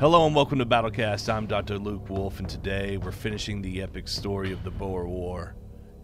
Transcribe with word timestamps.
Hello 0.00 0.24
and 0.24 0.34
welcome 0.34 0.58
to 0.60 0.64
Battlecast. 0.64 1.30
I'm 1.30 1.46
Dr. 1.46 1.78
Luke 1.78 2.08
Wolf, 2.08 2.38
and 2.38 2.48
today 2.48 2.96
we're 2.96 3.12
finishing 3.12 3.60
the 3.60 3.82
epic 3.82 4.08
story 4.08 4.50
of 4.50 4.64
the 4.64 4.70
Boer 4.70 5.06
War. 5.06 5.54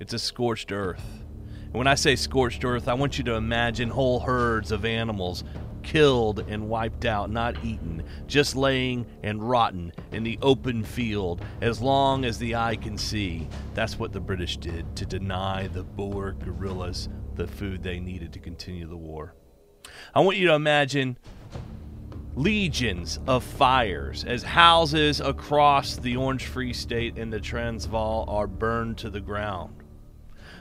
It's 0.01 0.13
a 0.13 0.19
scorched 0.19 0.71
earth. 0.71 1.25
And 1.65 1.73
when 1.73 1.87
I 1.87 1.95
say 1.95 2.15
scorched 2.15 2.63
earth, 2.63 2.89
I 2.89 2.93
want 2.93 3.17
you 3.17 3.25
to 3.25 3.37
imagine 3.37 3.89
whole 3.89 4.21
herds 4.21 4.71
of 4.71 4.85
animals 4.85 5.45
killed 5.83 6.41
and 6.41 6.69
wiped 6.69 7.07
out, 7.07 7.31
not 7.31 7.65
eaten, 7.65 8.05
just 8.27 8.55
laying 8.55 9.07
and 9.23 9.49
rotten 9.49 9.93
in 10.13 10.25
the 10.25 10.39
open 10.43 10.85
field 10.85 11.43
as 11.63 11.81
long 11.81 12.27
as 12.27 12.37
the 12.37 12.55
eye 12.55 12.77
can 12.77 12.99
see. 12.99 13.49
That's 13.73 13.99
what 13.99 14.13
the 14.13 14.21
British 14.21 14.59
did 14.59 14.95
to 14.97 15.07
deny 15.07 15.69
the 15.69 15.85
Boer 15.85 16.33
guerrillas 16.33 17.09
the 17.35 17.47
food 17.47 17.83
they 17.83 17.99
needed 17.99 18.35
to 18.35 18.41
continue 18.41 18.87
the 18.87 18.95
war. 18.95 19.35
I 20.15 20.21
want 20.21 20.37
you 20.37 20.49
to 20.49 20.55
imagine 20.55 21.17
legions 22.37 23.19
of 23.27 23.43
fires 23.43 24.23
as 24.25 24.43
houses 24.43 25.21
across 25.21 25.97
the 25.97 26.17
Orange 26.17 26.45
Free 26.45 26.75
State 26.75 27.17
and 27.17 27.33
the 27.33 27.41
Transvaal 27.41 28.27
are 28.29 28.47
burned 28.47 28.99
to 28.99 29.09
the 29.09 29.21
ground. 29.21 29.75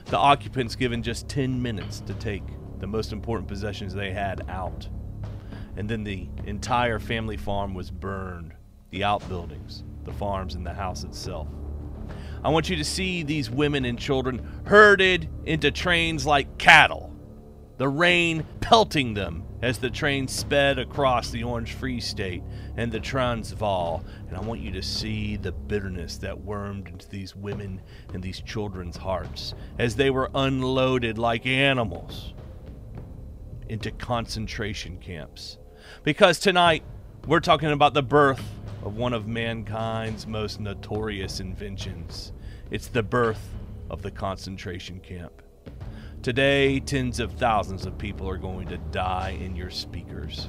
The 0.06 0.16
occupants 0.16 0.74
given 0.74 1.02
just 1.02 1.28
10 1.28 1.60
minutes 1.60 2.00
to 2.00 2.14
take 2.14 2.44
the 2.78 2.86
most 2.86 3.12
important 3.12 3.46
possessions 3.46 3.92
they 3.92 4.10
had 4.10 4.48
out. 4.48 4.88
And 5.76 5.86
then 5.86 6.02
the 6.02 6.28
entire 6.46 6.98
family 6.98 7.36
farm 7.36 7.74
was 7.74 7.90
burned 7.90 8.54
the 8.90 9.04
outbuildings, 9.04 9.84
the 10.04 10.12
farms, 10.12 10.54
and 10.54 10.64
the 10.64 10.72
house 10.72 11.04
itself. 11.04 11.48
I 12.42 12.48
want 12.48 12.70
you 12.70 12.76
to 12.76 12.84
see 12.84 13.22
these 13.22 13.50
women 13.50 13.84
and 13.84 13.98
children 13.98 14.62
herded 14.64 15.28
into 15.44 15.70
trains 15.70 16.24
like 16.24 16.56
cattle, 16.56 17.14
the 17.76 17.88
rain 17.88 18.46
pelting 18.60 19.12
them 19.12 19.42
as 19.66 19.78
the 19.78 19.90
train 19.90 20.28
sped 20.28 20.78
across 20.78 21.30
the 21.30 21.42
Orange 21.42 21.72
Free 21.72 21.98
State 21.98 22.44
and 22.76 22.92
the 22.92 23.00
Transvaal, 23.00 24.04
and 24.28 24.36
I 24.36 24.40
want 24.40 24.60
you 24.60 24.70
to 24.70 24.80
see 24.80 25.34
the 25.34 25.50
bitterness 25.50 26.18
that 26.18 26.44
wormed 26.44 26.86
into 26.86 27.08
these 27.08 27.34
women 27.34 27.82
and 28.14 28.22
these 28.22 28.40
children's 28.40 28.96
hearts 28.96 29.54
as 29.76 29.96
they 29.96 30.08
were 30.08 30.30
unloaded 30.36 31.18
like 31.18 31.46
animals 31.46 32.32
into 33.68 33.90
concentration 33.90 34.98
camps. 34.98 35.58
Because 36.04 36.38
tonight 36.38 36.84
we're 37.26 37.40
talking 37.40 37.72
about 37.72 37.92
the 37.92 38.04
birth 38.04 38.44
of 38.84 38.96
one 38.96 39.12
of 39.12 39.26
mankind's 39.26 40.28
most 40.28 40.60
notorious 40.60 41.40
inventions. 41.40 42.32
It's 42.70 42.86
the 42.86 43.02
birth 43.02 43.48
of 43.90 44.02
the 44.02 44.12
concentration 44.12 45.00
camp. 45.00 45.42
Today, 46.22 46.80
tens 46.80 47.20
of 47.20 47.32
thousands 47.32 47.86
of 47.86 47.98
people 47.98 48.28
are 48.28 48.38
going 48.38 48.68
to 48.68 48.78
die 48.78 49.38
in 49.40 49.54
your 49.54 49.70
speakers. 49.70 50.48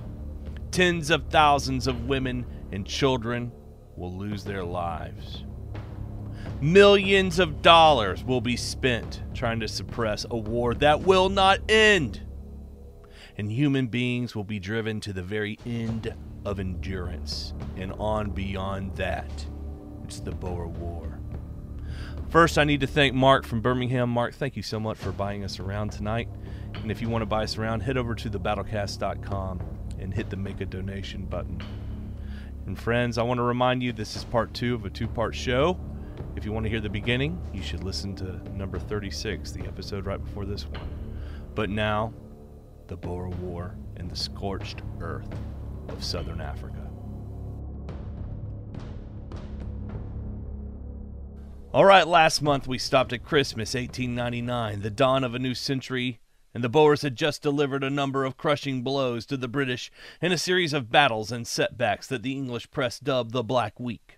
Tens 0.72 1.10
of 1.12 1.28
thousands 1.30 1.88
of 1.88 2.08
women 2.08 2.46
and 2.72 2.86
children 2.86 3.52
will 3.96 4.14
lose 4.14 4.44
their 4.44 4.64
lives. 4.64 5.44
Millions 6.62 7.38
of 7.38 7.62
dollars 7.62 8.24
will 8.24 8.42
be 8.42 8.58
spent 8.58 9.22
trying 9.34 9.60
to 9.60 9.68
suppress 9.68 10.26
a 10.32 10.38
war 10.38 10.74
that 10.74 11.02
will 11.02 11.30
not 11.30 11.60
end. 11.70 12.22
And 13.38 13.52
human 13.52 13.88
beings 13.88 14.36
will 14.36 14.44
be 14.44 14.60
driven 14.60 15.00
to 15.02 15.14
the 15.14 15.22
very 15.22 15.60
end 15.66 16.14
of 16.46 16.60
endurance 16.60 17.54
and 17.76 17.92
on 17.94 18.32
beyond 18.32 18.96
that. 18.96 19.46
It's 20.04 20.20
the 20.20 20.32
Boer 20.32 20.68
War. 20.68 21.17
First, 22.30 22.58
I 22.58 22.66
need 22.66 22.82
to 22.82 22.88
thank 22.88 23.14
Mark 23.14 23.46
from 23.46 23.62
Birmingham. 23.62 24.10
Mark, 24.10 24.34
thank 24.34 24.58
you 24.58 24.64
so 24.64 24.82
much 24.82 24.98
for 24.98 25.14
buying 25.14 25.46
us 25.46 25.62
around 25.62 25.94
tonight. 25.94 26.28
And 26.74 26.92
if 26.92 27.02
you 27.02 27.10
want 27.10 27.22
to 27.22 27.26
buy 27.26 27.44
us 27.44 27.58
around, 27.58 27.82
head 27.82 27.96
over 27.96 28.14
to 28.16 28.30
thebattlecast.com 28.30 29.62
and 30.00 30.14
hit 30.14 30.30
the 30.30 30.36
make 30.36 30.60
a 30.60 30.66
donation 30.66 31.24
button. 31.26 31.64
And 32.66 32.78
friends, 32.78 33.18
I 33.18 33.24
want 33.24 33.38
to 33.38 33.44
remind 33.44 33.82
you 33.82 33.94
this 33.94 34.18
is 34.18 34.26
part 34.26 34.54
two 34.54 34.76
of 34.76 34.84
a 34.84 34.90
two 34.90 35.08
part 35.08 35.36
show. 35.36 35.80
If 36.36 36.44
you 36.44 36.52
want 36.52 36.66
to 36.66 36.70
hear 36.70 36.82
the 36.82 36.90
beginning, 36.90 37.42
you 37.54 37.62
should 37.62 37.86
listen 37.86 38.14
to 38.18 38.42
number 38.58 38.78
36, 38.78 39.52
the 39.52 39.62
episode 39.62 40.06
right 40.06 40.22
before 40.22 40.46
this 40.46 40.66
one. 40.68 40.88
But 41.56 41.70
now, 41.70 42.14
the 42.88 42.98
Boer 42.98 43.30
War 43.30 43.74
and 43.96 44.12
the 44.12 44.18
scorched 44.18 44.82
earth 45.00 45.34
of 45.88 46.04
southern 46.04 46.42
Africa. 46.42 46.77
All 51.74 51.84
right, 51.84 52.08
last 52.08 52.42
month 52.42 52.66
we 52.66 52.78
stopped 52.78 53.12
at 53.12 53.26
Christmas 53.26 53.74
1899, 53.74 54.82
the 54.82 54.90
dawn 54.90 55.26
of 55.26 55.36
a 55.36 55.40
new 55.40 55.54
century, 55.54 56.22
and 56.54 56.64
the 56.64 56.70
Boers 56.70 57.02
had 57.02 57.18
just 57.18 57.42
delivered 57.42 57.84
a 57.84 57.90
number 57.90 58.24
of 58.24 58.38
crushing 58.38 58.84
blows 58.84 59.26
to 59.26 59.36
the 59.36 59.50
British 59.50 59.92
in 60.22 60.32
a 60.32 60.38
series 60.38 60.72
of 60.72 60.90
battles 60.90 61.30
and 61.30 61.46
setbacks 61.46 62.08
that 62.08 62.24
the 62.24 62.32
English 62.32 62.72
press 62.72 63.00
dubbed 63.00 63.32
the 63.32 63.44
Black 63.44 63.82
Week. 63.82 64.18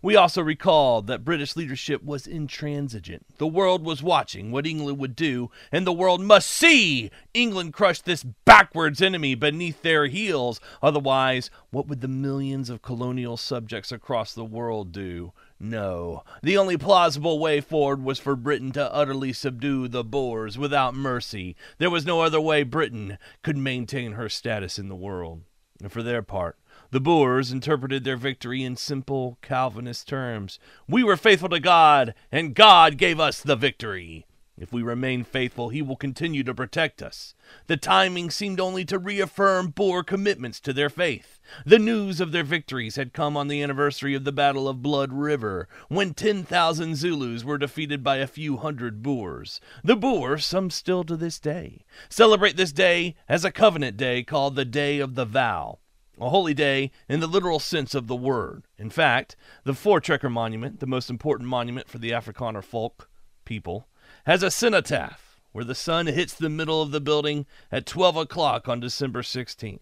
We 0.00 0.16
also 0.16 0.40
recalled 0.40 1.06
that 1.06 1.22
British 1.22 1.54
leadership 1.54 2.02
was 2.02 2.26
intransigent. 2.26 3.26
The 3.36 3.46
world 3.46 3.84
was 3.84 4.02
watching 4.02 4.50
what 4.50 4.66
England 4.66 4.98
would 4.98 5.14
do, 5.14 5.50
and 5.70 5.86
the 5.86 5.92
world 5.92 6.22
must 6.22 6.48
see 6.48 7.10
England 7.34 7.74
crush 7.74 8.00
this 8.00 8.24
backwards 8.46 9.02
enemy 9.02 9.34
beneath 9.34 9.82
their 9.82 10.06
heels. 10.06 10.60
Otherwise, 10.82 11.50
what 11.70 11.88
would 11.88 12.00
the 12.00 12.08
millions 12.08 12.70
of 12.70 12.80
colonial 12.80 13.36
subjects 13.36 13.92
across 13.92 14.32
the 14.32 14.46
world 14.46 14.92
do? 14.92 15.34
No. 15.60 16.24
The 16.42 16.58
only 16.58 16.76
plausible 16.76 17.38
way 17.38 17.60
forward 17.60 18.02
was 18.02 18.18
for 18.18 18.36
Britain 18.36 18.72
to 18.72 18.92
utterly 18.92 19.32
subdue 19.32 19.88
the 19.88 20.04
Boers 20.04 20.58
without 20.58 20.94
mercy. 20.94 21.56
There 21.78 21.90
was 21.90 22.04
no 22.04 22.20
other 22.20 22.40
way 22.40 22.64
Britain 22.64 23.18
could 23.42 23.56
maintain 23.56 24.12
her 24.12 24.28
status 24.28 24.78
in 24.78 24.88
the 24.88 24.96
world. 24.96 25.42
And 25.80 25.90
for 25.90 26.02
their 26.02 26.22
part, 26.22 26.58
the 26.90 27.00
Boers 27.00 27.50
interpreted 27.50 28.04
their 28.04 28.16
victory 28.16 28.62
in 28.62 28.76
simple 28.76 29.38
Calvinist 29.42 30.08
terms. 30.08 30.58
We 30.88 31.02
were 31.02 31.16
faithful 31.16 31.48
to 31.48 31.60
God, 31.60 32.14
and 32.30 32.54
God 32.54 32.98
gave 32.98 33.18
us 33.18 33.40
the 33.40 33.56
victory. 33.56 34.26
If 34.56 34.72
we 34.72 34.82
remain 34.82 35.24
faithful, 35.24 35.70
he 35.70 35.82
will 35.82 35.96
continue 35.96 36.44
to 36.44 36.54
protect 36.54 37.02
us. 37.02 37.34
The 37.66 37.76
timing 37.76 38.30
seemed 38.30 38.60
only 38.60 38.84
to 38.84 39.00
reaffirm 39.00 39.68
Boer 39.68 40.04
commitments 40.04 40.60
to 40.60 40.72
their 40.72 40.88
faith. 40.88 41.40
The 41.66 41.80
news 41.80 42.20
of 42.20 42.30
their 42.30 42.44
victories 42.44 42.94
had 42.94 43.12
come 43.12 43.36
on 43.36 43.48
the 43.48 43.60
anniversary 43.62 44.14
of 44.14 44.22
the 44.22 44.30
Battle 44.30 44.68
of 44.68 44.80
Blood 44.80 45.12
River, 45.12 45.68
when 45.88 46.14
10,000 46.14 46.94
Zulus 46.94 47.42
were 47.42 47.58
defeated 47.58 48.04
by 48.04 48.18
a 48.18 48.28
few 48.28 48.56
hundred 48.58 49.02
Boers. 49.02 49.60
The 49.82 49.96
Boers, 49.96 50.46
some 50.46 50.70
still 50.70 51.02
to 51.02 51.16
this 51.16 51.40
day, 51.40 51.84
celebrate 52.08 52.56
this 52.56 52.72
day 52.72 53.16
as 53.28 53.44
a 53.44 53.50
covenant 53.50 53.96
day 53.96 54.22
called 54.22 54.54
the 54.54 54.64
Day 54.64 55.00
of 55.00 55.16
the 55.16 55.24
Vow 55.24 55.80
a 56.20 56.30
holy 56.30 56.54
day 56.54 56.92
in 57.08 57.18
the 57.18 57.26
literal 57.26 57.58
sense 57.58 57.92
of 57.92 58.06
the 58.06 58.14
word. 58.14 58.68
In 58.78 58.88
fact, 58.88 59.34
the 59.64 59.74
Four 59.74 60.00
Voortrekker 60.00 60.30
Monument, 60.30 60.78
the 60.78 60.86
most 60.86 61.10
important 61.10 61.48
monument 61.48 61.88
for 61.88 61.98
the 61.98 62.12
Afrikaner 62.12 62.62
folk 62.62 63.10
people, 63.44 63.88
has 64.24 64.42
a 64.42 64.50
cenotaph 64.50 65.40
where 65.52 65.64
the 65.64 65.74
sun 65.74 66.06
hits 66.06 66.34
the 66.34 66.48
middle 66.48 66.82
of 66.82 66.90
the 66.90 67.00
building 67.00 67.46
at 67.70 67.86
12 67.86 68.16
o'clock 68.16 68.68
on 68.68 68.80
December 68.80 69.22
16th. 69.22 69.78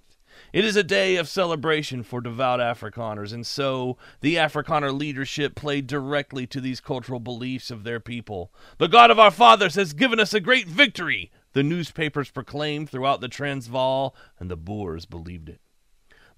It 0.52 0.64
is 0.64 0.76
a 0.76 0.82
day 0.82 1.16
of 1.16 1.28
celebration 1.28 2.02
for 2.02 2.20
devout 2.20 2.60
Afrikaners, 2.60 3.32
and 3.32 3.46
so 3.46 3.96
the 4.20 4.36
Afrikaner 4.36 4.96
leadership 4.96 5.54
played 5.54 5.86
directly 5.86 6.46
to 6.48 6.60
these 6.60 6.80
cultural 6.80 7.20
beliefs 7.20 7.70
of 7.70 7.84
their 7.84 8.00
people. 8.00 8.52
The 8.78 8.88
God 8.88 9.10
of 9.10 9.18
our 9.18 9.30
fathers 9.30 9.76
has 9.76 9.92
given 9.92 10.20
us 10.20 10.34
a 10.34 10.40
great 10.40 10.66
victory, 10.66 11.30
the 11.52 11.62
newspapers 11.62 12.30
proclaimed 12.30 12.90
throughout 12.90 13.20
the 13.20 13.28
Transvaal, 13.28 14.14
and 14.38 14.50
the 14.50 14.56
Boers 14.56 15.06
believed 15.06 15.48
it. 15.48 15.60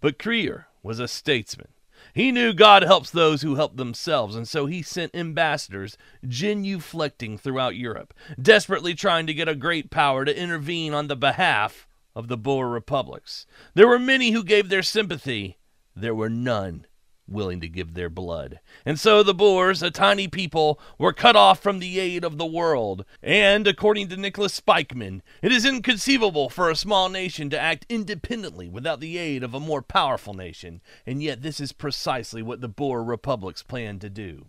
But 0.00 0.18
Kruger 0.18 0.66
was 0.82 0.98
a 0.98 1.08
statesman. 1.08 1.73
He 2.14 2.30
knew 2.30 2.52
God 2.54 2.84
helps 2.84 3.10
those 3.10 3.42
who 3.42 3.56
help 3.56 3.76
themselves, 3.76 4.36
and 4.36 4.46
so 4.46 4.66
he 4.66 4.82
sent 4.82 5.16
ambassadors 5.16 5.98
genuflecting 6.24 7.40
throughout 7.40 7.74
Europe, 7.74 8.14
desperately 8.40 8.94
trying 8.94 9.26
to 9.26 9.34
get 9.34 9.48
a 9.48 9.56
great 9.56 9.90
power 9.90 10.24
to 10.24 10.40
intervene 10.40 10.94
on 10.94 11.08
the 11.08 11.16
behalf 11.16 11.88
of 12.14 12.28
the 12.28 12.36
Boer 12.36 12.68
republics. 12.68 13.46
There 13.74 13.88
were 13.88 13.98
many 13.98 14.30
who 14.30 14.44
gave 14.44 14.68
their 14.68 14.84
sympathy, 14.84 15.58
there 15.96 16.14
were 16.14 16.30
none 16.30 16.86
willing 17.26 17.60
to 17.60 17.68
give 17.68 17.94
their 17.94 18.10
blood. 18.10 18.60
And 18.84 18.98
so 18.98 19.22
the 19.22 19.34
Boers, 19.34 19.82
a 19.82 19.90
tiny 19.90 20.28
people, 20.28 20.80
were 20.98 21.12
cut 21.12 21.36
off 21.36 21.62
from 21.62 21.78
the 21.78 21.98
aid 21.98 22.24
of 22.24 22.38
the 22.38 22.46
world. 22.46 23.04
And, 23.22 23.66
according 23.66 24.08
to 24.08 24.16
Nicholas 24.16 24.60
Spykman, 24.60 25.22
it 25.42 25.52
is 25.52 25.64
inconceivable 25.64 26.48
for 26.48 26.70
a 26.70 26.76
small 26.76 27.08
nation 27.08 27.50
to 27.50 27.60
act 27.60 27.86
independently 27.88 28.68
without 28.68 29.00
the 29.00 29.18
aid 29.18 29.42
of 29.42 29.54
a 29.54 29.60
more 29.60 29.82
powerful 29.82 30.34
nation. 30.34 30.80
And 31.06 31.22
yet, 31.22 31.42
this 31.42 31.60
is 31.60 31.72
precisely 31.72 32.42
what 32.42 32.60
the 32.60 32.68
Boer 32.68 33.02
republics 33.02 33.62
planned 33.62 34.00
to 34.02 34.10
do. 34.10 34.46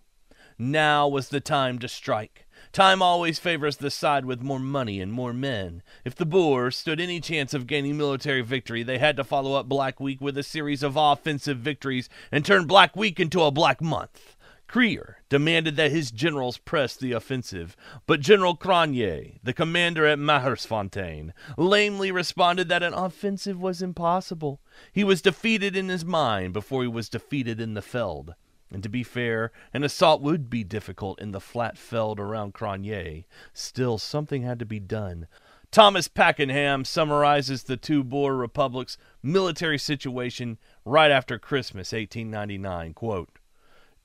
Now 0.57 1.07
was 1.07 1.29
the 1.29 1.41
time 1.41 1.79
to 1.79 1.87
strike. 1.87 2.44
Time 2.71 3.01
always 3.01 3.39
favors 3.39 3.77
the 3.77 3.89
side 3.89 4.25
with 4.25 4.41
more 4.41 4.59
money 4.59 4.99
and 4.99 5.11
more 5.11 5.33
men. 5.33 5.81
If 6.03 6.15
the 6.15 6.25
Boers 6.25 6.75
stood 6.75 6.99
any 6.99 7.19
chance 7.19 7.53
of 7.53 7.67
gaining 7.67 7.97
military 7.97 8.41
victory, 8.41 8.83
they 8.83 8.97
had 8.97 9.15
to 9.17 9.23
follow 9.23 9.53
up 9.53 9.69
Black 9.69 9.99
Week 9.99 10.19
with 10.21 10.37
a 10.37 10.43
series 10.43 10.83
of 10.83 10.97
offensive 10.97 11.57
victories 11.57 12.09
and 12.31 12.45
turn 12.45 12.67
Black 12.67 12.95
Week 12.95 13.19
into 13.19 13.41
a 13.41 13.51
Black 13.51 13.81
Month. 13.81 14.35
Kruger 14.67 15.17
demanded 15.29 15.75
that 15.75 15.91
his 15.91 16.11
generals 16.11 16.57
press 16.57 16.97
the 16.97 17.11
offensive, 17.11 17.77
but 18.07 18.19
General 18.19 18.57
Cronje, 18.57 19.39
the 19.43 19.53
commander 19.53 20.05
at 20.05 20.17
Magersfontein, 20.17 21.31
lamely 21.55 22.11
responded 22.11 22.67
that 22.69 22.83
an 22.83 22.93
offensive 22.93 23.59
was 23.59 23.81
impossible. 23.81 24.59
He 24.91 25.03
was 25.03 25.21
defeated 25.21 25.75
in 25.75 25.87
his 25.87 26.03
mind 26.03 26.53
before 26.53 26.81
he 26.81 26.87
was 26.87 27.09
defeated 27.09 27.61
in 27.61 27.75
the 27.75 27.81
veldt. 27.81 28.31
And 28.71 28.81
to 28.83 28.89
be 28.89 29.03
fair, 29.03 29.51
an 29.73 29.83
assault 29.83 30.21
would 30.21 30.49
be 30.49 30.63
difficult 30.63 31.19
in 31.21 31.31
the 31.31 31.39
flat 31.39 31.77
veldt 31.77 32.19
around 32.19 32.53
Cronje. 32.53 33.25
Still, 33.53 33.97
something 33.97 34.43
had 34.43 34.59
to 34.59 34.65
be 34.65 34.79
done. 34.79 35.27
Thomas 35.71 36.07
Pakenham 36.07 36.85
summarizes 36.85 37.63
the 37.63 37.77
two 37.77 38.03
Boer 38.03 38.35
republics' 38.35 38.97
military 39.21 39.77
situation 39.77 40.57
right 40.85 41.11
after 41.11 41.37
Christmas 41.37 41.91
1899. 41.91 42.93
Quote, 42.93 43.39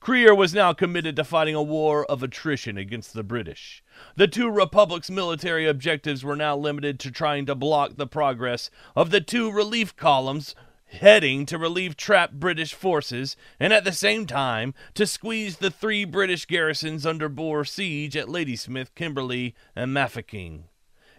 Kruger 0.01 0.33
was 0.33 0.53
now 0.53 0.73
committed 0.73 1.15
to 1.15 1.23
fighting 1.23 1.53
a 1.53 1.61
war 1.61 2.05
of 2.07 2.23
attrition 2.23 2.75
against 2.75 3.13
the 3.13 3.23
British. 3.23 3.83
The 4.15 4.27
two 4.27 4.49
republics' 4.49 5.11
military 5.11 5.67
objectives 5.67 6.23
were 6.23 6.35
now 6.35 6.57
limited 6.57 6.99
to 7.01 7.11
trying 7.11 7.45
to 7.45 7.55
block 7.55 7.95
the 7.95 8.07
progress 8.07 8.71
of 8.95 9.11
the 9.11 9.21
two 9.21 9.51
relief 9.51 9.95
columns 9.95 10.55
heading 10.91 11.45
to 11.47 11.57
relieve 11.57 11.97
trapped 11.97 12.39
British 12.39 12.73
forces, 12.73 13.35
and 13.59 13.73
at 13.73 13.83
the 13.83 13.91
same 13.91 14.25
time 14.25 14.73
to 14.93 15.05
squeeze 15.05 15.57
the 15.57 15.71
three 15.71 16.05
British 16.05 16.45
garrisons 16.45 17.05
under 17.05 17.29
Boer 17.29 17.65
siege 17.65 18.15
at 18.15 18.29
Ladysmith, 18.29 18.93
Kimberley, 18.95 19.55
and 19.75 19.93
Mafeking. 19.93 20.65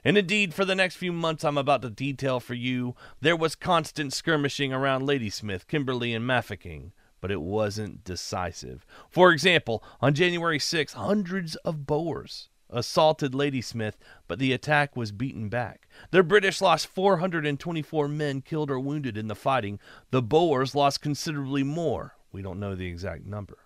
And 0.05 0.19
indeed, 0.19 0.53
for 0.53 0.65
the 0.65 0.75
next 0.75 0.97
few 0.97 1.13
months 1.13 1.45
I'm 1.45 1.59
about 1.59 1.83
to 1.83 1.91
detail 1.91 2.41
for 2.41 2.55
you, 2.55 2.95
there 3.21 3.37
was 3.37 3.55
constant 3.55 4.13
skirmishing 4.13 4.73
around 4.73 5.07
Ladysmith, 5.07 5.69
Kimberley, 5.69 6.13
and 6.13 6.27
Mafeking 6.27 6.93
but 7.23 7.31
it 7.31 7.41
wasn't 7.41 8.05
decisive. 8.05 8.85
For 9.09 9.31
example, 9.31 9.83
on 10.03 10.13
January 10.13 10.59
6, 10.59 10.93
hundreds 10.95 11.55
of 11.57 11.87
Boers 11.87 12.51
assaulted 12.73 13.35
Ladysmith, 13.35 13.99
but 14.27 14.39
the 14.39 14.53
attack 14.53 14.97
was 14.97 15.13
beaten 15.13 15.49
back. 15.49 15.89
The 16.11 16.23
British 16.23 16.61
lost 16.61 16.87
424 16.89 18.09
men 18.09 18.41
killed 18.41 18.71
or 18.71 18.81
wounded 18.81 19.17
in 19.17 19.29
the 19.29 19.35
fighting. 19.35 19.79
The 20.11 20.23
Boers 20.23 20.75
lost 20.75 21.01
considerably 21.01 21.63
more. 21.63 22.15
We 22.33 22.43
don't 22.43 22.61
know 22.61 22.75
the 22.75 22.87
exact 22.87 23.27
number. 23.27 23.59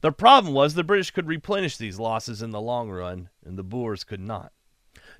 The 0.00 0.12
problem 0.12 0.52
was 0.52 0.74
the 0.74 0.84
British 0.84 1.12
could 1.12 1.28
replenish 1.28 1.76
these 1.76 1.98
losses 1.98 2.42
in 2.42 2.50
the 2.50 2.60
long 2.60 2.90
run, 2.90 3.30
and 3.44 3.56
the 3.56 3.62
Boers 3.62 4.04
could 4.04 4.20
not. 4.20 4.52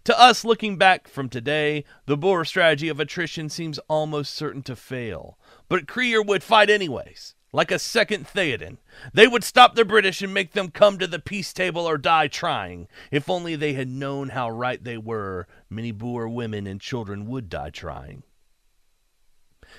To 0.05 0.19
us, 0.19 0.45
looking 0.45 0.77
back 0.77 1.09
from 1.09 1.29
today, 1.29 1.85
the 2.07 2.17
Boer 2.17 2.45
strategy 2.45 2.89
of 2.89 3.01
attrition 3.01 3.49
seems 3.49 3.79
almost 3.89 4.35
certain 4.35 4.63
to 4.63 4.77
fail. 4.77 5.39
But 5.69 5.87
Kruger 5.89 6.23
would 6.23 6.43
fight 6.43 6.71
anyways 6.71 7.35
like 7.53 7.71
a 7.71 7.79
second 7.79 8.27
Theoden. 8.27 8.77
They 9.13 9.27
would 9.27 9.45
stop 9.45 9.75
the 9.75 9.85
British 9.85 10.23
and 10.23 10.35
make 10.35 10.53
them 10.53 10.71
come 10.71 10.99
to 10.99 11.07
the 11.07 11.19
peace 11.19 11.53
table 11.53 11.89
or 11.89 11.99
die 11.99 12.29
trying. 12.29 12.89
If 13.11 13.31
only 13.31 13.57
they 13.57 13.73
had 13.73 13.89
known 13.89 14.31
how 14.31 14.51
right 14.51 14.83
they 14.83 14.99
were, 14.99 15.47
many 15.71 15.93
Boer 15.93 16.29
women 16.29 16.67
and 16.67 16.81
children 16.81 17.27
would 17.27 17.49
die 17.49 17.71
trying. 17.71 18.23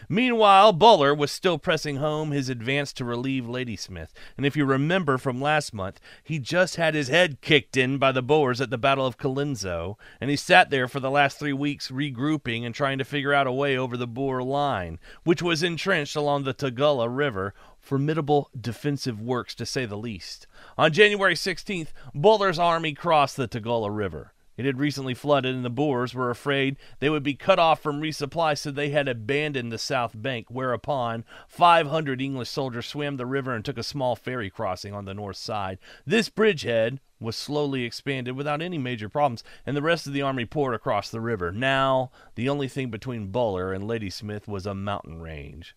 Meanwhile, 0.08 0.74
Buller 0.74 1.14
was 1.14 1.32
still 1.32 1.58
pressing 1.58 1.98
home 1.98 2.32
his 2.32 2.48
advance 2.48 2.94
to 2.94 3.06
relieve 3.06 3.48
Ladysmith, 3.48 4.14
and 4.38 4.46
if 4.46 4.56
you 4.56 4.66
remember 4.66 5.18
from 5.18 5.42
last 5.42 5.74
month, 5.74 6.00
he 6.24 6.40
just 6.40 6.78
had 6.78 6.94
his 6.94 7.10
head 7.10 7.42
kicked 7.42 7.76
in 7.76 7.98
by 7.98 8.12
the 8.12 8.22
Boers 8.22 8.62
at 8.62 8.70
the 8.70 8.78
Battle 8.78 9.06
of 9.06 9.18
Colenso, 9.18 9.98
and 10.22 10.30
he 10.30 10.36
sat 10.36 10.70
there 10.70 10.88
for 10.88 11.00
the 11.00 11.12
last 11.12 11.38
three 11.38 11.54
weeks 11.54 11.90
regrouping 11.90 12.66
and 12.66 12.74
trying 12.74 12.98
to 13.00 13.04
figure 13.04 13.34
out 13.34 13.48
a 13.48 13.52
way 13.52 13.78
over 13.78 13.98
the 13.98 14.08
Boer 14.08 14.42
line, 14.44 15.00
which 15.24 15.42
was 15.42 15.64
entrenched 15.64 16.16
along 16.16 16.44
the 16.44 16.54
Tugela 16.54 17.08
River, 17.10 17.54
formidable 17.80 18.50
defensive 18.60 19.22
works 19.22 19.56
to 19.56 19.66
say 19.66 19.86
the 19.86 19.98
least. 19.98 20.48
On 20.78 20.92
January 20.92 21.36
16th, 21.36 21.90
Buller's 22.14 22.60
army 22.60 22.94
crossed 22.94 23.36
the 23.36 23.48
Tugela 23.48 23.96
River. 23.96 24.34
It 24.60 24.66
had 24.66 24.78
recently 24.78 25.14
flooded, 25.14 25.56
and 25.56 25.64
the 25.64 25.70
Boers 25.70 26.14
were 26.14 26.30
afraid 26.30 26.76
they 27.00 27.10
would 27.10 27.24
be 27.24 27.34
cut 27.34 27.60
off 27.60 27.82
from 27.82 28.02
resupply, 28.02 28.58
so 28.58 28.72
they 28.72 28.90
had 28.90 29.08
abandoned 29.08 29.72
the 29.72 29.78
south 29.78 30.22
bank, 30.22 30.48
whereupon 30.50 31.24
500 31.48 32.22
English 32.22 32.50
soldiers 32.50 32.86
swam 32.86 33.16
the 33.16 33.26
river 33.26 33.56
and 33.56 33.64
took 33.64 33.78
a 33.78 33.84
small 33.84 34.18
ferry 34.18 34.50
crossing 34.50 34.94
on 34.94 35.06
the 35.06 35.14
north 35.14 35.38
side. 35.38 35.80
This 36.06 36.28
bridgehead 36.28 37.00
was 37.22 37.38
slowly 37.38 37.86
expanded 37.86 38.36
without 38.36 38.62
any 38.62 38.78
major 38.78 39.08
problems, 39.08 39.46
and 39.66 39.78
the 39.78 39.82
rest 39.82 40.08
of 40.08 40.12
the 40.12 40.24
army 40.24 40.44
poured 40.44 40.76
across 40.76 41.10
the 41.10 41.22
river. 41.22 41.54
Now, 41.54 42.12
the 42.36 42.50
only 42.50 42.68
thing 42.68 42.90
between 42.90 43.32
Buller 43.32 43.72
and 43.72 43.88
Ladysmith 43.88 44.46
was 44.46 44.66
a 44.66 44.76
mountain 44.76 45.22
range. 45.22 45.74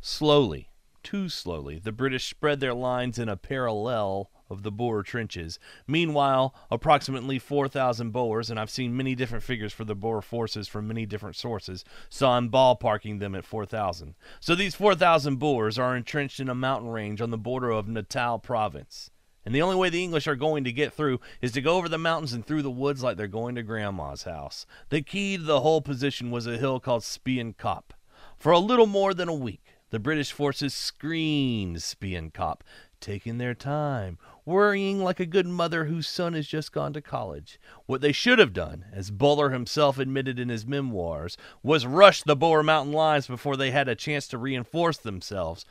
Slowly, 0.00 0.70
too 1.02 1.28
slowly, 1.28 1.78
the 1.78 1.92
British 1.92 2.30
spread 2.30 2.60
their 2.60 2.72
lines 2.72 3.18
in 3.18 3.28
a 3.28 3.36
parallel 3.36 4.30
of 4.48 4.62
the 4.62 4.70
Boer 4.70 5.02
trenches. 5.02 5.58
Meanwhile, 5.86 6.54
approximately 6.70 7.38
4,000 7.38 8.10
Boers, 8.10 8.50
and 8.50 8.58
I've 8.58 8.70
seen 8.70 8.96
many 8.96 9.14
different 9.14 9.44
figures 9.44 9.72
for 9.72 9.84
the 9.84 9.94
Boer 9.94 10.22
forces 10.22 10.68
from 10.68 10.88
many 10.88 11.06
different 11.06 11.36
sources, 11.36 11.84
so 12.08 12.28
I'm 12.28 12.50
ballparking 12.50 13.20
them 13.20 13.34
at 13.34 13.44
4,000. 13.44 14.14
So 14.40 14.54
these 14.54 14.74
4,000 14.74 15.36
Boers 15.36 15.78
are 15.78 15.96
entrenched 15.96 16.40
in 16.40 16.48
a 16.48 16.54
mountain 16.54 16.90
range 16.90 17.20
on 17.20 17.30
the 17.30 17.38
border 17.38 17.70
of 17.70 17.88
Natal 17.88 18.38
province. 18.38 19.10
And 19.44 19.54
the 19.54 19.62
only 19.62 19.76
way 19.76 19.90
the 19.90 20.02
English 20.02 20.26
are 20.26 20.34
going 20.34 20.64
to 20.64 20.72
get 20.72 20.92
through 20.92 21.20
is 21.40 21.52
to 21.52 21.60
go 21.60 21.76
over 21.76 21.88
the 21.88 21.98
mountains 21.98 22.32
and 22.32 22.44
through 22.44 22.62
the 22.62 22.70
woods 22.70 23.04
like 23.04 23.16
they're 23.16 23.28
going 23.28 23.54
to 23.54 23.62
Grandma's 23.62 24.24
house. 24.24 24.66
The 24.88 25.02
key 25.02 25.36
to 25.36 25.42
the 25.44 25.60
whole 25.60 25.80
position 25.80 26.32
was 26.32 26.48
a 26.48 26.58
hill 26.58 26.80
called 26.80 27.04
Spion 27.04 27.54
Kop. 27.54 27.92
For 28.36 28.50
a 28.50 28.58
little 28.58 28.86
more 28.86 29.14
than 29.14 29.28
a 29.28 29.34
week, 29.34 29.76
the 29.90 30.00
British 30.00 30.32
forces 30.32 30.74
screened 30.74 31.80
Spion 31.80 32.32
Kop, 32.32 32.62
taking 33.06 33.38
their 33.38 33.54
time, 33.54 34.18
worrying 34.44 34.98
like 34.98 35.20
a 35.20 35.26
good 35.26 35.46
mother 35.46 35.84
whose 35.84 36.08
son 36.08 36.32
has 36.32 36.44
just 36.44 36.72
gone 36.72 36.92
to 36.92 37.00
college. 37.00 37.60
What 37.86 38.00
they 38.00 38.10
should 38.10 38.40
have 38.40 38.52
done, 38.52 38.86
as 38.92 39.12
Buller 39.12 39.50
himself 39.50 40.00
admitted 40.00 40.40
in 40.40 40.48
his 40.48 40.66
memoirs, 40.66 41.36
was 41.62 41.86
rush 41.86 42.24
the 42.24 42.34
Boer 42.34 42.64
Mountain 42.64 42.92
lines 42.92 43.28
before 43.28 43.56
they 43.56 43.70
had 43.70 43.88
a 43.88 43.94
chance 43.94 44.26
to 44.28 44.38
reinforce 44.38 44.96
themselves. 44.96 45.64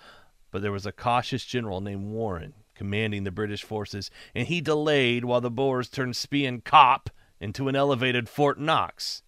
But 0.50 0.62
there 0.62 0.72
was 0.72 0.86
a 0.86 0.94
cautious 0.94 1.44
general 1.44 1.82
named 1.82 2.06
Warren 2.06 2.54
commanding 2.74 3.26
the 3.26 3.32
British 3.32 3.64
forces, 3.64 4.10
and 4.34 4.48
he 4.48 4.62
delayed 4.62 5.26
while 5.26 5.42
the 5.42 5.52
Boers 5.52 5.90
turned 5.90 6.16
Spion 6.16 6.62
Kop 6.62 7.08
into 7.42 7.68
an 7.68 7.76
elevated 7.76 8.30
Fort 8.30 8.58
Knox. 8.58 9.24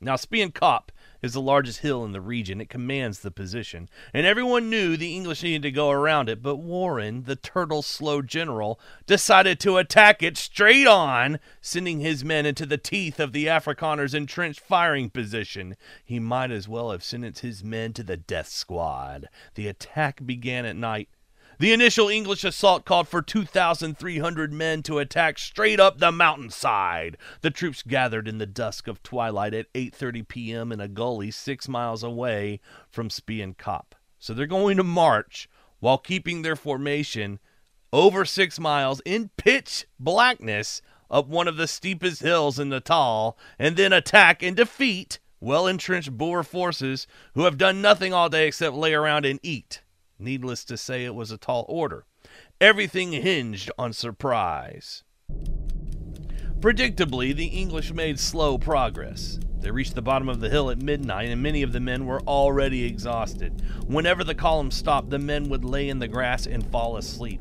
Now, 0.00 0.16
Spion 0.16 0.50
Kop 0.50 0.90
is 1.22 1.32
the 1.32 1.40
largest 1.40 1.78
hill 1.78 2.04
in 2.04 2.12
the 2.12 2.20
region. 2.20 2.60
It 2.60 2.68
commands 2.68 3.20
the 3.20 3.30
position. 3.30 3.88
And 4.12 4.26
everyone 4.26 4.68
knew 4.68 4.96
the 4.96 5.14
English 5.14 5.42
needed 5.42 5.62
to 5.62 5.70
go 5.70 5.90
around 5.90 6.28
it, 6.28 6.42
but 6.42 6.56
Warren, 6.56 7.22
the 7.24 7.36
turtle 7.36 7.82
slow 7.82 8.20
general, 8.20 8.80
decided 9.06 9.60
to 9.60 9.78
attack 9.78 10.22
it 10.22 10.36
straight 10.36 10.86
on, 10.86 11.38
sending 11.60 12.00
his 12.00 12.24
men 12.24 12.44
into 12.44 12.66
the 12.66 12.78
teeth 12.78 13.20
of 13.20 13.32
the 13.32 13.46
Afrikaners' 13.46 14.14
entrenched 14.14 14.60
firing 14.60 15.10
position. 15.10 15.76
He 16.04 16.18
might 16.18 16.50
as 16.50 16.68
well 16.68 16.90
have 16.90 17.04
sentenced 17.04 17.42
his 17.42 17.62
men 17.62 17.92
to 17.94 18.02
the 18.02 18.16
death 18.16 18.48
squad. 18.48 19.28
The 19.54 19.68
attack 19.68 20.26
began 20.26 20.66
at 20.66 20.76
night 20.76 21.08
the 21.62 21.72
initial 21.72 22.08
English 22.08 22.42
assault 22.42 22.84
called 22.84 23.06
for 23.06 23.22
2,300 23.22 24.52
men 24.52 24.82
to 24.82 24.98
attack 24.98 25.38
straight 25.38 25.78
up 25.78 25.98
the 25.98 26.10
mountainside. 26.10 27.16
The 27.40 27.52
troops 27.52 27.84
gathered 27.84 28.26
in 28.26 28.38
the 28.38 28.46
dusk 28.46 28.88
of 28.88 29.00
twilight 29.04 29.54
at 29.54 29.72
8:30 29.72 30.26
p.m. 30.26 30.72
in 30.72 30.80
a 30.80 30.88
gully 30.88 31.30
6 31.30 31.68
miles 31.68 32.02
away 32.02 32.58
from 32.90 33.10
Spion 33.10 33.54
Kop. 33.54 33.92
So 34.18 34.34
they're 34.34 34.46
going 34.46 34.76
to 34.78 34.82
march 34.82 35.48
while 35.78 35.98
keeping 35.98 36.42
their 36.42 36.56
formation 36.56 37.38
over 37.92 38.24
6 38.24 38.58
miles 38.58 39.00
in 39.04 39.30
pitch 39.36 39.86
blackness 40.00 40.82
up 41.12 41.28
one 41.28 41.46
of 41.46 41.56
the 41.56 41.68
steepest 41.68 42.22
hills 42.22 42.58
in 42.58 42.70
Natal 42.70 43.38
and 43.56 43.76
then 43.76 43.92
attack 43.92 44.42
and 44.42 44.56
defeat 44.56 45.20
well 45.38 45.68
entrenched 45.68 46.18
Boer 46.18 46.42
forces 46.42 47.06
who 47.34 47.44
have 47.44 47.56
done 47.56 47.80
nothing 47.80 48.12
all 48.12 48.28
day 48.28 48.48
except 48.48 48.74
lay 48.74 48.94
around 48.94 49.24
and 49.24 49.38
eat. 49.44 49.81
Needless 50.22 50.64
to 50.66 50.76
say, 50.76 51.04
it 51.04 51.16
was 51.16 51.32
a 51.32 51.36
tall 51.36 51.66
order. 51.68 52.06
Everything 52.60 53.10
hinged 53.10 53.72
on 53.76 53.92
surprise. 53.92 55.02
Predictably, 56.60 57.34
the 57.34 57.46
English 57.46 57.92
made 57.92 58.20
slow 58.20 58.56
progress. 58.56 59.40
They 59.58 59.72
reached 59.72 59.96
the 59.96 60.02
bottom 60.02 60.28
of 60.28 60.38
the 60.38 60.48
hill 60.48 60.70
at 60.70 60.80
midnight, 60.80 61.28
and 61.28 61.42
many 61.42 61.64
of 61.64 61.72
the 61.72 61.80
men 61.80 62.06
were 62.06 62.20
already 62.20 62.84
exhausted. 62.84 63.64
Whenever 63.88 64.22
the 64.22 64.34
column 64.34 64.70
stopped, 64.70 65.10
the 65.10 65.18
men 65.18 65.48
would 65.48 65.64
lay 65.64 65.88
in 65.88 65.98
the 65.98 66.06
grass 66.06 66.46
and 66.46 66.70
fall 66.70 66.96
asleep. 66.96 67.40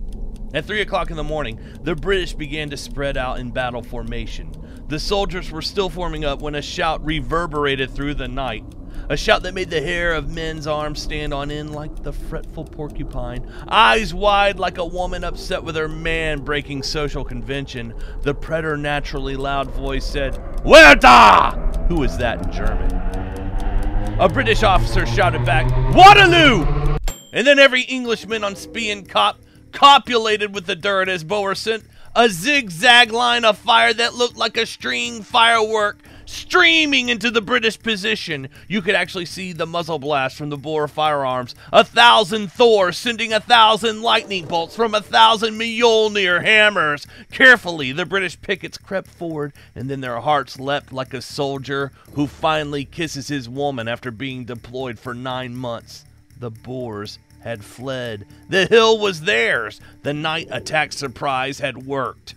At 0.56 0.66
3 0.66 0.82
o'clock 0.82 1.12
in 1.12 1.18
the 1.18 1.24
morning, 1.24 1.60
the 1.84 1.96
British 1.96 2.34
began 2.34 2.72
to 2.72 2.78
spread 2.78 3.16
out 3.16 3.40
in 3.40 3.52
battle 3.52 3.84
formation. 3.84 4.52
The 4.88 5.00
soldiers 5.00 5.52
were 5.52 5.62
still 5.62 5.90
forming 5.90 6.26
up 6.26 6.42
when 6.42 6.56
a 6.56 6.64
shout 6.64 7.06
reverberated 7.06 7.92
through 7.92 8.16
the 8.16 8.28
night. 8.28 8.66
A 9.12 9.18
shout 9.18 9.44
that 9.44 9.54
made 9.54 9.70
the 9.70 9.82
hair 9.82 10.14
of 10.14 10.30
men's 10.30 10.66
arms 10.66 11.02
stand 11.02 11.34
on 11.34 11.52
end 11.52 11.76
like 11.76 12.02
the 12.02 12.14
fretful 12.14 12.64
porcupine. 12.64 13.46
Eyes 13.68 14.14
wide 14.14 14.58
like 14.58 14.78
a 14.78 14.86
woman 14.86 15.26
upset 15.26 15.66
with 15.66 15.76
her 15.76 15.90
man 15.90 16.40
breaking 16.40 16.82
social 16.82 17.26
convention. 17.26 17.94
The 18.22 18.34
preternaturally 18.34 19.36
loud 19.36 19.70
voice 19.72 20.06
said, 20.06 20.40
Werda! 20.64 21.88
Who 21.90 22.04
is 22.04 22.18
that 22.20 22.46
in 22.46 22.54
German? 22.54 24.18
A 24.18 24.30
British 24.30 24.64
officer 24.64 25.06
shouted 25.06 25.44
back, 25.44 25.70
Waterloo! 25.94 26.96
And 27.34 27.46
then 27.46 27.60
every 27.60 27.82
Englishman 27.82 28.46
on 28.46 28.56
Spion 28.56 29.06
Kop 29.06 29.36
copulated 29.74 30.56
with 30.56 30.68
the 30.68 30.76
dirt 30.78 31.10
as 31.10 31.26
Boer 31.26 31.54
sent 31.54 31.84
a 32.16 32.30
zigzag 32.30 33.12
line 33.12 33.44
of 33.44 33.58
fire 33.58 33.94
that 33.94 34.14
looked 34.14 34.38
like 34.38 34.56
a 34.56 34.66
string 34.66 35.22
firework 35.22 35.98
streaming 36.32 37.10
into 37.10 37.30
the 37.30 37.42
British 37.42 37.78
position. 37.80 38.50
You 38.68 38.82
could 38.82 38.96
actually 38.96 39.26
see 39.26 39.54
the 39.54 39.66
muzzle 39.66 40.00
blast 40.00 40.38
from 40.38 40.50
the 40.50 40.58
Boer 40.58 40.88
firearms. 40.88 41.56
A 41.74 41.84
thousand 41.84 42.52
Thor 42.52 42.92
sending 42.92 43.34
a 43.34 43.40
thousand 43.40 44.02
lightning 44.02 44.46
bolts 44.46 44.76
from 44.76 44.96
a 44.96 45.02
thousand 45.02 45.60
Mjolnir 45.60 46.42
hammers. 46.44 47.06
Carefully, 47.32 47.92
the 47.92 48.06
British 48.06 48.40
pickets 48.42 48.78
crept 48.78 49.10
forward, 49.10 49.54
and 49.76 49.90
then 49.90 50.02
their 50.02 50.22
hearts 50.22 50.60
leapt 50.60 50.94
like 50.94 51.14
a 51.14 51.22
soldier 51.22 51.92
who 52.14 52.28
finally 52.28 52.86
kisses 52.86 53.28
his 53.28 53.50
woman 53.50 53.88
after 53.88 54.12
being 54.12 54.46
deployed 54.46 54.98
for 54.98 55.14
nine 55.14 55.56
months. 55.56 56.06
The 56.40 56.50
Boers 56.50 57.20
had 57.42 57.64
fled. 57.64 58.26
The 58.50 58.66
hill 58.66 58.98
was 58.98 59.22
theirs. 59.22 59.82
The 60.04 60.14
night 60.14 60.48
attack 60.52 60.94
surprise 60.94 61.60
had 61.60 61.86
worked. 61.86 62.36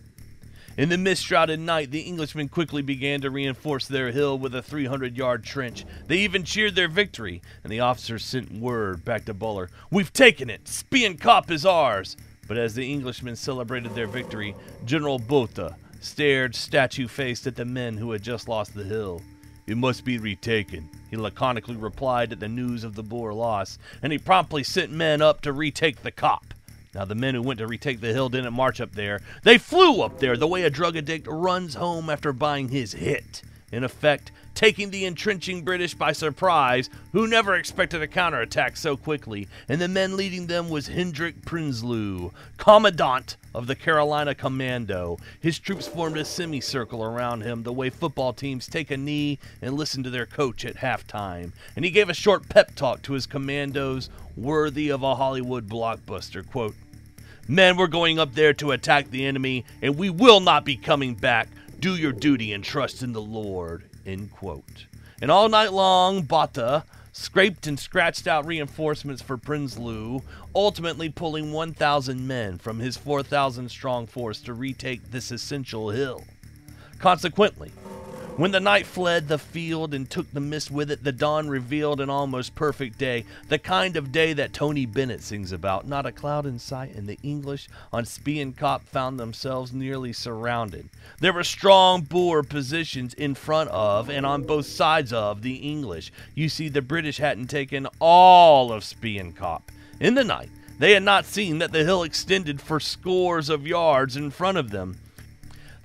In 0.76 0.88
the 0.88 0.98
mist 0.98 1.24
shrouded 1.24 1.60
night, 1.60 1.92
the 1.92 2.08
Englishmen 2.08 2.48
quickly 2.48 2.82
began 2.82 3.20
to 3.20 3.30
reinforce 3.30 3.86
their 3.86 4.10
hill 4.10 4.36
with 4.36 4.56
a 4.56 4.62
300 4.62 5.16
yard 5.16 5.44
trench. 5.44 5.86
They 6.08 6.18
even 6.18 6.42
cheered 6.42 6.74
their 6.74 6.88
victory, 6.88 7.42
and 7.62 7.72
the 7.72 7.78
officers 7.78 8.24
sent 8.24 8.50
word 8.50 9.04
back 9.04 9.24
to 9.26 9.34
Buller 9.34 9.70
We've 9.92 10.12
taken 10.12 10.50
it! 10.50 10.66
Spion 10.66 11.16
Kop 11.16 11.48
is 11.52 11.64
ours! 11.64 12.16
But 12.48 12.56
as 12.56 12.74
the 12.74 12.92
Englishmen 12.92 13.36
celebrated 13.36 13.94
their 13.94 14.08
victory, 14.08 14.56
General 14.84 15.20
Botha 15.20 15.76
stared 16.00 16.56
statue 16.56 17.06
faced 17.06 17.46
at 17.46 17.54
the 17.54 17.64
men 17.64 17.96
who 17.96 18.10
had 18.10 18.22
just 18.22 18.48
lost 18.48 18.74
the 18.74 18.82
hill. 18.82 19.22
It 19.68 19.76
must 19.76 20.04
be 20.04 20.18
retaken, 20.18 20.90
he 21.08 21.16
laconically 21.16 21.76
replied 21.76 22.32
at 22.32 22.40
the 22.40 22.48
news 22.48 22.82
of 22.82 22.96
the 22.96 23.02
Boer 23.04 23.32
loss, 23.32 23.78
and 24.02 24.12
he 24.12 24.18
promptly 24.18 24.64
sent 24.64 24.90
men 24.90 25.22
up 25.22 25.40
to 25.42 25.52
retake 25.52 26.02
the 26.02 26.10
Kop. 26.10 26.52
Now, 26.94 27.04
the 27.04 27.14
men 27.14 27.34
who 27.34 27.42
went 27.42 27.58
to 27.58 27.66
retake 27.66 28.00
the 28.00 28.12
hill 28.12 28.28
didn't 28.28 28.54
march 28.54 28.80
up 28.80 28.92
there. 28.92 29.20
They 29.42 29.58
flew 29.58 30.02
up 30.02 30.20
there 30.20 30.36
the 30.36 30.46
way 30.46 30.62
a 30.62 30.70
drug 30.70 30.96
addict 30.96 31.26
runs 31.28 31.74
home 31.74 32.08
after 32.08 32.32
buying 32.32 32.68
his 32.68 32.92
hit. 32.92 33.42
In 33.72 33.82
effect, 33.82 34.30
taking 34.54 34.90
the 34.90 35.04
entrenching 35.04 35.62
British 35.62 35.94
by 35.94 36.12
surprise, 36.12 36.88
who 37.12 37.26
never 37.26 37.56
expected 37.56 38.00
a 38.00 38.06
counterattack 38.06 38.76
so 38.76 38.96
quickly, 38.96 39.48
and 39.68 39.80
the 39.80 39.88
men 39.88 40.16
leading 40.16 40.46
them 40.46 40.68
was 40.68 40.86
Hendrik 40.86 41.44
Prinsloo, 41.44 42.32
Commandant 42.56 43.36
of 43.52 43.66
the 43.66 43.74
Carolina 43.74 44.32
Commando. 44.34 45.18
His 45.40 45.58
troops 45.58 45.88
formed 45.88 46.16
a 46.16 46.24
semicircle 46.24 47.02
around 47.02 47.40
him, 47.40 47.64
the 47.64 47.72
way 47.72 47.90
football 47.90 48.32
teams 48.32 48.68
take 48.68 48.92
a 48.92 48.96
knee 48.96 49.40
and 49.60 49.74
listen 49.74 50.04
to 50.04 50.10
their 50.10 50.26
coach 50.26 50.64
at 50.64 50.76
halftime. 50.76 51.50
And 51.74 51.84
he 51.84 51.90
gave 51.90 52.08
a 52.08 52.14
short 52.14 52.48
pep 52.48 52.76
talk 52.76 53.02
to 53.02 53.14
his 53.14 53.26
commandos, 53.26 54.08
worthy 54.36 54.88
of 54.88 55.02
a 55.02 55.16
Hollywood 55.16 55.68
blockbuster. 55.68 56.46
Quote, 56.46 56.74
Men, 57.46 57.76
we're 57.76 57.88
going 57.88 58.18
up 58.18 58.34
there 58.34 58.54
to 58.54 58.72
attack 58.72 59.10
the 59.10 59.26
enemy, 59.26 59.66
and 59.82 59.96
we 59.96 60.08
will 60.08 60.40
not 60.40 60.64
be 60.64 60.76
coming 60.76 61.14
back. 61.14 61.48
Do 61.78 61.94
your 61.94 62.12
duty 62.12 62.54
and 62.54 62.64
trust 62.64 63.02
in 63.02 63.12
the 63.12 63.20
Lord. 63.20 63.84
End 64.06 64.32
quote. 64.32 64.86
And 65.20 65.30
all 65.30 65.50
night 65.50 65.72
long, 65.72 66.22
Botha 66.22 66.84
scraped 67.12 67.66
and 67.66 67.78
scratched 67.78 68.26
out 68.26 68.46
reinforcements 68.46 69.20
for 69.20 69.36
Prinsloo, 69.36 70.22
ultimately 70.54 71.10
pulling 71.10 71.52
1,000 71.52 72.26
men 72.26 72.58
from 72.58 72.78
his 72.78 72.96
4,000 72.96 73.68
strong 73.68 74.06
force 74.06 74.40
to 74.40 74.54
retake 74.54 75.10
this 75.10 75.30
essential 75.30 75.90
hill. 75.90 76.24
Consequently, 76.98 77.70
when 78.36 78.50
the 78.50 78.60
night 78.60 78.84
fled 78.84 79.28
the 79.28 79.38
field 79.38 79.94
and 79.94 80.10
took 80.10 80.30
the 80.32 80.40
mist 80.40 80.70
with 80.70 80.90
it, 80.90 81.04
the 81.04 81.12
dawn 81.12 81.48
revealed 81.48 82.00
an 82.00 82.10
almost 82.10 82.54
perfect 82.54 82.98
day, 82.98 83.24
the 83.48 83.58
kind 83.58 83.96
of 83.96 84.10
day 84.10 84.32
that 84.32 84.52
Tony 84.52 84.86
Bennett 84.86 85.22
sings 85.22 85.52
about. 85.52 85.86
Not 85.86 86.04
a 86.04 86.12
cloud 86.12 86.44
in 86.44 86.58
sight, 86.58 86.94
and 86.94 87.06
the 87.06 87.18
English 87.22 87.68
on 87.92 88.04
Spion 88.04 88.52
Kop 88.52 88.82
found 88.82 89.20
themselves 89.20 89.72
nearly 89.72 90.12
surrounded. 90.12 90.88
There 91.20 91.32
were 91.32 91.44
strong 91.44 92.02
Boer 92.02 92.42
positions 92.42 93.14
in 93.14 93.36
front 93.36 93.70
of 93.70 94.10
and 94.10 94.26
on 94.26 94.42
both 94.42 94.66
sides 94.66 95.12
of 95.12 95.42
the 95.42 95.56
English. 95.56 96.12
You 96.34 96.48
see, 96.48 96.68
the 96.68 96.82
British 96.82 97.18
hadn't 97.18 97.46
taken 97.46 97.86
all 98.00 98.72
of 98.72 98.82
Spion 98.82 99.32
Kop. 99.32 99.62
In 100.00 100.14
the 100.14 100.24
night, 100.24 100.50
they 100.78 100.92
had 100.92 101.04
not 101.04 101.24
seen 101.24 101.58
that 101.58 101.70
the 101.70 101.84
hill 101.84 102.02
extended 102.02 102.60
for 102.60 102.80
scores 102.80 103.48
of 103.48 103.66
yards 103.66 104.16
in 104.16 104.30
front 104.30 104.58
of 104.58 104.70
them. 104.70 104.98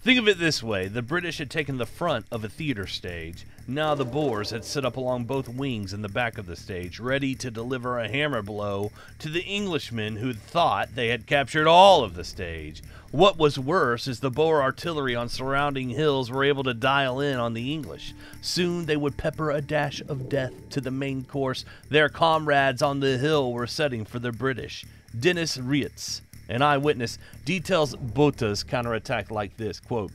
Think 0.02 0.18
of 0.18 0.30
it 0.30 0.40
this 0.40 0.64
way 0.64 0.88
the 0.88 1.02
British 1.02 1.40
had 1.40 1.50
taken 1.50 1.78
the 1.78 1.86
front 1.86 2.26
of 2.32 2.46
a 2.46 2.50
theater 2.50 2.88
stage. 2.88 3.46
Now 3.68 3.96
the 3.96 4.06
Boers 4.06 4.52
had 4.52 4.64
set 4.64 4.86
up 4.86 4.96
along 4.96 5.26
both 5.26 5.50
wings 5.50 5.92
in 5.92 6.02
the 6.02 6.08
back 6.08 6.38
of 6.38 6.46
the 6.46 6.56
stage, 6.56 7.02
ready 7.02 7.36
to 7.36 7.52
deliver 7.52 8.00
a 8.00 8.08
hammer 8.08 8.42
blow 8.42 8.94
to 9.20 9.28
the 9.28 9.44
Englishmen 9.46 10.16
who 10.16 10.32
thought 10.32 10.96
they 10.96 11.10
had 11.10 11.28
captured 11.28 11.68
all 11.68 12.02
of 12.02 12.16
the 12.16 12.24
stage. 12.24 12.82
What 13.12 13.38
was 13.38 13.60
worse 13.60 14.08
is 14.08 14.22
the 14.22 14.32
Boer 14.32 14.62
artillery 14.62 15.16
on 15.16 15.28
surrounding 15.28 15.90
hills 15.90 16.32
were 16.32 16.46
able 16.46 16.64
to 16.64 16.74
dial 16.74 17.20
in 17.20 17.38
on 17.38 17.54
the 17.54 17.74
English. 17.74 18.14
Soon 18.42 18.86
they 18.86 18.96
would 18.96 19.18
pepper 19.18 19.52
a 19.52 19.62
dash 19.62 20.02
of 20.08 20.30
death 20.30 20.54
to 20.70 20.80
the 20.80 20.92
main 20.92 21.26
course 21.26 21.66
their 21.90 22.08
comrades 22.08 22.82
on 22.82 23.02
the 23.02 23.18
hill 23.18 23.52
were 23.52 23.68
setting 23.68 24.06
for 24.06 24.20
the 24.20 24.32
British. 24.32 24.86
Dennis 25.20 25.58
Reitz, 25.58 26.22
an 26.50 26.62
eyewitness 26.62 27.18
details 27.46 27.96
Botha's 27.96 28.64
counterattack 28.64 29.32
like 29.32 29.56
this 29.58 29.80
quote, 29.80 30.12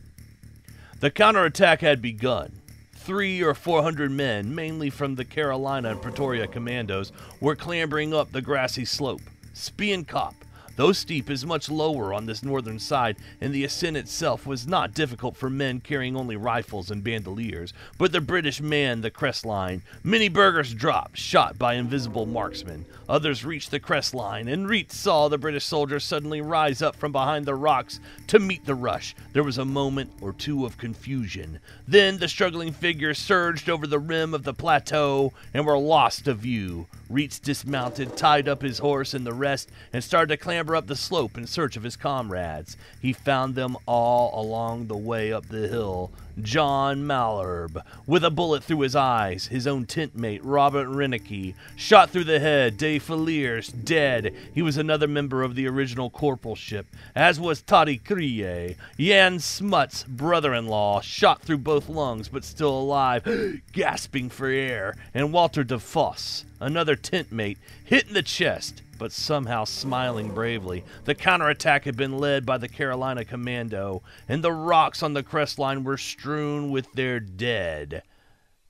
The 1.00 1.10
counterattack 1.10 1.80
had 1.80 2.02
begun. 2.02 2.60
Three 2.92 3.42
or 3.42 3.54
four 3.54 3.82
hundred 3.82 4.10
men, 4.10 4.54
mainly 4.54 4.88
from 4.88 5.14
the 5.14 5.24
Carolina 5.24 5.90
and 5.90 6.02
Pretoria 6.02 6.46
commandos, 6.46 7.12
were 7.40 7.54
clambering 7.54 8.14
up 8.14 8.32
the 8.32 8.40
grassy 8.40 8.84
slope. 8.84 9.20
Kop, 9.54 10.34
Though 10.76 10.92
steep 10.92 11.30
is 11.30 11.46
much 11.46 11.70
lower 11.70 12.12
on 12.12 12.26
this 12.26 12.42
northern 12.42 12.80
side, 12.80 13.16
and 13.40 13.54
the 13.54 13.62
ascent 13.62 13.96
itself 13.96 14.44
was 14.44 14.66
not 14.66 14.92
difficult 14.92 15.36
for 15.36 15.48
men 15.48 15.80
carrying 15.80 16.16
only 16.16 16.34
rifles 16.36 16.90
and 16.90 17.04
bandoliers, 17.04 17.72
but 17.96 18.10
the 18.10 18.20
British 18.20 18.60
manned 18.60 19.04
the 19.04 19.10
crest 19.10 19.46
line. 19.46 19.82
Many 20.02 20.28
burghers 20.28 20.74
dropped, 20.74 21.16
shot 21.16 21.58
by 21.58 21.74
invisible 21.74 22.26
marksmen. 22.26 22.86
Others 23.08 23.44
reached 23.44 23.70
the 23.70 23.78
crest 23.78 24.14
line, 24.14 24.48
and 24.48 24.66
Reitz 24.66 24.94
saw 24.94 25.28
the 25.28 25.38
British 25.38 25.64
soldiers 25.64 26.02
suddenly 26.02 26.40
rise 26.40 26.82
up 26.82 26.96
from 26.96 27.12
behind 27.12 27.46
the 27.46 27.54
rocks 27.54 28.00
to 28.26 28.40
meet 28.40 28.64
the 28.64 28.74
rush. 28.74 29.14
There 29.32 29.44
was 29.44 29.58
a 29.58 29.64
moment 29.64 30.10
or 30.20 30.32
two 30.32 30.66
of 30.66 30.78
confusion. 30.78 31.60
Then 31.86 32.18
the 32.18 32.26
struggling 32.26 32.72
figures 32.72 33.18
surged 33.18 33.70
over 33.70 33.86
the 33.86 34.00
rim 34.00 34.34
of 34.34 34.42
the 34.42 34.54
plateau 34.54 35.32
and 35.52 35.64
were 35.64 35.78
lost 35.78 36.24
to 36.24 36.34
view. 36.34 36.86
Reitz 37.08 37.40
dismounted, 37.40 38.16
tied 38.16 38.48
up 38.48 38.62
his 38.62 38.78
horse 38.78 39.14
and 39.14 39.24
the 39.24 39.34
rest, 39.34 39.70
and 39.92 40.02
started 40.02 40.28
to 40.28 40.36
clamber 40.36 40.63
up 40.72 40.86
the 40.86 40.96
slope 40.96 41.36
in 41.36 41.46
search 41.46 41.76
of 41.76 41.82
his 41.82 41.96
comrades. 41.96 42.76
He 43.02 43.12
found 43.12 43.54
them 43.54 43.76
all 43.86 44.40
along 44.40 44.86
the 44.86 44.96
way 44.96 45.32
up 45.32 45.48
the 45.48 45.68
hill, 45.68 46.10
John 46.40 47.04
Malherbe, 47.06 47.82
with 48.06 48.24
a 48.24 48.30
bullet 48.30 48.64
through 48.64 48.80
his 48.80 48.96
eyes. 48.96 49.46
His 49.46 49.66
own 49.66 49.86
tent 49.86 50.16
mate, 50.16 50.44
Robert 50.44 50.88
Rennecke, 50.88 51.54
shot 51.76 52.10
through 52.10 52.24
the 52.24 52.40
head. 52.40 52.76
De 52.76 52.98
Villiers, 52.98 53.68
dead. 53.68 54.34
He 54.54 54.62
was 54.62 54.76
another 54.76 55.08
member 55.08 55.42
of 55.42 55.54
the 55.54 55.66
original 55.68 56.10
corporalship, 56.10 56.84
as 57.14 57.38
was 57.38 57.62
Toddy 57.62 57.98
Krige. 57.98 58.76
Jan 58.98 59.38
Smuts, 59.40 60.04
brother-in-law, 60.04 61.00
shot 61.00 61.42
through 61.42 61.58
both 61.58 61.88
lungs, 61.88 62.28
but 62.28 62.44
still 62.44 62.78
alive, 62.78 63.60
gasping 63.72 64.30
for 64.30 64.46
air. 64.46 64.94
And 65.12 65.32
Walter 65.32 65.64
de 65.64 65.78
Vos, 65.78 66.44
another 66.60 66.96
tent 66.96 67.30
mate, 67.32 67.58
hit 67.84 68.08
in 68.08 68.14
the 68.14 68.22
chest 68.22 68.82
but 68.98 69.12
somehow 69.12 69.64
smiling 69.64 70.32
bravely. 70.32 70.84
The 71.04 71.14
counterattack 71.14 71.84
had 71.84 71.96
been 71.96 72.18
led 72.18 72.46
by 72.46 72.58
the 72.58 72.68
Carolina 72.68 73.24
Commando, 73.24 74.02
and 74.28 74.42
the 74.42 74.52
rocks 74.52 75.02
on 75.02 75.14
the 75.14 75.22
crest 75.22 75.58
line 75.58 75.84
were 75.84 75.98
strewn 75.98 76.70
with 76.70 76.92
their 76.92 77.20
dead. 77.20 78.02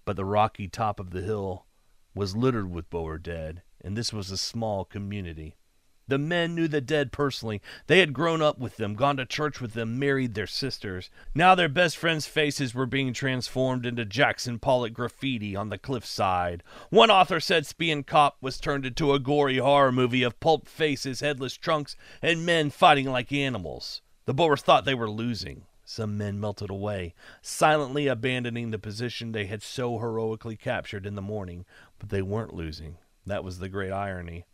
But 0.05 0.17
the 0.17 0.25
rocky 0.25 0.69
top 0.69 1.01
of 1.01 1.11
the 1.11 1.23
hill 1.23 1.67
was 2.15 2.37
littered 2.37 2.71
with 2.71 2.91
Boer 2.91 3.19
dead, 3.19 3.63
and 3.83 3.97
this 3.97 4.13
was 4.13 4.31
a 4.31 4.37
small 4.37 4.85
community. 4.85 5.57
The 6.07 6.19
men 6.19 6.55
knew 6.55 6.69
the 6.69 6.83
dead 6.83 7.13
personally. 7.13 7.63
They 7.87 8.01
had 8.01 8.13
grown 8.13 8.43
up 8.43 8.59
with 8.59 8.77
them, 8.77 8.95
gone 8.95 9.17
to 9.17 9.25
church 9.25 9.61
with 9.61 9.73
them, 9.73 9.99
married 9.99 10.35
their 10.35 10.47
sisters. 10.47 11.09
Now 11.35 11.55
their 11.55 11.69
best 11.69 11.97
friends' 11.97 12.27
faces 12.27 12.75
were 12.75 12.85
being 12.85 13.15
transformed 13.15 13.87
into 13.87 14.05
Jackson 14.05 14.59
Pollock 14.59 14.93
graffiti 14.93 15.57
on 15.57 15.71
the 15.71 15.79
cliffside. 15.79 16.63
One 16.91 17.11
author 17.11 17.41
said 17.41 17.65
Spion 17.65 18.05
Kop 18.05 18.33
was 18.43 18.61
turned 18.61 18.85
into 18.85 19.15
a 19.15 19.19
gory 19.19 19.59
horror 19.59 19.93
movie 19.93 20.23
of 20.23 20.41
pulp 20.41 20.69
faces, 20.69 21.21
headless 21.21 21.57
trunks, 21.57 21.97
and 22.21 22.45
men 22.45 22.69
fighting 22.69 23.11
like 23.11 23.33
animals. 23.33 24.03
The 24.27 24.35
Boers 24.35 24.63
thought 24.63 24.85
they 24.85 24.95
were 24.95 25.11
losing. 25.11 25.65
Some 25.87 26.17
men 26.17 26.41
melted 26.41 26.71
away, 26.71 27.15
silently 27.43 28.07
abandoning 28.09 28.71
the 28.71 28.79
position 28.79 29.33
they 29.33 29.47
had 29.47 29.63
so 29.63 29.99
heroically 29.99 30.57
captured 30.57 31.07
in 31.07 31.15
the 31.15 31.23
morning. 31.23 31.65
But 31.99 32.09
they 32.09 32.23
weren't 32.23 32.55
losing. 32.55 32.99
That 33.27 33.45
was 33.45 33.59
the 33.59 33.69
great 33.69 33.93
irony. 33.93 34.45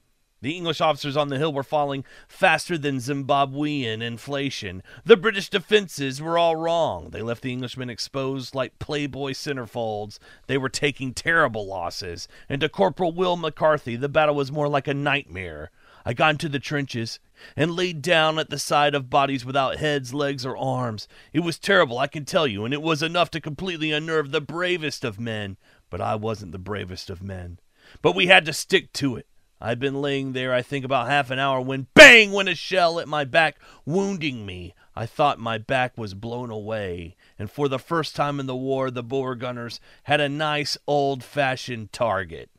The 0.42 0.56
English 0.56 0.80
officers 0.80 1.16
on 1.16 1.28
the 1.28 1.38
hill 1.38 1.52
were 1.52 1.62
falling 1.62 2.04
faster 2.26 2.78
than 2.78 2.96
Zimbabwean 2.96 4.02
inflation. 4.02 4.82
The 5.04 5.16
British 5.16 5.50
defenses 5.50 6.22
were 6.22 6.38
all 6.38 6.56
wrong. 6.56 7.10
They 7.10 7.20
left 7.20 7.42
the 7.42 7.52
Englishmen 7.52 7.90
exposed 7.90 8.54
like 8.54 8.78
Playboy 8.78 9.32
centerfolds. 9.32 10.18
They 10.46 10.56
were 10.56 10.70
taking 10.70 11.12
terrible 11.12 11.66
losses. 11.66 12.26
And 12.48 12.60
to 12.62 12.70
Corporal 12.70 13.12
Will 13.12 13.36
McCarthy, 13.36 13.96
the 13.96 14.08
battle 14.08 14.34
was 14.34 14.50
more 14.50 14.68
like 14.68 14.88
a 14.88 14.94
nightmare. 14.94 15.70
I 16.06 16.14
got 16.14 16.30
into 16.30 16.48
the 16.48 16.58
trenches 16.58 17.20
and 17.54 17.76
laid 17.76 18.00
down 18.00 18.38
at 18.38 18.48
the 18.48 18.58
side 18.58 18.94
of 18.94 19.10
bodies 19.10 19.44
without 19.44 19.76
heads, 19.76 20.14
legs, 20.14 20.46
or 20.46 20.56
arms. 20.56 21.06
It 21.34 21.40
was 21.40 21.58
terrible, 21.58 21.98
I 21.98 22.06
can 22.06 22.24
tell 22.24 22.46
you, 22.46 22.64
and 22.64 22.72
it 22.72 22.80
was 22.80 23.02
enough 23.02 23.30
to 23.32 23.40
completely 23.40 23.92
unnerve 23.92 24.30
the 24.30 24.40
bravest 24.40 25.04
of 25.04 25.20
men. 25.20 25.58
But 25.90 26.00
I 26.00 26.14
wasn't 26.14 26.52
the 26.52 26.58
bravest 26.58 27.10
of 27.10 27.22
men. 27.22 27.58
But 28.00 28.14
we 28.14 28.28
had 28.28 28.46
to 28.46 28.52
stick 28.52 28.92
to 28.94 29.16
it. 29.16 29.26
I'd 29.60 29.78
been 29.78 30.00
laying 30.00 30.32
there, 30.32 30.54
I 30.54 30.62
think, 30.62 30.84
about 30.84 31.08
half 31.08 31.30
an 31.30 31.38
hour 31.38 31.60
when 31.60 31.88
bang 31.94 32.32
went 32.32 32.48
a 32.48 32.54
shell 32.54 32.98
at 32.98 33.08
my 33.08 33.24
back, 33.24 33.58
wounding 33.84 34.46
me. 34.46 34.74
I 34.96 35.06
thought 35.06 35.38
my 35.38 35.58
back 35.58 35.98
was 35.98 36.14
blown 36.14 36.50
away, 36.50 37.16
and 37.38 37.50
for 37.50 37.68
the 37.68 37.78
first 37.78 38.16
time 38.16 38.40
in 38.40 38.46
the 38.46 38.56
war, 38.56 38.90
the 38.90 39.02
Boer 39.02 39.34
gunners 39.34 39.78
had 40.04 40.20
a 40.20 40.28
nice 40.28 40.78
old 40.86 41.22
fashioned 41.22 41.92
target. 41.92 42.50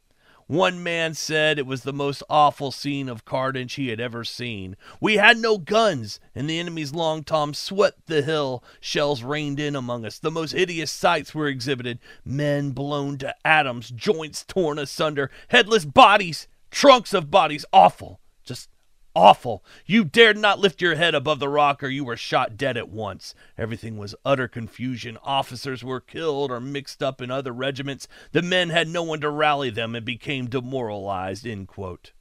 One 0.52 0.84
man 0.84 1.14
said 1.14 1.58
it 1.58 1.66
was 1.66 1.84
the 1.84 1.94
most 1.94 2.24
awful 2.30 2.72
scene 2.72 3.08
of 3.08 3.24
carnage 3.24 3.76
he 3.76 3.88
had 3.88 4.02
ever 4.02 4.26
seen. 4.26 4.76
We 5.00 5.16
had 5.16 5.38
no 5.38 5.58
guns, 5.58 6.20
and 6.36 6.50
the 6.50 6.60
enemy's 6.60 6.94
long 6.94 7.24
toms 7.24 7.58
swept 7.58 8.08
the 8.08 8.22
hill. 8.22 8.62
Shells 8.82 9.24
rained 9.24 9.62
in 9.62 9.78
among 9.78 10.06
us. 10.06 10.20
The 10.20 10.30
most 10.30 10.52
hideous 10.52 10.92
sights 10.92 11.34
were 11.34 11.48
exhibited 11.48 12.00
men 12.26 12.72
blown 12.72 13.18
to 13.20 13.34
atoms, 13.48 13.92
joints 13.92 14.44
torn 14.44 14.78
asunder, 14.78 15.32
headless 15.48 15.86
bodies, 15.86 16.50
trunks 16.72 17.14
of 17.14 17.30
bodies. 17.30 17.66
Awful. 17.72 18.20
Just 18.44 18.70
awful. 19.16 19.64
You 19.86 20.04
dared 20.04 20.38
not 20.38 20.60
lift 20.60 20.82
your 20.82 20.96
head 20.96 21.14
above 21.14 21.40
the 21.40 21.50
rock 21.50 21.84
or 21.84 21.90
you 21.90 22.04
were 22.04 22.18
shot 22.18 22.58
dead 22.58 22.78
at 22.78 22.90
once. 22.90 23.36
Everything 23.58 23.98
was 23.98 24.16
utter 24.26 24.48
confusion. 24.48 25.18
Officers 25.24 25.84
were 25.84 26.00
killed 26.00 26.52
or 26.52 26.60
mixed 26.60 27.04
up 27.04 27.22
in 27.22 27.30
other 27.30 27.52
regiments. 27.52 28.08
The 28.32 28.42
men 28.42 28.70
had 28.70 28.88
no 28.88 29.04
one 29.04 29.22
to 29.22 29.30
rally 29.30 29.70
them 29.70 29.96
and 29.96 30.06
became 30.06 30.48
demoralized. 30.48 31.46
End 31.46 31.68
quote. 31.68 32.14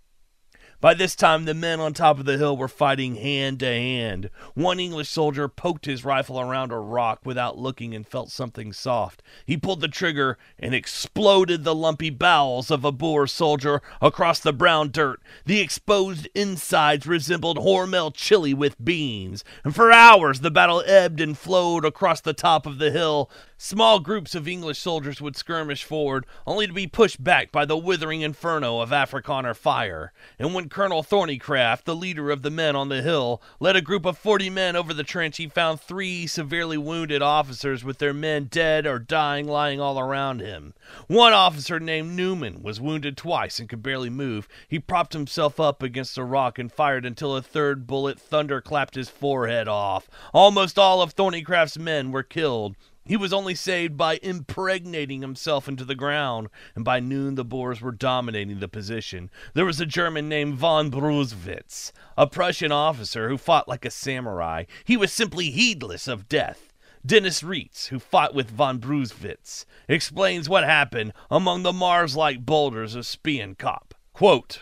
By 0.80 0.94
this 0.94 1.14
time, 1.14 1.44
the 1.44 1.52
men 1.52 1.78
on 1.78 1.92
top 1.92 2.18
of 2.18 2.25
the 2.25 2.38
hill 2.38 2.56
were 2.56 2.66
fighting 2.66 3.16
hand 3.16 3.60
to 3.60 3.66
hand. 3.66 4.30
One 4.54 4.80
English 4.80 5.10
soldier 5.10 5.46
poked 5.46 5.84
his 5.84 6.06
rifle 6.06 6.40
around 6.40 6.72
a 6.72 6.78
rock 6.78 7.20
without 7.22 7.58
looking 7.58 7.94
and 7.94 8.06
felt 8.06 8.30
something 8.30 8.72
soft. 8.72 9.22
He 9.44 9.58
pulled 9.58 9.82
the 9.82 9.88
trigger 9.88 10.38
and 10.58 10.75
exploded 10.75 11.64
the 11.64 11.75
lumpy 11.75 12.08
bowels 12.08 12.70
of 12.70 12.82
a 12.82 12.92
Boer 12.92 13.26
soldier 13.26 13.82
across 14.00 14.40
the 14.40 14.54
brown 14.54 14.90
dirt. 14.90 15.20
The 15.44 15.60
exposed 15.60 16.28
insides 16.34 17.06
resembled 17.06 17.58
Hormel 17.58 18.14
chili 18.14 18.54
with 18.54 18.82
beans. 18.82 19.44
And 19.64 19.75
for 19.75 19.92
hours, 19.92 20.40
the 20.40 20.50
battle 20.50 20.82
ebbed 20.87 21.20
and 21.20 21.37
flowed 21.37 21.84
across 21.84 22.22
the 22.22 22.32
top 22.32 22.64
of 22.64 22.78
the 22.78 22.90
hill. 22.90 23.30
Small 23.62 24.00
groups 24.00 24.35
of 24.35 24.49
English 24.49 24.79
soldiers 24.79 25.21
would 25.21 25.37
skirmish 25.37 25.85
forward, 25.85 26.25
only 26.47 26.67
to 26.67 26.73
be 26.73 26.87
pushed 26.87 27.23
back 27.23 27.52
by 27.52 27.67
the 27.67 27.76
withering 27.76 28.23
inferno 28.23 28.81
of 28.81 28.88
Afrikaner 28.88 29.55
fire. 29.55 30.14
And 30.38 30.55
when 30.55 30.71
Colonel 30.71 31.02
Thorneycroft, 31.02 31.85
the 31.85 31.95
leader 31.95 32.31
of 32.31 32.40
the 32.40 32.49
men 32.49 32.75
on 32.75 32.88
the 32.88 33.02
hill, 33.02 33.43
led 33.61 33.76
a 33.76 33.83
group 33.83 34.07
of 34.07 34.17
forty 34.17 34.49
men 34.49 34.76
over 34.76 34.95
the 34.95 35.05
trench, 35.05 35.37
he 35.37 35.47
found 35.47 35.79
three 35.79 36.26
severely 36.26 36.79
wounded 36.79 37.21
officers 37.21 37.85
with 37.85 37.99
their 37.99 38.14
men 38.14 38.45
dead 38.45 38.87
or 38.87 38.99
dying 38.99 39.47
lying 39.47 39.79
all 39.79 40.00
around 40.00 40.40
him. 40.40 40.73
One 41.07 41.35
officer 41.35 41.79
named 41.79 42.17
Newman 42.17 42.62
was 42.62 42.81
wounded 42.81 43.19
twice 43.19 43.61
and 43.61 43.69
could 43.69 43.83
barely 43.83 44.09
move. 44.09 44.49
He 44.69 44.79
propped 44.79 45.12
himself 45.12 45.61
up 45.61 45.83
against 45.83 46.17
a 46.17 46.25
rock 46.25 46.59
and 46.59 46.73
fired 46.73 47.05
until 47.05 47.37
a 47.37 47.43
third 47.43 47.87
bullet 47.87 48.19
thunderclapped 48.19 48.95
his 48.95 49.11
forehead 49.11 49.69
off. 49.69 50.09
Almost 50.33 50.79
all 50.79 51.02
of 51.02 51.14
Thorneycroft's 51.14 51.79
men 51.79 52.11
were 52.11 52.23
killed. 52.23 52.75
He 53.11 53.17
was 53.17 53.33
only 53.33 53.57
saved 53.57 53.97
by 53.97 54.21
impregnating 54.23 55.21
himself 55.21 55.67
into 55.67 55.85
the 55.85 55.97
ground, 55.97 56.47
and 56.76 56.85
by 56.85 57.00
noon 57.00 57.35
the 57.35 57.45
Boers 57.45 57.81
were 57.81 57.90
dominating 57.90 58.61
the 58.61 58.69
position. 58.69 59.31
There 59.52 59.64
was 59.64 59.81
a 59.81 59.85
German 59.85 60.29
named 60.29 60.55
von 60.55 60.93
Bruswitz, 60.93 61.90
a 62.17 62.29
Prussian 62.29 62.71
officer 62.71 63.29
who 63.29 63.37
fought 63.37 63.67
like 63.67 63.85
a 63.85 63.90
samurai. 63.90 64.67
He 64.85 64.97
was 64.97 65.12
simply 65.12 65.50
heedless 65.50 66.07
of 66.07 66.29
death. 66.29 66.73
Dennis 67.05 67.43
Reitz, 67.43 67.88
who 67.88 67.99
fought 67.99 68.33
with 68.33 68.49
von 68.49 68.79
Bruswitz, 68.79 69.64
explains 69.88 70.49
what 70.49 70.62
happened 70.62 71.12
among 71.33 71.64
the 71.64 71.73
Mars-like 71.73 72.46
boulders 72.46 72.94
of 72.94 73.07
Spion 73.07 73.57
Kop. 73.57 73.90
Quote, 74.12 74.61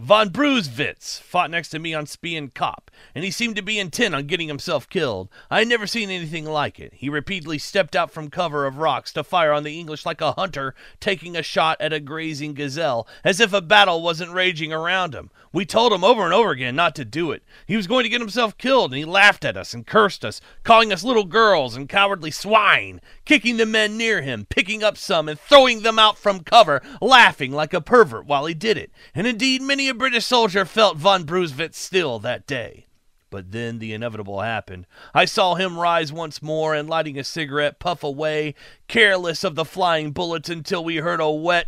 Von 0.00 0.28
Bruswitz 0.28 1.18
fought 1.18 1.50
next 1.50 1.70
to 1.70 1.80
me 1.80 1.92
on 1.92 2.06
Spion 2.06 2.50
Kop, 2.50 2.88
and 3.16 3.24
he 3.24 3.32
seemed 3.32 3.56
to 3.56 3.62
be 3.62 3.80
intent 3.80 4.14
on 4.14 4.28
getting 4.28 4.46
himself 4.46 4.88
killed. 4.88 5.28
I 5.50 5.58
had 5.58 5.66
never 5.66 5.88
seen 5.88 6.08
anything 6.08 6.44
like 6.44 6.78
it. 6.78 6.94
He 6.94 7.08
repeatedly 7.08 7.58
stepped 7.58 7.96
out 7.96 8.12
from 8.12 8.30
cover 8.30 8.64
of 8.64 8.78
rocks 8.78 9.12
to 9.14 9.24
fire 9.24 9.52
on 9.52 9.64
the 9.64 9.76
English 9.76 10.06
like 10.06 10.20
a 10.20 10.30
hunter 10.30 10.76
taking 11.00 11.36
a 11.36 11.42
shot 11.42 11.80
at 11.80 11.92
a 11.92 11.98
grazing 11.98 12.54
gazelle, 12.54 13.08
as 13.24 13.40
if 13.40 13.52
a 13.52 13.60
battle 13.60 14.00
wasn't 14.00 14.30
raging 14.30 14.72
around 14.72 15.16
him. 15.16 15.32
We 15.52 15.66
told 15.66 15.92
him 15.92 16.04
over 16.04 16.24
and 16.24 16.32
over 16.32 16.52
again 16.52 16.76
not 16.76 16.94
to 16.94 17.04
do 17.04 17.32
it. 17.32 17.42
He 17.66 17.76
was 17.76 17.88
going 17.88 18.04
to 18.04 18.08
get 18.08 18.20
himself 18.20 18.56
killed, 18.56 18.92
and 18.92 18.98
he 18.98 19.04
laughed 19.04 19.44
at 19.44 19.56
us 19.56 19.74
and 19.74 19.84
cursed 19.84 20.24
us, 20.24 20.40
calling 20.62 20.92
us 20.92 21.02
little 21.02 21.24
girls 21.24 21.74
and 21.74 21.88
cowardly 21.88 22.30
swine, 22.30 23.00
kicking 23.28 23.58
the 23.58 23.66
men 23.66 23.98
near 23.98 24.22
him, 24.22 24.46
picking 24.48 24.82
up 24.82 24.96
some 24.96 25.28
and 25.28 25.38
throwing 25.38 25.82
them 25.82 25.98
out 25.98 26.16
from 26.16 26.40
cover, 26.40 26.80
laughing 27.00 27.52
like 27.52 27.74
a 27.74 27.80
pervert 27.80 28.24
while 28.24 28.46
he 28.46 28.54
did 28.54 28.78
it. 28.78 28.90
And 29.14 29.26
indeed, 29.26 29.60
many 29.60 29.88
a 29.90 29.94
British 29.94 30.24
soldier 30.24 30.64
felt 30.64 30.96
von 30.96 31.24
Bruswitz 31.24 31.76
still 31.76 32.18
that 32.20 32.46
day. 32.46 32.86
But 33.30 33.52
then 33.52 33.78
the 33.78 33.92
inevitable 33.92 34.40
happened. 34.40 34.86
I 35.12 35.26
saw 35.26 35.54
him 35.54 35.78
rise 35.78 36.10
once 36.10 36.40
more 36.40 36.74
and, 36.74 36.88
lighting 36.88 37.18
a 37.18 37.24
cigarette, 37.24 37.78
puff 37.78 38.02
away, 38.02 38.54
careless 38.88 39.44
of 39.44 39.54
the 39.54 39.66
flying 39.66 40.12
bullets, 40.12 40.48
until 40.48 40.82
we 40.82 40.96
heard 40.96 41.20
a 41.20 41.28
wet 41.28 41.66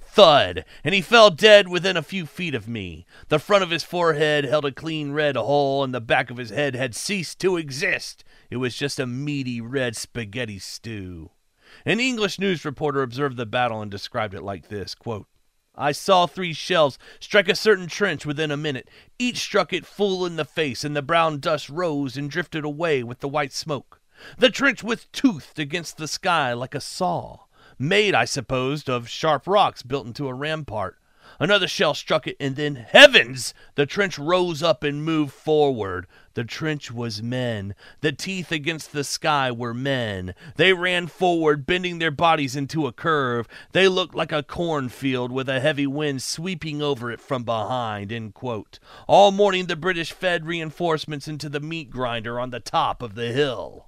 thud, 0.00 0.64
and 0.82 0.94
he 0.94 1.02
fell 1.02 1.28
dead 1.28 1.68
within 1.68 1.98
a 1.98 2.02
few 2.02 2.24
feet 2.24 2.54
of 2.54 2.66
me. 2.66 3.04
The 3.28 3.38
front 3.38 3.62
of 3.62 3.68
his 3.68 3.84
forehead 3.84 4.46
held 4.46 4.64
a 4.64 4.72
clean 4.72 5.12
red 5.12 5.36
hole, 5.36 5.84
and 5.84 5.92
the 5.92 6.00
back 6.00 6.30
of 6.30 6.38
his 6.38 6.48
head 6.48 6.74
had 6.74 6.94
ceased 6.94 7.38
to 7.40 7.58
exist. 7.58 8.24
It 8.50 8.56
was 8.56 8.74
just 8.74 9.00
a 9.00 9.06
meaty 9.06 9.60
red 9.60 9.96
spaghetti 9.96 10.58
stew. 10.58 11.30
An 11.84 12.00
English 12.00 12.38
news 12.38 12.64
reporter 12.64 13.02
observed 13.02 13.36
the 13.36 13.46
battle 13.46 13.82
and 13.82 13.90
described 13.90 14.34
it 14.34 14.42
like 14.42 14.68
this 14.68 14.94
quote, 14.94 15.26
I 15.78 15.92
saw 15.92 16.26
three 16.26 16.54
shells 16.54 16.98
strike 17.20 17.48
a 17.48 17.54
certain 17.54 17.86
trench 17.86 18.24
within 18.24 18.50
a 18.50 18.56
minute. 18.56 18.88
Each 19.18 19.38
struck 19.38 19.72
it 19.72 19.84
full 19.84 20.24
in 20.24 20.36
the 20.36 20.44
face, 20.44 20.84
and 20.84 20.96
the 20.96 21.02
brown 21.02 21.38
dust 21.38 21.68
rose 21.68 22.16
and 22.16 22.30
drifted 22.30 22.64
away 22.64 23.02
with 23.02 23.20
the 23.20 23.28
white 23.28 23.52
smoke. 23.52 24.00
The 24.38 24.48
trench 24.48 24.82
was 24.82 25.06
toothed 25.12 25.58
against 25.58 25.98
the 25.98 26.08
sky 26.08 26.54
like 26.54 26.74
a 26.74 26.80
saw, 26.80 27.40
made, 27.78 28.14
I 28.14 28.24
supposed, 28.24 28.88
of 28.88 29.08
sharp 29.08 29.46
rocks 29.46 29.82
built 29.82 30.06
into 30.06 30.28
a 30.28 30.34
rampart. 30.34 30.98
Another 31.38 31.68
shell 31.68 31.94
struck 31.94 32.26
it, 32.26 32.36
and 32.40 32.56
then, 32.56 32.76
heavens! 32.76 33.52
The 33.74 33.86
trench 33.86 34.18
rose 34.18 34.62
up 34.62 34.82
and 34.82 35.04
moved 35.04 35.32
forward. 35.32 36.06
The 36.34 36.44
trench 36.44 36.90
was 36.90 37.22
men. 37.22 37.74
The 38.00 38.12
teeth 38.12 38.52
against 38.52 38.92
the 38.92 39.04
sky 39.04 39.50
were 39.50 39.74
men. 39.74 40.34
They 40.56 40.72
ran 40.72 41.06
forward, 41.06 41.66
bending 41.66 41.98
their 41.98 42.10
bodies 42.10 42.56
into 42.56 42.86
a 42.86 42.92
curve. 42.92 43.48
They 43.72 43.88
looked 43.88 44.14
like 44.14 44.32
a 44.32 44.42
cornfield 44.42 45.32
with 45.32 45.48
a 45.48 45.60
heavy 45.60 45.86
wind 45.86 46.22
sweeping 46.22 46.80
over 46.80 47.10
it 47.10 47.20
from 47.20 47.44
behind. 47.44 48.12
All 49.06 49.32
morning 49.32 49.66
the 49.66 49.76
British 49.76 50.12
fed 50.12 50.46
reinforcements 50.46 51.28
into 51.28 51.48
the 51.48 51.60
meat 51.60 51.90
grinder 51.90 52.40
on 52.40 52.50
the 52.50 52.60
top 52.60 53.02
of 53.02 53.14
the 53.14 53.32
hill. 53.32 53.86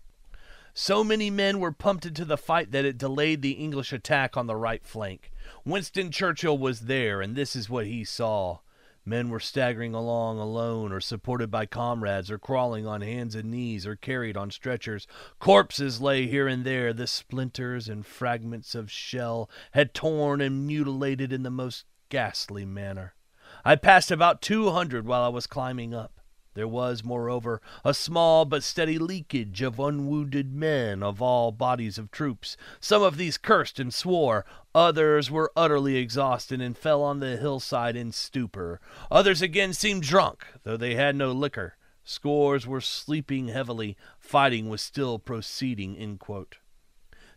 So 0.74 1.02
many 1.02 1.28
men 1.28 1.60
were 1.60 1.72
pumped 1.72 2.06
into 2.06 2.24
the 2.24 2.36
fight 2.36 2.70
that 2.70 2.84
it 2.84 2.98
delayed 2.98 3.42
the 3.42 3.52
English 3.52 3.92
attack 3.92 4.36
on 4.36 4.46
the 4.46 4.54
right 4.54 4.84
flank. 4.84 5.32
Winston 5.64 6.10
Churchill 6.10 6.58
was 6.58 6.80
there, 6.82 7.20
and 7.20 7.36
this 7.36 7.54
is 7.54 7.70
what 7.70 7.86
he 7.86 8.04
saw. 8.04 8.58
Men 9.04 9.30
were 9.30 9.40
staggering 9.40 9.94
along 9.94 10.38
alone 10.38 10.92
or 10.92 11.00
supported 11.00 11.50
by 11.50 11.64
comrades 11.64 12.30
or 12.30 12.38
crawling 12.38 12.86
on 12.86 13.00
hands 13.00 13.34
and 13.34 13.50
knees 13.50 13.86
or 13.86 13.96
carried 13.96 14.36
on 14.36 14.50
stretchers. 14.50 15.06
Corpses 15.38 16.00
lay 16.00 16.26
here 16.26 16.46
and 16.46 16.62
there. 16.62 16.92
The 16.92 17.06
splinters 17.06 17.88
and 17.88 18.04
fragments 18.04 18.74
of 18.74 18.90
shell 18.90 19.48
had 19.70 19.94
torn 19.94 20.42
and 20.42 20.66
mutilated 20.66 21.32
in 21.32 21.42
the 21.42 21.50
most 21.50 21.86
ghastly 22.10 22.66
manner. 22.66 23.14
I 23.64 23.76
passed 23.76 24.10
about 24.10 24.42
two 24.42 24.70
hundred 24.70 25.06
while 25.06 25.22
I 25.22 25.28
was 25.28 25.46
climbing 25.46 25.94
up. 25.94 26.17
There 26.58 26.66
was, 26.66 27.04
moreover, 27.04 27.62
a 27.84 27.94
small 27.94 28.44
but 28.44 28.64
steady 28.64 28.98
leakage 28.98 29.62
of 29.62 29.78
unwounded 29.78 30.52
men 30.52 31.04
of 31.04 31.22
all 31.22 31.52
bodies 31.52 31.98
of 31.98 32.10
troops. 32.10 32.56
Some 32.80 33.00
of 33.00 33.16
these 33.16 33.38
cursed 33.38 33.78
and 33.78 33.94
swore. 33.94 34.44
Others 34.74 35.30
were 35.30 35.52
utterly 35.54 35.94
exhausted 35.94 36.60
and 36.60 36.76
fell 36.76 37.00
on 37.04 37.20
the 37.20 37.36
hillside 37.36 37.94
in 37.94 38.10
stupor. 38.10 38.80
Others 39.08 39.40
again 39.40 39.72
seemed 39.72 40.02
drunk, 40.02 40.44
though 40.64 40.76
they 40.76 40.96
had 40.96 41.14
no 41.14 41.30
liquor. 41.30 41.76
Scores 42.02 42.66
were 42.66 42.80
sleeping 42.80 43.46
heavily. 43.46 43.96
Fighting 44.18 44.68
was 44.68 44.82
still 44.82 45.20
proceeding. 45.20 45.94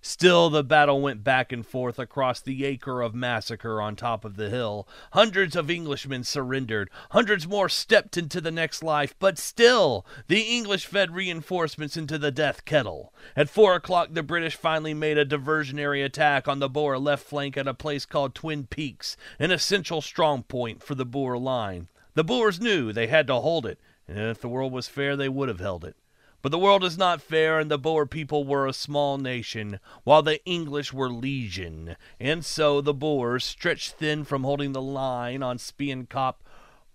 Still, 0.03 0.49
the 0.49 0.63
battle 0.63 0.99
went 0.99 1.23
back 1.23 1.51
and 1.51 1.65
forth 1.65 1.99
across 1.99 2.41
the 2.41 2.65
acre 2.65 3.01
of 3.01 3.13
massacre 3.13 3.79
on 3.79 3.95
top 3.95 4.25
of 4.25 4.35
the 4.35 4.49
hill. 4.49 4.87
Hundreds 5.13 5.55
of 5.55 5.69
Englishmen 5.69 6.23
surrendered. 6.23 6.89
Hundreds 7.11 7.47
more 7.47 7.69
stepped 7.69 8.17
into 8.17 8.41
the 8.41 8.49
next 8.49 8.81
life. 8.81 9.13
But 9.19 9.37
still, 9.37 10.03
the 10.27 10.41
English 10.41 10.87
fed 10.87 11.11
reinforcements 11.11 11.95
into 11.95 12.17
the 12.17 12.31
death 12.31 12.65
kettle. 12.65 13.13
At 13.35 13.49
four 13.49 13.75
o'clock, 13.75 14.09
the 14.11 14.23
British 14.23 14.55
finally 14.55 14.95
made 14.95 15.19
a 15.19 15.25
diversionary 15.25 16.03
attack 16.03 16.47
on 16.47 16.57
the 16.57 16.69
Boer 16.69 16.97
left 16.97 17.23
flank 17.23 17.55
at 17.55 17.67
a 17.67 17.73
place 17.75 18.05
called 18.05 18.33
Twin 18.33 18.65
Peaks, 18.65 19.15
an 19.37 19.51
essential 19.51 20.01
strong 20.01 20.41
point 20.41 20.81
for 20.81 20.95
the 20.95 21.05
Boer 21.05 21.37
line. 21.37 21.89
The 22.15 22.23
Boers 22.23 22.59
knew 22.59 22.91
they 22.91 23.07
had 23.07 23.27
to 23.27 23.35
hold 23.35 23.67
it, 23.67 23.79
and 24.07 24.17
if 24.17 24.41
the 24.41 24.49
world 24.49 24.73
was 24.73 24.87
fair, 24.87 25.15
they 25.15 25.29
would 25.29 25.47
have 25.47 25.59
held 25.59 25.85
it. 25.85 25.95
But 26.41 26.51
the 26.51 26.57
world 26.57 26.83
is 26.83 26.97
not 26.97 27.21
fair, 27.21 27.59
and 27.59 27.69
the 27.69 27.77
Boer 27.77 28.07
people 28.07 28.43
were 28.43 28.65
a 28.65 28.73
small 28.73 29.19
nation, 29.19 29.79
while 30.03 30.23
the 30.23 30.43
English 30.43 30.91
were 30.91 31.09
legion. 31.09 31.95
And 32.19 32.43
so 32.43 32.81
the 32.81 32.95
Boers, 32.95 33.43
stretched 33.43 33.93
thin 33.93 34.23
from 34.23 34.43
holding 34.43 34.71
the 34.71 34.81
line 34.81 35.43
on 35.43 35.59
Spion 35.59 36.07
Kop, 36.07 36.41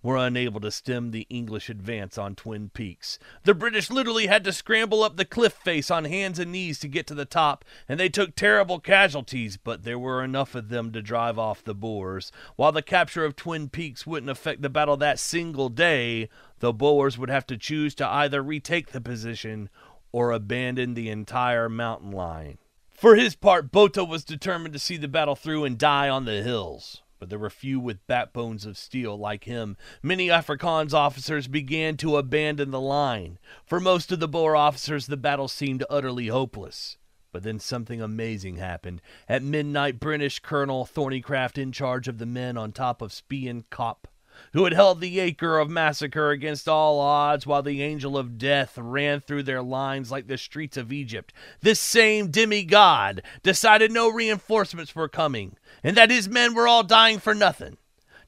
were 0.07 0.17
unable 0.17 0.61
to 0.61 0.71
stem 0.71 1.11
the 1.11 1.27
English 1.29 1.69
advance 1.69 2.17
on 2.17 2.37
Twin 2.37 2.69
Peaks. 2.69 3.19
The 3.43 3.55
British 3.55 3.91
literally 3.91 4.29
had 4.29 4.45
to 4.45 4.53
scramble 4.53 5.03
up 5.03 5.17
the 5.17 5.25
cliff 5.25 5.53
face 5.53 5.91
on 5.91 6.05
hands 6.05 6.39
and 6.39 6.53
knees 6.53 6.79
to 6.79 6.89
get 6.89 7.09
to 7.09 7.15
the 7.15 7.25
top, 7.25 7.65
and 7.89 7.99
they 7.99 8.09
took 8.09 8.37
terrible 8.37 8.79
casualties, 8.79 9.57
but 9.57 9.83
there 9.83 9.99
were 9.99 10.23
enough 10.23 10.55
of 10.55 10.69
them 10.69 10.93
to 10.93 11.03
drive 11.03 11.41
off 11.41 11.65
the 11.65 11.75
Boers. 11.75 12.31
While 12.55 12.71
the 12.71 12.83
capture 12.83 13.25
of 13.25 13.35
Twin 13.35 13.69
Peaks 13.69 14.07
wouldn't 14.07 14.31
affect 14.31 14.63
the 14.63 14.71
battle 14.71 14.97
that 14.99 15.19
single 15.19 15.71
day, 15.71 16.29
the 16.61 16.73
Boers 16.73 17.19
would 17.19 17.29
have 17.29 17.47
to 17.49 17.57
choose 17.57 17.93
to 17.97 18.07
either 18.07 18.45
retake 18.45 18.93
the 18.93 19.01
position 19.01 19.69
or 20.13 20.31
abandon 20.31 20.95
the 20.95 21.11
entire 21.11 21.69
mountain 21.69 22.13
line. 22.13 22.59
For 22.93 23.17
his 23.17 23.35
part, 23.35 23.73
Botha 23.73 24.05
was 24.05 24.23
determined 24.23 24.73
to 24.75 24.79
see 24.79 24.99
the 24.99 25.09
battle 25.09 25.35
through 25.35 25.65
and 25.65 25.77
die 25.77 26.09
on 26.09 26.27
the 26.27 26.45
hills 26.45 27.03
but 27.19 27.31
there 27.31 27.39
were 27.39 27.51
few 27.51 27.81
with 27.81 28.07
backbones 28.07 28.67
of 28.67 28.77
steel 28.77 29.17
like 29.19 29.45
him. 29.45 29.77
Many 30.03 30.29
Afrikaans 30.29 30.93
officers 30.93 31.49
began 31.49 31.97
to 31.99 32.17
abandon 32.17 32.71
the 32.71 32.81
line. 32.81 33.39
For 33.65 33.81
most 33.81 34.13
of 34.13 34.21
the 34.21 34.29
Boer 34.29 34.57
officers, 34.57 35.07
the 35.07 35.17
battle 35.17 35.49
seemed 35.49 35.85
utterly 35.89 36.29
hopeless. 36.29 36.99
But 37.33 37.43
then 37.43 37.59
something 37.59 38.01
amazing 38.01 38.57
happened. 38.57 39.03
At 39.29 39.43
midnight, 39.43 40.01
British 40.01 40.39
Colonel 40.39 40.87
Thorneycroft, 40.87 41.59
in 41.59 41.73
charge 41.73 42.09
of 42.09 42.19
the 42.19 42.27
men 42.27 42.57
on 42.57 42.73
top 42.73 43.03
of 43.03 43.13
Spion 43.13 43.65
Kop, 43.71 44.05
who 44.57 44.65
had 44.65 44.73
held 44.73 45.03
the 45.03 45.21
acre 45.21 45.59
of 45.59 45.69
massacre 45.69 46.31
against 46.31 46.67
all 46.67 46.99
odds 46.99 47.47
while 47.47 47.63
the 47.63 47.83
angel 47.83 48.17
of 48.17 48.39
death 48.39 48.79
ran 48.79 49.21
through 49.21 49.43
their 49.43 49.61
lines 49.61 50.11
like 50.11 50.29
the 50.29 50.39
streets 50.39 50.79
of 50.79 50.91
Egypt. 50.91 51.31
This 51.61 51.79
same 51.79 52.31
demigod 52.31 53.21
decided 53.43 53.93
no 53.93 54.09
reinforcements 54.09 54.97
were 54.97 55.11
coming, 55.11 55.59
and 55.85 55.95
that 55.99 56.11
his 56.11 56.27
men 56.27 56.55
were 56.55 56.67
all 56.67 56.83
dying 56.83 57.19
for 57.19 57.35
nothing. 57.35 57.77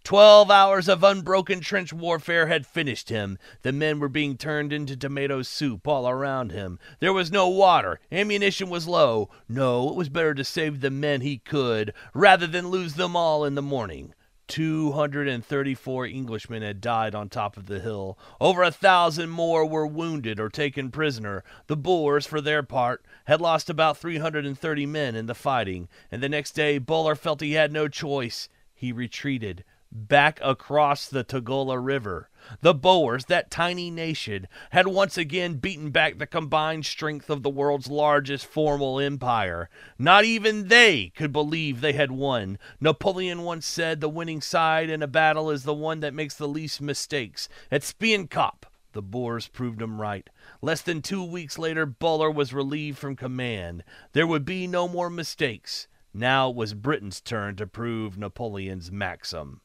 Twelve 0.04 0.50
hours 0.50 0.86
of 0.86 1.02
unbroken 1.02 1.60
trench 1.60 1.94
warfare 1.94 2.48
had 2.48 2.66
finished 2.66 3.08
him. 3.08 3.38
The 3.62 3.72
men 3.72 3.98
were 3.98 4.10
being 4.10 4.36
turned 4.36 4.70
into 4.70 4.98
tomato 4.98 5.40
soup 5.40 5.88
all 5.88 6.06
around 6.06 6.52
him. 6.52 6.78
There 7.00 7.14
was 7.14 7.32
no 7.32 7.48
water. 7.48 8.00
Ammunition 8.12 8.68
was 8.68 8.86
low. 8.86 9.30
No, 9.48 9.88
it 9.88 9.94
was 9.94 10.10
better 10.10 10.34
to 10.34 10.44
save 10.44 10.82
the 10.82 10.90
men 10.90 11.22
he 11.22 11.38
could 11.38 11.94
rather 12.12 12.46
than 12.46 12.68
lose 12.68 12.96
them 12.96 13.16
all 13.16 13.46
in 13.46 13.54
the 13.54 13.62
morning. 13.62 14.12
234 14.48 16.06
Englishmen 16.06 16.62
had 16.62 16.80
died 16.80 17.14
on 17.14 17.28
top 17.28 17.56
of 17.56 17.66
the 17.66 17.80
hill. 17.80 18.18
Over 18.40 18.62
a 18.62 18.70
thousand 18.70 19.30
more 19.30 19.64
were 19.64 19.87
wounded 19.87 20.40
or 20.40 20.48
taken 20.48 20.90
prisoner. 20.90 21.44
The 21.66 21.76
Boers, 21.76 22.26
for 22.26 22.40
their 22.40 22.62
part, 22.62 23.04
had 23.26 23.40
lost 23.40 23.70
about 23.70 23.98
330 23.98 24.87
men 24.87 25.14
in 25.14 25.26
the 25.26 25.34
fighting, 25.34 25.88
and 26.11 26.22
the 26.22 26.28
next 26.28 26.52
day 26.52 26.78
Buller 26.78 27.14
felt 27.14 27.40
he 27.40 27.52
had 27.52 27.72
no 27.72 27.88
choice. 27.88 28.48
He 28.74 28.90
retreated 28.90 29.64
back 29.90 30.38
across 30.42 31.08
the 31.08 31.24
Tugela 31.24 31.82
River. 31.82 32.28
The 32.61 32.74
Boers, 32.74 33.26
that 33.26 33.50
tiny 33.50 33.90
nation, 33.90 34.48
had 34.70 34.87
once 34.87 35.18
again 35.18 35.54
beaten 35.54 35.90
back 35.90 36.18
the 36.18 36.26
combined 36.26 36.87
strength 36.87 37.30
of 37.30 37.42
the 37.42 37.50
world's 37.50 37.88
largest 37.88 38.46
formal 38.46 38.98
empire. 38.98 39.68
Not 39.98 40.24
even 40.24 40.68
they 40.68 41.12
could 41.16 41.32
believe 41.32 41.80
they 41.80 41.92
had 41.92 42.11
won. 42.11 42.58
Napoleon 42.80 43.42
once 43.42 43.66
said 43.66 44.00
the 44.00 44.08
winning 44.08 44.40
side 44.40 44.90
in 44.90 45.02
a 45.02 45.06
battle 45.06 45.50
is 45.50 45.64
the 45.64 45.74
one 45.74 46.00
that 46.00 46.14
makes 46.14 46.34
the 46.34 46.48
least 46.48 46.80
mistakes. 46.80 47.48
At 47.70 47.82
Spion 47.82 48.28
Kop, 48.28 48.64
the 48.92 49.02
Boers 49.02 49.48
proved 49.48 49.82
him 49.82 50.00
right. 50.00 50.28
Less 50.62 50.80
than 50.82 51.02
two 51.02 51.22
weeks 51.22 51.58
later, 51.58 51.87
Buller 51.87 52.30
was 52.30 52.52
relieved 52.52 52.98
from 52.98 53.16
command. 53.16 53.84
There 54.12 54.26
would 54.26 54.44
be 54.44 54.66
no 54.66 54.88
more 54.88 55.11
mistakes. 55.11 55.87
Now 56.14 56.50
it 56.50 56.56
was 56.56 56.74
Britain's 56.74 57.20
turn 57.20 57.56
to 57.56 57.66
prove 57.66 58.18
Napoleon's 58.18 58.90
maxim. 58.90 59.61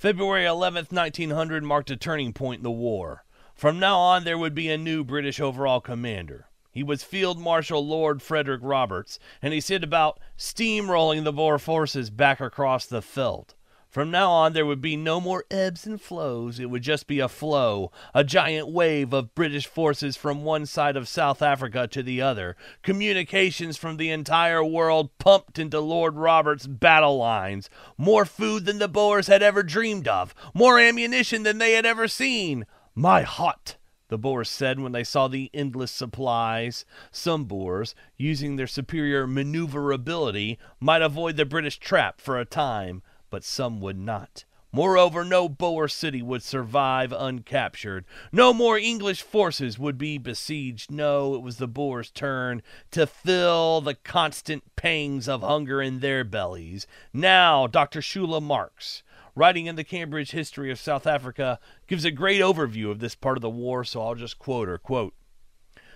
February 0.00 0.46
11, 0.46 0.86
1900 0.88 1.62
marked 1.62 1.90
a 1.90 1.94
turning 1.94 2.32
point 2.32 2.60
in 2.60 2.62
the 2.62 2.70
war. 2.70 3.22
From 3.54 3.78
now 3.78 3.98
on, 3.98 4.24
there 4.24 4.38
would 4.38 4.54
be 4.54 4.70
a 4.70 4.78
new 4.78 5.04
British 5.04 5.38
overall 5.38 5.82
commander. 5.82 6.48
He 6.70 6.82
was 6.82 7.02
Field 7.02 7.38
Marshal 7.38 7.86
Lord 7.86 8.22
Frederick 8.22 8.62
Roberts, 8.64 9.18
and 9.42 9.52
he 9.52 9.60
set 9.60 9.84
about 9.84 10.18
steamrolling 10.38 11.24
the 11.24 11.34
Boer 11.34 11.58
forces 11.58 12.08
back 12.08 12.40
across 12.40 12.86
the 12.86 13.02
veldt. 13.02 13.54
From 13.90 14.12
now 14.12 14.30
on, 14.30 14.52
there 14.52 14.66
would 14.66 14.80
be 14.80 14.94
no 14.94 15.20
more 15.20 15.44
ebbs 15.50 15.84
and 15.84 16.00
flows. 16.00 16.60
It 16.60 16.70
would 16.70 16.82
just 16.82 17.08
be 17.08 17.18
a 17.18 17.28
flow, 17.28 17.90
a 18.14 18.22
giant 18.22 18.68
wave 18.68 19.12
of 19.12 19.34
British 19.34 19.66
forces 19.66 20.16
from 20.16 20.44
one 20.44 20.64
side 20.64 20.96
of 20.96 21.08
South 21.08 21.42
Africa 21.42 21.88
to 21.88 22.00
the 22.00 22.22
other. 22.22 22.56
Communications 22.84 23.76
from 23.76 23.96
the 23.96 24.10
entire 24.10 24.62
world 24.62 25.10
pumped 25.18 25.58
into 25.58 25.80
Lord 25.80 26.14
Roberts' 26.14 26.68
battle 26.68 27.18
lines. 27.18 27.68
More 27.98 28.24
food 28.24 28.64
than 28.64 28.78
the 28.78 28.86
Boers 28.86 29.26
had 29.26 29.42
ever 29.42 29.64
dreamed 29.64 30.06
of, 30.06 30.36
more 30.54 30.78
ammunition 30.78 31.42
than 31.42 31.58
they 31.58 31.72
had 31.72 31.84
ever 31.84 32.06
seen. 32.06 32.66
My 32.94 33.22
hot! 33.22 33.76
the 34.06 34.18
Boers 34.18 34.48
said 34.48 34.78
when 34.78 34.92
they 34.92 35.02
saw 35.02 35.26
the 35.26 35.50
endless 35.52 35.90
supplies. 35.90 36.84
Some 37.10 37.44
Boers, 37.44 37.96
using 38.16 38.54
their 38.54 38.68
superior 38.68 39.26
maneuverability, 39.26 40.60
might 40.78 41.02
avoid 41.02 41.36
the 41.36 41.44
British 41.44 41.78
trap 41.80 42.20
for 42.20 42.38
a 42.38 42.44
time 42.44 43.02
but 43.30 43.44
some 43.44 43.80
would 43.80 43.98
not. 43.98 44.44
Moreover, 44.72 45.24
no 45.24 45.48
Boer 45.48 45.88
city 45.88 46.22
would 46.22 46.44
survive 46.44 47.12
uncaptured. 47.12 48.04
No 48.30 48.52
more 48.52 48.78
English 48.78 49.22
forces 49.22 49.80
would 49.80 49.98
be 49.98 50.16
besieged. 50.16 50.92
No, 50.92 51.34
it 51.34 51.42
was 51.42 51.56
the 51.56 51.66
Boers' 51.66 52.10
turn 52.10 52.62
to 52.92 53.06
fill 53.06 53.80
the 53.80 53.94
constant 53.94 54.76
pangs 54.76 55.28
of 55.28 55.42
hunger 55.42 55.82
in 55.82 55.98
their 55.98 56.22
bellies. 56.22 56.86
Now, 57.12 57.66
Dr. 57.66 58.00
Shula 58.00 58.40
Marks, 58.40 59.02
writing 59.34 59.66
in 59.66 59.74
the 59.74 59.82
Cambridge 59.82 60.30
History 60.30 60.70
of 60.70 60.78
South 60.78 61.06
Africa, 61.06 61.58
gives 61.88 62.04
a 62.04 62.12
great 62.12 62.40
overview 62.40 62.92
of 62.92 63.00
this 63.00 63.16
part 63.16 63.36
of 63.36 63.42
the 63.42 63.50
war, 63.50 63.82
so 63.82 64.02
I'll 64.02 64.14
just 64.14 64.38
quote 64.38 64.68
her. 64.68 64.78
Quote, 64.78 65.14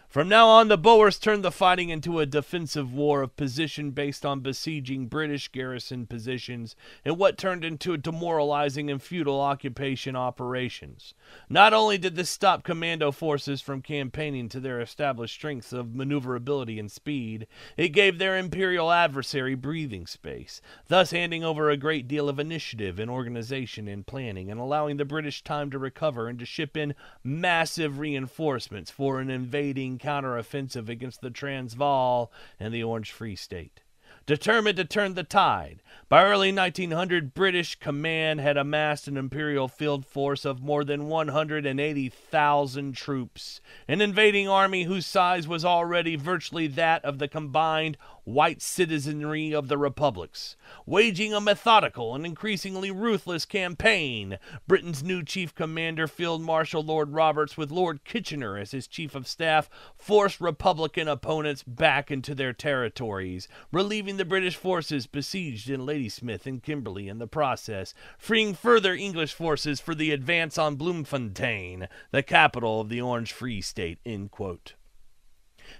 from 0.08 0.28
now 0.28 0.46
on, 0.46 0.68
the 0.68 0.78
Boers 0.78 1.18
turned 1.18 1.44
the 1.44 1.50
fighting 1.50 1.88
into 1.88 2.20
a 2.20 2.26
defensive 2.26 2.92
war 2.92 3.22
of 3.22 3.36
position 3.36 3.90
based 3.90 4.24
on 4.24 4.40
besieging 4.40 5.06
British 5.08 5.48
garrison 5.48 6.06
positions 6.06 6.76
in 7.04 7.16
what 7.16 7.36
turned 7.36 7.64
into 7.64 7.96
demoralizing 7.96 8.88
and 8.90 9.02
futile 9.02 9.40
occupation 9.40 10.14
operations. 10.14 11.14
Not 11.48 11.72
only 11.72 11.98
did 11.98 12.14
this 12.14 12.30
stop 12.30 12.62
commando 12.62 13.10
forces 13.10 13.60
from 13.60 13.82
campaigning 13.82 14.48
to 14.50 14.60
their 14.60 14.80
established 14.80 15.34
strengths 15.34 15.72
of 15.72 15.96
maneuverability 15.96 16.78
and 16.78 16.92
speed, 16.92 17.48
it 17.76 17.88
gave 17.88 18.18
their 18.18 18.38
imperial 18.38 18.92
adversary 18.92 19.56
breathing 19.56 20.06
space, 20.06 20.60
thus 20.86 21.10
handing 21.10 21.42
over 21.42 21.70
a 21.70 21.76
great 21.76 22.06
deal 22.06 22.28
of 22.28 22.38
initiative 22.38 23.00
in 23.00 23.08
organization 23.08 23.88
and 23.88 24.06
planning 24.06 24.48
and 24.48 24.60
allowing 24.60 24.96
the 24.96 25.04
British 25.04 25.42
time 25.42 25.70
to 25.72 25.78
recover 25.78 26.28
and 26.28 26.38
to 26.38 26.46
ship 26.46 26.76
in 26.76 26.94
massive 27.24 27.98
reinforcements 27.98 28.92
for 28.92 29.18
an 29.18 29.28
invading 29.28 29.98
counteroffensive 30.04 30.88
against 30.88 31.20
the 31.20 31.30
Transvaal 31.30 32.30
and 32.60 32.74
the 32.74 32.82
Orange 32.82 33.10
Free 33.10 33.36
State. 33.36 33.80
Determined 34.26 34.76
to 34.78 34.86
turn 34.86 35.14
the 35.14 35.22
tide, 35.22 35.82
by 36.08 36.24
early 36.24 36.50
1900, 36.50 37.34
British 37.34 37.74
command 37.78 38.40
had 38.40 38.56
amassed 38.56 39.06
an 39.06 39.18
imperial 39.18 39.68
field 39.68 40.06
force 40.06 40.46
of 40.46 40.62
more 40.62 40.82
than 40.82 41.08
180,000 41.08 42.96
troops, 42.96 43.60
an 43.86 44.00
invading 44.00 44.48
army 44.48 44.84
whose 44.84 45.04
size 45.04 45.46
was 45.46 45.62
already 45.62 46.16
virtually 46.16 46.66
that 46.68 47.04
of 47.04 47.18
the 47.18 47.28
combined 47.28 47.98
white 48.24 48.60
citizenry 48.60 49.54
of 49.54 49.68
the 49.68 49.78
republics, 49.78 50.56
waging 50.86 51.32
a 51.32 51.40
methodical 51.40 52.14
and 52.14 52.26
increasingly 52.26 52.90
ruthless 52.90 53.44
campaign. 53.44 54.38
Britain's 54.66 55.02
new 55.02 55.22
chief 55.22 55.54
commander, 55.54 56.08
Field 56.08 56.42
Marshal 56.42 56.82
Lord 56.82 57.10
Roberts, 57.12 57.56
with 57.56 57.70
Lord 57.70 58.04
Kitchener 58.04 58.56
as 58.56 58.72
his 58.72 58.86
chief 58.86 59.14
of 59.14 59.28
staff, 59.28 59.68
forced 59.96 60.40
Republican 60.40 61.08
opponents 61.08 61.62
back 61.62 62.10
into 62.10 62.34
their 62.34 62.52
territories, 62.52 63.48
relieving 63.70 64.16
the 64.16 64.24
British 64.24 64.56
forces 64.56 65.06
besieged 65.06 65.68
in 65.68 65.86
Ladysmith 65.86 66.46
and 66.46 66.62
Kimberley 66.62 67.08
in 67.08 67.18
the 67.18 67.26
process, 67.26 67.94
freeing 68.18 68.54
further 68.54 68.94
English 68.94 69.34
forces 69.34 69.80
for 69.80 69.94
the 69.94 70.10
advance 70.10 70.58
on 70.58 70.76
Bloemfontein, 70.76 71.88
the 72.10 72.22
capital 72.22 72.80
of 72.80 72.88
the 72.88 73.00
Orange 73.00 73.32
Free 73.32 73.60
State. 73.60 73.98
End 74.06 74.30
quote. 74.30 74.74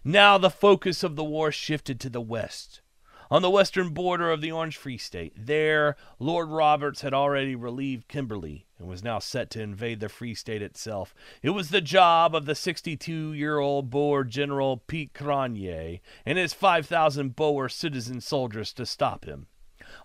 Now 0.03 0.39
the 0.39 0.51
focus 0.51 1.03
of 1.03 1.17
the 1.17 1.25
war 1.25 1.53
shifted 1.53 2.01
to 2.01 2.11
the 2.11 2.21
west. 2.21 2.81
On 3.31 3.43
the 3.43 3.51
western 3.51 3.89
border 3.89 4.31
of 4.31 4.41
the 4.41 4.53
Orange 4.53 4.77
Free 4.77 4.99
State, 4.99 5.33
there, 5.35 5.97
Lord 6.19 6.51
Roberts 6.51 7.01
had 7.01 7.15
already 7.15 7.57
relieved 7.57 8.07
Kimberley 8.07 8.67
and 8.79 8.87
was 8.87 9.03
now 9.03 9.19
set 9.19 9.51
to 9.51 9.63
invade 9.63 10.01
the 10.01 10.09
Free 10.09 10.35
State 10.35 10.63
itself. 10.63 11.15
It 11.43 11.51
was 11.51 11.71
the 11.71 11.81
job 11.81 12.35
of 12.35 12.45
the 12.45 12.55
62 12.55 13.33
year 13.33 13.59
old 13.59 13.91
Boer 13.91 14.25
General 14.25 14.77
Piet 14.77 15.15
Cronje 15.15 16.01
and 16.27 16.39
his 16.39 16.53
5,000 16.53 17.35
Boer 17.35 17.69
citizen 17.69 18.21
soldiers 18.21 18.73
to 18.75 18.85
stop 18.85 19.25
him. 19.25 19.47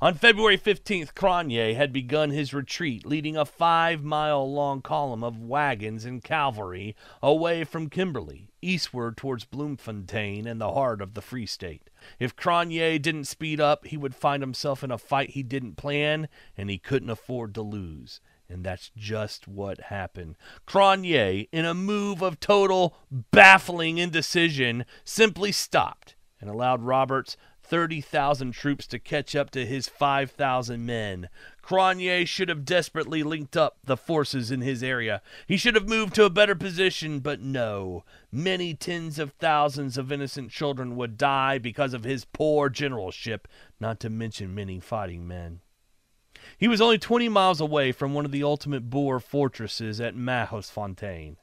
On 0.01 0.13
February 0.13 0.57
15th, 0.57 1.13
Cronje 1.13 1.75
had 1.75 1.91
begun 1.91 2.31
his 2.31 2.53
retreat, 2.53 3.05
leading 3.05 3.35
a 3.35 3.45
five 3.45 4.03
mile 4.03 4.51
long 4.51 4.81
column 4.81 5.23
of 5.23 5.41
wagons 5.41 6.05
and 6.05 6.23
cavalry 6.23 6.95
away 7.21 7.63
from 7.63 7.89
Kimberley, 7.89 8.48
eastward 8.61 9.17
towards 9.17 9.45
Bloemfontein 9.45 10.47
and 10.47 10.59
the 10.59 10.73
heart 10.73 11.01
of 11.01 11.13
the 11.13 11.21
Free 11.21 11.45
State. 11.45 11.89
If 12.19 12.35
Cronje 12.35 13.01
didn't 13.01 13.25
speed 13.25 13.59
up, 13.59 13.87
he 13.87 13.97
would 13.97 14.15
find 14.15 14.41
himself 14.41 14.83
in 14.83 14.91
a 14.91 14.97
fight 14.97 15.31
he 15.31 15.43
didn't 15.43 15.77
plan 15.77 16.27
and 16.57 16.69
he 16.69 16.77
couldn't 16.77 17.09
afford 17.09 17.53
to 17.55 17.61
lose. 17.61 18.21
And 18.49 18.63
that's 18.63 18.91
just 18.97 19.47
what 19.47 19.79
happened. 19.81 20.35
Cronje, 20.67 21.47
in 21.51 21.65
a 21.65 21.73
move 21.73 22.21
of 22.21 22.39
total 22.39 22.95
baffling 23.31 23.99
indecision, 23.99 24.85
simply 25.03 25.51
stopped 25.51 26.15
and 26.41 26.49
allowed 26.49 26.81
Roberts 26.81 27.37
30,000 27.69 28.51
troops 28.51 28.87
to 28.87 28.97
catch 28.97 29.35
up 29.35 29.51
to 29.51 29.65
his 29.65 29.87
5,000 29.87 30.83
men. 30.83 31.29
Cronje 31.63 32.27
should 32.27 32.49
have 32.49 32.65
desperately 32.65 33.21
linked 33.21 33.55
up 33.55 33.77
the 33.83 33.95
forces 33.95 34.49
in 34.49 34.61
his 34.61 34.81
area. 34.81 35.21
He 35.47 35.55
should 35.55 35.75
have 35.75 35.87
moved 35.87 36.15
to 36.15 36.25
a 36.25 36.31
better 36.31 36.55
position, 36.55 37.19
but 37.19 37.41
no. 37.41 38.03
Many 38.31 38.73
tens 38.73 39.19
of 39.19 39.33
thousands 39.33 39.97
of 39.97 40.11
innocent 40.11 40.49
children 40.49 40.95
would 40.95 41.15
die 41.15 41.59
because 41.59 41.93
of 41.93 42.03
his 42.03 42.25
poor 42.25 42.69
generalship, 42.69 43.47
not 43.79 43.99
to 43.99 44.09
mention 44.09 44.55
many 44.55 44.79
fighting 44.79 45.27
men. 45.27 45.61
He 46.57 46.67
was 46.67 46.81
only 46.81 46.97
20 46.97 47.29
miles 47.29 47.61
away 47.61 47.91
from 47.91 48.13
one 48.15 48.25
of 48.25 48.31
the 48.31 48.43
ultimate 48.43 48.89
Boer 48.89 49.19
fortresses 49.19 50.01
at 50.01 50.15
Magersfontein. 50.15 51.35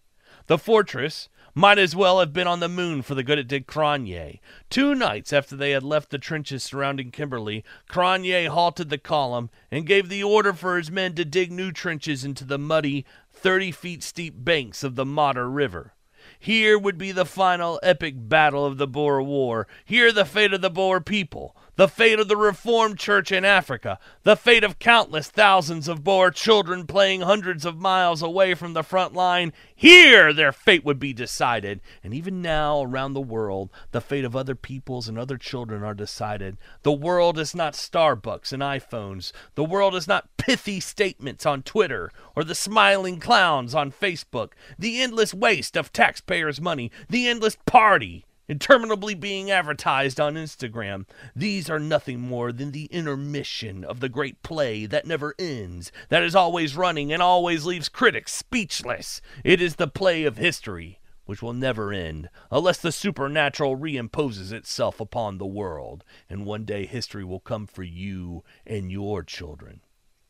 The 0.49 0.59
fortress 0.59 1.29
might 1.57 1.79
as 1.79 1.97
well 1.97 2.21
have 2.21 2.35
been 2.35 2.47
on 2.47 2.61
the 2.61 2.69
moon 2.69 3.01
for 3.01 3.15
the 3.15 3.23
good 3.23 3.39
it 3.39 3.49
did 3.49 3.67
Cronje. 3.67 4.41
Two 4.69 4.95
nights 4.95 5.33
after 5.33 5.57
they 5.57 5.71
had 5.71 5.83
left 5.83 6.11
the 6.11 6.19
trenches 6.19 6.63
surrounding 6.63 7.11
Kimberley, 7.11 7.65
Cronje 7.89 8.49
halted 8.49 8.91
the 8.91 8.99
column 8.99 9.49
and 9.71 9.87
gave 9.87 10.11
the 10.11 10.23
order 10.23 10.53
for 10.53 10.77
his 10.77 10.91
men 10.91 11.15
to 11.15 11.25
dig 11.25 11.51
new 11.51 11.73
trenches 11.73 12.27
into 12.27 12.45
the 12.45 12.59
muddy, 12.59 13.07
30 13.33 13.73
feet 13.73 14.03
steep 14.03 14.35
banks 14.37 14.85
of 14.85 14.97
the 14.97 15.07
Modder 15.07 15.49
River. 15.49 15.95
Here 16.39 16.79
would 16.79 16.99
be 16.99 17.11
the 17.11 17.25
final 17.25 17.81
epic 17.83 18.17
battle 18.17 18.67
of 18.67 18.77
the 18.77 18.87
Boer 18.87 19.23
War. 19.23 19.67
Here 19.83 20.13
the 20.13 20.27
fate 20.27 20.53
of 20.53 20.61
the 20.61 20.69
Boer 20.69 21.01
people 21.01 21.57
the 21.77 21.89
fate 21.89 22.19
of 22.19 22.27
the 22.29 22.37
Reformed 22.37 22.99
Church 22.99 23.31
in 23.31 23.45
Africa, 23.45 23.99
the 24.23 24.35
fate 24.35 24.65
of 24.65 24.79
countless 24.79 25.29
thousands 25.29 25.89
of 25.89 26.03
Boer 26.03 26.31
children 26.31 26.87
playing 26.87 27.21
hundreds 27.21 27.67
of 27.67 27.77
miles 27.77 28.23
away 28.23 28.55
from 28.55 28.73
the 28.73 28.83
front 28.83 29.13
line. 29.13 29.53
Here 29.75 30.33
their 30.33 30.53
fate 30.53 30.85
would 30.85 30.99
be 30.99 31.13
decided. 31.13 31.83
And 32.03 32.15
even 32.15 32.41
now, 32.41 32.81
around 32.83 33.13
the 33.13 33.21
world, 33.21 33.71
the 33.93 34.01
fate 34.01 34.25
of 34.25 34.35
other 34.35 34.55
peoples 34.55 35.07
and 35.07 35.19
other 35.19 35.37
children 35.37 35.83
are 35.83 35.95
decided. 35.95 36.57
The 36.83 36.93
world 36.93 37.39
is 37.39 37.55
not 37.55 37.75
Starbucks 37.75 38.53
and 38.53 38.63
iPhones. 38.63 39.33
The 39.55 39.65
world 39.65 39.95
is 39.95 40.09
not 40.09 40.35
pithy 40.39 40.81
statements 40.81 41.45
on 41.45 41.63
Twitter 41.63 42.11
or 42.35 42.43
the 42.43 42.55
smiling 42.55 43.21
clowns 43.21 43.75
on 43.75 43.93
Facebook. 43.93 44.53
The 44.79 45.03
endless 45.03 45.35
waste 45.35 45.77
of 45.77 45.93
taxpayers' 45.93 46.61
money. 46.61 46.91
The 47.11 47.29
endless 47.29 47.57
party 47.67 48.25
interminably 48.49 49.15
being 49.15 49.51
advertised 49.51 50.21
on 50.21 50.35
Instagram. 50.35 51.07
These 51.35 51.69
are 51.69 51.79
nothing 51.79 52.21
more 52.21 52.53
than 52.53 52.73
the 52.73 52.87
intermission 52.87 53.85
of 53.85 54.01
the 54.01 54.09
great 54.09 54.43
play 54.43 54.87
that 54.87 55.07
never 55.07 55.35
ends, 55.39 55.91
that 56.09 56.23
is 56.23 56.35
always 56.35 56.77
running 56.77 57.13
and 57.13 57.23
always 57.23 57.65
leaves 57.67 57.89
critics 57.89 58.33
speechless. 58.33 59.21
It 59.45 59.61
is 59.61 59.77
the 59.77 59.89
play 59.89 60.25
of 60.25 60.37
history, 60.37 61.01
which 61.25 61.43
will 61.43 61.53
never 61.53 61.93
end, 61.93 62.29
unless 62.51 62.79
the 62.79 62.93
supernatural 62.93 63.77
reimposes 63.77 64.53
itself 64.53 65.01
upon 65.01 65.39
the 65.39 65.47
world, 65.47 66.05
and 66.31 66.47
one 66.47 66.65
day 66.65 66.87
history 66.87 67.25
will 67.25 67.41
come 67.41 67.67
for 67.67 67.83
you 67.83 68.45
and 68.67 68.91
your 68.91 69.23
children. 69.23 69.81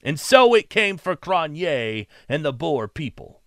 And 0.03 0.21
so 0.21 0.55
it 0.55 0.71
came 0.71 0.97
for 0.99 1.17
Cronje 1.17 2.07
and 2.29 2.45
the 2.45 2.53
Boer 2.53 2.89
people. 2.89 3.43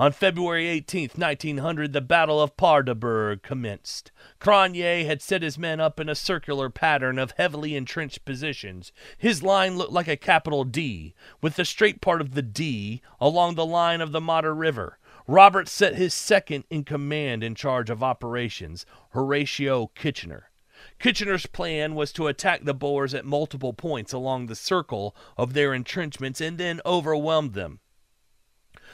On 0.00 0.12
February 0.12 0.66
18, 0.66 1.10
1900, 1.14 1.92
the 1.92 2.00
Battle 2.00 2.40
of 2.40 2.56
Paardeberg 2.56 3.42
commenced. 3.42 4.10
Cronje 4.40 5.04
had 5.04 5.20
set 5.20 5.42
his 5.42 5.58
men 5.58 5.78
up 5.78 6.00
in 6.00 6.08
a 6.08 6.14
circular 6.14 6.70
pattern 6.70 7.18
of 7.18 7.34
heavily 7.36 7.76
entrenched 7.76 8.24
positions. 8.24 8.92
His 9.18 9.42
line 9.42 9.76
looked 9.76 9.92
like 9.92 10.08
a 10.08 10.16
capital 10.16 10.64
D, 10.64 11.14
with 11.42 11.56
the 11.56 11.66
straight 11.66 12.00
part 12.00 12.22
of 12.22 12.32
the 12.32 12.40
D 12.40 13.02
along 13.20 13.56
the 13.56 13.66
line 13.66 14.00
of 14.00 14.12
the 14.12 14.22
Modder 14.22 14.54
River. 14.54 14.98
Robert 15.26 15.68
set 15.68 15.96
his 15.96 16.14
second 16.14 16.64
in 16.70 16.84
command 16.84 17.44
in 17.44 17.54
charge 17.54 17.90
of 17.90 18.02
operations, 18.02 18.86
Horatio 19.10 19.88
Kitchener. 19.88 20.50
Kitchener's 20.98 21.44
plan 21.44 21.94
was 21.94 22.10
to 22.14 22.26
attack 22.26 22.64
the 22.64 22.72
Boers 22.72 23.12
at 23.12 23.26
multiple 23.26 23.74
points 23.74 24.14
along 24.14 24.46
the 24.46 24.56
circle 24.56 25.14
of 25.36 25.52
their 25.52 25.74
entrenchments 25.74 26.40
and 26.40 26.56
then 26.56 26.80
overwhelm 26.86 27.50
them. 27.50 27.80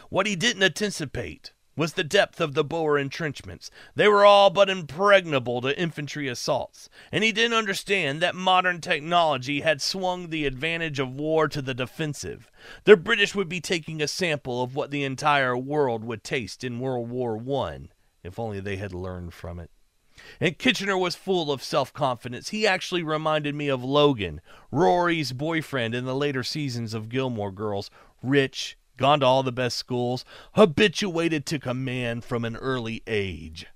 What 0.08 0.26
he 0.26 0.36
didn't 0.36 0.62
anticipate 0.62 1.52
was 1.76 1.92
the 1.92 2.04
depth 2.04 2.40
of 2.40 2.54
the 2.54 2.64
Boer 2.64 2.98
entrenchments. 2.98 3.70
They 3.94 4.08
were 4.08 4.24
all 4.24 4.48
but 4.50 4.70
impregnable 4.70 5.60
to 5.60 5.78
infantry 5.78 6.26
assaults, 6.26 6.88
and 7.12 7.22
he 7.22 7.32
didn't 7.32 7.56
understand 7.56 8.22
that 8.22 8.34
modern 8.34 8.80
technology 8.80 9.60
had 9.60 9.82
swung 9.82 10.30
the 10.30 10.46
advantage 10.46 10.98
of 10.98 11.14
war 11.14 11.48
to 11.48 11.60
the 11.60 11.74
defensive. 11.74 12.50
The 12.84 12.96
British 12.96 13.34
would 13.34 13.48
be 13.48 13.60
taking 13.60 14.00
a 14.00 14.08
sample 14.08 14.62
of 14.62 14.74
what 14.74 14.90
the 14.90 15.04
entire 15.04 15.56
world 15.56 16.02
would 16.02 16.24
taste 16.24 16.64
in 16.64 16.80
World 16.80 17.10
War 17.10 17.38
I, 17.62 17.88
if 18.22 18.38
only 18.38 18.60
they 18.60 18.76
had 18.76 18.94
learned 18.94 19.34
from 19.34 19.58
it. 19.58 19.70
And 20.40 20.56
Kitchener 20.56 20.96
was 20.96 21.14
full 21.14 21.52
of 21.52 21.62
self 21.62 21.92
confidence. 21.92 22.48
He 22.48 22.66
actually 22.66 23.02
reminded 23.02 23.54
me 23.54 23.68
of 23.68 23.84
Logan, 23.84 24.40
Rory's 24.70 25.32
boyfriend 25.32 25.94
in 25.94 26.06
the 26.06 26.16
later 26.16 26.42
seasons 26.42 26.94
of 26.94 27.10
Gilmore 27.10 27.52
Girls, 27.52 27.90
rich, 28.22 28.78
gone 28.96 29.20
to 29.20 29.26
all 29.26 29.42
the 29.42 29.52
best 29.52 29.76
schools, 29.76 30.24
habituated 30.54 31.46
to 31.46 31.58
command 31.58 32.24
from 32.24 32.44
an 32.44 32.56
early 32.56 33.02
age. 33.06 33.66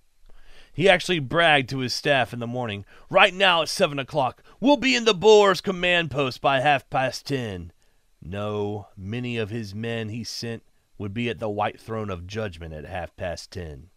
He 0.73 0.89
actually 0.89 1.19
bragged 1.19 1.69
to 1.71 1.79
his 1.79 1.93
staff 1.93 2.33
in 2.33 2.39
the 2.39 2.47
morning, 2.47 2.85
right 3.11 3.35
now 3.35 3.63
at 3.63 3.69
7 3.69 3.99
o'clock, 3.99 4.43
we'll 4.61 4.77
be 4.77 4.95
in 4.95 5.05
the 5.05 5.15
Boers 5.15 5.61
command 5.61 6.11
post 6.11 6.41
by 6.41 6.61
half 6.61 6.89
past 6.91 7.27
10. 7.27 7.73
No, 8.23 8.89
many 8.97 9.37
of 9.37 9.51
his 9.51 9.75
men 9.75 10.09
he 10.11 10.25
sent 10.25 10.63
would 10.99 11.15
be 11.15 11.29
at 11.29 11.39
the 11.39 11.49
white 11.49 11.81
throne 11.81 12.11
of 12.11 12.27
judgment 12.27 12.75
at 12.75 12.85
half 12.85 13.17
past 13.17 13.51
10. 13.51 13.89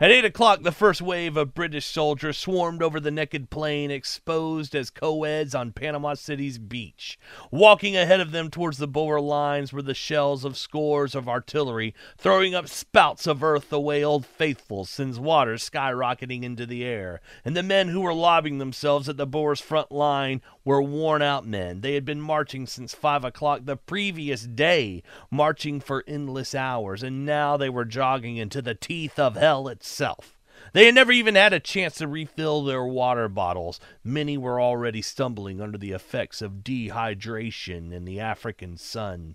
At 0.00 0.10
eight 0.10 0.24
o'clock, 0.24 0.62
the 0.62 0.72
first 0.72 1.00
wave 1.00 1.36
of 1.36 1.54
British 1.54 1.86
soldiers 1.86 2.36
swarmed 2.36 2.82
over 2.82 2.98
the 2.98 3.10
naked 3.10 3.50
plain, 3.50 3.90
exposed 3.90 4.74
as 4.74 4.90
co-eds 4.90 5.54
on 5.54 5.72
Panama 5.72 6.14
City's 6.14 6.58
beach. 6.58 7.18
Walking 7.50 7.96
ahead 7.96 8.20
of 8.20 8.32
them 8.32 8.50
towards 8.50 8.78
the 8.78 8.88
Boer 8.88 9.20
lines 9.20 9.72
were 9.72 9.82
the 9.82 9.94
shells 9.94 10.44
of 10.44 10.58
scores 10.58 11.14
of 11.14 11.28
artillery, 11.28 11.94
throwing 12.18 12.54
up 12.54 12.68
spouts 12.68 13.26
of 13.26 13.44
earth 13.44 13.68
the 13.68 13.80
way 13.80 14.02
Old 14.02 14.26
Faithful 14.26 14.84
sends 14.84 15.20
water 15.20 15.54
skyrocketing 15.54 16.42
into 16.42 16.66
the 16.66 16.84
air. 16.84 17.20
And 17.44 17.56
the 17.56 17.62
men 17.62 17.88
who 17.88 18.00
were 18.00 18.14
lobbing 18.14 18.58
themselves 18.58 19.08
at 19.08 19.16
the 19.16 19.26
Boers' 19.26 19.60
front 19.60 19.92
line 19.92 20.42
were 20.64 20.82
worn 20.82 21.22
out 21.22 21.46
men. 21.46 21.80
They 21.80 21.94
had 21.94 22.04
been 22.04 22.20
marching 22.20 22.66
since 22.66 22.94
five 22.94 23.24
o'clock 23.24 23.62
the 23.64 23.76
previous 23.76 24.42
day, 24.42 25.02
marching 25.30 25.80
for 25.80 26.04
endless 26.06 26.54
hours, 26.54 27.02
and 27.02 27.26
now 27.26 27.56
they 27.56 27.68
were 27.68 27.84
jogging 27.84 28.36
into 28.36 28.62
the 28.62 28.74
teeth 28.74 29.18
of 29.18 29.36
hell 29.36 29.68
itself. 29.72 30.38
They 30.72 30.86
had 30.86 30.94
never 30.94 31.10
even 31.10 31.34
had 31.34 31.52
a 31.52 31.60
chance 31.60 31.96
to 31.96 32.06
refill 32.06 32.62
their 32.62 32.84
water 32.84 33.28
bottles. 33.28 33.80
Many 34.04 34.38
were 34.38 34.60
already 34.60 35.02
stumbling 35.02 35.60
under 35.60 35.76
the 35.76 35.92
effects 35.92 36.40
of 36.40 36.62
dehydration 36.62 37.92
in 37.92 38.04
the 38.04 38.20
African 38.20 38.76
sun. 38.76 39.34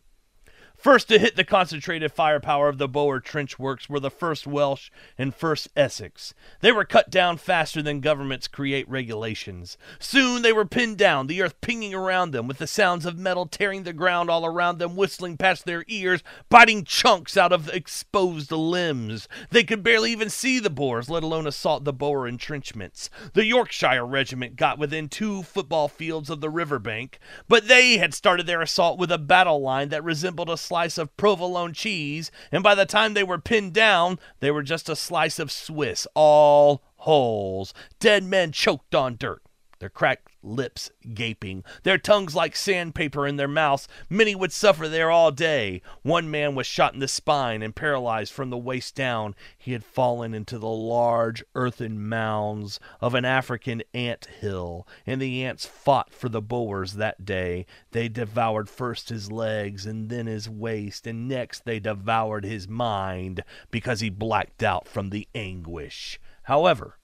First 0.78 1.08
to 1.08 1.18
hit 1.18 1.36
the 1.36 1.44
concentrated 1.44 2.12
firepower 2.12 2.70
of 2.70 2.78
the 2.78 2.88
Boer 2.88 3.20
trench 3.20 3.58
works 3.58 3.90
were 3.90 4.00
the 4.00 4.12
1st 4.12 4.46
Welsh 4.46 4.92
and 5.18 5.36
1st 5.36 5.70
Essex. 5.76 6.36
They 6.62 6.72
were 6.72 6.86
cut 6.86 7.10
down 7.10 7.38
faster 7.38 7.82
than 7.82 8.00
governments 8.00 8.48
create 8.48 8.88
regulations. 8.88 9.76
Soon 9.98 10.44
they 10.44 10.54
were 10.54 10.66
pinned 10.66 11.00
down, 11.00 11.26
the 11.26 11.42
earth 11.42 11.60
pinging 11.62 11.96
around 11.96 12.30
them, 12.30 12.48
with 12.48 12.60
the 12.60 12.68
sounds 12.68 13.08
of 13.08 13.18
metal 13.18 13.48
tearing 13.48 13.84
the 13.84 13.92
ground 13.92 14.30
all 14.30 14.46
around 14.46 14.78
them, 14.78 14.96
whistling 14.96 15.36
past 15.36 15.66
their 15.66 15.84
ears, 15.88 16.22
biting 16.48 16.84
chunks 16.84 17.36
out 17.36 17.52
of 17.52 17.70
exposed 17.70 18.52
limbs. 18.52 19.28
They 19.50 19.64
could 19.64 19.82
barely 19.82 20.12
even 20.12 20.30
see 20.30 20.60
the 20.60 20.70
Boers, 20.70 21.10
let 21.10 21.24
alone 21.24 21.48
assault 21.48 21.86
the 21.86 21.94
Boer 21.94 22.28
entrenchments. 22.28 23.10
The 23.34 23.46
Yorkshire 23.46 24.06
Regiment 24.06 24.56
got 24.56 24.78
within 24.78 25.10
two 25.10 25.42
football 25.42 25.88
fields 25.88 26.30
of 26.30 26.40
the 26.40 26.52
riverbank, 26.52 27.18
but 27.48 27.68
they 27.68 27.98
had 27.98 28.14
started 28.14 28.46
their 28.46 28.62
assault 28.62 29.00
with 29.00 29.12
a 29.12 29.18
battle 29.18 29.60
line 29.60 29.90
that 29.90 30.04
resembled 30.04 30.52
a 30.52 30.67
slice 30.68 30.98
of 30.98 31.16
provolone 31.16 31.74
cheese, 31.74 32.30
and 32.52 32.62
by 32.62 32.76
the 32.76 32.86
time 32.86 33.14
they 33.14 33.24
were 33.24 33.40
pinned 33.40 33.74
down, 33.74 34.20
they 34.42 34.52
were 34.52 34.64
just 34.64 34.90
a 34.90 34.96
slice 34.96 35.40
of 35.40 35.52
Swiss, 35.52 36.06
all 36.14 36.84
holes, 36.98 37.74
dead 38.00 38.24
men 38.24 38.52
choked 38.52 38.94
on 38.94 39.16
dirt. 39.16 39.42
Their 39.80 39.90
cracked 39.90 40.30
lips 40.42 40.90
gaping, 41.14 41.64
their 41.84 41.98
tongues 41.98 42.36
like 42.36 42.56
sandpaper 42.56 43.28
in 43.28 43.36
their 43.36 43.48
mouths. 43.48 43.88
Many 44.10 44.36
would 44.36 44.52
suffer 44.52 44.88
there 44.88 45.12
all 45.12 45.32
day. 45.32 45.82
One 46.02 46.32
man 46.32 46.56
was 46.56 46.66
shot 46.66 46.94
in 46.94 47.00
the 47.00 47.08
spine 47.08 47.62
and 47.62 47.76
paralyzed 47.76 48.34
from 48.34 48.50
the 48.50 48.58
waist 48.58 48.96
down. 48.96 49.36
He 49.58 49.74
had 49.74 49.84
fallen 49.84 50.34
into 50.34 50.58
the 50.58 50.68
large 50.68 51.44
earthen 51.56 52.08
mounds 52.08 52.80
of 53.02 53.14
an 53.14 53.26
African 53.26 53.84
ant 53.94 54.26
hill, 54.40 54.88
and 55.06 55.22
the 55.22 55.44
ants 55.44 55.66
fought 55.66 56.14
for 56.14 56.30
the 56.30 56.42
Boers 56.42 56.94
that 56.94 57.26
day. 57.26 57.66
They 57.92 58.08
devoured 58.08 58.70
first 58.70 59.10
his 59.10 59.32
legs 59.32 59.86
and 59.86 60.10
then 60.10 60.28
his 60.28 60.50
waist, 60.50 61.06
and 61.06 61.28
next 61.28 61.66
they 61.66 61.80
devoured 61.80 62.46
his 62.46 62.68
mind 62.68 63.44
because 63.72 64.00
he 64.00 64.10
blacked 64.10 64.64
out 64.64 64.88
from 64.88 65.10
the 65.10 65.28
anguish. 65.36 66.20
However, 66.44 66.98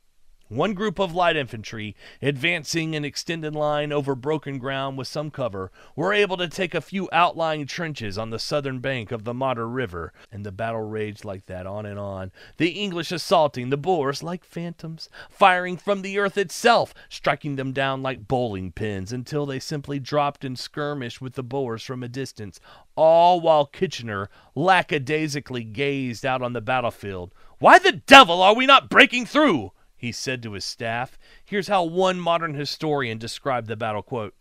one 0.50 0.74
group 0.74 1.00
of 1.00 1.16
light 1.16 1.36
infantry, 1.36 1.96
advancing 2.22 2.94
in 2.94 3.04
extended 3.06 3.56
line 3.56 3.92
over 3.92 4.14
broken 4.14 4.60
ground 4.60 4.98
with 4.98 5.08
some 5.08 5.32
cover, 5.32 5.72
were 5.96 6.14
able 6.14 6.38
to 6.38 6.48
take 6.48 6.76
a 6.76 6.82
few 6.82 7.10
outlying 7.12 7.66
trenches 7.66 8.18
on 8.18 8.30
the 8.30 8.38
southern 8.38 8.80
bank 8.80 9.12
of 9.12 9.24
the 9.24 9.34
Modder 9.34 9.68
River, 9.68 10.14
and 10.32 10.46
the 10.46 10.52
battle 10.52 10.82
raged 10.82 11.26
like 11.26 11.46
that 11.48 11.66
on 11.66 11.86
and 11.86 11.98
on, 11.98 12.32
the 12.58 12.70
English 12.70 13.12
assaulting 13.12 13.70
the 13.70 13.78
Boers 13.78 14.22
like 14.22 14.44
phantoms, 14.44 15.10
firing 15.30 15.78
from 15.78 16.02
the 16.02 16.20
earth 16.20 16.38
itself, 16.38 16.94
striking 17.10 17.56
them 17.56 17.72
down 17.72 18.04
like 18.04 18.28
bowling 18.28 18.72
pins 18.72 19.12
until 19.12 19.46
they 19.46 19.60
simply 19.60 20.00
dropped 20.00 20.44
and 20.46 20.60
skirmished 20.60 21.22
with 21.22 21.34
the 21.34 21.44
Boers 21.44 21.84
from 21.84 22.04
a 22.04 22.08
distance, 22.08 22.60
all 22.96 23.42
while 23.42 23.66
Kitchener 23.66 24.30
lackadaisically 24.56 25.64
gazed 25.64 26.26
out 26.26 26.42
on 26.42 26.54
the 26.54 26.62
battlefield. 26.62 27.34
Why 27.60 27.80
the 27.80 27.94
devil 27.94 28.42
are 28.42 28.56
we 28.56 28.66
not 28.66 28.90
breaking 28.90 29.26
through? 29.26 29.72
He 30.04 30.12
said 30.12 30.44
to 30.44 30.52
his 30.52 30.66
staff. 30.66 31.18
Here's 31.46 31.70
how 31.70 31.86
one 31.86 32.20
modern 32.20 32.56
historian 32.56 33.18
described 33.18 33.68
the 33.68 33.78
battle 33.78 34.04
quote, 34.04 34.36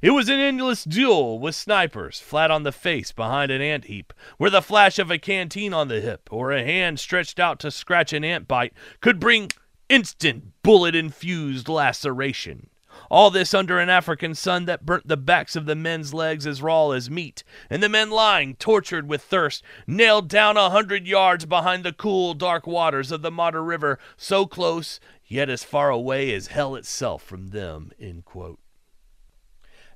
it 0.00 0.10
was 0.10 0.30
an 0.30 0.40
endless 0.40 0.84
duel 0.84 1.38
with 1.38 1.54
snipers, 1.54 2.18
flat 2.18 2.50
on 2.50 2.62
the 2.62 2.72
face 2.72 3.12
behind 3.12 3.50
an 3.50 3.60
ant 3.60 3.84
heap, 3.84 4.14
where 4.38 4.48
the 4.48 4.62
flash 4.62 4.98
of 4.98 5.10
a 5.10 5.18
canteen 5.18 5.74
on 5.74 5.88
the 5.88 6.00
hip 6.00 6.30
or 6.32 6.50
a 6.50 6.64
hand 6.64 6.98
stretched 6.98 7.38
out 7.38 7.60
to 7.60 7.70
scratch 7.70 8.14
an 8.14 8.24
ant 8.24 8.48
bite 8.48 8.72
could 9.02 9.20
bring 9.20 9.50
instant 9.90 10.54
bullet 10.62 10.94
infused 10.94 11.68
laceration. 11.68 12.70
All 13.10 13.30
this 13.30 13.54
under 13.54 13.78
an 13.78 13.88
African 13.88 14.34
sun 14.34 14.64
that 14.66 14.84
burnt 14.84 15.06
the 15.08 15.16
backs 15.16 15.56
of 15.56 15.66
the 15.66 15.74
men's 15.74 16.12
legs 16.12 16.46
as 16.46 16.62
raw 16.62 16.90
as 16.90 17.08
meat, 17.08 17.44
and 17.70 17.82
the 17.82 17.88
men 17.88 18.10
lying, 18.10 18.56
tortured 18.56 19.08
with 19.08 19.22
thirst, 19.22 19.62
nailed 19.86 20.28
down 20.28 20.56
a 20.56 20.70
hundred 20.70 21.06
yards 21.06 21.46
behind 21.46 21.84
the 21.84 21.92
cool, 21.92 22.34
dark 22.34 22.66
waters 22.66 23.12
of 23.12 23.22
the 23.22 23.30
Modder 23.30 23.62
River, 23.62 23.98
so 24.16 24.46
close, 24.46 25.00
yet 25.26 25.48
as 25.48 25.64
far 25.64 25.90
away 25.90 26.34
as 26.34 26.48
hell 26.48 26.74
itself 26.74 27.22
from 27.22 27.50
them. 27.50 27.92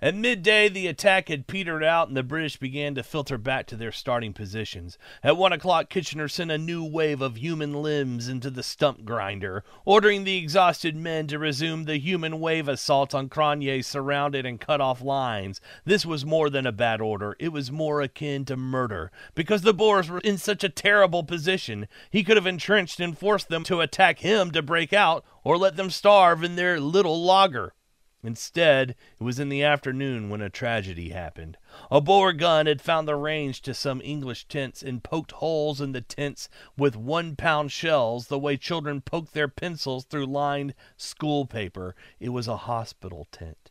At 0.02 0.14
midday, 0.14 0.70
the 0.70 0.86
attack 0.86 1.28
had 1.28 1.46
petered 1.46 1.84
out 1.84 2.08
and 2.08 2.16
the 2.16 2.22
British 2.22 2.56
began 2.56 2.94
to 2.94 3.02
filter 3.02 3.36
back 3.36 3.66
to 3.66 3.76
their 3.76 3.92
starting 3.92 4.32
positions. 4.32 4.96
At 5.22 5.36
one 5.36 5.52
o'clock, 5.52 5.90
Kitchener 5.90 6.26
sent 6.26 6.50
a 6.50 6.56
new 6.56 6.82
wave 6.82 7.20
of 7.20 7.36
human 7.36 7.82
limbs 7.82 8.26
into 8.26 8.48
the 8.48 8.62
stump 8.62 9.04
grinder, 9.04 9.62
ordering 9.84 10.24
the 10.24 10.38
exhausted 10.38 10.96
men 10.96 11.26
to 11.26 11.38
resume 11.38 11.84
the 11.84 11.98
human 11.98 12.40
wave 12.40 12.66
assault 12.66 13.14
on 13.14 13.28
Cronje's 13.28 13.86
surrounded 13.86 14.46
and 14.46 14.58
cut 14.58 14.80
off 14.80 15.02
lines. 15.02 15.60
This 15.84 16.06
was 16.06 16.24
more 16.24 16.48
than 16.48 16.66
a 16.66 16.72
bad 16.72 17.02
order, 17.02 17.36
it 17.38 17.50
was 17.50 17.70
more 17.70 18.00
akin 18.00 18.46
to 18.46 18.56
murder, 18.56 19.12
because 19.34 19.60
the 19.60 19.74
Boers 19.74 20.08
were 20.08 20.20
in 20.20 20.38
such 20.38 20.64
a 20.64 20.70
terrible 20.70 21.24
position. 21.24 21.86
He 22.08 22.24
could 22.24 22.38
have 22.38 22.46
entrenched 22.46 23.00
and 23.00 23.18
forced 23.18 23.50
them 23.50 23.64
to 23.64 23.82
attack 23.82 24.20
him 24.20 24.50
to 24.52 24.62
break 24.62 24.94
out, 24.94 25.26
or 25.44 25.58
let 25.58 25.76
them 25.76 25.90
starve 25.90 26.42
in 26.42 26.56
their 26.56 26.80
little 26.80 27.22
laager. 27.22 27.74
Instead, 28.22 28.90
it 29.18 29.22
was 29.22 29.40
in 29.40 29.48
the 29.48 29.62
afternoon 29.62 30.28
when 30.28 30.42
a 30.42 30.50
tragedy 30.50 31.08
happened. 31.08 31.56
A 31.90 32.00
Boer 32.00 32.32
gun 32.32 32.66
had 32.66 32.82
found 32.82 33.08
the 33.08 33.16
range 33.16 33.62
to 33.62 33.72
some 33.72 34.02
English 34.02 34.46
tents 34.46 34.82
and 34.82 35.02
poked 35.02 35.32
holes 35.32 35.80
in 35.80 35.92
the 35.92 36.02
tents 36.02 36.48
with 36.76 36.96
one 36.96 37.34
pound 37.34 37.72
shells 37.72 38.26
the 38.26 38.38
way 38.38 38.56
children 38.56 39.00
poke 39.00 39.32
their 39.32 39.48
pencils 39.48 40.04
through 40.04 40.26
lined 40.26 40.74
school 40.96 41.46
paper. 41.46 41.94
It 42.18 42.28
was 42.28 42.46
a 42.46 42.58
hospital 42.58 43.26
tent. 43.32 43.69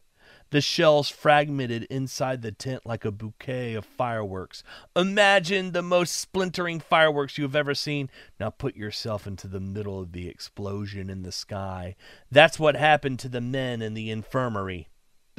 The 0.52 0.62
shells 0.62 1.10
fragmented 1.10 1.84
inside 1.92 2.42
the 2.42 2.52
tent 2.52 2.86
like 2.86 3.06
a 3.06 3.12
bouquet 3.12 3.76
of 3.76 3.86
fireworks. 3.86 4.64
Imagine 4.96 5.72
the 5.72 5.84
most 5.84 6.16
splintering 6.16 6.80
fireworks 6.80 7.38
you 7.38 7.44
have 7.44 7.56
ever 7.56 7.76
seen. 7.76 8.10
Now 8.40 8.50
put 8.50 8.76
yourself 8.76 9.28
into 9.28 9.48
the 9.48 9.60
middle 9.60 10.00
of 10.00 10.12
the 10.12 10.28
explosion 10.28 11.10
in 11.10 11.22
the 11.22 11.32
sky. 11.32 11.96
That's 12.32 12.58
what 12.60 12.76
happened 12.76 13.20
to 13.20 13.30
the 13.30 13.42
men 13.42 13.82
in 13.84 13.94
the 13.94 14.10
infirmary. 14.10 14.88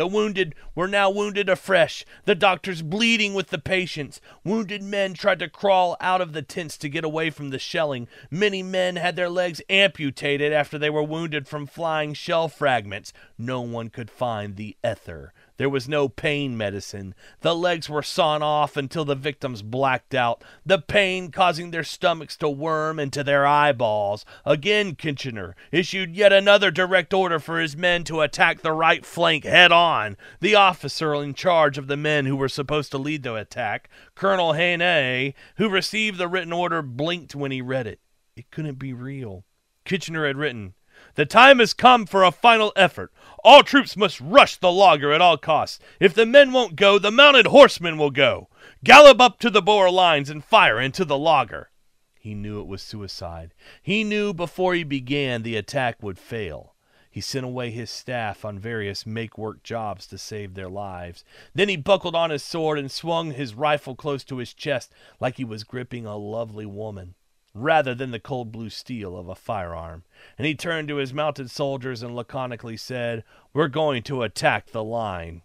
The 0.00 0.06
wounded 0.06 0.54
were 0.74 0.88
now 0.88 1.10
wounded 1.10 1.50
afresh, 1.50 2.06
the 2.24 2.34
doctors 2.34 2.80
bleeding 2.80 3.34
with 3.34 3.48
the 3.48 3.58
patients. 3.58 4.18
Wounded 4.42 4.82
men 4.82 5.12
tried 5.12 5.40
to 5.40 5.48
crawl 5.50 5.98
out 6.00 6.22
of 6.22 6.32
the 6.32 6.40
tents 6.40 6.78
to 6.78 6.88
get 6.88 7.04
away 7.04 7.28
from 7.28 7.50
the 7.50 7.58
shelling. 7.58 8.08
Many 8.30 8.62
men 8.62 8.96
had 8.96 9.14
their 9.14 9.28
legs 9.28 9.60
amputated 9.68 10.54
after 10.54 10.78
they 10.78 10.88
were 10.88 11.02
wounded 11.02 11.46
from 11.46 11.66
flying 11.66 12.14
shell 12.14 12.48
fragments. 12.48 13.12
No 13.36 13.60
one 13.60 13.90
could 13.90 14.10
find 14.10 14.56
the 14.56 14.74
ether. 14.82 15.34
There 15.61 15.68
was 15.68 15.90
no 15.90 16.09
pain 16.09 16.57
medicine. 16.57 17.14
The 17.42 17.55
legs 17.55 17.90
were 17.90 18.03
sawn 18.03 18.42
off 18.42 18.79
until 18.79 19.05
the 19.05 19.14
victims 19.14 19.61
blacked 19.61 20.14
out, 20.14 20.42
the 20.64 20.79
pain 20.79 21.31
causing 21.31 21.70
their 21.70 21.85
stomachs 21.85 22.35
to 22.38 22.49
worm 22.49 22.99
into 22.99 23.23
their 23.23 23.46
eyeballs. 23.46 24.25
Again, 24.46 24.94
Kitchener 24.94 25.55
issued 25.70 26.16
yet 26.16 26.33
another 26.33 26.70
direct 26.70 27.12
order 27.12 27.38
for 27.38 27.61
his 27.61 27.77
men 27.77 28.05
to 28.05 28.23
attack 28.23 28.62
the 28.62 28.73
right 28.73 29.05
flank 29.05 29.44
head 29.44 29.70
on. 29.70 30.16
The 30.40 30.55
officer 30.55 31.14
in 31.16 31.35
charge 31.35 31.77
of 31.77 31.88
the 31.88 31.96
men 31.99 32.25
who 32.25 32.37
were 32.37 32.49
supposed 32.49 32.90
to 32.92 32.96
lead 32.96 33.23
the 33.23 33.35
attack, 33.35 33.90
Colonel 34.14 34.55
Hayne, 34.55 35.35
who 35.57 35.68
received 35.68 36.16
the 36.16 36.27
written 36.27 36.55
order, 36.55 36.81
blinked 36.81 37.35
when 37.35 37.53
he 37.53 37.61
read 37.61 37.87
it. 37.87 38.01
It 38.35 38.51
couldn't 38.51 38.79
be 38.79 38.94
real. 38.94 39.44
Kitchener 39.85 40.27
had 40.27 40.38
written, 40.38 40.73
the 41.14 41.27
time 41.27 41.59
has 41.59 41.73
come 41.73 42.07
for 42.07 42.25
a 42.25 42.31
final 42.31 42.73
effort. 42.77 43.12
All 43.42 43.62
troops 43.62 43.96
must 43.96 44.20
rush 44.20 44.57
the 44.57 44.70
laager 44.70 45.12
at 45.12 45.20
all 45.20 45.37
costs. 45.37 45.79
If 45.99 46.14
the 46.14 46.27
men 46.27 46.53
won't 46.53 46.77
go, 46.77 46.99
the 46.99 47.11
mounted 47.11 47.46
horsemen 47.46 47.99
will 47.99 48.11
go. 48.11 48.49
Gallop 48.85 49.20
up 49.20 49.38
to 49.40 49.51
the 49.51 49.62
Boer 49.62 49.90
lines 49.90 50.31
and 50.31 50.44
fire 50.44 50.81
into 50.81 51.05
the 51.05 51.18
laager. 51.18 51.70
He 52.18 52.35
knew 52.35 52.61
it 52.61 52.66
was 52.66 52.83
suicide. 52.83 53.55
He 53.83 54.05
knew 54.05 54.35
before 54.35 54.75
he 54.75 54.85
began 54.85 55.42
the 55.42 55.57
attack 55.57 56.03
would 56.03 56.18
fail. 56.18 56.75
He 57.11 57.20
sent 57.20 57.44
away 57.44 57.70
his 57.70 57.90
staff 57.90 58.44
on 58.44 58.59
various 58.59 59.05
make 59.05 59.37
work 59.37 59.62
jobs 59.62 60.07
to 60.09 60.18
save 60.18 60.55
their 60.55 60.68
lives. 60.68 61.25
Then 61.55 61.68
he 61.68 61.77
buckled 61.77 62.14
on 62.14 62.31
his 62.31 62.44
sword 62.44 62.79
and 62.79 62.90
swung 62.90 63.33
his 63.33 63.55
rifle 63.55 63.96
close 63.96 64.23
to 64.25 64.37
his 64.37 64.55
chest 64.55 64.92
like 65.18 65.37
he 65.37 65.44
was 65.44 65.64
gripping 65.64 66.07
a 66.07 66.16
lovely 66.16 66.66
woman 66.66 67.14
rather 67.54 67.94
than 67.94 68.10
the 68.10 68.20
cold 68.20 68.52
blue 68.52 68.70
steel 68.70 69.16
of 69.16 69.28
a 69.28 69.34
firearm. 69.34 70.04
And 70.38 70.46
he 70.46 70.54
turned 70.54 70.88
to 70.88 70.96
his 70.96 71.12
mounted 71.12 71.50
soldiers 71.50 72.02
and 72.02 72.14
laconically 72.14 72.76
said, 72.78 73.24
We're 73.52 73.68
going 73.68 74.02
to 74.04 74.22
attack 74.22 74.70
the 74.70 74.84
line. 74.84 75.42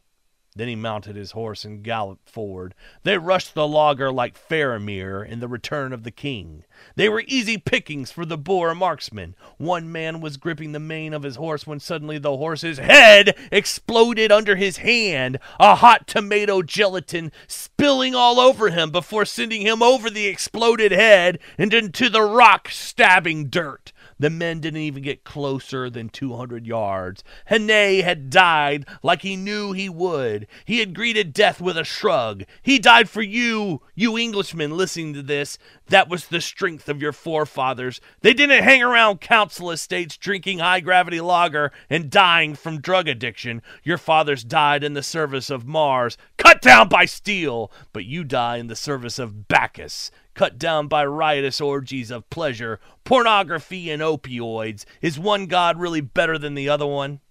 Then 0.58 0.70
he 0.70 0.76
mounted 0.76 1.18
his 1.18 1.32
horse 1.32 1.66
and 1.66 1.84
galloped 1.84 2.30
forward. 2.30 2.76
They 3.04 3.18
rushed 3.18 3.56
the 3.56 3.68
laager 3.68 4.10
like 4.10 4.38
Faramir 4.38 5.22
in 5.22 5.42
the 5.42 5.50
return 5.50 5.92
of 5.92 6.04
the 6.04 6.12
king. 6.12 6.64
They 6.96 7.10
were 7.10 7.26
easy 7.28 7.58
pickings 7.58 8.10
for 8.10 8.26
the 8.26 8.38
Boer 8.38 8.74
marksmen. 8.74 9.36
One 9.58 9.92
man 9.92 10.22
was 10.22 10.38
gripping 10.38 10.72
the 10.72 10.80
mane 10.80 11.14
of 11.14 11.24
his 11.24 11.36
horse 11.36 11.68
when 11.68 11.82
suddenly 11.82 12.18
the 12.20 12.38
horse's 12.38 12.78
head 12.78 13.36
exploded 13.52 14.32
under 14.32 14.56
his 14.56 14.78
hand, 14.78 15.40
a 15.60 15.76
hot 15.76 16.08
tomato 16.08 16.62
gelatin 16.62 17.34
spilling 17.48 18.16
all 18.16 18.40
over 18.40 18.70
him 18.70 18.92
before 18.92 19.26
sending 19.26 19.62
him 19.62 19.84
over 19.84 20.10
the 20.10 20.28
exploded 20.28 20.94
head 20.94 21.38
and 21.58 21.74
into 21.74 22.08
the 22.08 22.22
rock 22.22 22.70
stabbing 22.70 23.48
dirt. 23.50 23.92
The 24.18 24.30
men 24.30 24.62
didn't 24.62 24.80
even 24.82 25.04
get 25.04 25.26
closer 25.26 25.90
than 25.90 26.10
200 26.10 26.66
yards. 26.66 27.24
Hene 27.50 28.02
had 28.02 28.30
died 28.30 28.86
like 29.04 29.24
he 29.24 29.36
knew 29.36 29.74
he 29.74 29.90
would. 29.90 30.48
He 30.64 30.80
had 30.80 30.94
greeted 30.94 31.34
death 31.34 31.60
with 31.60 31.78
a 31.78 31.84
shrug. 31.84 32.44
He 32.62 32.80
died 32.80 33.10
for 33.10 33.22
you, 33.22 33.82
you 33.94 34.16
Englishmen 34.16 34.78
listening 34.78 35.14
to 35.16 35.22
this. 35.22 35.58
That 35.88 36.08
was 36.08 36.28
the 36.28 36.40
strength 36.40 36.88
of 36.88 37.02
your 37.02 37.12
forefathers. 37.12 38.00
They 38.22 38.34
didn't 38.34 38.64
hang 38.64 38.82
around 38.82 39.20
council 39.20 39.70
estates 39.70 40.16
drinking 40.16 40.60
high 40.60 40.80
gravity 40.80 41.20
lager 41.20 41.72
and 41.90 42.10
dying 42.10 42.56
from 42.56 42.80
drug 42.80 43.10
addiction. 43.10 43.62
Your 43.84 43.98
fathers 43.98 44.44
died 44.44 44.84
in 44.84 44.94
the 44.94 45.04
service 45.04 45.50
of 45.50 45.68
Mars, 45.68 46.18
cut 46.38 46.62
down 46.62 46.88
by 46.88 47.06
steel, 47.06 47.72
but 47.92 48.06
you 48.06 48.24
die 48.24 48.58
in 48.58 48.68
the 48.68 48.76
service 48.76 49.20
of 49.20 49.48
Bacchus 49.48 50.10
cut 50.36 50.60
down 50.60 50.88
by 50.88 51.04
riotous 51.04 51.60
orgies 51.60 52.12
of 52.12 52.30
pleasure, 52.30 52.80
pornography, 53.04 53.90
and 53.90 54.02
opioids. 54.02 54.86
Is 55.02 55.18
one 55.18 55.48
God 55.48 55.80
really 55.80 56.02
better 56.02 56.38
than 56.38 56.54
the 56.54 56.70
other 56.70 56.86
one? 56.86 57.22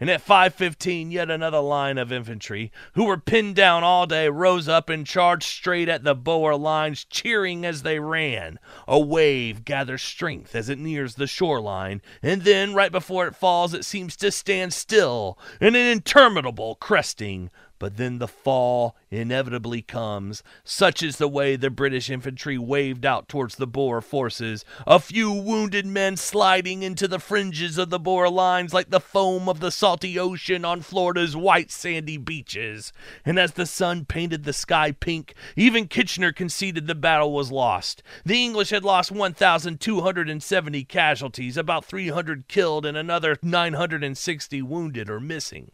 and 0.00 0.08
at 0.08 0.24
5:15 0.24 1.10
yet 1.10 1.30
another 1.30 1.58
line 1.60 1.98
of 1.98 2.12
infantry, 2.12 2.70
who 2.94 3.04
were 3.04 3.18
pinned 3.18 3.56
down 3.56 3.82
all 3.82 4.06
day, 4.06 4.28
rose 4.28 4.68
up 4.68 4.88
and 4.88 5.06
charged 5.06 5.48
straight 5.48 5.88
at 5.88 6.04
the 6.04 6.14
Boer 6.14 6.54
lines, 6.54 7.04
cheering 7.04 7.64
as 7.64 7.82
they 7.82 7.98
ran. 7.98 8.58
A 8.86 8.98
wave 8.98 9.64
gathers 9.64 10.02
strength 10.02 10.54
as 10.54 10.68
it 10.68 10.78
nears 10.78 11.16
the 11.16 11.26
shoreline, 11.26 12.00
and 12.22 12.42
then 12.42 12.74
right 12.74 12.92
before 12.92 13.26
it 13.26 13.34
falls 13.34 13.74
it 13.74 13.84
seems 13.84 14.16
to 14.16 14.30
stand 14.30 14.72
still 14.72 15.38
in 15.60 15.74
an 15.74 15.86
interminable 15.86 16.76
cresting 16.76 17.50
but 17.78 17.96
then 17.96 18.18
the 18.18 18.28
fall 18.28 18.96
inevitably 19.10 19.82
comes. 19.82 20.42
Such 20.64 21.02
is 21.02 21.16
the 21.16 21.28
way 21.28 21.56
the 21.56 21.70
British 21.70 22.10
infantry 22.10 22.58
waved 22.58 23.06
out 23.06 23.28
towards 23.28 23.56
the 23.56 23.66
Boer 23.66 24.00
forces, 24.00 24.64
a 24.86 24.98
few 24.98 25.32
wounded 25.32 25.86
men 25.86 26.16
sliding 26.16 26.82
into 26.82 27.08
the 27.08 27.18
fringes 27.18 27.78
of 27.78 27.90
the 27.90 27.98
Boer 27.98 28.28
lines 28.28 28.74
like 28.74 28.90
the 28.90 29.00
foam 29.00 29.48
of 29.48 29.60
the 29.60 29.70
salty 29.70 30.18
ocean 30.18 30.64
on 30.64 30.82
Florida's 30.82 31.36
white 31.36 31.70
sandy 31.70 32.16
beaches. 32.16 32.92
And 33.24 33.38
as 33.38 33.52
the 33.52 33.66
sun 33.66 34.04
painted 34.04 34.44
the 34.44 34.52
sky 34.52 34.92
pink, 34.92 35.34
even 35.56 35.88
Kitchener 35.88 36.32
conceded 36.32 36.86
the 36.86 36.94
battle 36.94 37.32
was 37.32 37.52
lost. 37.52 38.02
The 38.24 38.42
English 38.42 38.70
had 38.70 38.84
lost 38.84 39.10
1,270 39.10 40.84
casualties, 40.84 41.56
about 41.56 41.84
300 41.84 42.48
killed, 42.48 42.84
and 42.84 42.96
another 42.96 43.38
960 43.42 44.62
wounded 44.62 45.10
or 45.10 45.20
missing. 45.20 45.70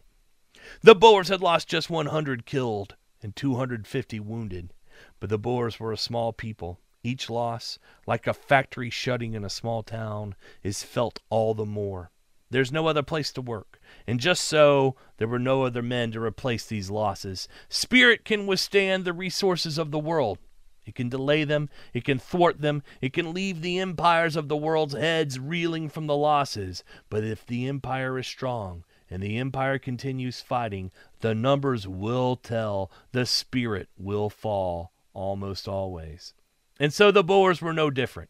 The 0.85 0.93
Boers 0.93 1.29
had 1.29 1.41
lost 1.41 1.67
just 1.67 1.89
100 1.89 2.45
killed 2.45 2.93
and 3.23 3.35
250 3.35 4.19
wounded, 4.19 4.71
but 5.19 5.31
the 5.31 5.39
Boers 5.39 5.79
were 5.79 5.91
a 5.91 5.97
small 5.97 6.31
people. 6.31 6.79
Each 7.01 7.27
loss, 7.27 7.79
like 8.05 8.27
a 8.27 8.35
factory 8.35 8.91
shutting 8.91 9.33
in 9.33 9.43
a 9.43 9.49
small 9.49 9.81
town, 9.81 10.35
is 10.61 10.83
felt 10.83 11.21
all 11.31 11.55
the 11.55 11.65
more. 11.65 12.11
There's 12.51 12.71
no 12.71 12.85
other 12.85 13.01
place 13.01 13.33
to 13.33 13.41
work, 13.41 13.79
and 14.05 14.19
just 14.19 14.43
so 14.43 14.95
there 15.17 15.27
were 15.27 15.39
no 15.39 15.63
other 15.63 15.81
men 15.81 16.11
to 16.11 16.21
replace 16.21 16.67
these 16.67 16.91
losses. 16.91 17.47
Spirit 17.67 18.23
can 18.23 18.45
withstand 18.45 19.05
the 19.05 19.13
resources 19.13 19.79
of 19.79 19.89
the 19.89 19.97
world. 19.97 20.37
It 20.85 20.93
can 20.93 21.09
delay 21.09 21.45
them, 21.45 21.67
it 21.95 22.03
can 22.03 22.19
thwart 22.19 22.61
them, 22.61 22.83
it 23.01 23.11
can 23.11 23.33
leave 23.33 23.63
the 23.63 23.79
empires 23.79 24.35
of 24.35 24.49
the 24.49 24.55
world's 24.55 24.93
heads 24.93 25.39
reeling 25.39 25.89
from 25.89 26.05
the 26.05 26.15
losses. 26.15 26.83
But 27.09 27.23
if 27.23 27.43
the 27.43 27.67
empire 27.67 28.19
is 28.19 28.27
strong, 28.27 28.83
and 29.15 29.23
the 29.23 29.37
Empire 29.37 29.79
continues 29.79 30.41
fighting, 30.41 30.91
the 31.21 31.33
numbers 31.33 31.87
will 31.87 32.35
tell, 32.35 32.91
the 33.13 33.25
spirit 33.25 33.87
will 33.97 34.29
fall, 34.29 34.91
almost 35.13 35.69
always. 35.69 36.33
And 36.81 36.93
so 36.93 37.11
the 37.11 37.23
Boers 37.23 37.61
were 37.61 37.71
no 37.71 37.89
different. 37.89 38.29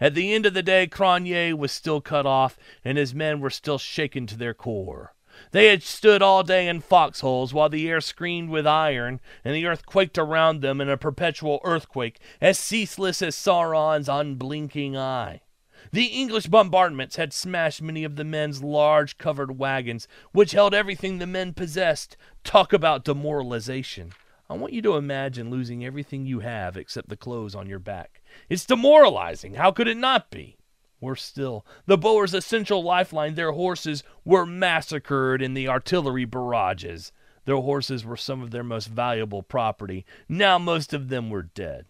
At 0.00 0.14
the 0.14 0.32
end 0.32 0.46
of 0.46 0.54
the 0.54 0.62
day, 0.62 0.86
Cronje 0.86 1.52
was 1.52 1.70
still 1.70 2.00
cut 2.00 2.24
off, 2.24 2.56
and 2.82 2.96
his 2.96 3.14
men 3.14 3.40
were 3.40 3.50
still 3.50 3.76
shaken 3.76 4.26
to 4.28 4.38
their 4.38 4.54
core. 4.54 5.12
They 5.50 5.66
had 5.66 5.82
stood 5.82 6.22
all 6.22 6.42
day 6.42 6.66
in 6.66 6.80
foxholes 6.80 7.52
while 7.52 7.68
the 7.68 7.86
air 7.90 8.00
screamed 8.00 8.48
with 8.48 8.66
iron, 8.66 9.20
and 9.44 9.54
the 9.54 9.66
earth 9.66 9.84
quaked 9.84 10.16
around 10.16 10.62
them 10.62 10.80
in 10.80 10.88
a 10.88 10.96
perpetual 10.96 11.60
earthquake, 11.62 12.18
as 12.40 12.58
ceaseless 12.58 13.20
as 13.20 13.36
Sauron's 13.36 14.08
unblinking 14.08 14.96
eye. 14.96 15.42
The 15.90 16.06
English 16.06 16.46
bombardments 16.46 17.16
had 17.16 17.32
smashed 17.32 17.82
many 17.82 18.04
of 18.04 18.16
the 18.16 18.24
men's 18.24 18.62
large 18.62 19.18
covered 19.18 19.58
wagons, 19.58 20.06
which 20.32 20.52
held 20.52 20.74
everything 20.74 21.18
the 21.18 21.26
men 21.26 21.52
possessed. 21.52 22.16
Talk 22.44 22.72
about 22.72 23.04
demoralization. 23.04 24.12
I 24.48 24.54
want 24.54 24.72
you 24.72 24.82
to 24.82 24.96
imagine 24.96 25.50
losing 25.50 25.84
everything 25.84 26.26
you 26.26 26.40
have 26.40 26.76
except 26.76 27.08
the 27.08 27.16
clothes 27.16 27.54
on 27.54 27.68
your 27.68 27.78
back. 27.78 28.22
It's 28.48 28.66
demoralizing. 28.66 29.54
How 29.54 29.70
could 29.70 29.88
it 29.88 29.96
not 29.96 30.30
be? 30.30 30.56
Worse 31.00 31.24
still, 31.24 31.66
the 31.86 31.98
Boers' 31.98 32.32
essential 32.32 32.82
lifeline, 32.82 33.34
their 33.34 33.52
horses, 33.52 34.04
were 34.24 34.46
massacred 34.46 35.42
in 35.42 35.54
the 35.54 35.66
artillery 35.66 36.24
barrages. 36.24 37.10
Their 37.44 37.56
horses 37.56 38.04
were 38.04 38.16
some 38.16 38.40
of 38.40 38.52
their 38.52 38.62
most 38.62 38.86
valuable 38.86 39.42
property. 39.42 40.06
Now 40.28 40.58
most 40.58 40.94
of 40.94 41.08
them 41.08 41.28
were 41.28 41.42
dead. 41.42 41.86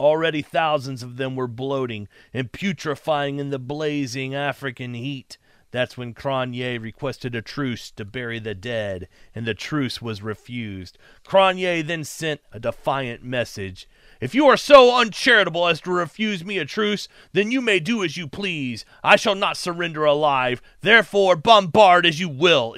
Already 0.00 0.42
thousands 0.42 1.02
of 1.02 1.16
them 1.16 1.36
were 1.36 1.46
bloating 1.46 2.08
and 2.32 2.50
putrefying 2.50 3.38
in 3.38 3.50
the 3.50 3.58
blazing 3.58 4.34
African 4.34 4.94
heat. 4.94 5.38
That's 5.70 5.96
when 5.96 6.14
Cronje 6.14 6.80
requested 6.80 7.34
a 7.34 7.42
truce 7.42 7.90
to 7.92 8.04
bury 8.04 8.38
the 8.38 8.54
dead, 8.54 9.08
and 9.34 9.44
the 9.44 9.54
truce 9.54 10.00
was 10.00 10.22
refused. 10.22 10.98
Cronje 11.26 11.84
then 11.84 12.04
sent 12.04 12.40
a 12.52 12.60
defiant 12.60 13.24
message. 13.24 13.88
If 14.20 14.36
you 14.36 14.46
are 14.46 14.56
so 14.56 14.96
uncharitable 14.96 15.66
as 15.66 15.80
to 15.80 15.90
refuse 15.90 16.44
me 16.44 16.58
a 16.58 16.64
truce, 16.64 17.08
then 17.32 17.50
you 17.50 17.60
may 17.60 17.80
do 17.80 18.04
as 18.04 18.16
you 18.16 18.28
please. 18.28 18.84
I 19.02 19.16
shall 19.16 19.34
not 19.34 19.56
surrender 19.56 20.04
alive. 20.04 20.62
Therefore, 20.80 21.34
bombard 21.34 22.06
as 22.06 22.20
you 22.20 22.28
will. 22.28 22.76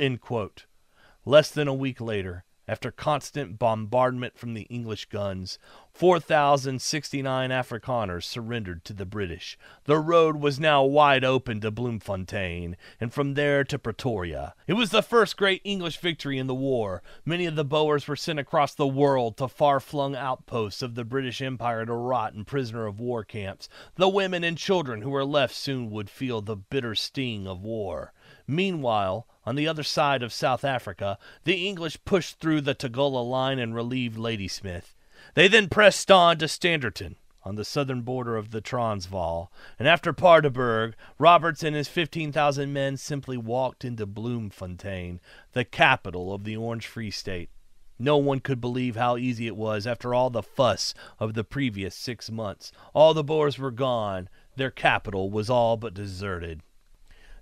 Less 1.27 1.51
than 1.51 1.69
a 1.69 1.75
week 1.75 2.01
later, 2.01 2.45
after 2.67 2.91
constant 2.91 3.59
bombardment 3.59 4.39
from 4.39 4.55
the 4.55 4.63
English 4.63 5.05
guns, 5.11 5.59
4,069 5.97 7.49
Afrikaners 7.49 8.25
surrendered 8.25 8.85
to 8.85 8.93
the 8.93 9.07
British. 9.07 9.59
The 9.85 9.97
road 9.97 10.37
was 10.37 10.61
now 10.61 10.85
wide 10.85 11.25
open 11.25 11.63
to 11.63 11.71
Bloemfontein, 11.71 12.77
and 13.01 13.15
from 13.15 13.33
there 13.33 13.65
to 13.65 13.79
Pretoria. 13.79 14.55
It 14.67 14.75
was 14.75 14.91
the 14.91 15.01
first 15.01 15.39
great 15.39 15.63
English 15.65 15.97
victory 15.97 16.37
in 16.37 16.49
the 16.49 16.55
war. 16.55 17.03
Many 17.25 17.47
of 17.47 17.57
the 17.57 17.65
Boers 17.65 18.07
were 18.07 18.15
sent 18.15 18.39
across 18.39 18.75
the 18.75 18.87
world 18.87 19.39
to 19.39 19.49
far 19.49 19.81
flung 19.81 20.15
outposts 20.15 20.83
of 20.83 20.97
the 20.97 21.05
British 21.05 21.41
Empire 21.41 21.87
to 21.87 21.95
rot 21.95 22.35
in 22.35 22.45
prisoner 22.45 22.85
of 22.85 23.01
war 23.01 23.25
camps. 23.25 23.67
The 23.95 24.11
women 24.11 24.45
and 24.45 24.59
children 24.59 25.01
who 25.01 25.09
were 25.09 25.25
left 25.25 25.55
soon 25.55 25.91
would 25.93 26.11
feel 26.11 26.43
the 26.43 26.57
bitter 26.57 26.95
sting 26.95 27.47
of 27.47 27.63
war. 27.63 28.13
Meanwhile, 28.47 29.27
on 29.47 29.57
the 29.57 29.67
other 29.67 29.83
side 29.83 30.23
of 30.23 30.31
South 30.31 30.63
Africa, 30.63 31.19
the 31.45 31.67
English 31.67 32.05
pushed 32.05 32.39
through 32.39 32.61
the 32.61 32.75
Tugela 32.75 33.27
line 33.27 33.59
and 33.59 33.75
relieved 33.75 34.19
Ladysmith. 34.19 34.96
They 35.37 35.49
then 35.49 35.69
pressed 35.69 36.11
on 36.11 36.39
to 36.39 36.47
Standerton, 36.47 37.17
on 37.43 37.57
the 37.57 37.65
southern 37.67 38.01
border 38.01 38.39
of 38.39 38.53
the 38.53 38.63
Transvaal, 38.63 39.53
and 39.79 39.87
after 39.87 40.15
Paardeberg, 40.15 40.95
Roberts 41.19 41.63
and 41.63 41.77
his 41.77 41.89
15,000 41.89 42.73
men 42.73 42.97
simply 42.97 43.37
walked 43.37 43.85
into 43.85 44.07
Bloemfontein, 44.07 45.21
the 45.53 45.67
capital 45.67 46.33
of 46.33 46.45
the 46.45 46.57
Orange 46.57 46.87
Free 46.87 47.11
State. 47.11 47.51
No 47.99 48.17
one 48.17 48.41
could 48.41 48.63
believe 48.63 48.97
how 48.97 49.19
easy 49.19 49.47
it 49.47 49.59
was 49.59 49.87
after 49.87 50.15
all 50.15 50.31
the 50.31 50.43
fuss 50.43 50.95
of 51.21 51.35
the 51.35 51.45
previous 51.45 51.95
six 51.95 52.31
months. 52.31 52.73
All 52.95 53.13
the 53.13 53.23
Boers 53.23 53.59
were 53.59 53.71
gone. 53.71 54.31
Their 54.57 54.71
capital 54.71 55.29
was 55.31 55.51
all 55.51 55.77
but 55.77 55.93
deserted. 55.93 56.63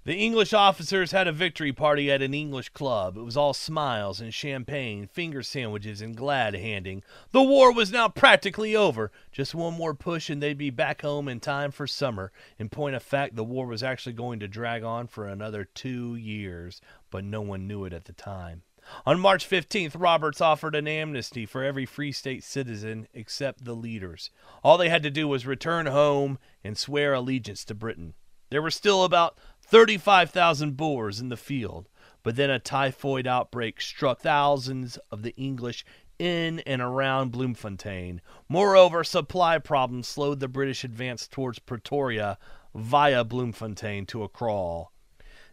The 0.06 0.16
English 0.16 0.52
officers 0.52 1.12
had 1.12 1.26
a 1.26 1.32
victory 1.32 1.72
party 1.72 2.10
at 2.10 2.20
an 2.20 2.34
English 2.34 2.68
club. 2.68 3.16
It 3.16 3.22
was 3.22 3.38
all 3.38 3.54
smiles 3.54 4.20
and 4.20 4.34
champagne, 4.34 5.06
finger 5.06 5.42
sandwiches, 5.42 6.02
and 6.02 6.14
glad 6.14 6.52
handing. 6.52 7.02
The 7.30 7.42
war 7.42 7.72
was 7.72 7.90
now 7.90 8.10
practically 8.10 8.76
over. 8.76 9.10
Just 9.32 9.54
one 9.54 9.72
more 9.72 9.94
push 9.94 10.28
and 10.28 10.42
they'd 10.42 10.58
be 10.58 10.68
back 10.68 11.00
home 11.00 11.26
in 11.26 11.40
time 11.40 11.70
for 11.70 11.86
summer. 11.86 12.32
In 12.58 12.68
point 12.68 12.94
of 12.94 13.02
fact, 13.02 13.34
the 13.34 13.44
war 13.44 13.66
was 13.66 13.82
actually 13.82 14.12
going 14.12 14.40
to 14.40 14.46
drag 14.46 14.82
on 14.82 15.06
for 15.06 15.26
another 15.26 15.64
two 15.64 16.16
years, 16.16 16.82
but 17.10 17.24
no 17.24 17.40
one 17.40 17.66
knew 17.66 17.86
it 17.86 17.94
at 17.94 18.04
the 18.04 18.12
time. 18.12 18.60
On 19.06 19.18
March 19.18 19.48
15th, 19.48 19.98
Roberts 19.98 20.42
offered 20.42 20.74
an 20.74 20.86
amnesty 20.86 21.46
for 21.46 21.64
every 21.64 21.86
Free 21.86 22.12
State 22.12 22.44
citizen 22.44 23.08
except 23.14 23.64
the 23.64 23.72
leaders. 23.72 24.28
All 24.62 24.76
they 24.76 24.90
had 24.90 25.02
to 25.04 25.10
do 25.10 25.26
was 25.26 25.46
return 25.46 25.86
home 25.86 26.38
and 26.62 26.76
swear 26.76 27.14
allegiance 27.14 27.64
to 27.64 27.74
Britain. 27.74 28.12
There 28.50 28.62
were 28.62 28.70
still 28.70 29.02
about 29.02 29.38
35,000 29.66 30.76
Boers 30.76 31.20
in 31.20 31.30
the 31.30 31.36
field, 31.36 31.88
but 32.22 32.36
then 32.36 32.50
a 32.50 32.58
typhoid 32.58 33.26
outbreak 33.26 33.80
struck 33.80 34.20
thousands 34.20 34.98
of 35.10 35.22
the 35.22 35.34
English 35.36 35.84
in 36.18 36.60
and 36.60 36.80
around 36.80 37.32
Bloemfontein. 37.32 38.20
Moreover, 38.48 39.02
supply 39.02 39.58
problems 39.58 40.06
slowed 40.06 40.40
the 40.40 40.48
British 40.48 40.84
advance 40.84 41.26
towards 41.26 41.58
Pretoria 41.58 42.38
via 42.74 43.24
Bloemfontein 43.24 44.06
to 44.06 44.22
a 44.22 44.28
crawl. 44.28 44.92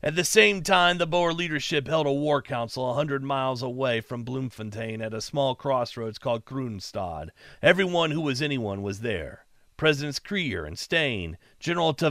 At 0.03 0.15
the 0.15 0.23
same 0.23 0.63
time, 0.63 0.97
the 0.97 1.05
Boer 1.05 1.31
leadership 1.31 1.87
held 1.87 2.07
a 2.07 2.11
war 2.11 2.41
council 2.41 2.89
a 2.89 2.95
hundred 2.95 3.23
miles 3.23 3.61
away 3.61 4.01
from 4.01 4.23
Bloemfontein 4.23 5.01
at 5.01 5.13
a 5.13 5.21
small 5.21 5.53
crossroads 5.53 6.17
called 6.17 6.45
Kroonstad. 6.45 7.29
Everyone 7.61 8.11
who 8.11 8.21
was 8.21 8.41
anyone 8.41 8.81
was 8.81 9.01
there. 9.01 9.45
Presidents 9.77 10.19
Kruger 10.19 10.65
and 10.65 10.77
Steyn, 10.77 11.37
General 11.59 11.93
de 11.93 12.09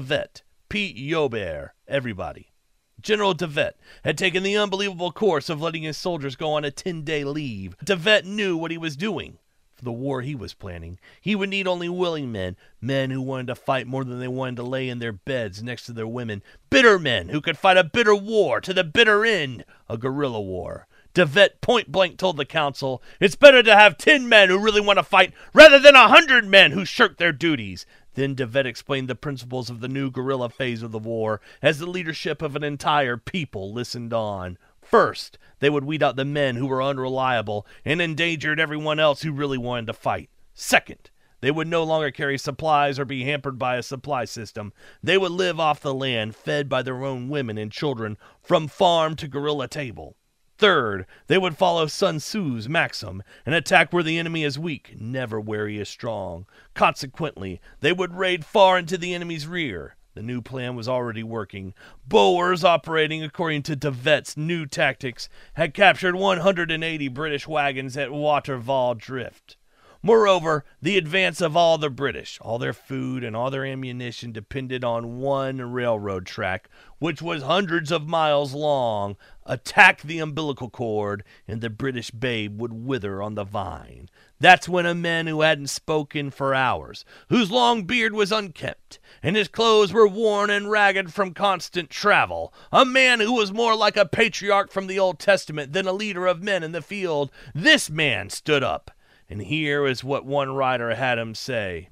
Wet, 0.73 0.95
Joubert, 0.95 1.73
everybody. 1.89 2.53
General 3.01 3.35
De 3.35 3.49
Wet 3.49 3.77
had 4.05 4.17
taken 4.17 4.43
the 4.45 4.57
unbelievable 4.57 5.11
course 5.11 5.49
of 5.49 5.61
letting 5.61 5.83
his 5.83 5.97
soldiers 5.97 6.37
go 6.37 6.53
on 6.53 6.65
a 6.65 6.71
10 6.71 7.03
day 7.03 7.25
leave. 7.25 7.77
De 7.83 7.97
Wet 7.97 8.25
knew 8.25 8.57
what 8.57 8.71
he 8.71 8.79
was 8.79 8.97
doing. 8.97 9.39
For 9.75 9.85
the 9.85 9.93
war 9.93 10.21
he 10.23 10.35
was 10.35 10.55
planning, 10.55 10.99
he 11.21 11.35
would 11.35 11.49
need 11.49 11.67
only 11.67 11.89
willing 11.89 12.31
men, 12.31 12.57
men 12.81 13.11
who 13.11 13.23
wanted 13.23 13.47
to 13.49 13.55
fight 13.55 13.87
more 13.87 14.05
than 14.05 14.21
they 14.21 14.29
wanted 14.29 14.57
to 14.57 14.63
lay 14.63 14.89
in 14.89 14.99
their 14.99 15.13
beds 15.13 15.63
next 15.63 15.87
to 15.87 15.93
their 15.93 16.07
women, 16.07 16.43
bitter 16.69 16.99
men 16.99 17.31
who 17.31 17.41
could 17.41 17.59
fight 17.59 17.79
a 17.79 17.83
bitter 17.83 18.15
war 18.15 18.61
to 18.61 18.75
the 18.75 18.85
bitter 18.85 19.25
end, 19.25 19.65
a 19.89 19.97
guerrilla 19.97 20.41
war. 20.41 20.87
De 21.13 21.27
Wet 21.27 21.61
point 21.61 21.91
blank 21.91 22.19
told 22.19 22.37
the 22.37 22.45
council, 22.45 23.03
It's 23.19 23.35
better 23.35 23.65
to 23.65 23.75
have 23.75 23.99
ten 23.99 24.29
men 24.29 24.49
who 24.49 24.59
really 24.59 24.81
want 24.81 24.99
to 24.99 25.03
fight 25.03 25.33
rather 25.53 25.81
than 25.81 25.97
a 25.97 26.07
hundred 26.07 26.45
men 26.45 26.71
who 26.71 26.85
shirk 26.85 27.17
their 27.17 27.33
duties. 27.33 27.85
Then 28.15 28.35
De 28.35 28.47
Wet 28.47 28.67
explained 28.67 29.09
the 29.09 29.15
principles 29.15 29.71
of 29.71 29.81
the 29.81 29.89
new 29.89 30.11
guerrilla 30.11 30.49
phase 30.49 30.83
of 30.83 30.93
the 30.93 30.99
war 30.99 31.41
as 31.63 31.79
the 31.79 31.87
leadership 31.87 32.43
of 32.43 32.57
an 32.57 32.65
entire 32.65 33.17
people 33.17 33.73
listened 33.73 34.13
on. 34.13 34.59
First, 34.83 35.39
they 35.61 35.71
would 35.71 35.85
weed 35.85 36.03
out 36.03 36.17
the 36.17 36.25
men 36.25 36.57
who 36.57 36.67
were 36.67 36.83
unreliable 36.83 37.67
and 37.85 38.01
endangered 38.01 38.59
everyone 38.59 38.99
else 38.99 39.23
who 39.23 39.33
really 39.33 39.59
wanted 39.59 39.87
to 39.87 39.93
fight. 39.93 40.29
Second, 40.55 41.11
they 41.41 41.51
would 41.51 41.69
no 41.69 41.85
longer 41.85 42.11
carry 42.11 42.37
supplies 42.37 42.99
or 42.99 43.05
be 43.05 43.25
hampered 43.25 43.59
by 43.59 43.77
a 43.77 43.83
supply 43.83 44.25
system. 44.25 44.73
They 45.03 45.17
would 45.17 45.33
live 45.33 45.59
off 45.59 45.81
the 45.81 45.95
land, 45.95 46.37
fed 46.37 46.69
by 46.69 46.83
their 46.83 47.05
own 47.05 47.29
women 47.29 47.57
and 47.57 47.73
children, 47.73 48.19
from 48.43 48.69
farm 48.69 49.17
to 49.17 49.29
guerrilla 49.29 49.69
table. 49.69 50.17
Third, 50.61 51.07
they 51.27 51.39
would 51.39 51.57
follow 51.57 51.87
Sun 51.87 52.19
Tzu's 52.19 52.69
maxim 52.69 53.23
and 53.47 53.55
attack 53.55 53.95
where 53.95 54.03
the 54.03 54.19
enemy 54.19 54.45
is 54.45 54.59
weak, 54.59 54.95
never 55.01 55.41
where 55.41 55.67
he 55.67 55.79
is 55.79 55.89
strong. 55.89 56.45
Consequently, 56.75 57.63
they 57.81 57.95
would 57.95 58.15
raid 58.15 58.45
far 58.45 58.79
into 58.79 58.99
the 58.99 59.15
enemy's 59.15 59.47
rear. 59.47 59.97
The 60.13 60.23
new 60.23 60.43
plan 60.43 60.77
was 60.77 60.87
already 60.87 61.23
working. 61.23 61.73
Boers, 62.07 62.63
operating 62.63 63.23
according 63.23 63.63
to 63.63 63.75
De 63.75 63.91
Wet's 63.91 64.37
new 64.37 64.67
tactics, 64.67 65.31
had 65.55 65.73
captured 65.73 66.15
180 66.15 67.09
British 67.09 67.49
wagons 67.49 67.97
at 67.97 68.11
Waterval 68.11 68.99
Drift. 68.99 69.57
Moreover, 70.03 70.65
the 70.81 70.97
advance 70.97 71.43
of 71.43 71.59
all 71.59 71.77
the 71.77 71.91
British, 71.91 72.39
all 72.41 72.59
their 72.59 72.73
food, 72.73 73.23
and 73.23 73.37
all 73.37 73.51
their 73.51 73.67
ammunition 73.67 74.33
depended 74.33 74.83
on 74.83 75.19
one 75.19 75.61
railroad 75.61 76.25
track, 76.25 76.71
which 76.99 77.21
was 77.21 77.43
hundreds 77.43 77.93
of 77.93 78.09
miles 78.09 78.55
long. 78.55 79.19
Attack 79.45 80.01
the 80.01 80.19
umbilical 80.19 80.71
cord, 80.71 81.23
and 81.47 81.61
the 81.61 81.69
British 81.69 82.11
babe 82.11 82.59
would 82.59 82.73
wither 82.73 83.21
on 83.21 83.35
the 83.35 83.45
vine. 83.45 84.09
That's 84.39 84.67
when 84.67 84.87
a 84.87 84.95
man 84.95 85.27
who 85.27 85.43
hadn't 85.43 85.69
spoken 85.69 86.31
for 86.31 86.55
hours, 86.55 87.05
whose 87.29 87.51
long 87.51 87.85
beard 87.85 88.15
was 88.15 88.33
unkempt, 88.33 89.01
and 89.23 89.37
his 89.37 89.49
clothes 89.49 89.93
were 89.93 90.09
worn 90.09 90.49
and 90.49 90.71
ragged 90.71 91.13
from 91.13 91.35
constant 91.35 91.91
travel, 91.91 92.55
a 92.73 92.87
man 92.87 93.21
who 93.21 93.35
was 93.35 93.53
more 93.53 93.77
like 93.77 93.99
a 93.99 94.07
patriarch 94.07 94.73
from 94.73 94.87
the 94.87 94.99
Old 94.99 95.19
Testament 95.19 95.75
than 95.75 95.87
a 95.87 95.93
leader 95.93 96.27
of 96.27 96.43
men 96.43 96.63
in 96.63 96.73
the 96.73 96.81
field, 96.81 97.31
this 97.55 97.91
man 97.91 98.31
stood 98.31 98.65
up 98.65 98.93
and 99.31 99.41
here 99.41 99.87
is 99.87 100.05
what 100.05 100.27
one 100.27 100.51
writer 100.51 100.95
had 100.95 101.19
him 101.19 101.35
say 101.35 101.89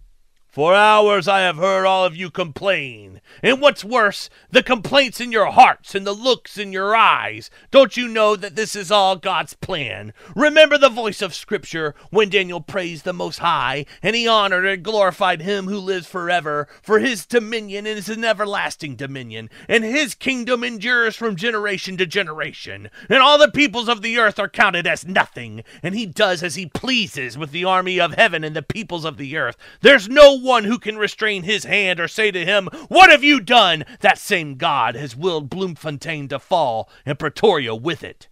for 0.49 0.75
hours 0.75 1.29
I 1.29 1.41
have 1.41 1.57
heard 1.57 1.85
all 1.85 2.05
of 2.05 2.17
you 2.17 2.31
complain. 2.31 3.21
And 3.43 3.61
what's 3.61 3.85
worse, 3.85 4.31
the 4.51 4.63
complaints 4.63 5.21
in 5.21 5.31
your 5.31 5.53
hearts 5.53 5.95
and 5.95 6.07
the 6.07 6.13
looks 6.13 6.57
in 6.57 6.73
your 6.73 6.97
eyes. 6.97 7.51
Don't 7.71 7.97
you 7.97 8.09
know 8.09 8.35
that 8.35 8.57
this 8.57 8.75
is 8.75 8.91
all 8.91 9.17
God's 9.17 9.55
plan? 9.55 10.15
Remember 10.35 10.79
the 10.79 10.89
voice 10.89 11.21
of 11.21 11.35
Scripture 11.35 11.95
when 12.11 12.31
Daniel 12.31 12.61
praised 12.61 13.05
the 13.05 13.13
Most 13.13 13.41
High, 13.41 13.85
and 14.03 14.17
he 14.17 14.27
honored 14.27 14.65
and 14.65 14.83
glorified 14.83 15.43
him 15.43 15.67
who 15.67 15.79
lives 15.79 16.07
forever, 16.07 16.67
for 16.83 16.99
his 16.99 17.27
dominion 17.27 17.87
is 17.87 18.09
an 18.09 18.25
everlasting 18.25 18.97
dominion, 18.97 19.51
and 19.69 19.85
his 19.85 20.15
kingdom 20.15 20.65
endures 20.65 21.15
from 21.15 21.37
generation 21.37 21.97
to 21.99 22.07
generation. 22.07 22.89
And 23.09 23.19
all 23.19 23.39
the 23.39 23.51
peoples 23.51 23.89
of 23.89 24.03
the 24.03 24.19
earth 24.19 24.39
are 24.39 24.49
counted 24.49 24.87
as 24.87 25.07
nothing, 25.07 25.63
and 25.83 25.95
he 25.95 26.07
does 26.07 26.43
as 26.43 26.55
he 26.55 26.67
pleases 26.67 27.37
with 27.37 27.51
the 27.51 27.65
army 27.65 28.01
of 28.01 28.15
heaven 28.15 28.45
and 28.45 28.57
the 28.57 28.63
peoples 28.63 29.05
of 29.05 29.19
the 29.19 29.37
earth. 29.37 29.57
There's 29.83 30.09
no 30.09 30.38
one 30.39 30.65
who 30.65 30.79
can 30.79 30.97
restrain 30.97 31.43
his 31.43 31.65
hand 31.65 32.01
or 32.01 32.09
say 32.09 32.31
to 32.31 32.45
him, 32.45 32.69
What 32.89 33.11
have 33.11 33.25
you 33.25 33.41
done? 33.41 33.85
That 34.01 34.19
same 34.19 34.57
God 34.57 34.95
has 34.95 35.17
willed 35.17 35.51
Bloemfontein 35.51 36.29
to 36.29 36.39
fall, 36.39 36.89
and 37.05 37.19
Pretoria 37.19 37.75
with 37.75 38.03
it. 38.03 38.29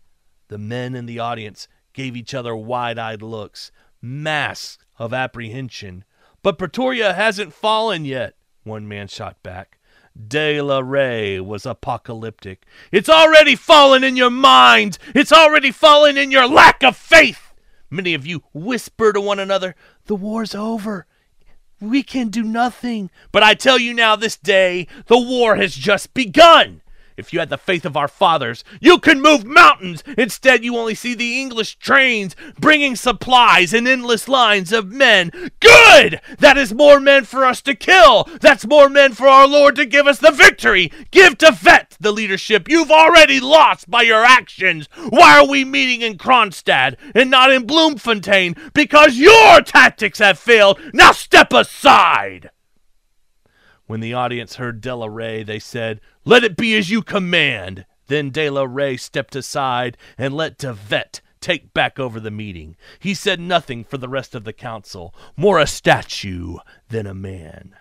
The 0.48 0.59
men 0.59 0.94
in 0.94 1.07
the 1.07 1.18
audience 1.18 1.68
gave 1.92 2.16
each 2.16 2.34
other 2.34 2.54
wide 2.54 2.98
eyed 2.98 3.22
looks, 3.22 3.72
masks 4.00 4.78
of 4.98 5.12
apprehension. 5.12 6.04
But 6.42 6.59
Pretoria 6.59 7.14
hasn't 7.14 7.52
fallen 7.52 8.04
yet, 8.04 8.36
one 8.62 8.86
man 8.86 9.09
shot 9.09 9.42
back. 9.42 9.78
De 10.16 10.61
la 10.62 10.78
Rey 10.78 11.40
was 11.40 11.66
apocalyptic. 11.66 12.64
It's 12.90 13.09
already 13.09 13.54
fallen 13.54 14.02
in 14.02 14.16
your 14.16 14.30
minds! 14.30 14.98
It's 15.14 15.32
already 15.32 15.70
fallen 15.70 16.16
in 16.16 16.30
your 16.30 16.46
lack 16.46 16.82
of 16.82 16.96
faith! 16.96 17.52
Many 17.90 18.14
of 18.14 18.26
you 18.26 18.42
whisper 18.54 19.12
to 19.12 19.20
one 19.20 19.38
another, 19.38 19.74
The 20.07 20.16
war's 20.16 20.54
over. 20.54 21.07
We 21.81 22.03
can 22.03 22.29
do 22.29 22.43
nothing. 22.43 23.11
But 23.33 23.43
I 23.43 23.55
tell 23.55 23.79
you 23.79 23.93
now, 23.93 24.16
this 24.16 24.37
day, 24.37 24.87
the 25.07 25.18
war 25.18 25.57
has 25.57 25.74
just 25.74 26.14
begun. 26.14 26.81
If 27.16 27.32
you 27.32 27.38
had 27.38 27.48
the 27.48 27.58
faith 27.58 27.84
of 27.86 27.96
our 27.96 28.08
fathers, 28.08 28.62
you 28.80 28.98
could 28.98 29.18
move 29.18 29.44
mountains. 29.44 30.04
Instead, 30.18 30.64
you 30.64 30.76
only 30.76 30.94
see 30.94 31.14
the 31.14 31.40
English 31.40 31.76
trains 31.76 32.36
bringing 32.58 32.94
supplies 32.94 33.72
and 33.72 33.88
endless 33.88 34.28
lines 34.28 34.72
of 34.72 34.92
men. 34.92 35.30
Good! 35.60 36.20
That 36.38 36.58
is 36.58 36.74
more 36.74 37.00
men 37.00 37.24
for 37.24 37.44
us 37.44 37.62
to 37.62 37.74
kill. 37.74 38.28
That's 38.40 38.66
more 38.66 38.88
men 38.88 39.14
for 39.14 39.26
our 39.26 39.48
Lord 39.48 39.76
to 39.76 39.86
give 39.86 40.06
us 40.06 40.18
the 40.18 40.30
victory. 40.30 40.92
Give 41.10 41.38
De 41.38 41.56
Wet 41.64 41.96
the 41.98 42.12
leadership 42.12 42.68
you've 42.68 42.90
already 42.90 43.40
lost 43.40 43.90
by 43.90 44.02
your 44.02 44.24
actions. 44.24 44.88
Why 45.08 45.38
are 45.38 45.46
we 45.46 45.64
meeting 45.64 46.02
in 46.02 46.18
Kroonstad 46.18 46.96
and 47.14 47.30
not 47.30 47.50
in 47.50 47.66
Bloemfontein? 47.66 48.56
Because 48.74 49.16
your 49.16 49.62
tactics 49.62 50.18
have 50.18 50.38
failed. 50.38 50.78
Now 50.92 51.12
step 51.12 51.52
aside. 51.52 52.50
When 53.87 54.01
the 54.01 54.14
audience 54.14 54.57
heard 54.57 54.80
De 54.80 54.95
la 54.95 55.07
Rey, 55.07 55.43
they 55.43 55.59
said, 55.59 56.01
Let 56.24 56.43
it 56.43 56.57
be 56.57 56.76
as 56.76 56.91
you 56.91 57.03
command. 57.03 57.87
Then 58.09 58.30
De 58.30 58.51
la 58.51 58.62
Rey 58.62 58.97
stepped 58.97 59.37
aside 59.37 59.97
and 60.18 60.34
let 60.34 60.59
De 60.59 60.76
Wet 60.91 61.20
take 61.41 61.72
back 61.72 61.99
over 61.99 62.18
the 62.18 62.30
meeting. 62.30 62.76
He 62.99 63.14
said 63.14 63.39
nothing 63.39 63.84
for 63.84 63.99
the 63.99 64.09
rest 64.09 64.34
of 64.34 64.43
the 64.43 64.53
council, 64.53 65.14
more 65.37 65.61
a 65.61 65.66
statue 65.66 66.57
than 66.89 67.07
a 67.07 67.14
man. 67.14 67.76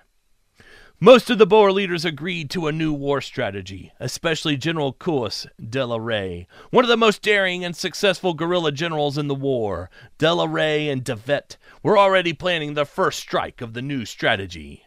Most 1.00 1.30
of 1.30 1.40
the 1.40 1.46
Boer 1.46 1.72
leaders 1.74 2.06
agreed 2.06 2.50
to 2.52 2.68
a 2.68 2.72
new 2.72 2.94
war 2.94 3.20
strategy, 3.20 3.92
especially 4.00 4.56
General 4.56 4.94
Koos 4.94 5.46
de 5.60 5.86
la 5.86 5.98
Rey, 5.98 6.48
one 6.70 6.86
of 6.86 6.90
the 6.90 6.96
most 6.96 7.22
daring 7.22 7.66
and 7.66 7.76
successful 7.76 8.34
guerrilla 8.34 8.72
generals 8.72 9.18
in 9.18 9.28
the 9.28 9.36
war. 9.36 9.90
De 10.20 10.34
la 10.34 10.46
Rey 10.46 10.88
and 10.88 11.04
De 11.04 11.18
Wet 11.28 11.58
were 11.84 11.98
already 11.98 12.32
planning 12.32 12.76
the 12.76 12.86
first 12.86 13.20
strike 13.20 13.60
of 13.60 13.74
the 13.74 13.82
new 13.82 14.06
strategy. 14.06 14.85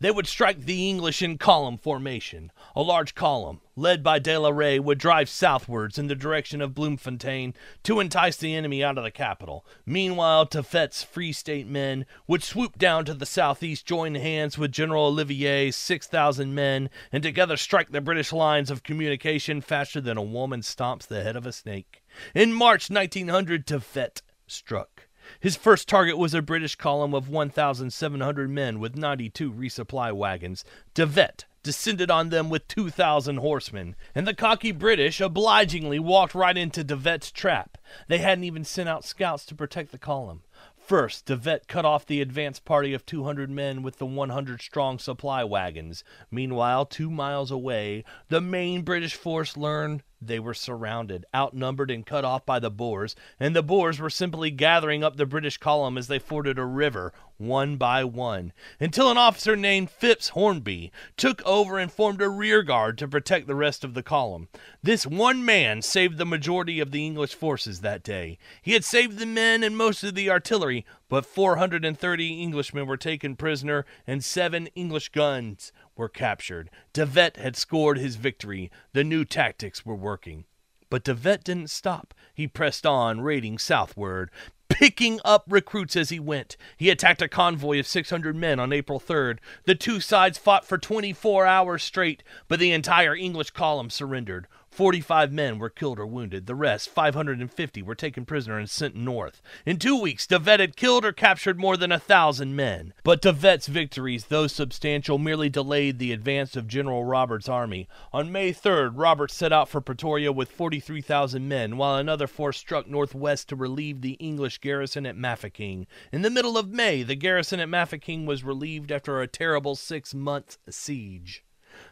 They 0.00 0.10
would 0.10 0.26
strike 0.26 0.64
the 0.64 0.88
English 0.88 1.20
in 1.20 1.36
column 1.36 1.76
formation. 1.76 2.52
A 2.74 2.80
large 2.80 3.14
column, 3.14 3.60
led 3.76 4.02
by 4.02 4.18
De 4.18 4.38
la 4.38 4.48
Rey, 4.48 4.78
would 4.78 4.98
drive 4.98 5.28
southwards 5.28 5.98
in 5.98 6.06
the 6.06 6.14
direction 6.14 6.62
of 6.62 6.74
Bloemfontein 6.74 7.52
to 7.82 8.00
entice 8.00 8.38
the 8.38 8.54
enemy 8.54 8.82
out 8.82 8.96
of 8.96 9.04
the 9.04 9.10
capital. 9.10 9.66
Meanwhile, 9.84 10.46
De 10.46 10.64
Wet's 10.72 11.02
Free 11.02 11.34
State 11.34 11.66
men 11.66 12.06
would 12.26 12.42
swoop 12.42 12.78
down 12.78 13.04
to 13.04 13.14
the 13.14 13.26
southeast, 13.26 13.84
join 13.84 14.14
hands 14.14 14.56
with 14.56 14.72
General 14.72 15.08
Olivier's 15.08 15.76
6,000 15.76 16.54
men, 16.54 16.88
and 17.12 17.22
together 17.22 17.58
strike 17.58 17.90
the 17.90 18.00
British 18.00 18.32
lines 18.32 18.70
of 18.70 18.82
communication 18.82 19.60
faster 19.60 20.00
than 20.00 20.16
a 20.16 20.22
woman 20.22 20.62
stomps 20.62 21.06
the 21.06 21.22
head 21.22 21.36
of 21.36 21.44
a 21.44 21.52
snake. 21.52 22.02
In 22.34 22.54
March 22.54 22.88
1900, 22.88 23.66
De 23.66 23.82
Wet 23.94 24.22
struck. 24.46 25.09
His 25.38 25.56
first 25.56 25.88
target 25.88 26.18
was 26.18 26.34
a 26.34 26.42
British 26.42 26.74
column 26.74 27.14
of 27.14 27.28
1,700 27.28 28.50
men 28.50 28.80
with 28.80 28.96
92 28.96 29.52
resupply 29.52 30.12
wagons. 30.12 30.64
De 30.94 31.06
Wet 31.06 31.44
descended 31.62 32.10
on 32.10 32.30
them 32.30 32.48
with 32.48 32.66
2,000 32.68 33.36
horsemen, 33.36 33.94
and 34.14 34.26
the 34.26 34.34
cocky 34.34 34.72
British 34.72 35.20
obligingly 35.20 35.98
walked 35.98 36.34
right 36.34 36.56
into 36.56 36.82
De 36.82 36.96
Wet's 36.96 37.30
trap. 37.30 37.76
They 38.08 38.18
hadn't 38.18 38.44
even 38.44 38.64
sent 38.64 38.88
out 38.88 39.04
scouts 39.04 39.44
to 39.46 39.54
protect 39.54 39.92
the 39.92 39.98
column. 39.98 40.42
First, 40.76 41.26
De 41.26 41.36
Wet 41.36 41.68
cut 41.68 41.84
off 41.84 42.06
the 42.06 42.20
advance 42.20 42.58
party 42.58 42.94
of 42.94 43.06
200 43.06 43.50
men 43.50 43.82
with 43.82 43.98
the 43.98 44.06
100 44.06 44.60
strong 44.60 44.98
supply 44.98 45.44
wagons. 45.44 46.02
Meanwhile, 46.30 46.86
two 46.86 47.10
miles 47.10 47.50
away, 47.50 48.04
the 48.28 48.40
main 48.40 48.82
British 48.82 49.14
force 49.14 49.56
learned 49.56 50.02
they 50.20 50.38
were 50.38 50.54
surrounded, 50.54 51.24
outnumbered, 51.34 51.90
and 51.90 52.04
cut 52.04 52.24
off 52.24 52.44
by 52.44 52.58
the 52.58 52.70
Boers, 52.70 53.16
and 53.38 53.56
the 53.56 53.62
Boers 53.62 53.98
were 53.98 54.10
simply 54.10 54.50
gathering 54.50 55.02
up 55.02 55.16
the 55.16 55.26
British 55.26 55.56
column 55.56 55.96
as 55.96 56.08
they 56.08 56.18
forded 56.18 56.58
a 56.58 56.64
river, 56.64 57.12
one 57.38 57.76
by 57.76 58.04
one, 58.04 58.52
until 58.78 59.10
an 59.10 59.16
officer 59.16 59.56
named 59.56 59.90
Phipps 59.90 60.28
Hornby 60.30 60.92
took 61.16 61.42
over 61.46 61.78
and 61.78 61.90
formed 61.90 62.20
a 62.20 62.28
rear 62.28 62.62
guard 62.62 62.98
to 62.98 63.08
protect 63.08 63.46
the 63.46 63.54
rest 63.54 63.82
of 63.82 63.94
the 63.94 64.02
column. 64.02 64.48
This 64.82 65.06
one 65.06 65.44
man 65.44 65.80
saved 65.80 66.18
the 66.18 66.26
majority 66.26 66.80
of 66.80 66.90
the 66.90 67.06
English 67.06 67.34
forces 67.34 67.80
that 67.80 68.02
day. 68.02 68.38
He 68.60 68.74
had 68.74 68.84
saved 68.84 69.18
the 69.18 69.26
men 69.26 69.62
and 69.62 69.76
most 69.76 70.04
of 70.04 70.14
the 70.14 70.30
artillery, 70.30 70.84
but 71.08 71.24
430 71.24 72.42
Englishmen 72.42 72.86
were 72.86 72.98
taken 72.98 73.36
prisoner 73.36 73.86
and 74.06 74.22
seven 74.22 74.66
English 74.74 75.08
guns 75.08 75.72
were 76.00 76.08
captured. 76.08 76.70
De 76.94 77.06
Wet 77.06 77.36
had 77.36 77.54
scored 77.54 77.98
his 77.98 78.16
victory. 78.16 78.70
The 78.94 79.04
new 79.04 79.24
tactics 79.24 79.84
were 79.84 79.94
working. 79.94 80.46
But 80.88 81.04
De 81.04 81.14
Wet 81.14 81.44
didn't 81.44 81.70
stop. 81.70 82.14
He 82.34 82.48
pressed 82.48 82.86
on, 82.86 83.20
raiding 83.20 83.58
southward, 83.58 84.30
picking 84.70 85.20
up 85.24 85.44
recruits 85.46 85.94
as 85.96 86.08
he 86.08 86.18
went. 86.18 86.56
He 86.78 86.88
attacked 86.88 87.20
a 87.20 87.28
convoy 87.28 87.78
of 87.78 87.86
600 87.86 88.34
men 88.34 88.58
on 88.58 88.72
April 88.72 88.98
3rd. 88.98 89.38
The 89.64 89.74
two 89.74 90.00
sides 90.00 90.38
fought 90.38 90.64
for 90.64 90.78
24 90.78 91.44
hours 91.44 91.82
straight, 91.82 92.22
but 92.48 92.58
the 92.58 92.72
entire 92.72 93.14
English 93.14 93.50
column 93.50 93.90
surrendered. 93.90 94.48
45 94.70 95.32
men 95.32 95.58
were 95.58 95.68
killed 95.68 95.98
or 95.98 96.06
wounded. 96.06 96.46
The 96.46 96.54
rest, 96.54 96.88
550, 96.90 97.82
were 97.82 97.94
taken 97.94 98.24
prisoner 98.24 98.58
and 98.58 98.70
sent 98.70 98.94
north. 98.94 99.42
In 99.66 99.78
two 99.78 100.00
weeks, 100.00 100.26
De 100.26 100.38
Wet 100.38 100.60
had 100.60 100.76
killed 100.76 101.04
or 101.04 101.12
captured 101.12 101.58
more 101.58 101.76
than 101.76 101.90
a 101.90 101.98
thousand 101.98 102.54
men. 102.54 102.94
But 103.02 103.20
De 103.20 103.32
Wet's 103.32 103.66
victories, 103.66 104.26
though 104.26 104.46
substantial, 104.46 105.18
merely 105.18 105.48
delayed 105.48 105.98
the 105.98 106.12
advance 106.12 106.56
of 106.56 106.68
General 106.68 107.04
Robert's 107.04 107.48
army. 107.48 107.88
On 108.12 108.30
May 108.30 108.52
3rd, 108.52 108.92
Robert 108.94 109.30
set 109.30 109.52
out 109.52 109.68
for 109.68 109.80
Pretoria 109.80 110.32
with 110.32 110.50
43,000 110.50 111.46
men, 111.48 111.76
while 111.76 111.96
another 111.96 112.26
force 112.26 112.56
struck 112.56 112.88
northwest 112.88 113.48
to 113.48 113.56
relieve 113.56 114.00
the 114.00 114.12
English 114.14 114.58
garrison 114.58 115.04
at 115.04 115.16
Mafeking. 115.16 115.86
In 116.12 116.22
the 116.22 116.30
middle 116.30 116.56
of 116.56 116.68
May, 116.68 117.02
the 117.02 117.16
garrison 117.16 117.60
at 117.60 117.68
Mafeking 117.68 118.24
was 118.24 118.44
relieved 118.44 118.92
after 118.92 119.20
a 119.20 119.26
terrible 119.26 119.74
six 119.74 120.14
month 120.14 120.58
siege. 120.68 121.44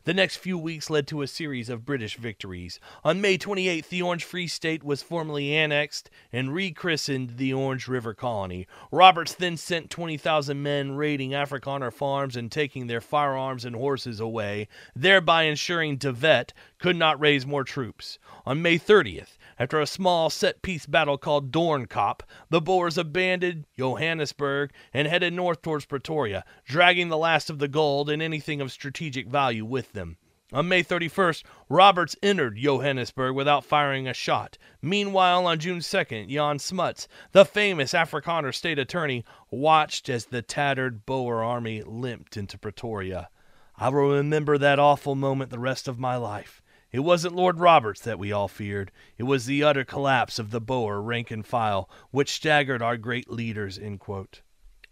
The 0.04 0.14
next 0.14 0.36
few 0.36 0.56
weeks 0.56 0.90
led 0.90 1.06
to 1.08 1.22
a 1.22 1.26
series 1.26 1.68
of 1.68 1.84
British 1.84 2.16
victories. 2.16 2.80
On 3.04 3.20
May 3.20 3.38
28th, 3.38 3.88
the 3.88 4.02
Orange 4.02 4.24
Free 4.24 4.46
State 4.46 4.82
was 4.82 5.02
formally 5.02 5.54
annexed 5.54 6.10
and 6.32 6.52
rechristened 6.54 7.36
the 7.36 7.52
Orange 7.52 7.88
River 7.88 8.14
Colony. 8.14 8.66
Roberts 8.90 9.34
then 9.34 9.56
sent 9.56 9.90
20,000 9.90 10.62
men 10.62 10.92
raiding 10.92 11.30
Afrikaner 11.30 11.92
farms 11.92 12.36
and 12.36 12.50
taking 12.50 12.86
their 12.86 13.00
firearms 13.00 13.64
and 13.64 13.76
horses 13.76 14.20
away, 14.20 14.68
thereby 14.94 15.44
ensuring 15.44 15.96
De 15.96 16.12
Wet 16.12 16.52
could 16.78 16.96
not 16.96 17.20
raise 17.20 17.46
more 17.46 17.64
troops. 17.64 18.18
On 18.46 18.62
May 18.62 18.78
30th, 18.78 19.36
after 19.58 19.80
a 19.80 19.86
small 19.86 20.30
set 20.30 20.62
piece 20.62 20.86
battle 20.86 21.18
called 21.18 21.50
Doornkop, 21.50 22.20
the 22.48 22.60
Boers 22.60 22.96
abandoned 22.96 23.66
Johannesburg 23.76 24.70
and 24.92 25.08
headed 25.08 25.32
north 25.32 25.62
towards 25.62 25.84
Pretoria, 25.84 26.44
dragging 26.64 27.08
the 27.08 27.18
last 27.18 27.50
of 27.50 27.58
the 27.58 27.68
gold 27.68 28.08
and 28.08 28.22
anything 28.22 28.60
of 28.60 28.70
strategic 28.70 29.26
value 29.26 29.64
with 29.64 29.77
them. 29.92 30.16
On 30.50 30.66
May 30.66 30.82
31st, 30.82 31.42
Roberts 31.68 32.16
entered 32.22 32.56
Johannesburg 32.56 33.34
without 33.34 33.66
firing 33.66 34.08
a 34.08 34.14
shot. 34.14 34.56
Meanwhile, 34.80 35.46
on 35.46 35.58
June 35.58 35.80
2nd, 35.80 36.30
Jan 36.30 36.58
Smuts, 36.58 37.06
the 37.32 37.44
famous 37.44 37.92
Afrikaner 37.92 38.54
state 38.54 38.78
attorney, 38.78 39.26
watched 39.50 40.08
as 40.08 40.24
the 40.24 40.40
tattered 40.40 41.04
Boer 41.04 41.42
army 41.42 41.82
limped 41.82 42.38
into 42.38 42.56
Pretoria. 42.56 43.28
I 43.76 43.90
will 43.90 44.10
remember 44.14 44.56
that 44.56 44.78
awful 44.78 45.14
moment 45.14 45.50
the 45.50 45.58
rest 45.58 45.86
of 45.86 45.98
my 45.98 46.16
life. 46.16 46.62
It 46.90 47.00
wasn't 47.00 47.36
Lord 47.36 47.60
Roberts 47.60 48.00
that 48.00 48.18
we 48.18 48.32
all 48.32 48.48
feared. 48.48 48.90
It 49.18 49.24
was 49.24 49.44
the 49.44 49.62
utter 49.62 49.84
collapse 49.84 50.38
of 50.38 50.50
the 50.50 50.62
Boer 50.62 51.02
rank 51.02 51.30
and 51.30 51.44
file, 51.44 51.90
which 52.10 52.32
staggered 52.32 52.80
our 52.80 52.96
great 52.96 53.30
leaders. 53.30 53.78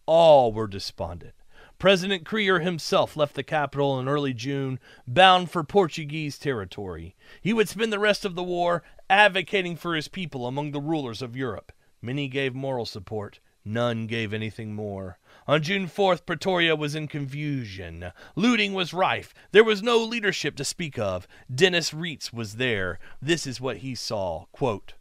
All 0.04 0.52
were 0.52 0.66
despondent. 0.66 1.32
President 1.78 2.24
Kruger 2.24 2.60
himself 2.60 3.16
left 3.16 3.34
the 3.34 3.42
capital 3.42 4.00
in 4.00 4.08
early 4.08 4.32
June, 4.32 4.78
bound 5.06 5.50
for 5.50 5.62
Portuguese 5.62 6.38
territory. 6.38 7.14
He 7.42 7.52
would 7.52 7.68
spend 7.68 7.92
the 7.92 7.98
rest 7.98 8.24
of 8.24 8.34
the 8.34 8.42
war 8.42 8.82
advocating 9.10 9.76
for 9.76 9.94
his 9.94 10.08
people 10.08 10.46
among 10.46 10.70
the 10.70 10.80
rulers 10.80 11.20
of 11.20 11.36
Europe. 11.36 11.72
Many 12.00 12.28
gave 12.28 12.54
moral 12.54 12.86
support, 12.86 13.40
none 13.62 14.06
gave 14.06 14.32
anything 14.32 14.74
more. 14.74 15.18
On 15.46 15.62
June 15.62 15.86
4th, 15.86 16.24
Pretoria 16.24 16.74
was 16.74 16.94
in 16.94 17.08
confusion. 17.08 18.10
Looting 18.34 18.72
was 18.72 18.94
rife. 18.94 19.34
There 19.52 19.64
was 19.64 19.82
no 19.82 19.98
leadership 19.98 20.56
to 20.56 20.64
speak 20.64 20.98
of. 20.98 21.28
Deneys 21.54 21.90
Reitz 21.90 22.32
was 22.32 22.54
there. 22.54 22.98
This 23.20 23.46
is 23.46 23.60
what 23.60 23.78
he 23.78 23.94
saw. 23.94 24.46
Quote, 24.50 24.94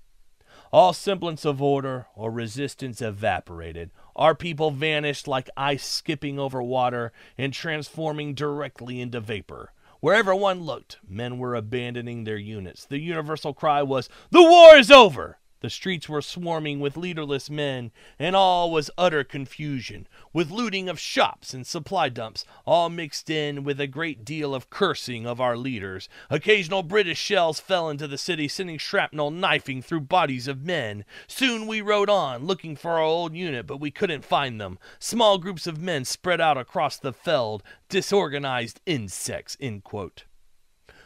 all 0.72 0.92
semblance 0.92 1.46
of 1.46 1.62
order 1.62 2.08
or 2.16 2.30
resistance 2.30 3.02
evaporated. 3.02 3.92
Our 4.16 4.34
people 4.34 4.72
vanished 4.72 5.28
like 5.28 5.50
ice 5.58 5.86
skipping 5.86 6.40
over 6.40 6.62
water 6.64 7.12
and 7.38 7.52
transforming 7.52 8.34
directly 8.34 9.02
into 9.02 9.20
vapor. 9.20 9.74
Wherever 10.00 10.34
one 10.36 10.62
looked, 10.62 11.00
men 11.08 11.38
were 11.38 11.56
abandoning 11.56 12.24
their 12.24 12.38
units. 12.38 12.86
The 12.86 13.00
universal 13.00 13.54
cry 13.54 13.82
was, 13.82 14.10
The 14.30 14.44
war 14.44 14.76
is 14.76 14.92
over! 14.92 15.40
The 15.66 15.72
streets 15.72 16.08
were 16.08 16.22
swarming 16.22 16.80
with 16.80 16.96
leaderless 16.96 17.50
men, 17.50 17.92
and 18.20 18.36
all 18.36 18.70
was 18.70 18.92
utter 19.00 19.24
confusion, 19.24 20.08
with 20.32 20.52
looting 20.52 20.88
of 20.88 21.00
shops 21.00 21.56
and 21.56 21.66
supply 21.66 22.08
dumps, 22.08 22.46
all 22.68 22.88
mixed 22.88 23.32
in 23.32 23.64
with 23.64 23.82
a 23.82 23.88
great 23.88 24.24
deal 24.24 24.54
of 24.54 24.70
cursing 24.70 25.26
of 25.26 25.42
our 25.42 25.58
leaders. 25.58 26.08
Occasional 26.30 26.84
British 26.84 27.18
shells 27.18 27.60
fell 27.60 27.90
into 27.90 28.08
the 28.08 28.20
city, 28.20 28.48
sending 28.48 28.78
shrapnel 28.78 29.32
knifing 29.32 29.82
through 29.82 30.02
bodies 30.02 30.48
of 30.48 30.64
men. 30.64 31.04
Soon 31.26 31.66
we 31.66 31.82
rode 31.82 32.12
on, 32.12 32.46
looking 32.46 32.76
for 32.76 32.92
our 32.92 33.00
old 33.00 33.34
unit, 33.34 33.66
but 33.66 33.80
we 33.80 33.90
couldn't 33.90 34.24
find 34.24 34.62
them. 34.62 34.78
Small 35.00 35.40
groups 35.40 35.66
of 35.66 35.82
men 35.82 36.06
spread 36.06 36.40
out 36.40 36.60
across 36.60 37.00
the 37.00 37.12
veld, 37.12 37.64
disorganized 37.90 38.82
insects. 38.86 39.58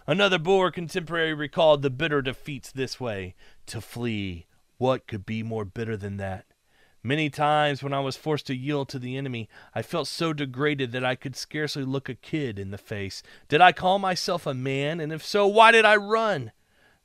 Another 0.06 0.38
Boer 0.38 0.70
contemporary 0.70 1.34
recalled 1.34 1.82
the 1.82 1.90
bitter 1.90 2.22
defeats 2.22 2.74
this 2.74 3.00
way 3.00 3.36
to 3.68 3.80
flee, 3.80 4.48
what 4.80 5.06
could 5.08 5.26
be 5.26 5.44
more 5.44 5.66
bitter 5.66 5.96
than 5.96 6.18
that? 6.18 6.46
Many 7.04 7.30
times 7.30 7.84
when 7.84 7.94
I 7.94 8.00
was 8.00 8.16
forced 8.16 8.48
to 8.48 8.56
yield 8.56 8.90
to 8.90 9.00
the 9.00 9.18
enemy, 9.18 9.48
I 9.76 9.82
felt 9.82 10.08
so 10.08 10.34
degraded 10.34 10.94
that 10.94 11.06
I 11.06 11.16
could 11.16 11.36
scarcely 11.36 11.84
look 11.84 12.10
a 12.10 12.16
kid 12.16 12.58
in 12.58 12.72
the 12.72 12.78
face. 12.78 13.22
Did 13.50 13.62
I 13.62 13.74
call 13.74 14.00
myself 14.00 14.48
a 14.48 14.54
man? 14.54 15.00
And 15.00 15.14
if 15.14 15.24
so, 15.24 15.46
why 15.46 15.72
did 15.72 15.86
I 15.86 15.98
run? 15.98 16.54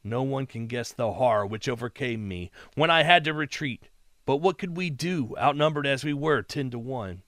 No 0.04 0.22
one 0.22 0.46
can 0.46 0.68
guess 0.68 0.92
the 0.92 1.12
horror 1.12 1.44
which 1.44 1.68
overcame 1.68 2.28
me 2.28 2.52
when 2.76 2.90
I 2.90 3.02
had 3.02 3.24
to 3.24 3.34
retreat. 3.34 3.88
But 4.24 4.36
what 4.36 4.56
could 4.56 4.76
we 4.76 4.88
do, 4.88 5.34
outnumbered 5.36 5.86
as 5.86 6.04
we 6.04 6.14
were, 6.14 6.42
ten 6.42 6.70
to 6.70 6.78
one? 6.78 7.23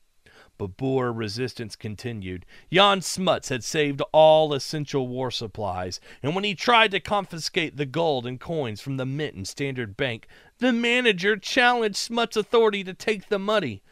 But 0.58 0.76
Boer 0.76 1.12
resistance 1.12 1.76
continued. 1.76 2.46
Jan 2.72 3.02
Smuts 3.02 3.50
had 3.50 3.62
saved 3.62 4.02
all 4.12 4.54
essential 4.54 5.06
war 5.06 5.30
supplies, 5.30 6.00
and 6.22 6.34
when 6.34 6.44
he 6.44 6.54
tried 6.54 6.90
to 6.92 7.00
confiscate 7.00 7.76
the 7.76 7.86
gold 7.86 8.26
and 8.26 8.40
coins 8.40 8.80
from 8.80 8.96
the 8.96 9.06
Mint 9.06 9.34
and 9.34 9.46
Standard 9.46 9.96
Bank, 9.96 10.26
the 10.58 10.72
manager 10.72 11.36
challenged 11.36 11.96
Smuts' 11.96 12.36
authority 12.36 12.82
to 12.84 12.94
take 12.94 13.28
the 13.28 13.38
money. 13.38 13.82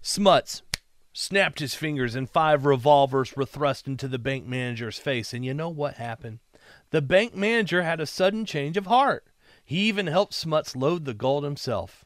Smuts 0.00 0.62
snapped 1.12 1.58
his 1.58 1.74
fingers, 1.74 2.14
and 2.14 2.30
five 2.30 2.64
revolvers 2.64 3.36
were 3.36 3.44
thrust 3.44 3.86
into 3.86 4.08
the 4.08 4.18
bank 4.18 4.46
manager's 4.46 4.98
face. 4.98 5.34
And 5.34 5.44
you 5.44 5.54
know 5.54 5.68
what 5.68 5.94
happened? 5.94 6.38
The 6.90 7.02
bank 7.02 7.34
manager 7.34 7.82
had 7.82 8.00
a 8.00 8.06
sudden 8.06 8.44
change 8.44 8.76
of 8.76 8.86
heart. 8.86 9.26
He 9.64 9.80
even 9.88 10.06
helped 10.06 10.34
Smuts 10.34 10.76
load 10.76 11.04
the 11.04 11.14
gold 11.14 11.44
himself. 11.44 12.04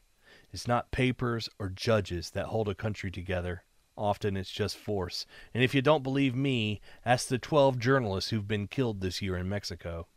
It's 0.51 0.67
not 0.67 0.91
papers 0.91 1.49
or 1.59 1.69
judges 1.69 2.31
that 2.31 2.47
hold 2.47 2.69
a 2.69 2.75
country 2.75 3.11
together. 3.11 3.63
Often 3.97 4.37
it's 4.37 4.51
just 4.51 4.77
force. 4.77 5.25
And 5.53 5.63
if 5.63 5.73
you 5.73 5.81
don't 5.81 6.03
believe 6.03 6.35
me, 6.35 6.81
ask 7.03 7.27
the 7.27 7.39
12 7.39 7.79
journalists 7.79 8.29
who've 8.29 8.47
been 8.47 8.67
killed 8.67 9.01
this 9.01 9.21
year 9.21 9.35
in 9.35 9.49
Mexico. 9.49 10.07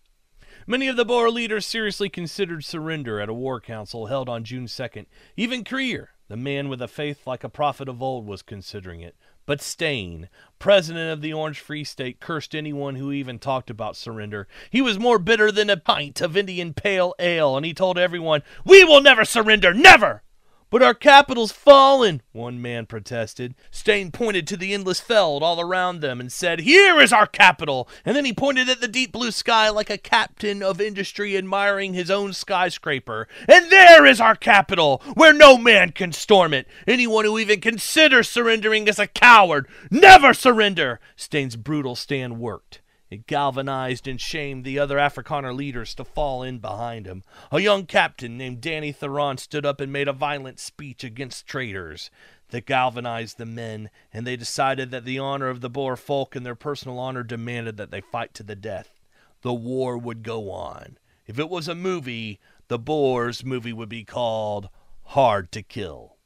Many 0.66 0.88
of 0.88 0.96
the 0.96 1.04
Boer 1.04 1.30
leaders 1.30 1.64
seriously 1.64 2.10
considered 2.10 2.64
surrender 2.64 3.20
at 3.20 3.28
a 3.28 3.34
war 3.34 3.60
council 3.60 4.06
held 4.06 4.28
on 4.28 4.44
June 4.44 4.66
2nd. 4.66 5.06
Even 5.36 5.64
Kruger, 5.64 6.10
the 6.28 6.36
man 6.36 6.68
with 6.68 6.82
a 6.82 6.88
faith 6.88 7.26
like 7.26 7.42
a 7.42 7.48
prophet 7.48 7.88
of 7.88 8.02
old, 8.02 8.26
was 8.26 8.42
considering 8.42 9.00
it. 9.00 9.16
But 9.46 9.62
Steyn, 9.62 10.28
president 10.58 11.12
of 11.12 11.22
the 11.22 11.32
Orange 11.32 11.60
Free 11.60 11.82
State, 11.82 12.20
cursed 12.20 12.54
anyone 12.54 12.96
who 12.96 13.10
even 13.10 13.38
talked 13.38 13.70
about 13.70 13.96
surrender. 13.96 14.46
He 14.68 14.82
was 14.82 14.98
more 14.98 15.18
bitter 15.18 15.50
than 15.50 15.70
a 15.70 15.76
pint 15.76 16.20
of 16.20 16.36
Indian 16.36 16.74
pale 16.74 17.14
ale, 17.18 17.56
and 17.56 17.64
he 17.64 17.72
told 17.72 17.98
everyone, 17.98 18.42
We 18.64 18.84
will 18.84 19.00
never 19.00 19.24
surrender, 19.24 19.72
never! 19.72 20.22
But 20.70 20.84
our 20.84 20.94
capital's 20.94 21.50
fallen, 21.50 22.22
one 22.30 22.62
man 22.62 22.86
protested. 22.86 23.56
Steyn 23.72 24.12
pointed 24.12 24.46
to 24.46 24.56
the 24.56 24.72
endless 24.72 25.00
veld 25.00 25.42
all 25.42 25.60
around 25.60 26.00
them 26.00 26.20
and 26.20 26.30
said, 26.30 26.60
Here 26.60 27.00
is 27.00 27.12
our 27.12 27.26
capital! 27.26 27.88
And 28.04 28.14
then 28.14 28.24
he 28.24 28.32
pointed 28.32 28.68
at 28.68 28.80
the 28.80 28.86
deep 28.86 29.10
blue 29.10 29.32
sky 29.32 29.68
like 29.68 29.90
a 29.90 29.98
captain 29.98 30.62
of 30.62 30.80
industry 30.80 31.36
admiring 31.36 31.94
his 31.94 32.08
own 32.08 32.32
skyscraper. 32.32 33.26
And 33.48 33.68
there 33.68 34.06
is 34.06 34.20
our 34.20 34.36
capital, 34.36 35.02
where 35.14 35.32
no 35.32 35.58
man 35.58 35.90
can 35.90 36.12
storm 36.12 36.54
it. 36.54 36.68
Anyone 36.86 37.24
who 37.24 37.36
even 37.40 37.60
considers 37.60 38.30
surrendering 38.30 38.86
is 38.86 39.00
a 39.00 39.08
coward. 39.08 39.66
Never 39.90 40.32
surrender! 40.32 41.00
Steyn's 41.16 41.56
brutal 41.56 41.96
stand 41.96 42.38
worked. 42.38 42.79
It 43.10 43.26
galvanized 43.26 44.06
and 44.06 44.20
shamed 44.20 44.64
the 44.64 44.78
other 44.78 44.96
Afrikaner 44.96 45.52
leaders 45.54 45.96
to 45.96 46.04
fall 46.04 46.44
in 46.44 46.60
behind 46.60 47.06
him. 47.06 47.24
A 47.50 47.58
young 47.58 47.84
captain 47.84 48.38
named 48.38 48.60
Danie 48.60 48.94
Theron 48.94 49.36
stood 49.36 49.66
up 49.66 49.80
and 49.80 49.92
made 49.92 50.06
a 50.06 50.12
violent 50.12 50.60
speech 50.60 51.02
against 51.02 51.46
traitors. 51.46 52.10
That 52.50 52.66
galvanized 52.66 53.36
the 53.38 53.46
men, 53.46 53.90
and 54.12 54.26
they 54.26 54.36
decided 54.36 54.92
that 54.92 55.04
the 55.04 55.18
honor 55.18 55.48
of 55.48 55.60
the 55.60 55.70
Boer 55.70 55.96
folk 55.96 56.36
and 56.36 56.46
their 56.46 56.54
personal 56.54 56.98
honor 56.98 57.24
demanded 57.24 57.76
that 57.78 57.90
they 57.90 58.00
fight 58.00 58.32
to 58.34 58.42
the 58.44 58.56
death. 58.56 59.00
The 59.42 59.54
war 59.54 59.98
would 59.98 60.22
go 60.22 60.50
on. 60.50 60.96
If 61.26 61.38
it 61.38 61.48
was 61.48 61.66
a 61.66 61.74
movie, 61.74 62.38
the 62.68 62.78
Boers 62.78 63.44
movie 63.44 63.72
would 63.72 63.88
be 63.88 64.04
called 64.04 64.68
Hard 65.04 65.50
to 65.52 65.62
Kill. 65.62 66.16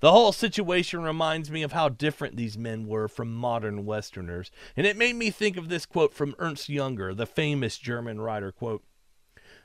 The 0.00 0.12
whole 0.12 0.32
situation 0.32 1.02
reminds 1.02 1.50
me 1.50 1.62
of 1.62 1.72
how 1.72 1.90
different 1.90 2.36
these 2.36 2.56
men 2.56 2.86
were 2.86 3.06
from 3.06 3.34
modern 3.34 3.84
Westerners, 3.84 4.50
and 4.74 4.86
it 4.86 4.96
made 4.96 5.14
me 5.14 5.30
think 5.30 5.58
of 5.58 5.68
this 5.68 5.84
quote 5.84 6.14
from 6.14 6.34
Ernst 6.38 6.70
Junger, 6.70 7.14
the 7.14 7.26
famous 7.26 7.76
German 7.76 8.18
writer, 8.18 8.50
quote, 8.50 8.82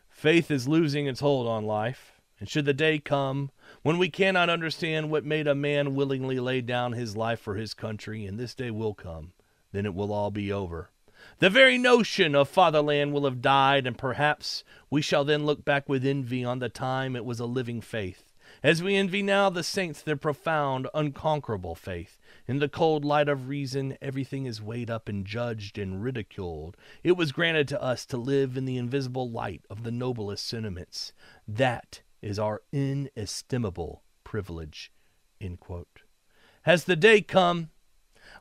Faith 0.09 0.51
is 0.51 0.67
losing 0.67 1.07
its 1.07 1.21
hold 1.21 1.47
on 1.47 1.65
life, 1.65 2.19
and 2.37 2.49
should 2.49 2.65
the 2.65 2.73
day 2.73 2.99
come 2.99 3.49
when 3.81 3.97
we 3.97 4.09
cannot 4.09 4.49
understand 4.49 5.09
what 5.09 5.23
made 5.23 5.47
a 5.47 5.55
man 5.55 5.95
willingly 5.95 6.39
lay 6.39 6.59
down 6.59 6.91
his 6.91 7.15
life 7.15 7.39
for 7.39 7.55
his 7.55 7.73
country, 7.73 8.25
and 8.25 8.37
this 8.37 8.53
day 8.53 8.71
will 8.71 8.93
come, 8.93 9.31
then 9.71 9.85
it 9.85 9.95
will 9.95 10.11
all 10.11 10.31
be 10.31 10.51
over. 10.51 10.89
The 11.39 11.49
very 11.49 11.77
notion 11.77 12.35
of 12.35 12.49
fatherland 12.49 13.13
will 13.13 13.23
have 13.23 13.41
died, 13.41 13.87
and 13.87 13.97
perhaps 13.97 14.65
we 14.89 15.01
shall 15.01 15.23
then 15.23 15.45
look 15.45 15.63
back 15.63 15.87
with 15.87 16.05
envy 16.05 16.43
on 16.43 16.59
the 16.59 16.69
time 16.69 17.15
it 17.15 17.23
was 17.23 17.39
a 17.39 17.45
living 17.45 17.79
faith, 17.79 18.33
as 18.65 18.81
we 18.81 18.95
envy 18.95 19.21
now 19.21 19.47
the 19.47 19.61
saints 19.61 20.01
their 20.01 20.15
profound, 20.15 20.87
unconquerable 20.95 21.75
faith. 21.75 22.17
In 22.47 22.57
the 22.57 22.67
cold 22.67 23.05
light 23.05 23.29
of 23.29 23.47
reason, 23.47 23.95
everything 24.01 24.47
is 24.47 24.59
weighed 24.59 24.89
up 24.89 25.07
and 25.07 25.23
judged 25.23 25.77
and 25.77 26.01
ridiculed. 26.01 26.75
It 27.03 27.15
was 27.15 27.31
granted 27.31 27.67
to 27.67 27.79
us 27.79 28.07
to 28.07 28.17
live 28.17 28.57
in 28.57 28.65
the 28.65 28.77
invisible 28.77 29.29
light 29.29 29.61
of 29.69 29.83
the 29.83 29.91
noblest 29.91 30.47
sentiments. 30.47 31.13
That 31.47 32.01
is 32.23 32.39
our 32.39 32.63
inestimable 32.71 34.01
privilege. 34.23 34.91
Has 36.63 36.85
the 36.85 36.95
day 36.95 37.21
come 37.21 37.69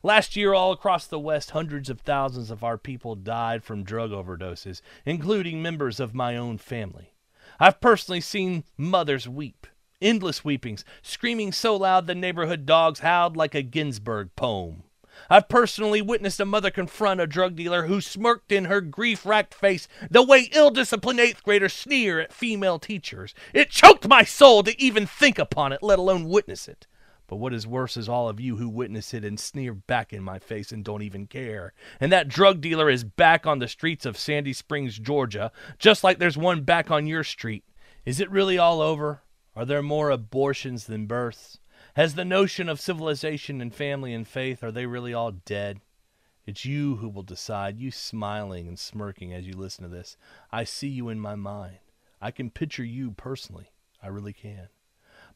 Last 0.02 0.36
year, 0.36 0.54
all 0.54 0.72
across 0.72 1.06
the 1.06 1.18
West, 1.18 1.50
hundreds 1.50 1.90
of 1.90 2.00
thousands 2.00 2.50
of 2.50 2.64
our 2.64 2.78
people 2.78 3.14
died 3.14 3.62
from 3.62 3.84
drug 3.84 4.10
overdoses, 4.10 4.80
including 5.04 5.60
members 5.60 6.00
of 6.00 6.14
my 6.14 6.34
own 6.34 6.56
family. 6.56 7.12
I've 7.60 7.82
personally 7.82 8.22
seen 8.22 8.64
mothers 8.78 9.28
weep, 9.28 9.66
endless 10.04 10.44
weepings, 10.44 10.84
screaming 11.02 11.50
so 11.50 11.74
loud 11.74 12.06
the 12.06 12.14
neighborhood 12.14 12.66
dogs 12.66 13.00
howled 13.00 13.36
like 13.36 13.56
a 13.56 13.62
Ginsberg 13.62 14.36
poem. 14.36 14.84
I've 15.30 15.48
personally 15.48 16.02
witnessed 16.02 16.40
a 16.40 16.44
mother 16.44 16.70
confront 16.70 17.20
a 17.20 17.26
drug 17.26 17.56
dealer 17.56 17.86
who 17.86 18.00
smirked 18.00 18.52
in 18.52 18.66
her 18.66 18.80
grief 18.80 19.24
racked 19.24 19.54
face 19.54 19.88
the 20.10 20.22
way 20.22 20.50
ill 20.52 20.70
disciplined 20.70 21.20
eighth 21.20 21.42
graders 21.42 21.72
sneer 21.72 22.20
at 22.20 22.32
female 22.32 22.78
teachers. 22.78 23.34
It 23.52 23.70
choked 23.70 24.08
my 24.08 24.24
soul 24.24 24.62
to 24.64 24.80
even 24.80 25.06
think 25.06 25.38
upon 25.38 25.72
it, 25.72 25.82
let 25.82 25.98
alone 25.98 26.28
witness 26.28 26.68
it. 26.68 26.86
But 27.26 27.36
what 27.36 27.54
is 27.54 27.66
worse 27.66 27.96
is 27.96 28.08
all 28.08 28.28
of 28.28 28.38
you 28.38 28.56
who 28.56 28.68
witness 28.68 29.14
it 29.14 29.24
and 29.24 29.40
sneer 29.40 29.72
back 29.72 30.12
in 30.12 30.22
my 30.22 30.38
face 30.38 30.72
and 30.72 30.84
don't 30.84 31.02
even 31.02 31.26
care. 31.26 31.72
And 31.98 32.12
that 32.12 32.28
drug 32.28 32.60
dealer 32.60 32.90
is 32.90 33.02
back 33.02 33.46
on 33.46 33.60
the 33.60 33.68
streets 33.68 34.04
of 34.04 34.18
Sandy 34.18 34.52
Springs, 34.52 34.98
Georgia, 34.98 35.50
just 35.78 36.04
like 36.04 36.18
there's 36.18 36.36
one 36.36 36.62
back 36.62 36.90
on 36.90 37.06
your 37.06 37.24
street. 37.24 37.64
Is 38.04 38.20
it 38.20 38.30
really 38.30 38.58
all 38.58 38.82
over? 38.82 39.22
Are 39.56 39.64
there 39.64 39.82
more 39.82 40.10
abortions 40.10 40.86
than 40.86 41.06
births? 41.06 41.58
Has 41.94 42.14
the 42.14 42.24
notion 42.24 42.68
of 42.68 42.80
civilization 42.80 43.60
and 43.60 43.72
family 43.72 44.12
and 44.12 44.26
faith, 44.26 44.64
are 44.64 44.72
they 44.72 44.86
really 44.86 45.14
all 45.14 45.30
dead? 45.30 45.80
It's 46.46 46.64
you 46.64 46.96
who 46.96 47.08
will 47.08 47.22
decide, 47.22 47.78
you 47.78 47.90
smiling 47.90 48.66
and 48.66 48.78
smirking 48.78 49.32
as 49.32 49.46
you 49.46 49.54
listen 49.54 49.84
to 49.84 49.88
this. 49.88 50.16
I 50.50 50.64
see 50.64 50.88
you 50.88 51.08
in 51.08 51.20
my 51.20 51.36
mind. 51.36 51.78
I 52.20 52.32
can 52.32 52.50
picture 52.50 52.84
you 52.84 53.12
personally. 53.12 53.70
I 54.02 54.08
really 54.08 54.32
can. 54.32 54.68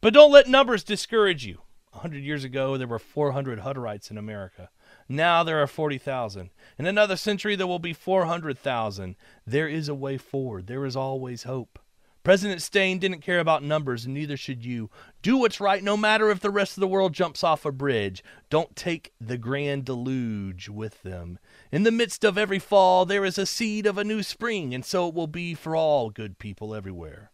But 0.00 0.14
don't 0.14 0.32
let 0.32 0.48
numbers 0.48 0.84
discourage 0.84 1.46
you. 1.46 1.62
A 1.94 1.98
hundred 1.98 2.22
years 2.24 2.44
ago, 2.44 2.76
there 2.76 2.86
were 2.86 2.98
400 2.98 3.60
Hutterites 3.60 4.10
in 4.10 4.18
America. 4.18 4.68
Now 5.08 5.42
there 5.42 5.62
are 5.62 5.66
40,000. 5.66 6.50
In 6.78 6.86
another 6.86 7.16
century, 7.16 7.56
there 7.56 7.66
will 7.66 7.78
be 7.78 7.92
400,000. 7.94 9.16
There 9.46 9.68
is 9.68 9.88
a 9.88 9.94
way 9.94 10.18
forward. 10.18 10.66
There 10.66 10.84
is 10.84 10.96
always 10.96 11.44
hope. 11.44 11.78
President 12.28 12.60
Steyn 12.60 12.98
didn't 12.98 13.22
care 13.22 13.40
about 13.40 13.62
numbers, 13.62 14.04
and 14.04 14.12
neither 14.12 14.36
should 14.36 14.62
you. 14.62 14.90
Do 15.22 15.38
what's 15.38 15.62
right, 15.62 15.82
no 15.82 15.96
matter 15.96 16.28
if 16.28 16.40
the 16.40 16.50
rest 16.50 16.76
of 16.76 16.82
the 16.82 16.86
world 16.86 17.14
jumps 17.14 17.42
off 17.42 17.64
a 17.64 17.72
bridge. 17.72 18.22
Don't 18.50 18.76
take 18.76 19.14
the 19.18 19.38
grand 19.38 19.86
deluge 19.86 20.68
with 20.68 21.02
them. 21.02 21.38
In 21.72 21.84
the 21.84 21.90
midst 21.90 22.24
of 22.24 22.36
every 22.36 22.58
fall, 22.58 23.06
there 23.06 23.24
is 23.24 23.38
a 23.38 23.46
seed 23.46 23.86
of 23.86 23.96
a 23.96 24.04
new 24.04 24.22
spring, 24.22 24.74
and 24.74 24.84
so 24.84 25.08
it 25.08 25.14
will 25.14 25.26
be 25.26 25.54
for 25.54 25.74
all 25.74 26.10
good 26.10 26.38
people 26.38 26.74
everywhere. 26.74 27.30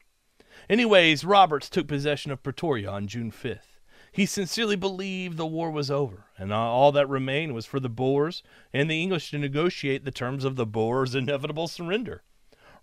Anyways, 0.71 1.25
Roberts 1.25 1.69
took 1.69 1.89
possession 1.89 2.31
of 2.31 2.45
Pretoria 2.45 2.89
on 2.89 3.09
June 3.09 3.33
5th. 3.33 3.81
He 4.13 4.27
sincerely 4.27 4.77
believed 4.77 5.37
the 5.37 5.45
war 5.45 5.73
was 5.73 5.91
over, 5.91 6.27
and 6.39 6.53
all 6.53 6.93
that 6.93 7.09
remained 7.09 7.53
was 7.53 7.67
for 7.67 7.81
the 7.81 7.89
Boers 7.89 8.45
and 8.73 8.89
the 8.89 9.03
English 9.03 9.33
to 9.33 9.39
negotiate 9.39 10.05
the 10.05 10.13
terms 10.13 10.45
of 10.45 10.55
the 10.55 10.67
Boers' 10.67 11.17
inevitable 11.17 11.67
surrender. 11.67 12.23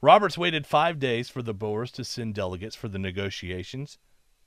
Roberts 0.04 0.36
waited 0.36 0.66
five 0.66 0.98
days 0.98 1.30
for 1.30 1.44
the 1.44 1.54
Boers 1.54 1.92
to 1.92 2.04
send 2.04 2.34
delegates 2.34 2.76
for 2.76 2.88
the 2.88 2.98
negotiations, 2.98 4.00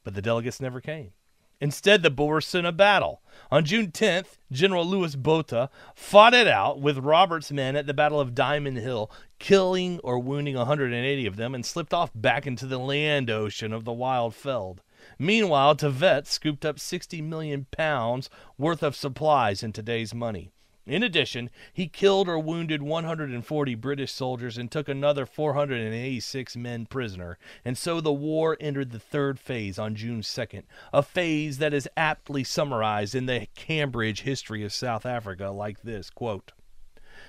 but 0.03 0.15
the 0.15 0.23
delegates 0.23 0.61
never 0.61 0.81
came. 0.81 1.13
Instead, 1.61 2.03
the 2.03 2.11
Boers 2.11 2.45
sent 2.45 2.67
a 2.67 2.73
battle. 2.73 3.23
On 3.53 3.65
June 3.65 3.93
10th, 3.93 4.39
General 4.51 4.85
Louis 4.85 5.15
Botha 5.15 5.71
fought 5.95 6.35
it 6.35 6.49
out 6.49 6.81
with 6.81 6.99
Roberts' 6.99 7.53
men 7.53 7.77
at 7.77 7.87
the 7.87 7.95
Battle 7.95 8.19
of 8.19 8.35
Diamond 8.35 8.79
Hill, 8.79 9.09
killing 9.39 10.01
or 10.01 10.19
wounding 10.19 10.57
180 10.57 11.25
of 11.25 11.37
them, 11.37 11.55
and 11.55 11.65
slipped 11.65 11.95
off 11.95 12.11
back 12.15 12.49
into 12.49 12.67
the 12.67 12.79
land 12.79 13.31
ocean 13.31 13.73
of 13.73 13.85
the 13.85 13.93
wild 13.93 14.35
veld. 14.35 14.83
Meanwhile, 15.21 15.77
De 15.77 15.91
Wet 15.91 16.27
scooped 16.27 16.65
up 16.65 16.81
60 16.81 17.23
million 17.23 17.67
pounds 17.71 18.29
worth 18.59 18.83
of 18.83 18.97
supplies 18.97 19.63
in 19.63 19.73
today's 19.73 20.13
money. 20.13 20.51
In 20.87 21.03
addition, 21.03 21.49
he 21.73 21.89
killed 21.89 22.29
or 22.29 22.39
wounded 22.39 22.83
140 22.83 23.75
British 23.77 24.13
soldiers 24.13 24.59
and 24.59 24.71
took 24.71 24.87
another 24.87 25.25
486 25.25 26.57
men 26.57 26.85
prisoner. 26.85 27.39
And 27.65 27.79
so 27.79 28.03
the 28.03 28.13
war 28.13 28.59
entered 28.61 28.91
the 28.91 28.99
third 28.99 29.39
phase 29.39 29.79
on 29.79 29.95
June 29.95 30.21
2nd, 30.21 30.65
a 30.93 31.03
phase 31.03 31.57
that 31.59 31.73
is 31.73 31.89
aptly 31.97 32.45
summarized 32.45 33.15
in 33.15 33.25
the 33.25 33.49
Cambridge 33.55 34.23
history 34.23 34.63
of 34.63 34.75
South 34.75 35.07
Africa 35.07 35.51
like 35.51 35.81
this 35.83 36.11
quote, 36.11 36.53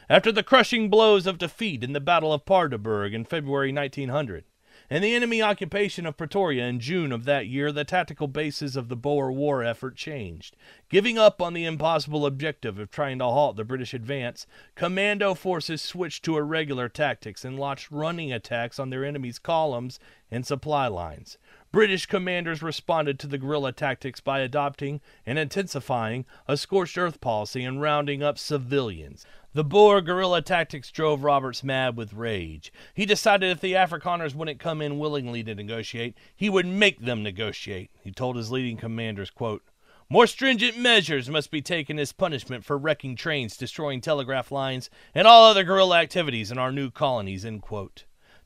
After 0.10 0.34
the 0.34 0.44
crushing 0.44 0.90
blows 0.90 1.26
of 1.26 1.38
defeat 1.38 1.82
in 1.82 1.94
the 1.94 2.02
Battle 2.02 2.34
of 2.34 2.46
Paardeberg 2.46 3.14
in 3.14 3.24
February 3.24 3.72
1900, 3.72 4.44
in 4.90 5.02
the 5.02 5.16
enemy 5.16 5.42
occupation 5.42 6.06
of 6.06 6.18
Pretoria 6.18 6.66
in 6.66 6.80
June 6.80 7.12
of 7.12 7.26
that 7.26 7.48
year, 7.48 7.72
the 7.72 7.84
tactical 7.84 8.28
basis 8.28 8.76
of 8.76 8.88
the 8.88 8.96
Boer 8.96 9.32
War 9.32 9.64
effort 9.64 9.96
changed. 9.96 10.56
Giving 10.90 11.18
up 11.18 11.42
on 11.42 11.54
the 11.54 11.66
impossible 11.66 12.26
objective 12.26 12.78
of 12.78 12.92
trying 12.92 13.20
to 13.20 13.26
halt 13.26 13.56
the 13.56 13.64
British 13.64 13.94
advance, 13.94 14.46
commando 14.76 15.34
forces 15.34 15.82
switched 15.82 16.24
to 16.26 16.38
irregular 16.38 16.88
tactics 16.88 17.44
and 17.44 17.60
launched 17.60 17.90
running 17.90 18.32
attacks 18.32 18.78
on 18.78 18.90
their 18.90 19.04
enemy's 19.04 19.40
columns 19.40 20.00
and 20.30 20.46
supply 20.46 20.88
lines. 20.88 21.38
British 21.76 22.06
commanders 22.06 22.64
responded 22.64 23.20
to 23.20 23.28
the 23.28 23.38
guerrilla 23.38 23.74
tactics 23.74 24.22
by 24.22 24.40
adopting 24.40 25.02
and 25.26 25.38
intensifying 25.38 26.24
a 26.48 26.56
scorched 26.56 26.98
earth 26.98 27.20
policy 27.20 27.66
and 27.66 27.82
rounding 27.82 28.24
up 28.24 28.40
civilians. 28.40 29.26
The 29.52 29.66
Boer 29.66 30.00
guerrilla 30.00 30.42
tactics 30.42 30.90
drove 30.90 31.26
Roberts 31.26 31.66
mad 31.66 31.98
with 31.98 32.14
rage. 32.14 32.72
He 32.94 33.06
decided 33.06 33.52
if 33.52 33.60
the 33.60 33.74
Afrikaners 33.74 34.34
wouldn't 34.34 34.58
come 34.58 34.82
in 34.82 35.00
willingly 35.00 35.44
to 35.44 35.54
negotiate, 35.54 36.16
he 36.34 36.50
would 36.50 36.66
make 36.66 37.02
them 37.02 37.24
negotiate. 37.24 37.92
He 38.02 38.14
told 38.14 38.38
his 38.38 38.52
leading 38.52 38.78
commanders, 38.78 39.30
quote, 39.30 39.62
more 40.10 40.28
stringent 40.28 40.78
measures 40.78 41.30
must 41.30 41.52
be 41.52 41.62
taken 41.62 42.00
as 42.00 42.14
punishment 42.14 42.64
for 42.64 42.78
wrecking 42.78 43.18
trains, 43.18 43.58
destroying 43.58 44.00
telegraph 44.00 44.50
lines, 44.50 44.90
and 45.14 45.28
all 45.28 45.44
other 45.44 45.66
guerrilla 45.66 46.00
activities 46.00 46.52
in 46.52 46.58
our 46.58 46.72
new 46.72 46.90
colonies. 46.90 47.44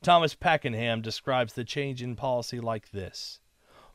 Thomas 0.02 0.36
Pakenham 0.36 1.02
describes 1.02 1.54
the 1.54 1.64
change 1.64 2.02
in 2.02 2.16
policy 2.16 2.60
like 2.60 2.92
this 2.92 3.40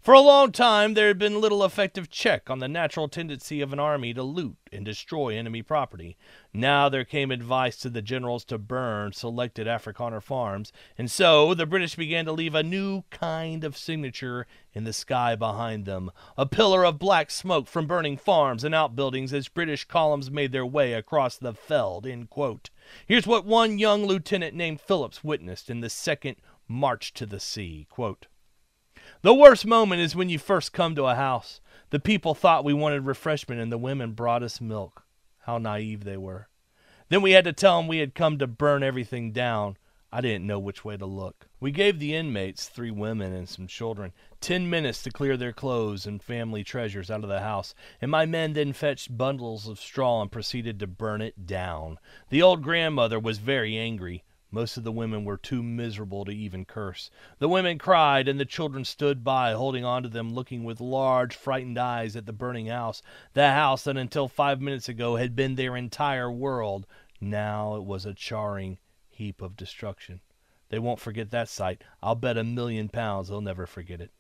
for 0.05 0.13
a 0.13 0.21
long 0.21 0.53
time, 0.53 0.93
there 0.93 1.09
had 1.09 1.19
been 1.19 1.41
little 1.41 1.65
effective 1.65 2.11
check 2.11 2.51
on 2.51 2.59
the 2.59 2.69
natural 2.69 3.09
tendency 3.09 3.63
of 3.63 3.73
an 3.73 3.79
army 3.79 4.13
to 4.13 4.23
loot 4.23 4.59
and 4.71 4.85
destroy 4.85 5.35
enemy 5.35 5.63
property. 5.63 6.19
Now 6.53 6.91
there 6.91 7.07
came 7.07 7.31
advice 7.31 7.79
to 7.79 7.89
the 7.89 8.03
generals 8.03 8.45
to 8.47 8.59
burn 8.59 9.13
selected 9.13 9.67
Afrikaner 9.67 10.23
farms, 10.23 10.73
and 10.99 11.11
so 11.11 11.55
the 11.55 11.65
British 11.65 11.95
began 11.95 12.27
to 12.27 12.33
leave 12.33 12.55
a 12.55 12.63
new 12.63 13.05
kind 13.09 13.65
of 13.65 13.79
signature 13.79 14.47
in 14.75 14.85
the 14.85 14.93
sky 14.93 15.37
behind 15.37 15.87
them 15.87 16.11
a 16.37 16.45
pillar 16.45 16.85
of 16.85 16.99
black 16.99 17.31
smoke 17.31 17.67
from 17.67 17.87
burning 17.87 18.19
farms 18.19 18.63
and 18.63 18.75
outbuildings 18.75 19.33
as 19.33 19.49
British 19.49 19.87
columns 19.87 20.31
made 20.31 20.53
their 20.53 20.67
way 20.67 20.93
across 20.93 21.39
the 21.39 21.53
veld. 21.53 22.05
Here's 23.07 23.26
what 23.26 23.45
one 23.45 23.78
young 23.78 24.05
lieutenant 24.05 24.55
named 24.55 24.80
Phillips 24.80 25.22
witnessed 25.24 25.70
in 25.70 25.80
the 25.80 25.91
second 25.91 26.37
March 26.68 27.12
to 27.14 27.26
the 27.26 27.41
Sea. 27.41 27.87
Quote, 27.91 28.26
the 29.22 29.35
worst 29.35 29.66
moment 29.66 30.01
is 30.01 30.16
when 30.16 30.28
you 30.28 30.39
first 30.39 30.72
come 30.72 30.95
to 30.95 31.05
a 31.05 31.14
house. 31.14 31.61
The 31.91 32.01
people 32.01 32.35
thought 32.35 32.64
we 32.64 32.72
wanted 32.72 33.07
refreshment 33.07 33.61
and 33.61 33.70
the 33.70 33.78
women 33.78 34.12
brought 34.12 34.43
us 34.43 34.61
milk. 34.61 35.05
How 35.41 35.59
naive 35.59 36.05
they 36.05 36.16
were. 36.16 36.49
Then 37.09 37.22
we 37.22 37.32
had 37.32 37.45
to 37.45 37.53
tell 37.53 37.78
them 37.78 37.87
we 37.87 37.99
had 37.99 38.14
come 38.14 38.39
to 38.39 38.47
burn 38.47 38.82
everything 38.82 39.32
down. 39.32 39.76
I 40.17 40.21
didn't 40.21 40.47
know 40.47 40.61
which 40.61 40.85
way 40.85 40.97
to 40.97 41.07
look. 41.07 41.49
We 41.59 41.73
gave 41.73 41.99
the 41.99 42.15
inmates, 42.15 42.69
three 42.69 42.93
women 42.93 43.33
and 43.33 43.49
some 43.49 43.67
children, 43.67 44.12
ten 44.41 44.71
minutes 44.71 45.03
to 45.03 45.11
clear 45.11 45.37
their 45.37 45.53
clothes 45.53 46.07
and 46.07 46.23
family 46.23 46.62
treasures 46.62 47.11
out 47.11 47.25
of 47.25 47.29
the 47.29 47.41
house, 47.41 47.75
and 48.01 48.12
my 48.12 48.25
men 48.25 48.53
then 48.53 48.75
fetched 48.75 49.19
bundles 49.19 49.67
of 49.67 49.81
straw 49.81 50.23
and 50.23 50.31
proceeded 50.31 50.79
to 50.79 50.87
burn 50.87 51.21
it 51.21 51.49
down. 51.49 51.99
The 52.31 52.43
old 52.43 52.62
grandmother 52.62 53.19
was 53.19 53.39
very 53.39 53.77
angry. 53.77 54.23
Most 54.53 54.77
of 54.77 54.85
the 54.85 54.93
women 54.93 55.25
were 55.25 55.37
too 55.37 55.65
miserable 55.65 56.25
to 56.27 56.31
even 56.31 56.65
curse. 56.65 57.11
The 57.41 57.49
women 57.49 57.77
cried, 57.77 58.29
and 58.29 58.39
the 58.39 58.45
children 58.45 58.85
stood 58.85 59.25
by, 59.25 59.55
holding 59.55 59.85
on 59.85 60.05
to 60.05 60.09
them, 60.09 60.33
looking 60.33 60.62
with 60.62 60.81
large, 60.81 61.35
frightened 61.35 61.77
eyes 61.77 62.15
at 62.15 62.27
the 62.27 62.33
burning 62.33 62.69
house. 62.69 63.03
The 63.33 63.51
house 63.51 63.83
that 63.83 63.97
until 63.97 64.29
five 64.29 64.61
minutes 64.61 64.89
ago 64.89 65.17
had 65.17 65.35
been 65.35 65.57
their 65.57 65.77
entire 65.77 66.31
world. 66.31 66.87
Now 67.21 67.75
it 67.75 67.83
was 67.83 68.07
a 68.07 68.15
charring 68.15 68.79
heap 69.15 69.41
of 69.41 69.57
destruction. 69.57 70.21
They 70.69 70.79
won't 70.79 71.01
forget 71.01 71.31
that 71.31 71.49
sight. 71.49 71.83
I'll 72.03 72.15
bet 72.15 72.37
a 72.37 72.45
million 72.45 72.89
pounds 72.89 73.29
they'll 73.29 73.41
never 73.41 73.67
forget 73.67 74.01
it. 74.01 74.12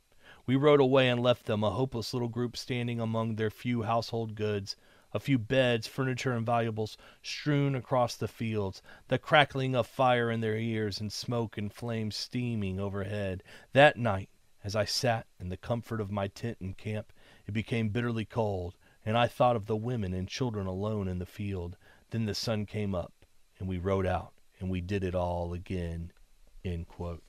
We 0.46 0.56
rode 0.56 0.80
away 0.80 1.08
and 1.08 1.22
left 1.22 1.46
them, 1.46 1.64
a 1.64 1.70
hopeless 1.70 2.12
little 2.12 2.28
group 2.28 2.56
standing 2.56 3.00
among 3.00 3.36
their 3.36 3.50
few 3.50 3.82
household 3.82 4.34
goods, 4.34 4.76
a 5.12 5.20
few 5.20 5.38
beds, 5.38 5.86
furniture, 5.86 6.32
and 6.32 6.44
valuables 6.44 6.98
strewn 7.22 7.74
across 7.74 8.16
the 8.16 8.28
fields, 8.28 8.82
the 9.08 9.18
crackling 9.18 9.74
of 9.74 9.86
fire 9.86 10.30
in 10.30 10.40
their 10.40 10.56
ears, 10.56 11.00
and 11.00 11.12
smoke 11.12 11.56
and 11.56 11.72
flames 11.72 12.14
steaming 12.14 12.78
overhead. 12.78 13.42
That 13.72 13.96
night, 13.96 14.28
as 14.62 14.76
I 14.76 14.84
sat 14.84 15.26
in 15.40 15.48
the 15.48 15.56
comfort 15.56 16.00
of 16.00 16.10
my 16.10 16.28
tent 16.28 16.58
in 16.60 16.74
camp, 16.74 17.12
it 17.46 17.52
became 17.52 17.88
bitterly 17.88 18.24
cold, 18.24 18.76
and 19.04 19.16
I 19.16 19.28
thought 19.28 19.56
of 19.56 19.66
the 19.66 19.76
women 19.76 20.12
and 20.12 20.28
children 20.28 20.66
alone 20.66 21.08
in 21.08 21.20
the 21.20 21.26
field. 21.26 21.76
Then 22.10 22.26
the 22.26 22.34
sun 22.34 22.66
came 22.66 22.94
up, 22.94 23.12
and 23.58 23.66
we 23.66 23.78
rode 23.78 24.06
out, 24.06 24.33
and 24.64 24.70
we 24.70 24.80
did 24.80 25.04
it 25.04 25.14
all 25.14 25.52
again. 25.52 26.10
End 26.64 26.88
quote. 26.88 27.22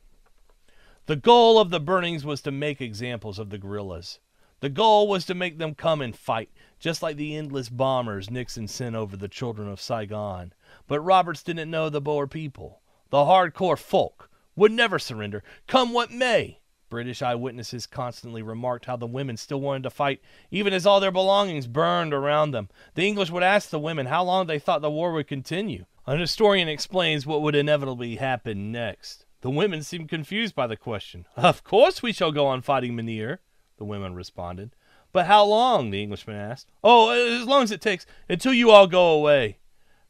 The 1.06 1.18
goal 1.18 1.60
of 1.60 1.70
the 1.70 1.82
burnings 1.82 2.24
was 2.24 2.42
to 2.44 2.52
make 2.52 2.80
examples 2.80 3.38
of 3.40 3.50
the 3.50 3.58
guerrillas. 3.58 4.20
The 4.62 4.70
goal 4.70 5.10
was 5.10 5.26
to 5.26 5.36
make 5.36 5.58
them 5.58 5.76
come 5.76 6.00
and 6.02 6.16
fight, 6.16 6.50
just 6.80 7.04
like 7.04 7.18
the 7.18 7.36
endless 7.36 7.68
bombers 7.68 8.32
Nixon 8.32 8.70
sent 8.70 8.96
over 8.96 9.18
the 9.18 9.28
children 9.28 9.68
of 9.68 9.82
Saigon. 9.82 10.54
But 10.88 11.02
Roberts 11.02 11.44
didn't 11.44 11.70
know 11.70 11.90
the 11.90 12.00
Boer 12.00 12.26
people. 12.26 12.80
The 13.10 13.18
hardcore 13.18 13.78
folk 13.78 14.30
would 14.56 14.72
never 14.72 14.98
surrender, 14.98 15.44
come 15.68 15.92
what 15.92 16.12
may. 16.12 16.62
British 16.90 17.22
eyewitnesses 17.22 17.86
constantly 17.86 18.42
remarked 18.42 18.86
how 18.86 18.96
the 18.96 19.06
women 19.06 19.36
still 19.36 19.60
wanted 19.60 19.84
to 19.84 19.90
fight, 19.90 20.22
even 20.52 20.72
as 20.72 20.86
all 20.86 21.02
their 21.02 21.12
belongings 21.12 21.68
burned 21.68 22.14
around 22.14 22.52
them. 22.52 22.70
The 22.94 23.06
English 23.06 23.30
would 23.30 23.44
ask 23.44 23.70
the 23.70 23.78
women 23.78 24.06
how 24.06 24.24
long 24.24 24.48
they 24.48 24.58
thought 24.58 24.82
the 24.82 24.90
war 24.90 25.12
would 25.12 25.28
continue. 25.28 25.84
An 26.08 26.20
historian 26.20 26.68
explains 26.68 27.26
what 27.26 27.42
would 27.42 27.56
inevitably 27.56 28.18
happen 28.18 28.72
next. 28.72 29.26
The 29.42 29.50
women 29.50 29.82
seemed 29.82 30.08
confused 30.08 30.54
by 30.54 30.68
the 30.68 30.78
question. 30.78 31.26
Of 31.36 31.64
course 31.64 32.04
we 32.04 32.14
shall 32.14 32.32
go 32.32 32.46
on 32.46 32.62
fighting, 32.62 32.96
Mynheer, 32.96 33.40
the 33.78 33.86
women 33.86 34.14
responded. 34.14 34.76
But 35.12 35.26
how 35.26 35.44
long? 35.46 35.90
the 35.90 36.04
Englishman 36.04 36.36
asked. 36.36 36.70
Oh, 36.84 37.10
as 37.10 37.48
long 37.48 37.64
as 37.64 37.72
it 37.72 37.82
takes, 37.82 38.06
until 38.30 38.54
you 38.54 38.70
all 38.70 38.86
go 38.86 39.14
away. 39.14 39.58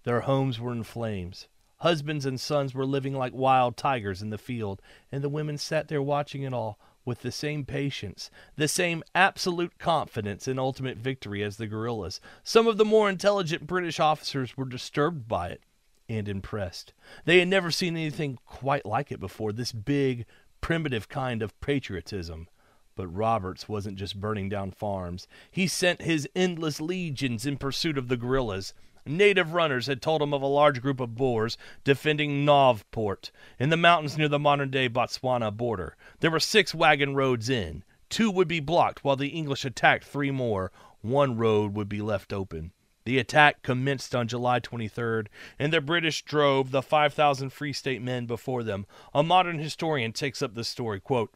Their 0.04 0.22
homes 0.22 0.60
were 0.60 0.74
in 0.74 0.84
flames. 0.84 1.48
Husbands 1.78 2.26
and 2.26 2.42
sons 2.42 2.74
were 2.74 2.86
living 2.86 3.14
like 3.14 3.34
wild 3.34 3.78
tigers 3.78 4.22
in 4.22 4.32
the 4.32 4.38
field, 4.38 4.82
and 5.14 5.24
the 5.24 5.30
women 5.30 5.58
sat 5.58 5.88
there 5.88 6.02
watching 6.02 6.44
it 6.44 6.54
all 6.54 6.78
with 7.06 7.22
the 7.22 7.32
same 7.32 7.64
patience, 7.64 8.30
the 8.58 8.68
same 8.68 9.02
absolute 9.14 9.80
confidence 9.80 10.46
in 10.46 10.60
ultimate 10.60 10.98
victory 10.98 11.42
as 11.42 11.56
the 11.56 11.68
guerrillas. 11.68 12.20
Some 12.44 12.68
of 12.68 12.76
the 12.76 12.84
more 12.84 13.10
intelligent 13.10 13.66
British 13.66 14.02
officers 14.02 14.58
were 14.58 14.66
disturbed 14.66 15.30
by 15.30 15.48
it 15.48 15.62
and 16.08 16.28
impressed. 16.28 16.94
They 17.26 17.40
had 17.40 17.48
never 17.48 17.72
seen 17.72 17.96
anything 17.96 18.38
quite 18.46 18.86
like 18.86 19.12
it 19.12 19.20
before, 19.20 19.52
this 19.52 19.72
big, 19.72 20.26
primitive 20.62 21.10
kind 21.10 21.42
of 21.42 21.60
patriotism. 21.62 22.48
But 22.96 23.08
Roberts 23.08 23.68
wasn't 23.68 23.98
just 23.98 24.22
burning 24.22 24.48
down 24.48 24.72
farms. 24.72 25.28
He 25.52 25.68
sent 25.68 26.02
his 26.02 26.30
endless 26.36 26.80
legions 26.80 27.46
in 27.46 27.58
pursuit 27.58 27.98
of 27.98 28.08
the 28.08 28.18
guerrillas. 28.18 28.74
Native 29.06 29.54
runners 29.54 29.88
had 29.88 30.02
told 30.02 30.22
him 30.22 30.34
of 30.34 30.42
a 30.42 30.48
large 30.48 30.82
group 30.82 31.00
of 31.00 31.14
Boers 31.14 31.58
defending 31.84 32.46
Novport 32.46 33.32
in 33.60 33.70
the 33.70 33.78
mountains 33.78 34.18
near 34.18 34.28
the 34.28 34.40
modern 34.40 34.72
day 34.72 34.90
Botswana 34.90 35.56
border. 35.56 35.96
There 36.22 36.32
were 36.32 36.40
six 36.40 36.74
wagon 36.74 37.14
roads 37.16 37.50
in. 37.50 37.84
Two 38.10 38.32
would 38.32 38.48
be 38.48 38.60
blocked 38.60 39.04
while 39.04 39.16
the 39.16 39.28
English 39.28 39.66
attacked 39.66 40.06
three 40.06 40.32
more. 40.32 40.72
One 41.02 41.38
road 41.38 41.76
would 41.76 41.90
be 41.90 42.02
left 42.02 42.34
open. 42.34 42.72
The 43.06 43.20
attack 43.20 43.62
commenced 43.62 44.16
on 44.16 44.28
July 44.28 44.60
23rd, 44.60 45.28
and 45.60 45.72
the 45.72 45.80
British 45.80 46.24
drove 46.24 46.72
the 46.72 46.82
5,000 46.82 47.52
Free 47.52 47.72
State 47.72 48.02
men 48.02 48.26
before 48.26 48.64
them. 48.64 48.88
A 49.14 49.22
modern 49.22 49.60
historian 49.60 50.12
takes 50.12 50.42
up 50.42 50.56
the 50.56 50.64
story, 50.64 51.00
quote, 51.00 51.32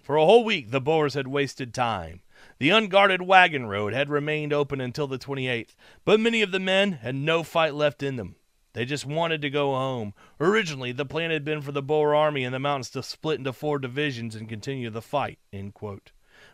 For 0.00 0.14
a 0.14 0.24
whole 0.24 0.44
week 0.44 0.70
the 0.70 0.80
Boers 0.80 1.14
had 1.14 1.26
wasted 1.26 1.74
time. 1.74 2.20
The 2.60 2.70
unguarded 2.70 3.22
wagon 3.22 3.66
road 3.66 3.94
had 3.94 4.08
remained 4.08 4.52
open 4.52 4.80
until 4.80 5.08
the 5.08 5.18
28th, 5.18 5.74
but 6.04 6.20
many 6.20 6.40
of 6.40 6.52
the 6.52 6.60
men 6.60 6.92
had 6.92 7.16
no 7.16 7.42
fight 7.42 7.74
left 7.74 8.00
in 8.00 8.14
them. 8.14 8.36
They 8.74 8.84
just 8.84 9.04
wanted 9.04 9.42
to 9.42 9.50
go 9.50 9.74
home. 9.74 10.14
Originally, 10.40 10.92
the 10.92 11.04
plan 11.04 11.32
had 11.32 11.44
been 11.44 11.62
for 11.62 11.72
the 11.72 11.82
Boer 11.82 12.14
army 12.14 12.44
in 12.44 12.52
the 12.52 12.60
mountains 12.60 12.90
to 12.90 13.02
split 13.02 13.38
into 13.38 13.52
four 13.52 13.80
divisions 13.80 14.36
and 14.36 14.48
continue 14.48 14.88
the 14.88 15.02
fight. 15.02 15.40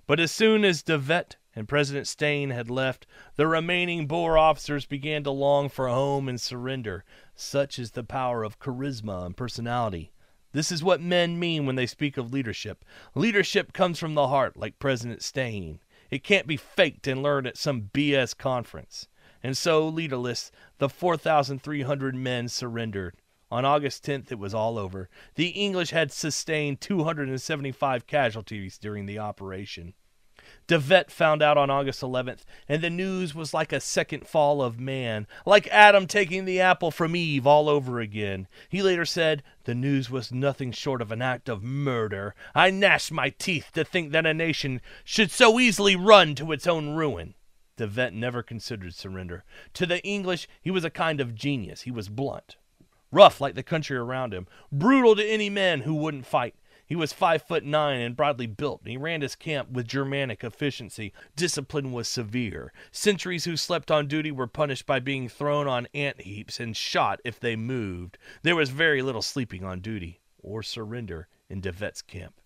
But 0.06 0.20
as 0.20 0.32
soon 0.32 0.64
as 0.64 0.82
De 0.82 0.98
Wet 0.98 1.36
and 1.54 1.68
President 1.68 2.06
Steyn 2.06 2.50
had 2.50 2.70
left, 2.70 3.06
the 3.36 3.46
remaining 3.46 4.06
Boer 4.06 4.36
officers 4.36 4.86
began 4.86 5.22
to 5.24 5.30
long 5.30 5.68
for 5.68 5.88
home 5.88 6.28
and 6.28 6.40
surrender. 6.40 7.04
Such 7.36 7.78
is 7.78 7.92
the 7.92 8.04
power 8.04 8.42
of 8.42 8.58
charisma 8.58 9.24
and 9.24 9.36
personality. 9.36 10.12
This 10.52 10.70
is 10.70 10.84
what 10.84 11.00
men 11.00 11.38
mean 11.38 11.66
when 11.66 11.76
they 11.76 11.86
speak 11.86 12.16
of 12.16 12.32
leadership. 12.32 12.84
Leadership 13.14 13.72
comes 13.72 13.98
from 13.98 14.14
the 14.14 14.28
heart, 14.28 14.56
like 14.56 14.78
President 14.78 15.22
Steyn. 15.22 15.80
It 16.10 16.22
can't 16.22 16.46
be 16.46 16.56
faked 16.56 17.06
and 17.06 17.22
learned 17.22 17.46
at 17.46 17.56
some 17.56 17.90
BS 17.92 18.36
conference. 18.36 19.08
And 19.42 19.56
so, 19.56 19.86
leaderless, 19.88 20.52
the 20.78 20.88
4,300 20.88 22.14
men 22.14 22.48
surrendered. 22.48 23.16
On 23.50 23.64
August 23.64 24.04
10th, 24.04 24.32
it 24.32 24.38
was 24.38 24.54
all 24.54 24.78
over. 24.78 25.08
The 25.34 25.48
English 25.48 25.90
had 25.90 26.10
sustained 26.10 26.80
275 26.80 28.06
casualties 28.06 28.78
during 28.78 29.06
the 29.06 29.18
operation. 29.18 29.94
De 30.66 30.80
Wet 30.80 31.10
found 31.10 31.42
out 31.42 31.58
on 31.58 31.68
August 31.68 32.00
11th, 32.00 32.40
and 32.66 32.80
the 32.80 32.88
news 32.88 33.34
was 33.34 33.52
like 33.52 33.70
a 33.70 33.80
second 33.80 34.26
fall 34.26 34.62
of 34.62 34.80
man, 34.80 35.26
like 35.44 35.66
Adam 35.68 36.06
taking 36.06 36.46
the 36.46 36.58
apple 36.58 36.90
from 36.90 37.14
Eve 37.14 37.46
all 37.46 37.68
over 37.68 38.00
again. 38.00 38.48
He 38.70 38.80
later 38.80 39.04
said, 39.04 39.42
The 39.64 39.74
news 39.74 40.08
was 40.08 40.32
nothing 40.32 40.72
short 40.72 41.02
of 41.02 41.12
an 41.12 41.20
act 41.20 41.50
of 41.50 41.62
murder. 41.62 42.34
I 42.54 42.70
gnashed 42.70 43.12
my 43.12 43.28
teeth 43.28 43.72
to 43.74 43.84
think 43.84 44.12
that 44.12 44.24
a 44.24 44.32
nation 44.32 44.80
should 45.04 45.30
so 45.30 45.60
easily 45.60 45.96
run 45.96 46.34
to 46.36 46.52
its 46.52 46.66
own 46.66 46.94
ruin. 46.94 47.34
De 47.76 47.86
Wet 47.86 48.14
never 48.14 48.42
considered 48.42 48.94
surrender. 48.94 49.44
To 49.74 49.84
the 49.84 50.02
English, 50.02 50.48
he 50.62 50.70
was 50.70 50.84
a 50.84 50.90
kind 50.90 51.20
of 51.20 51.34
genius. 51.34 51.82
He 51.82 51.90
was 51.90 52.08
blunt, 52.08 52.56
rough 53.12 53.38
like 53.38 53.54
the 53.54 53.62
country 53.62 53.98
around 53.98 54.32
him, 54.32 54.46
brutal 54.72 55.14
to 55.16 55.24
any 55.24 55.50
man 55.50 55.82
who 55.82 55.94
wouldn't 55.94 56.24
fight. 56.24 56.54
He 56.86 56.96
was 56.96 57.12
five 57.12 57.42
foot 57.42 57.64
nine 57.64 58.00
and 58.00 58.16
broadly 58.16 58.46
built, 58.46 58.82
and 58.82 58.90
he 58.90 58.96
ran 58.96 59.22
his 59.22 59.34
camp 59.34 59.70
with 59.70 59.88
Germanic 59.88 60.44
efficiency. 60.44 61.12
Discipline 61.34 61.92
was 61.92 62.08
severe. 62.08 62.72
Sentries 62.92 63.44
who 63.44 63.56
slept 63.56 63.90
on 63.90 64.06
duty 64.06 64.30
were 64.30 64.46
punished 64.46 64.86
by 64.86 65.00
being 65.00 65.28
thrown 65.28 65.66
on 65.66 65.88
ant 65.94 66.22
heaps 66.22 66.60
and 66.60 66.76
shot 66.76 67.20
if 67.24 67.40
they 67.40 67.56
moved. 67.56 68.18
There 68.42 68.56
was 68.56 68.70
very 68.70 69.02
little 69.02 69.22
sleeping 69.22 69.64
on 69.64 69.80
duty 69.80 70.20
or 70.38 70.62
surrender 70.62 71.28
in 71.48 71.60
De 71.60 71.72
Wet's 71.72 72.02
camp. 72.02 72.40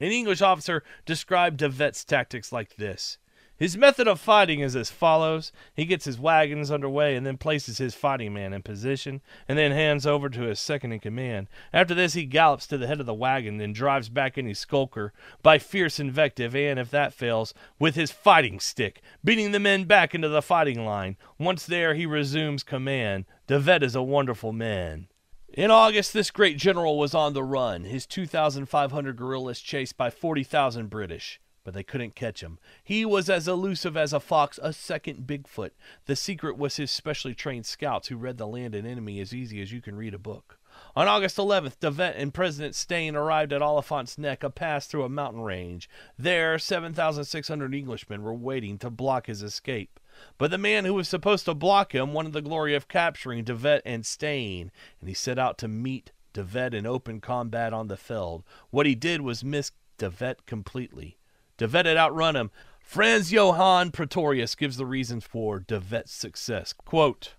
An 0.00 0.10
English 0.10 0.42
officer 0.42 0.82
described 1.04 1.58
De 1.58 1.70
Wet's 1.70 2.04
tactics 2.04 2.52
like 2.52 2.76
this 2.76 3.18
his 3.58 3.76
method 3.76 4.06
of 4.06 4.20
fighting 4.20 4.60
is 4.60 4.76
as 4.76 4.90
follows 4.90 5.50
he 5.74 5.86
gets 5.86 6.04
his 6.04 6.18
wagons 6.18 6.70
under 6.70 6.88
way 6.88 7.16
and 7.16 7.24
then 7.24 7.38
places 7.38 7.78
his 7.78 7.94
fighting 7.94 8.34
man 8.34 8.52
in 8.52 8.62
position, 8.62 9.22
and 9.48 9.58
then 9.58 9.72
hands 9.72 10.06
over 10.06 10.28
to 10.28 10.42
his 10.42 10.60
second 10.60 10.92
in 10.92 11.00
command. 11.00 11.48
After 11.72 11.94
this, 11.94 12.12
he 12.12 12.24
gallops 12.24 12.66
to 12.66 12.76
the 12.76 12.86
head 12.86 13.00
of 13.00 13.06
the 13.06 13.14
wagon 13.14 13.60
and 13.60 13.74
drives 13.74 14.10
back 14.10 14.36
any 14.36 14.52
skulker 14.52 15.12
by 15.42 15.58
fierce 15.58 15.98
invective 15.98 16.54
and, 16.54 16.78
if 16.78 16.90
that 16.90 17.14
fails, 17.14 17.54
with 17.78 17.94
his 17.94 18.10
fighting 18.10 18.60
stick, 18.60 19.00
beating 19.24 19.52
the 19.52 19.60
men 19.60 19.84
back 19.84 20.14
into 20.14 20.28
the 20.28 20.42
fighting 20.42 20.84
line. 20.84 21.16
Once 21.38 21.64
there, 21.64 21.94
he 21.94 22.04
resumes 22.04 22.62
command. 22.62 23.24
De 23.46 23.58
Wet 23.58 23.82
is 23.82 23.94
a 23.94 24.02
wonderful 24.02 24.52
man. 24.52 25.08
In 25.48 25.70
August, 25.70 26.12
this 26.12 26.30
great 26.30 26.58
general 26.58 26.98
was 26.98 27.14
on 27.14 27.32
the 27.32 27.42
run, 27.42 27.84
his 27.84 28.04
2,500 28.04 29.16
guerrillas 29.16 29.60
chased 29.60 29.96
by 29.96 30.10
40,000 30.10 30.90
British 30.90 31.40
but 31.66 31.74
they 31.74 31.82
couldn't 31.82 32.14
catch 32.14 32.44
him. 32.44 32.60
He 32.84 33.04
was 33.04 33.28
as 33.28 33.48
elusive 33.48 33.96
as 33.96 34.12
a 34.12 34.20
fox, 34.20 34.60
a 34.62 34.72
second 34.72 35.26
Bigfoot. 35.26 35.72
The 36.04 36.14
secret 36.14 36.56
was 36.56 36.76
his 36.76 36.92
specially 36.92 37.34
trained 37.34 37.66
scouts 37.66 38.06
who 38.06 38.16
read 38.16 38.38
the 38.38 38.46
land 38.46 38.76
and 38.76 38.86
enemy 38.86 39.18
as 39.18 39.34
easy 39.34 39.60
as 39.60 39.72
you 39.72 39.82
can 39.82 39.96
read 39.96 40.14
a 40.14 40.18
book. 40.18 40.60
On 40.94 41.08
August 41.08 41.38
11th, 41.38 41.80
De 41.80 41.90
Wet 41.90 42.14
and 42.16 42.32
President 42.32 42.76
Steyn 42.76 43.16
arrived 43.16 43.52
at 43.52 43.62
Oliphant's 43.62 44.16
Nek, 44.16 44.44
a 44.44 44.50
pass 44.50 44.86
through 44.86 45.02
a 45.02 45.08
mountain 45.08 45.40
range. 45.40 45.90
There, 46.16 46.56
7,600 46.56 47.74
Englishmen 47.74 48.22
were 48.22 48.32
waiting 48.32 48.78
to 48.78 48.88
block 48.88 49.26
his 49.26 49.42
escape. 49.42 49.98
But 50.38 50.52
the 50.52 50.58
man 50.58 50.84
who 50.84 50.94
was 50.94 51.08
supposed 51.08 51.46
to 51.46 51.54
block 51.54 51.96
him 51.96 52.12
wanted 52.12 52.32
the 52.32 52.42
glory 52.42 52.76
of 52.76 52.86
capturing 52.86 53.42
De 53.42 53.56
Wet 53.56 53.82
and 53.84 54.06
Steyn, 54.06 54.70
and 55.00 55.08
he 55.08 55.14
set 55.16 55.36
out 55.36 55.58
to 55.58 55.66
meet 55.66 56.12
De 56.32 56.44
Wet 56.44 56.74
in 56.74 56.86
open 56.86 57.20
combat 57.20 57.72
on 57.72 57.88
the 57.88 57.96
Veld. 57.96 58.44
What 58.70 58.86
he 58.86 58.94
did 58.94 59.22
was 59.22 59.42
miss 59.42 59.72
De 59.98 60.12
Wet 60.20 60.46
completely. 60.46 61.16
De 61.56 61.66
Wet 61.66 61.86
had 61.86 61.96
outrun 61.96 62.36
him. 62.36 62.50
Fransjohan 62.80 63.92
Pretorius 63.92 64.54
gives 64.54 64.76
the 64.76 64.86
reasons 64.86 65.24
for 65.24 65.58
De 65.58 65.80
Wet's 65.80 66.12
success. 66.12 66.72
Quote, 66.72 67.34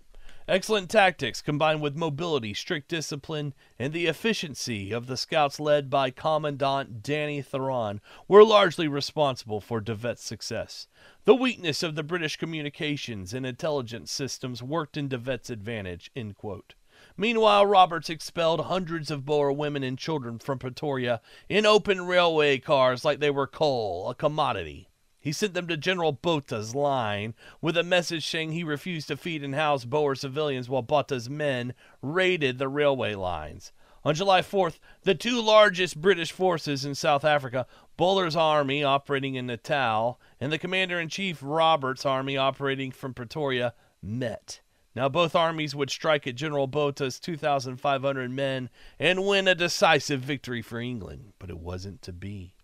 Excellent 0.48 0.88
tactics 0.88 1.42
combined 1.42 1.82
with 1.82 1.94
mobility, 1.94 2.54
strict 2.54 2.88
discipline, 2.88 3.52
and 3.78 3.92
the 3.92 4.06
efficiency 4.06 4.92
of 4.92 5.06
the 5.06 5.18
scouts 5.18 5.60
led 5.60 5.90
by 5.90 6.10
Commandant 6.10 7.02
Danie 7.02 7.44
Theron 7.44 8.00
were 8.26 8.42
largely 8.42 8.88
responsible 8.88 9.60
for 9.60 9.82
De 9.82 9.94
Wet's 9.94 10.24
success. 10.24 10.86
The 11.24 11.34
weakness 11.34 11.82
of 11.82 11.96
the 11.96 12.02
British 12.02 12.36
communications 12.36 13.34
and 13.34 13.44
intelligence 13.44 14.10
systems 14.10 14.62
worked 14.62 14.96
in 14.96 15.08
De 15.08 15.18
Wet's 15.18 15.50
advantage. 15.50 16.10
End 16.16 16.34
quote. 16.34 16.74
Meanwhile, 17.20 17.66
Roberts 17.66 18.08
expelled 18.08 18.60
hundreds 18.60 19.10
of 19.10 19.24
Boer 19.24 19.50
women 19.50 19.82
and 19.82 19.98
children 19.98 20.38
from 20.38 20.60
Pretoria 20.60 21.20
in 21.48 21.66
open 21.66 22.06
railway 22.06 22.58
cars 22.58 23.04
like 23.04 23.18
they 23.18 23.28
were 23.28 23.48
coal, 23.48 24.08
a 24.08 24.14
commodity. 24.14 24.88
He 25.18 25.32
sent 25.32 25.52
them 25.52 25.66
to 25.66 25.76
General 25.76 26.12
Botha's 26.12 26.76
line 26.76 27.34
with 27.60 27.76
a 27.76 27.82
message 27.82 28.24
saying 28.24 28.52
he 28.52 28.62
refused 28.62 29.08
to 29.08 29.16
feed 29.16 29.42
and 29.42 29.56
house 29.56 29.84
Boer 29.84 30.14
civilians 30.14 30.68
while 30.68 30.80
Botha's 30.80 31.28
men 31.28 31.74
raided 32.02 32.58
the 32.58 32.68
railway 32.68 33.16
lines. 33.16 33.72
On 34.04 34.14
July 34.14 34.40
4th, 34.40 34.78
the 35.02 35.16
two 35.16 35.42
largest 35.42 36.00
British 36.00 36.30
forces 36.30 36.84
in 36.84 36.94
South 36.94 37.24
Africa, 37.24 37.66
Buller's 37.96 38.36
army 38.36 38.84
operating 38.84 39.34
in 39.34 39.46
Natal 39.46 40.20
and 40.40 40.52
the 40.52 40.58
commander 40.58 41.00
in 41.00 41.08
chief 41.08 41.40
Robert's 41.42 42.06
army 42.06 42.36
operating 42.36 42.92
from 42.92 43.12
Pretoria, 43.12 43.74
met. 44.00 44.60
Now, 44.94 45.08
both 45.08 45.36
armies 45.36 45.74
would 45.74 45.90
strike 45.90 46.26
at 46.26 46.34
General 46.34 46.66
Botha's 46.66 47.20
2,500 47.20 48.30
men 48.30 48.70
and 48.98 49.26
win 49.26 49.46
a 49.46 49.54
decisive 49.54 50.20
victory 50.20 50.62
for 50.62 50.80
England, 50.80 51.32
but 51.38 51.50
it 51.50 51.58
wasn't 51.58 52.02
to 52.02 52.12
be. 52.12 52.54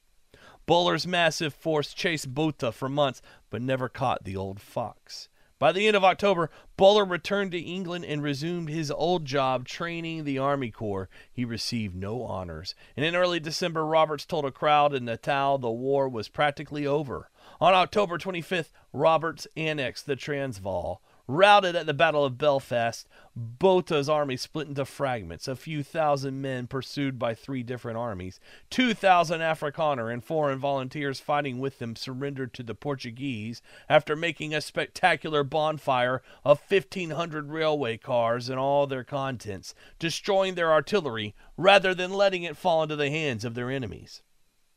Buller's 0.67 1.07
massive 1.07 1.53
force 1.53 1.93
chased 1.93 2.35
Botha 2.35 2.73
for 2.73 2.89
months, 2.89 3.21
but 3.51 3.61
never 3.61 3.89
caught 3.89 4.25
the 4.25 4.37
old 4.37 4.61
fox. 4.61 5.29
By 5.59 5.73
the 5.73 5.87
end 5.87 5.97
of 5.97 6.05
October, 6.05 6.51
Buller 6.77 7.05
returned 7.05 7.53
to 7.53 7.59
England 7.59 8.05
and 8.05 8.23
resumed 8.23 8.69
his 8.69 8.91
old 8.91 9.25
job 9.25 9.67
training 9.67 10.25
the 10.25 10.39
Army 10.39 10.71
Corps. 10.71 11.09
He 11.33 11.45
received 11.45 11.95
no 11.95 12.23
honors. 12.23 12.75
And 12.97 13.07
in 13.07 13.15
early 13.15 13.41
December, 13.41 13.87
Roberts 13.87 14.27
told 14.27 14.45
a 14.45 14.51
crowd 14.51 14.93
in 14.93 15.05
Natal 15.05 15.59
the 15.59 15.71
war 15.71 16.09
was 16.09 16.29
practically 16.29 16.87
over. 16.87 17.31
On 17.61 17.73
October 17.73 18.19
25th, 18.19 18.73
Roberts 18.93 19.47
annexed 19.57 20.07
the 20.07 20.17
Transvaal. 20.17 21.01
Routed 21.27 21.75
at 21.75 21.87
the 21.87 21.95
Battle 21.95 22.23
of 22.23 22.37
Belfast, 22.37 23.09
Botha's 23.35 24.11
army 24.11 24.37
split 24.37 24.69
into 24.69 24.85
fragments, 24.85 25.49
a 25.49 25.57
few 25.57 25.83
thousand 25.83 26.43
men 26.43 26.67
pursued 26.67 27.19
by 27.19 27.35
three 27.35 27.63
different 27.63 27.97
armies. 27.97 28.41
Two 28.69 28.93
thousand 28.93 29.41
Afrikaner 29.41 30.13
and 30.13 30.23
foreign 30.23 30.59
volunteers 30.59 31.21
fighting 31.21 31.61
with 31.61 31.79
them 31.79 31.97
surrendered 31.97 32.53
to 32.53 32.63
the 32.63 32.75
Portuguese 32.75 33.63
after 33.89 34.15
making 34.15 34.55
a 34.55 34.61
spectacular 34.61 35.43
bonfire 35.43 36.21
of 36.45 36.61
1,500 36.69 37.51
railway 37.51 37.97
cars 37.97 38.51
and 38.51 38.59
all 38.59 38.87
their 38.87 39.03
contents, 39.03 39.75
destroying 39.99 40.57
their 40.57 40.71
artillery 40.71 41.35
rather 41.57 41.95
than 41.95 42.13
letting 42.13 42.43
it 42.43 42.57
fall 42.57 42.83
into 42.83 42.97
the 42.97 43.09
hands 43.09 43.47
of 43.47 43.55
their 43.55 43.71
enemies. 43.71 44.21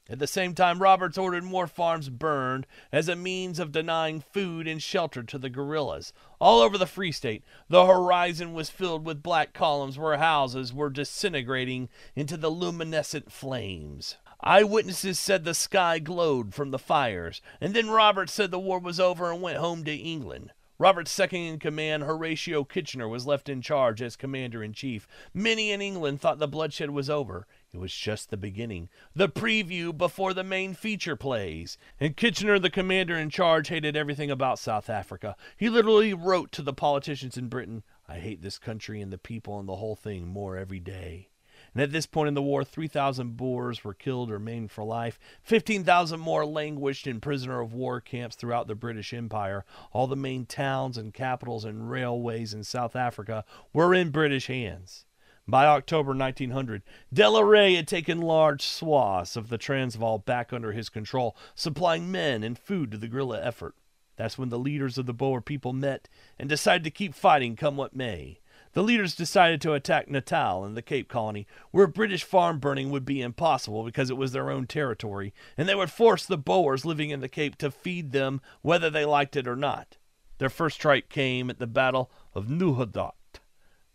At 0.09 0.19
the 0.19 0.27
same 0.27 0.53
time, 0.53 0.81
Roberts 0.81 1.17
ordered 1.17 1.43
more 1.43 1.67
farms 1.67 2.07
burned 2.07 2.65
as 2.91 3.09
a 3.09 3.15
means 3.15 3.59
of 3.59 3.73
denying 3.73 4.21
food 4.21 4.67
and 4.67 4.81
shelter 4.81 5.21
to 5.23 5.37
the 5.37 5.49
guerrillas. 5.49 6.13
All 6.39 6.61
over 6.61 6.77
the 6.77 6.85
Free 6.85 7.11
State, 7.11 7.43
the 7.67 7.85
horizon 7.85 8.53
was 8.53 8.69
filled 8.69 9.05
with 9.05 9.21
black 9.21 9.53
columns 9.53 9.97
where 9.97 10.17
houses 10.17 10.73
were 10.73 10.89
disintegrating 10.89 11.89
into 12.15 12.37
the 12.37 12.49
luminescent 12.49 13.31
flames. 13.31 14.15
Eyewitnesses 14.39 15.19
said 15.19 15.43
the 15.43 15.53
sky 15.53 15.99
glowed 15.99 16.53
from 16.53 16.71
the 16.71 16.79
fires, 16.79 17.41
and 17.59 17.73
then 17.73 17.89
Roberts 17.89 18.31
said 18.31 18.51
the 18.51 18.59
war 18.59 18.79
was 18.79 18.99
over 18.99 19.31
and 19.31 19.41
went 19.41 19.57
home 19.57 19.83
to 19.83 19.93
England. 19.93 20.53
Robert's 20.79 21.11
second 21.11 21.39
in 21.39 21.57
command, 21.59 22.03
Horatio 22.03 22.63
Kitchener, 22.63 23.07
was 23.07 23.25
left 23.25 23.49
in 23.49 23.63
charge 23.63 23.99
as 23.99 24.15
commander 24.15 24.63
in 24.63 24.73
chief. 24.73 25.07
Many 25.33 25.71
in 25.71 25.81
England 25.81 26.21
thought 26.21 26.37
the 26.37 26.47
bloodshed 26.47 26.91
was 26.91 27.09
over. 27.09 27.47
It 27.73 27.77
was 27.77 27.93
just 27.93 28.29
the 28.29 28.37
beginning, 28.37 28.89
the 29.15 29.27
preview 29.27 29.97
before 29.97 30.35
the 30.35 30.43
main 30.43 30.75
feature 30.75 31.15
plays. 31.15 31.79
And 31.99 32.15
Kitchener, 32.15 32.59
the 32.59 32.69
commander 32.69 33.17
in 33.17 33.31
charge, 33.31 33.69
hated 33.69 33.95
everything 33.95 34.29
about 34.29 34.59
South 34.59 34.87
Africa. 34.87 35.35
He 35.57 35.67
literally 35.67 36.13
wrote 36.13 36.51
to 36.51 36.61
the 36.61 36.73
politicians 36.73 37.37
in 37.37 37.47
Britain, 37.47 37.83
I 38.07 38.19
hate 38.19 38.43
this 38.43 38.59
country 38.59 39.01
and 39.01 39.11
the 39.11 39.17
people 39.17 39.59
and 39.59 39.67
the 39.67 39.77
whole 39.77 39.95
thing 39.95 40.27
more 40.27 40.57
every 40.57 40.79
day. 40.79 41.29
And 41.73 41.81
at 41.81 41.91
this 41.91 42.05
point 42.05 42.27
in 42.27 42.33
the 42.33 42.41
war, 42.41 42.63
3,000 42.63 43.37
Boers 43.37 43.83
were 43.83 43.93
killed 43.93 44.31
or 44.31 44.39
maimed 44.39 44.71
for 44.71 44.83
life. 44.83 45.19
15,000 45.43 46.19
more 46.19 46.45
languished 46.45 47.07
in 47.07 47.19
prisoner 47.19 47.59
of 47.59 47.73
war 47.73 48.01
camps 48.01 48.35
throughout 48.35 48.67
the 48.67 48.75
British 48.75 49.13
Empire. 49.13 49.65
All 49.91 50.07
the 50.07 50.15
main 50.15 50.45
towns 50.45 50.97
and 50.97 51.13
capitals 51.13 51.65
and 51.65 51.89
railways 51.89 52.53
in 52.53 52.63
South 52.63 52.95
Africa 52.95 53.45
were 53.73 53.93
in 53.93 54.09
British 54.09 54.47
hands. 54.47 55.05
By 55.49 55.65
October 55.65 56.13
1900, 56.13 56.83
De 57.13 57.29
la 57.29 57.39
Rey 57.39 57.75
had 57.75 57.87
taken 57.87 58.19
large 58.19 58.61
swaths 58.61 59.37
of 59.37 59.47
the 59.47 59.57
Transvaal 59.57 60.17
back 60.17 60.51
under 60.51 60.73
his 60.73 60.89
control, 60.89 61.37
supplying 61.55 62.11
men 62.11 62.43
and 62.43 62.59
food 62.59 62.91
to 62.91 62.97
the 62.97 63.07
guerrilla 63.07 63.41
effort. 63.41 63.75
That's 64.17 64.37
when 64.37 64.49
the 64.49 64.59
leaders 64.59 64.97
of 64.97 65.05
the 65.05 65.13
Boer 65.13 65.39
people 65.39 65.71
met 65.71 66.09
and 66.37 66.49
decided 66.49 66.83
to 66.83 66.91
keep 66.91 67.13
fighting 67.13 67.55
come 67.55 67.77
what 67.77 67.95
may. 67.95 68.39
The 68.77 68.83
leaders 68.83 69.15
decided 69.15 69.59
to 69.61 69.73
attack 69.73 70.07
Natal 70.07 70.63
and 70.63 70.77
the 70.77 70.83
Cape 70.83 71.09
Colony, 71.09 71.47
where 71.71 71.87
British 71.87 72.23
farm 72.23 72.59
burning 72.59 72.91
would 72.91 73.05
be 73.05 73.23
impossible 73.23 73.83
because 73.83 74.11
it 74.11 74.17
was 74.17 74.33
their 74.33 74.51
own 74.51 74.67
territory, 74.67 75.33
and 75.57 75.67
they 75.67 75.73
would 75.73 75.89
force 75.89 76.27
the 76.27 76.37
Boers 76.37 76.85
living 76.85 77.09
in 77.09 77.19
the 77.19 77.27
Cape 77.27 77.55
to 77.55 77.71
feed 77.71 78.11
them 78.11 78.39
whether 78.61 78.91
they 78.91 79.03
liked 79.03 79.35
it 79.35 79.47
or 79.47 79.55
not. 79.55 79.97
Their 80.37 80.51
first 80.51 80.75
strike 80.75 81.09
came 81.09 81.49
at 81.49 81.57
the 81.57 81.65
Battle 81.65 82.11
of 82.35 82.49
Nooitgedacht. 82.49 83.39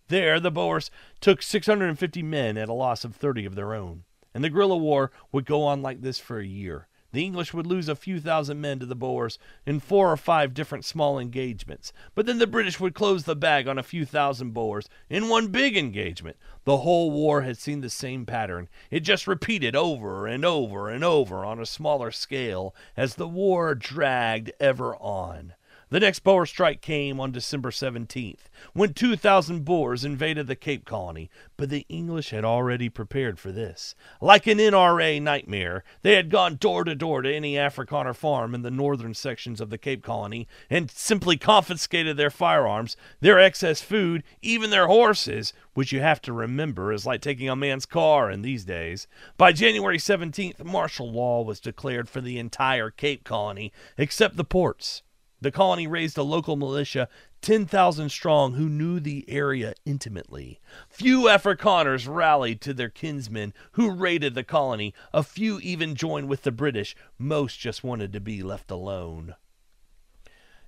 There, 0.08 0.40
the 0.40 0.50
Boers 0.50 0.90
took 1.20 1.42
650 1.42 2.20
men 2.24 2.58
at 2.58 2.68
a 2.68 2.72
loss 2.72 3.04
of 3.04 3.14
30 3.14 3.44
of 3.44 3.54
their 3.54 3.74
own, 3.74 4.02
and 4.34 4.42
the 4.42 4.50
guerrilla 4.50 4.76
war 4.76 5.12
would 5.30 5.46
go 5.46 5.62
on 5.62 5.80
like 5.80 6.00
this 6.00 6.18
for 6.18 6.40
a 6.40 6.44
year. 6.44 6.88
The 7.12 7.24
English 7.24 7.52
would 7.52 7.66
lose 7.66 7.88
a 7.88 7.94
few 7.94 8.20
thousand 8.20 8.60
men 8.60 8.78
to 8.78 8.86
the 8.86 8.94
Boers 8.94 9.38
in 9.66 9.80
four 9.80 10.10
or 10.10 10.16
five 10.16 10.54
different 10.54 10.86
small 10.86 11.18
engagements, 11.18 11.92
but 12.14 12.24
then 12.24 12.38
the 12.38 12.46
British 12.46 12.80
would 12.80 12.94
close 12.94 13.24
the 13.24 13.36
bag 13.36 13.68
on 13.68 13.78
a 13.78 13.82
few 13.82 14.06
thousand 14.06 14.52
Boers 14.52 14.88
in 15.10 15.28
one 15.28 15.48
big 15.48 15.76
engagement. 15.76 16.38
The 16.64 16.78
whole 16.78 17.10
war 17.10 17.42
had 17.42 17.58
seen 17.58 17.82
the 17.82 17.90
same 17.90 18.24
pattern. 18.24 18.68
It 18.90 19.00
just 19.00 19.26
repeated 19.26 19.76
over 19.76 20.26
and 20.26 20.42
over 20.42 20.88
and 20.88 21.04
over 21.04 21.44
on 21.44 21.60
a 21.60 21.66
smaller 21.66 22.10
scale 22.10 22.74
as 22.96 23.16
the 23.16 23.28
war 23.28 23.74
dragged 23.74 24.52
ever 24.58 24.96
on. 24.96 25.52
The 25.92 26.00
next 26.00 26.20
Boer 26.20 26.46
strike 26.46 26.80
came 26.80 27.20
on 27.20 27.32
December 27.32 27.70
17th, 27.70 28.48
when 28.72 28.94
2,000 28.94 29.62
Boers 29.62 30.06
invaded 30.06 30.46
the 30.46 30.56
Cape 30.56 30.86
Colony, 30.86 31.28
but 31.58 31.68
the 31.68 31.84
English 31.90 32.30
had 32.30 32.46
already 32.46 32.88
prepared 32.88 33.38
for 33.38 33.52
this. 33.52 33.94
Like 34.18 34.46
an 34.46 34.56
NRA 34.56 35.20
nightmare, 35.20 35.84
they 36.00 36.14
had 36.14 36.30
gone 36.30 36.56
door 36.56 36.84
to 36.84 36.94
door 36.94 37.20
to 37.20 37.30
any 37.30 37.56
Afrikaner 37.56 38.16
farm 38.16 38.54
in 38.54 38.62
the 38.62 38.70
northern 38.70 39.12
sections 39.12 39.60
of 39.60 39.68
the 39.68 39.76
Cape 39.76 40.02
Colony 40.02 40.48
and 40.70 40.90
simply 40.90 41.36
confiscated 41.36 42.16
their 42.16 42.30
firearms, 42.30 42.96
their 43.20 43.38
excess 43.38 43.82
food, 43.82 44.22
even 44.40 44.70
their 44.70 44.86
horses, 44.86 45.52
which 45.74 45.92
you 45.92 46.00
have 46.00 46.22
to 46.22 46.32
remember 46.32 46.90
is 46.90 47.04
like 47.04 47.20
taking 47.20 47.50
a 47.50 47.54
man's 47.54 47.84
car 47.84 48.30
in 48.30 48.40
these 48.40 48.64
days. 48.64 49.06
By 49.36 49.52
January 49.52 49.98
17th, 49.98 50.64
martial 50.64 51.12
law 51.12 51.42
was 51.42 51.60
declared 51.60 52.08
for 52.08 52.22
the 52.22 52.38
entire 52.38 52.88
Cape 52.88 53.24
Colony, 53.24 53.74
except 53.98 54.38
the 54.38 54.42
ports. 54.42 55.02
The 55.42 55.50
colony 55.50 55.88
raised 55.88 56.16
a 56.16 56.22
local 56.22 56.54
militia, 56.54 57.08
10,000 57.40 58.10
strong, 58.10 58.54
who 58.54 58.68
knew 58.68 59.00
the 59.00 59.24
area 59.28 59.74
intimately. 59.84 60.60
Few 60.88 61.22
Afrikaners 61.22 62.06
rallied 62.06 62.60
to 62.60 62.72
their 62.72 62.88
kinsmen 62.88 63.52
who 63.72 63.90
raided 63.90 64.36
the 64.36 64.44
colony. 64.44 64.94
A 65.12 65.24
few 65.24 65.58
even 65.58 65.96
joined 65.96 66.28
with 66.28 66.44
the 66.44 66.52
British. 66.52 66.94
Most 67.18 67.58
just 67.58 67.82
wanted 67.82 68.12
to 68.12 68.20
be 68.20 68.40
left 68.40 68.70
alone. 68.70 69.34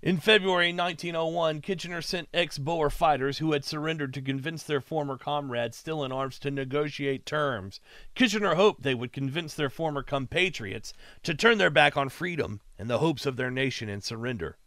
In 0.03 0.19
February 0.19 0.73
1901, 0.73 1.61
Kitchener 1.61 2.03
sent 2.03 2.29
ex 2.35 2.59
Boer 2.59 2.91
fighters 2.91 3.39
who 3.39 3.53
had 3.53 3.65
surrendered 3.65 4.13
to 4.15 4.21
convince 4.21 4.65
their 4.65 4.81
former 4.81 5.17
comrades 5.17 5.77
still 5.77 6.03
in 6.03 6.11
arms 6.11 6.41
to 6.41 6.51
negotiate 6.51 7.25
terms. 7.25 7.81
Kitchener 8.17 8.57
hoped 8.57 8.83
they 8.83 8.97
would 8.97 9.13
convince 9.13 9.55
their 9.55 9.71
former 9.71 10.03
compatriots 10.03 10.93
to 11.23 11.33
turn 11.33 11.59
their 11.59 11.71
back 11.71 11.97
on 11.97 12.09
freedom 12.09 12.61
and 12.77 12.91
the 12.91 12.99
hopes 12.99 13.25
of 13.25 13.37
their 13.37 13.53
nation 13.53 13.89
and 13.89 14.03
surrender. 14.03 14.59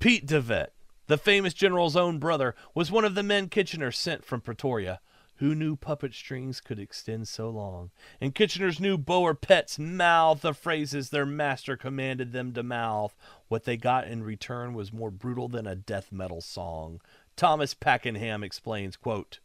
Piet 0.00 0.24
de 0.24 0.40
Wet, 0.40 0.72
the 1.08 1.18
famous 1.18 1.52
general's 1.52 1.94
own 1.94 2.18
brother, 2.18 2.54
was 2.74 2.90
one 2.90 3.04
of 3.04 3.14
the 3.14 3.22
men 3.22 3.50
Kitchener 3.50 3.92
sent 3.92 4.24
from 4.24 4.40
Pretoria. 4.40 4.98
Who 5.36 5.54
knew 5.54 5.76
puppet 5.76 6.14
strings 6.14 6.58
could 6.58 6.78
extend 6.78 7.28
so 7.28 7.50
long? 7.50 7.90
And 8.18 8.34
Kitchener's 8.34 8.80
new 8.80 8.96
Boer 8.96 9.34
pets 9.34 9.78
mouthed 9.78 10.40
the 10.40 10.54
phrases 10.54 11.10
their 11.10 11.26
master 11.26 11.76
commanded 11.76 12.32
them 12.32 12.54
to 12.54 12.62
mouth. 12.62 13.14
What 13.48 13.64
they 13.64 13.76
got 13.76 14.08
in 14.08 14.22
return 14.22 14.72
was 14.72 14.90
more 14.90 15.10
brutal 15.10 15.48
than 15.48 15.66
a 15.66 15.76
death 15.76 16.10
metal 16.10 16.40
song. 16.40 17.02
Thomas 17.36 17.74
Pakenham 17.74 18.42
explains, 18.42 18.96
quote, 18.96 19.40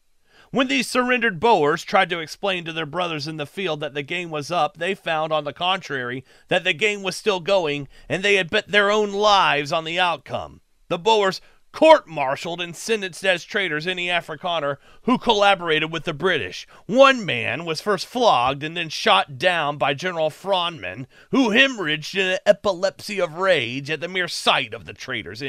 when 0.52 0.68
these 0.68 0.90
surrendered 0.90 1.40
Boers 1.40 1.84
tried 1.84 2.10
to 2.10 2.20
explain 2.20 2.66
to 2.66 2.74
their 2.74 2.86
brothers 2.86 3.28
in 3.28 3.38
the 3.38 3.46
field 3.46 3.80
that 3.80 3.94
the 3.94 4.04
game 4.04 4.30
was 4.30 4.52
up, 4.52 4.78
they 4.78 4.96
found, 4.96 5.32
on 5.32 5.44
the 5.44 5.54
contrary, 5.54 6.24
that 6.48 6.64
the 6.64 6.74
game 6.74 7.04
was 7.04 7.16
still 7.16 7.40
going, 7.40 7.88
and 8.08 8.24
they 8.24 8.36
had 8.36 8.50
bet 8.50 8.68
their 8.68 8.92
own 8.92 9.12
lives 9.12 9.72
on 9.72 9.84
the 9.84 10.00
outcome. 10.00 10.62
The 10.88 10.98
Boers 10.98 11.42
court 11.76 12.08
martialed 12.08 12.62
and 12.62 12.74
sentenced 12.74 13.26
as 13.26 13.44
traitors 13.44 13.86
any 13.86 14.08
Afrikaner 14.08 14.78
who 15.04 15.18
collaborated 15.18 15.92
with 15.92 16.06
the 16.06 16.14
British. 16.14 16.66
One 16.86 17.26
man 17.26 17.66
was 17.66 17.82
first 17.82 18.06
flogged 18.08 18.64
and 18.64 18.78
then 18.78 18.88
shot 18.88 19.38
down 19.38 19.78
by 19.78 19.94
General 19.94 20.30
Froneman, 20.30 21.06
who 21.32 21.50
hemorrhaged 21.50 22.16
in 22.16 22.28
an 22.28 22.40
epilepsy 22.46 23.20
of 23.20 23.34
rage 23.34 23.90
at 23.90 24.00
the 24.00 24.08
mere 24.08 24.30
sight 24.30 24.74
of 24.74 24.86
the 24.86 24.94
traitors. 24.94 25.44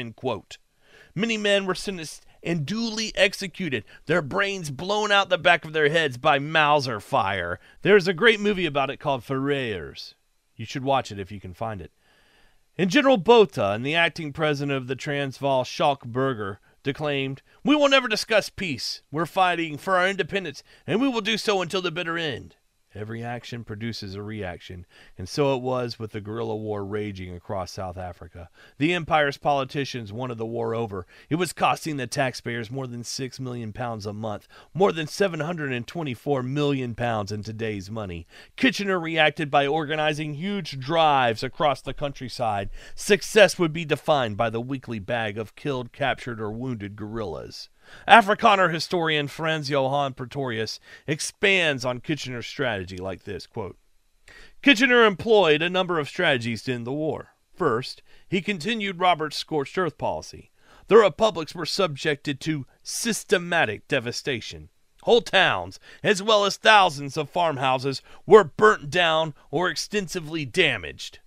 Many 1.15 1.37
men 1.37 1.65
were 1.65 1.73
sentenced 1.73 2.25
and 2.43 2.65
duly 2.65 3.11
executed, 3.15 3.83
their 4.05 4.21
brains 4.21 4.69
blown 4.69 5.11
out 5.11 5.29
the 5.29 5.37
back 5.37 5.65
of 5.65 5.73
their 5.73 5.89
heads 5.89 6.17
by 6.17 6.39
Mauser 6.39 6.99
fire. 6.99 7.59
There's 7.81 8.07
a 8.07 8.13
great 8.13 8.39
movie 8.39 8.65
about 8.65 8.89
it 8.89 8.99
called 8.99 9.23
Verraaiers. 9.23 10.13
You 10.55 10.65
should 10.65 10.83
watch 10.83 11.11
it 11.11 11.19
if 11.19 11.31
you 11.31 11.39
can 11.39 11.53
find 11.53 11.81
it. 11.81 11.91
And 12.77 12.89
General 12.89 13.17
Botha 13.17 13.71
and 13.71 13.85
the 13.85 13.95
acting 13.95 14.33
president 14.33 14.77
of 14.77 14.87
the 14.87 14.95
Transvaal, 14.95 15.63
Schalk 15.63 16.05
Burger, 16.05 16.59
declaimed, 16.83 17.41
We 17.63 17.75
will 17.75 17.89
never 17.89 18.07
discuss 18.07 18.49
peace. 18.49 19.01
We're 19.11 19.25
fighting 19.25 19.77
for 19.77 19.97
our 19.97 20.07
independence, 20.07 20.63
and 20.85 21.01
we 21.01 21.07
will 21.07 21.21
do 21.21 21.37
so 21.37 21.61
until 21.61 21.81
the 21.81 21.91
bitter 21.91 22.17
end. 22.17 22.55
Every 22.97 23.23
action 23.23 23.63
produces 23.63 24.15
a 24.15 24.23
reaction, 24.23 24.87
and 25.19 25.29
so 25.29 25.55
it 25.55 25.61
was 25.61 25.99
with 25.99 26.13
the 26.13 26.19
guerrilla 26.19 26.55
war 26.55 26.83
raging 26.83 27.35
across 27.35 27.69
South 27.71 27.95
Africa. 27.95 28.49
The 28.79 28.91
empire's 28.91 29.37
politicians 29.37 30.11
wanted 30.11 30.39
the 30.39 30.47
war 30.47 30.73
over. 30.73 31.05
It 31.29 31.35
was 31.35 31.53
costing 31.53 31.97
the 31.97 32.07
taxpayers 32.07 32.71
more 32.71 32.87
than 32.87 33.03
6 33.03 33.39
million 33.39 33.71
pounds 33.71 34.07
a 34.07 34.13
month, 34.13 34.47
more 34.73 34.91
than 34.91 35.05
724 35.05 36.41
million 36.41 36.95
pounds 36.95 37.31
in 37.31 37.43
today's 37.43 37.91
money. 37.91 38.25
Kitchener 38.55 38.99
reacted 38.99 39.51
by 39.51 39.67
organizing 39.67 40.33
huge 40.33 40.79
drives 40.79 41.43
across 41.43 41.81
the 41.81 41.93
countryside. 41.93 42.71
Success 42.95 43.59
would 43.59 43.73
be 43.73 43.85
defined 43.85 44.37
by 44.37 44.49
the 44.49 44.59
weekly 44.59 44.97
bag 44.97 45.37
of 45.37 45.55
killed, 45.55 45.93
captured, 45.93 46.41
or 46.41 46.49
wounded 46.51 46.95
guerrillas. 46.95 47.69
Afrikaner 48.07 48.73
historian 48.73 49.27
Fransjohan 49.27 50.15
Pretorius 50.15 50.79
expands 51.05 51.85
on 51.85 51.99
Kitchener's 51.99 52.47
strategy 52.47 52.97
like 52.97 53.23
this 53.23 53.47
quote, 53.47 53.77
Kitchener 54.61 55.05
employed 55.05 55.61
a 55.61 55.69
number 55.69 55.99
of 55.99 56.09
strategies 56.09 56.63
to 56.63 56.73
end 56.73 56.85
the 56.85 56.91
war. 56.91 57.35
First, 57.55 58.01
he 58.27 58.41
continued 58.41 58.99
Robert's 58.99 59.37
scorched 59.37 59.77
earth 59.77 59.97
policy. 59.97 60.51
The 60.87 60.97
republics 60.97 61.55
were 61.55 61.65
subjected 61.65 62.39
to 62.41 62.65
systematic 62.83 63.87
devastation. 63.87 64.69
Whole 65.03 65.21
towns, 65.21 65.79
as 66.03 66.21
well 66.21 66.43
as 66.43 66.57
thousands 66.57 67.17
of 67.17 67.29
farmhouses, 67.29 68.01
were 68.25 68.43
burnt 68.43 68.89
down 68.89 69.33
or 69.51 69.69
extensively 69.69 70.43
damaged. 70.43 71.19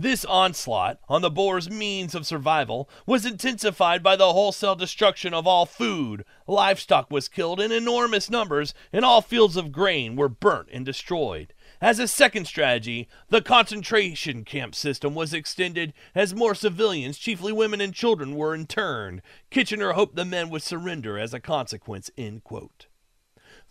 This 0.00 0.24
onslaught 0.24 0.98
on 1.10 1.20
the 1.20 1.28
Boers' 1.28 1.68
means 1.68 2.14
of 2.14 2.26
survival 2.26 2.88
was 3.04 3.26
intensified 3.26 4.02
by 4.02 4.16
the 4.16 4.32
wholesale 4.32 4.74
destruction 4.74 5.34
of 5.34 5.46
all 5.46 5.66
food. 5.66 6.24
Livestock 6.46 7.10
was 7.10 7.28
killed 7.28 7.60
in 7.60 7.70
enormous 7.70 8.30
numbers, 8.30 8.72
and 8.94 9.04
all 9.04 9.20
fields 9.20 9.58
of 9.58 9.72
grain 9.72 10.16
were 10.16 10.30
burnt 10.30 10.70
and 10.72 10.86
destroyed. 10.86 11.52
As 11.82 11.98
a 11.98 12.08
second 12.08 12.46
strategy, 12.46 13.08
the 13.28 13.42
concentration 13.42 14.42
camp 14.42 14.74
system 14.74 15.14
was 15.14 15.34
extended 15.34 15.92
as 16.14 16.34
more 16.34 16.54
civilians, 16.54 17.18
chiefly 17.18 17.52
women 17.52 17.82
and 17.82 17.92
children, 17.92 18.36
were 18.36 18.54
interned. 18.54 19.20
Kitchener 19.50 19.92
hoped 19.92 20.16
the 20.16 20.24
men 20.24 20.48
would 20.48 20.62
surrender 20.62 21.18
as 21.18 21.34
a 21.34 21.40
consequence. 21.40 22.10
End 22.16 22.42
quote. 22.42 22.86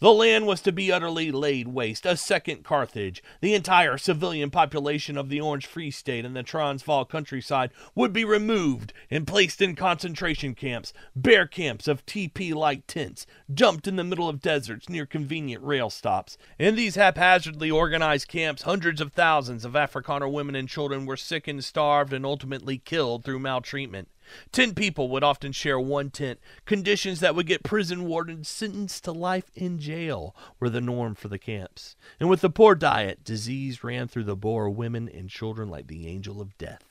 The 0.02 0.14
land 0.14 0.48
was 0.48 0.62
to 0.62 0.72
be 0.72 0.94
utterly 0.94 1.30
laid 1.30 1.68
waste, 1.68 2.06
a 2.06 2.16
second 2.16 2.64
Carthage. 2.64 3.22
The 3.42 3.54
entire 3.54 3.98
civilian 3.98 4.50
population 4.50 5.18
of 5.18 5.28
the 5.28 5.42
Orange 5.42 5.66
Free 5.66 5.92
State 5.92 6.24
and 6.24 6.34
the 6.34 6.42
Transvaal 6.42 7.04
countryside 7.04 7.72
would 7.96 8.14
be 8.14 8.24
removed 8.24 8.94
and 9.12 9.28
placed 9.28 9.62
in 9.62 9.76
concentration 9.76 10.56
camps, 10.56 10.94
bare 11.18 11.46
camps 11.46 11.86
of 11.86 12.06
teepee 12.06 12.54
like 12.54 12.88
tents, 12.88 13.26
dumped 13.54 13.90
in 13.90 13.98
the 13.98 14.06
middle 14.06 14.30
of 14.30 14.42
deserts 14.42 14.88
near 14.88 15.06
convenient 15.06 15.62
rail 15.66 15.90
stops. 15.90 16.38
In 16.58 16.76
these 16.76 16.96
haphazardly 16.96 17.70
organized 17.70 18.30
camps, 18.30 18.62
hundreds 18.62 19.02
of 19.02 19.12
thousands 19.12 19.66
of 19.66 19.74
Afrikaner 19.74 20.32
women 20.32 20.56
and 20.56 20.70
children 20.70 21.06
were 21.06 21.18
sickened, 21.18 21.66
starved, 21.66 22.14
and 22.14 22.26
ultimately 22.26 22.78
killed 22.78 23.26
through 23.26 23.40
maltreatment. 23.40 24.08
Ten 24.52 24.74
people 24.74 25.10
would 25.10 25.24
often 25.24 25.52
share 25.52 25.80
one 25.80 26.10
tent. 26.10 26.40
Conditions 26.66 27.20
that 27.20 27.36
would 27.36 27.48
get 27.48 27.64
prison 27.64 28.06
wardens 28.06 28.48
sentenced 28.48 29.04
to 29.06 29.12
life 29.12 29.52
in 29.56 29.80
jail 29.80 30.36
were 30.60 30.70
the 30.70 30.82
norm 30.82 31.16
for 31.16 31.28
the 31.28 31.40
camps. 31.40 31.96
And 32.20 32.30
with 32.30 32.42
the 32.42 32.50
poor 32.50 32.76
diet, 32.76 33.24
disease 33.24 33.84
ran 33.84 34.08
through 34.08 34.26
the 34.26 34.36
Boer 34.36 34.70
women 34.70 35.10
and 35.10 35.30
children 35.30 35.70
like 35.70 35.88
the 35.88 36.08
angel 36.08 36.42
of 36.42 36.58
death. 36.58 36.90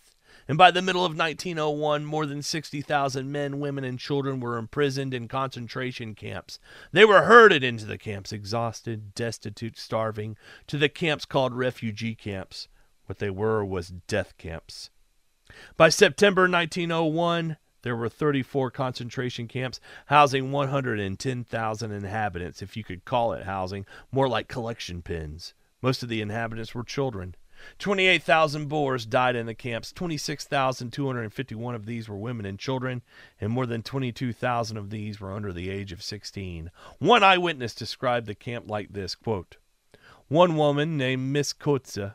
And 0.48 0.56
by 0.56 0.70
the 0.70 0.80
middle 0.80 1.04
of 1.04 1.16
1901, 1.16 2.06
more 2.06 2.24
than 2.24 2.40
60,000 2.40 3.30
men, 3.30 3.60
women, 3.60 3.84
and 3.84 3.98
children 3.98 4.40
were 4.40 4.56
imprisoned 4.56 5.12
in 5.12 5.28
concentration 5.28 6.14
camps. 6.14 6.58
They 6.90 7.04
were 7.04 7.24
herded 7.24 7.62
into 7.62 7.84
the 7.84 7.98
camps, 7.98 8.32
exhausted, 8.32 9.14
destitute, 9.14 9.78
starving, 9.78 10.38
to 10.66 10.78
the 10.78 10.88
camps 10.88 11.26
called 11.26 11.52
refugee 11.52 12.14
camps. 12.14 12.68
What 13.04 13.18
they 13.18 13.28
were 13.28 13.62
was 13.62 13.92
death 14.06 14.38
camps. 14.38 14.88
By 15.76 15.90
September 15.90 16.42
1901, 16.42 17.56
there 17.82 17.94
were 17.96 18.08
34 18.08 18.70
concentration 18.70 19.46
camps 19.46 19.80
housing 20.06 20.50
110,000 20.50 21.92
inhabitants, 21.92 22.62
if 22.62 22.76
you 22.76 22.82
could 22.82 23.04
call 23.04 23.32
it 23.32 23.44
housing, 23.44 23.86
more 24.10 24.28
like 24.28 24.48
collection 24.48 25.02
pens. 25.02 25.54
Most 25.80 26.02
of 26.02 26.08
the 26.08 26.20
inhabitants 26.20 26.74
were 26.74 26.82
children. 26.82 27.36
28,000 27.78 28.66
Boers 28.66 29.06
died 29.06 29.36
in 29.36 29.46
the 29.46 29.54
camps. 29.54 29.92
26,251 29.92 31.74
of 31.74 31.86
these 31.86 32.08
were 32.08 32.16
women 32.16 32.46
and 32.46 32.58
children, 32.58 33.02
and 33.40 33.52
more 33.52 33.66
than 33.66 33.82
22,000 33.82 34.76
of 34.76 34.90
these 34.90 35.20
were 35.20 35.32
under 35.32 35.52
the 35.52 35.70
age 35.70 35.92
of 35.92 36.02
16. 36.02 36.70
One 36.98 37.22
eyewitness 37.22 37.74
described 37.74 38.26
the 38.26 38.34
camp 38.34 38.68
like 38.68 38.92
this 38.92 39.14
quote, 39.14 39.56
One 40.28 40.56
woman 40.56 40.96
named 40.96 41.32
Miss 41.32 41.52
Coetzee 41.52 42.14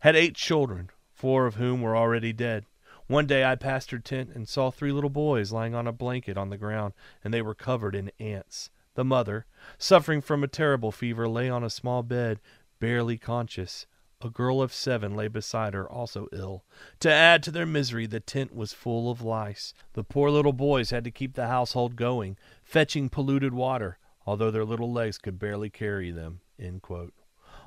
had 0.00 0.16
eight 0.16 0.34
children, 0.34 0.90
four 1.12 1.46
of 1.46 1.56
whom 1.56 1.82
were 1.82 1.96
already 1.96 2.32
dead. 2.32 2.66
One 3.10 3.26
day 3.26 3.44
I 3.44 3.56
passed 3.56 3.90
her 3.90 3.98
tent 3.98 4.30
and 4.36 4.48
saw 4.48 4.70
three 4.70 4.92
little 4.92 5.10
boys 5.10 5.50
lying 5.50 5.74
on 5.74 5.88
a 5.88 5.92
blanket 5.92 6.38
on 6.38 6.50
the 6.50 6.56
ground, 6.56 6.94
and 7.24 7.34
they 7.34 7.42
were 7.42 7.56
covered 7.56 7.96
in 7.96 8.12
ants. 8.20 8.70
The 8.94 9.04
mother, 9.04 9.46
suffering 9.78 10.20
from 10.20 10.44
a 10.44 10.46
terrible 10.46 10.92
fever, 10.92 11.28
lay 11.28 11.50
on 11.50 11.64
a 11.64 11.70
small 11.70 12.04
bed, 12.04 12.38
barely 12.78 13.18
conscious. 13.18 13.88
A 14.20 14.30
girl 14.30 14.62
of 14.62 14.72
seven 14.72 15.16
lay 15.16 15.26
beside 15.26 15.74
her, 15.74 15.90
also 15.90 16.28
ill. 16.32 16.62
To 17.00 17.10
add 17.10 17.42
to 17.42 17.50
their 17.50 17.66
misery, 17.66 18.06
the 18.06 18.20
tent 18.20 18.54
was 18.54 18.72
full 18.72 19.10
of 19.10 19.22
lice. 19.22 19.74
The 19.94 20.04
poor 20.04 20.30
little 20.30 20.52
boys 20.52 20.90
had 20.90 21.02
to 21.02 21.10
keep 21.10 21.34
the 21.34 21.48
household 21.48 21.96
going, 21.96 22.36
fetching 22.62 23.08
polluted 23.08 23.52
water, 23.52 23.98
although 24.24 24.52
their 24.52 24.64
little 24.64 24.92
legs 24.92 25.18
could 25.18 25.36
barely 25.36 25.68
carry 25.68 26.12
them. 26.12 26.42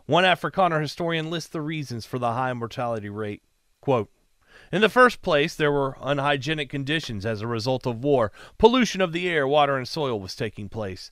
One 0.05 0.23
Afrikaner 0.23 0.79
historian 0.79 1.29
lists 1.29 1.49
the 1.49 1.59
reasons 1.59 2.05
for 2.05 2.17
the 2.17 2.31
high 2.31 2.53
mortality 2.53 3.09
rate. 3.09 3.43
Quote, 3.81 4.09
in 4.73 4.81
the 4.81 4.89
first 4.89 5.21
place, 5.21 5.53
there 5.53 5.71
were 5.71 5.95
unhygienic 6.01 6.67
conditions 6.67 7.27
as 7.27 7.41
a 7.41 7.47
result 7.47 7.85
of 7.85 8.03
war. 8.03 8.31
Pollution 8.57 9.01
of 9.01 9.13
the 9.13 9.29
air, 9.29 9.47
water, 9.47 9.77
and 9.77 9.87
soil 9.87 10.19
was 10.19 10.35
taking 10.35 10.67
place. 10.67 11.11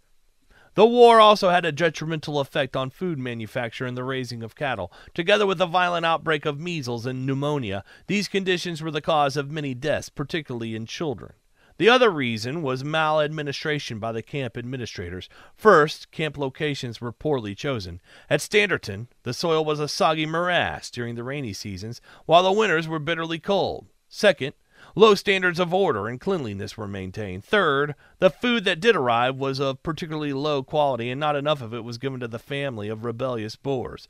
The 0.74 0.86
war 0.86 1.20
also 1.20 1.50
had 1.50 1.64
a 1.64 1.72
detrimental 1.72 2.40
effect 2.40 2.76
on 2.76 2.90
food 2.90 3.20
manufacture 3.20 3.86
and 3.86 3.96
the 3.96 4.04
raising 4.04 4.42
of 4.42 4.56
cattle. 4.56 4.92
Together 5.14 5.46
with 5.46 5.62
a 5.62 5.68
violent 5.68 6.08
outbreak 6.08 6.46
of 6.46 6.60
measles 6.60 7.06
and 7.06 7.26
pneumonia, 7.26 7.84
these 8.08 8.28
conditions 8.28 8.82
were 8.82 8.90
the 8.90 9.00
cause 9.00 9.38
of 9.38 9.52
many 9.52 9.76
deaths, 9.76 10.10
particularly 10.10 10.76
in 10.76 10.88
children. 10.88 11.34
The 11.82 11.90
other 11.90 12.12
reason 12.12 12.62
was 12.62 12.84
maladministration 12.84 13.98
by 13.98 14.12
the 14.12 14.22
camp 14.22 14.56
administrators. 14.56 15.28
First, 15.56 16.12
camp 16.12 16.38
locations 16.38 17.02
were 17.02 17.12
poorly 17.12 17.56
chosen. 17.56 18.02
At 18.30 18.42
Standerton, 18.42 19.08
the 19.24 19.34
soil 19.34 19.66
was 19.66 19.80
a 19.80 19.88
soggy 19.88 20.28
morass 20.28 20.92
during 20.92 21.16
the 21.16 21.24
rainy 21.24 21.54
seasons, 21.54 22.00
while 22.28 22.44
the 22.44 22.52
winters 22.52 22.88
were 22.88 23.00
bitterly 23.00 23.40
cold. 23.40 23.88
Second, 24.08 24.54
low 24.94 25.16
standards 25.16 25.60
of 25.60 25.74
order 25.74 26.08
and 26.08 26.22
cleanliness 26.22 26.78
were 26.78 26.88
maintained. 26.88 27.44
Third, 27.44 27.96
the 28.20 28.30
food 28.30 28.64
that 28.66 28.80
did 28.80 28.96
arrive 28.96 29.38
was 29.38 29.60
of 29.60 29.82
particularly 29.82 30.34
low 30.34 30.62
quality, 30.62 31.10
and 31.10 31.20
not 31.20 31.36
enough 31.36 31.64
of 31.64 31.74
it 31.74 31.84
was 31.84 31.98
given 31.98 32.20
to 32.20 32.28
the 32.28 32.38
family 32.38 32.90
of 32.90 33.04
rebellious 33.04 33.56
Boers. 33.56 34.08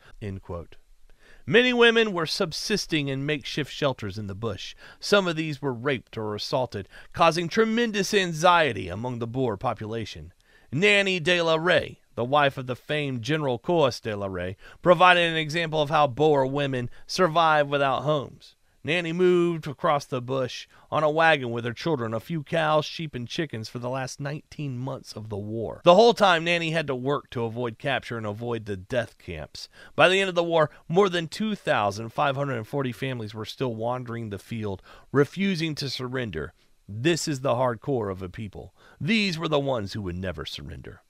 Many 1.45 1.73
women 1.73 2.13
were 2.13 2.25
subsisting 2.25 3.07
in 3.07 3.25
makeshift 3.25 3.73
shelters 3.73 4.17
in 4.17 4.27
the 4.27 4.35
bush. 4.35 4.75
Some 4.99 5.27
of 5.27 5.35
these 5.35 5.61
were 5.61 5.73
raped 5.73 6.17
or 6.17 6.35
assaulted, 6.35 6.87
causing 7.13 7.47
tremendous 7.47 8.13
anxiety 8.13 8.87
among 8.87 9.19
the 9.19 9.27
Boer 9.27 9.57
population. 9.57 10.33
Nanny 10.71 11.19
de 11.19 11.41
la 11.41 11.55
Rey, 11.55 11.99
the 12.15 12.23
wife 12.23 12.57
of 12.57 12.67
the 12.67 12.75
famed 12.75 13.23
General 13.23 13.57
Koos 13.57 13.99
de 13.99 14.15
la 14.15 14.27
Rey, 14.27 14.55
provided 14.81 15.31
an 15.31 15.37
example 15.37 15.81
of 15.81 15.89
how 15.89 16.07
Boer 16.07 16.45
women 16.45 16.89
survive 17.07 17.67
without 17.67 18.03
homes. 18.03 18.55
Nanny 18.84 19.13
moved 19.13 19.67
across 19.67 20.05
the 20.05 20.21
bush 20.21 20.67
on 20.89 21.03
a 21.03 21.09
wagon 21.09 21.51
with 21.51 21.65
her 21.65 21.73
children, 21.73 22.13
a 22.13 22.19
few 22.19 22.41
cows, 22.43 22.84
sheep, 22.84 23.13
and 23.13 23.27
chickens 23.27 23.69
for 23.69 23.77
the 23.77 23.89
last 23.89 24.19
19 24.19 24.77
months 24.77 25.13
of 25.13 25.29
the 25.29 25.38
war. 25.38 25.82
The 25.84 25.95
whole 25.95 26.15
time, 26.15 26.43
Nanny 26.43 26.71
had 26.71 26.88
to 26.88 26.95
work 26.95 27.29
to 27.32 27.43
avoid 27.43 27.77
capture 27.77 28.17
and 28.17 28.25
avoid 28.25 28.65
the 28.65 28.77
death 28.77 29.17
camps. 29.19 29.69
By 29.95 30.09
the 30.09 30.19
end 30.19 30.29
of 30.29 30.36
the 30.36 30.43
war, 30.43 30.71
more 30.88 31.09
than 31.09 31.27
2,540 31.27 32.91
families 32.91 33.33
were 33.36 33.45
still 33.45 33.75
wandering 33.75 34.29
the 34.29 34.39
field, 34.39 34.82
refusing 35.12 35.75
to 35.75 35.89
surrender. 35.89 36.53
This 36.89 37.28
is 37.28 37.41
the 37.41 37.53
hardcore 37.53 38.12
of 38.12 38.21
a 38.21 38.29
people. 38.29 38.74
These 38.99 39.37
were 39.37 39.47
the 39.47 39.59
ones 39.59 39.93
who 39.93 40.01
would 40.01 40.17
never 40.17 40.45
surrender. 40.45 41.03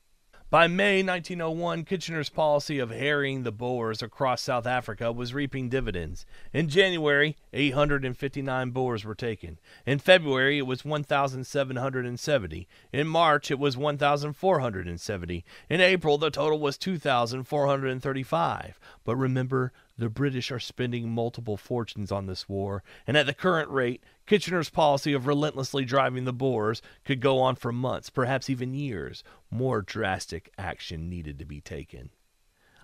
By 0.52 0.68
May 0.68 1.02
1901, 1.02 1.86
Kitchener's 1.86 2.28
policy 2.28 2.78
of 2.78 2.90
harrying 2.90 3.44
the 3.44 3.54
Boers 3.54 4.02
across 4.02 4.42
South 4.42 4.68
Africa 4.68 5.10
was 5.10 5.34
reaping 5.34 5.70
dividends. 5.70 6.26
In 6.52 6.68
January, 6.68 7.38
859 7.54 8.72
Boers 8.72 9.06
were 9.06 9.16
taken. 9.16 9.60
In 9.86 9.98
February, 9.98 10.58
it 10.58 10.68
was 10.68 10.84
1,770. 10.84 12.68
In 12.92 13.08
March, 13.08 13.50
it 13.50 13.60
was 13.60 13.78
1,470. 13.78 15.46
In 15.70 15.80
April, 15.80 16.18
the 16.18 16.30
total 16.30 16.60
was 16.60 16.78
2,435. 16.78 18.80
But 19.06 19.16
remember, 19.16 19.72
The 19.98 20.10
British 20.10 20.52
are 20.52 20.60
spending 20.60 21.10
multiple 21.10 21.58
fortunes 21.58 22.12
on 22.12 22.26
this 22.26 22.48
war, 22.50 22.84
and 23.06 23.16
at 23.16 23.26
the 23.26 23.34
current 23.34 23.70
rate, 23.70 24.04
Kitchener's 24.26 24.70
policy 24.70 25.14
of 25.14 25.28
relentlessly 25.28 25.86
driving 25.86 26.26
the 26.26 26.34
Boers 26.34 26.82
could 27.04 27.20
go 27.20 27.40
on 27.40 27.56
for 27.56 27.72
months, 27.72 28.10
perhaps 28.10 28.50
even 28.50 28.74
years. 28.74 29.24
More 29.50 29.82
drastic 29.82 30.52
action 30.58 31.10
needed 31.10 31.38
to 31.40 31.46
be 31.46 31.62
taken. 31.62 32.10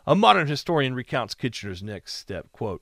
A 0.05 0.15
modern 0.15 0.47
historian 0.47 0.93
recounts 0.93 1.35
Kitchener's 1.35 1.81
next 1.81 2.13
step, 2.13 2.51
quote, 2.51 2.81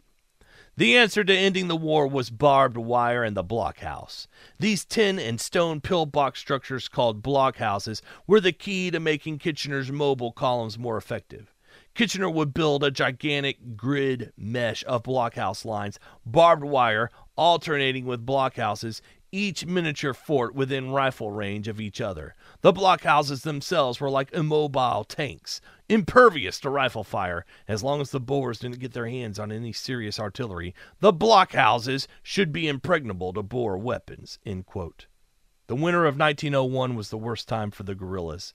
the 0.78 0.98
answer 0.98 1.24
to 1.24 1.34
ending 1.34 1.70
the 1.70 1.78
war 1.78 2.06
was 2.06 2.30
barbed 2.30 2.76
wire 2.76 3.24
and 3.24 3.36
the 3.36 3.44
blockhouse. 3.44 4.28
These 4.60 4.84
tin 4.84 5.18
and 5.20 5.40
stone 5.40 5.80
pillbox 5.80 6.40
structures 6.40 6.90
called 6.90 7.24
blockhouses 7.24 8.02
were 8.28 8.42
the 8.42 8.52
key 8.52 8.92
to 8.92 9.00
making 9.00 9.40
Kitchener's 9.40 9.92
mobile 9.92 10.34
columns 10.34 10.78
more 10.78 10.98
effective. 10.98 11.55
Kitchener 11.96 12.30
would 12.30 12.54
build 12.54 12.84
a 12.84 12.92
gigantic 12.92 13.78
grid 13.78 14.34
mesh 14.36 14.84
of 14.86 15.04
blockhouse 15.04 15.64
lines, 15.64 15.98
barbed 16.26 16.66
wire, 16.66 17.10
alternating 17.38 18.06
with 18.06 18.26
blockhouses, 18.26 19.00
each 19.32 19.66
miniature 19.66 20.14
fort 20.14 20.54
within 20.54 20.92
rifle 20.92 21.32
range 21.32 21.70
of 21.70 21.80
each 21.80 22.02
other. 22.02 22.36
The 22.60 22.74
blockhouses 22.74 23.44
themselves 23.44 24.02
were 24.02 24.10
like 24.10 24.34
immobile 24.34 25.06
tanks, 25.06 25.62
impervious 25.88 26.60
to 26.60 26.70
rifle 26.70 27.06
fire. 27.06 27.46
As 27.66 27.82
long 27.82 28.02
as 28.02 28.12
the 28.12 28.20
Boers 28.20 28.60
didn't 28.60 28.80
get 28.80 28.92
their 28.92 29.08
hands 29.08 29.40
on 29.40 29.50
any 29.50 29.72
serious 29.72 30.20
artillery, 30.20 30.76
the 31.00 31.14
blockhouses 31.14 32.08
should 32.22 32.52
be 32.52 32.68
impregnable 32.68 33.32
to 33.32 33.42
Boer 33.42 33.78
weapons. 33.78 34.38
The 34.44 35.76
winter 35.76 36.06
of 36.06 36.20
1901 36.20 36.96
was 36.96 37.10
the 37.10 37.18
worst 37.18 37.48
time 37.48 37.72
for 37.72 37.84
the 37.84 37.96
guerrillas. 37.96 38.54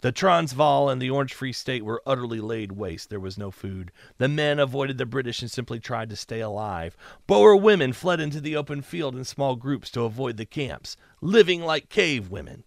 The 0.00 0.12
Transvaal 0.12 0.88
and 0.88 1.02
the 1.02 1.10
Orange 1.10 1.34
Free 1.34 1.52
State 1.52 1.84
were 1.84 2.02
utterly 2.06 2.40
laid 2.40 2.70
waste. 2.70 3.10
There 3.10 3.18
was 3.18 3.36
no 3.36 3.50
food. 3.50 3.90
The 4.18 4.28
men 4.28 4.60
avoided 4.60 4.96
the 4.96 5.06
British 5.06 5.42
and 5.42 5.50
simply 5.50 5.80
tried 5.80 6.08
to 6.10 6.16
stay 6.16 6.38
alive. 6.38 6.96
Boer 7.26 7.56
women 7.56 7.92
fled 7.92 8.20
into 8.20 8.40
the 8.40 8.54
open 8.54 8.80
field 8.80 9.16
in 9.16 9.24
small 9.24 9.56
groups 9.56 9.90
to 9.90 10.04
avoid 10.04 10.36
the 10.36 10.46
camps, 10.46 10.96
living 11.20 11.62
like 11.62 11.88
cave 11.88 12.30
women. 12.30 12.62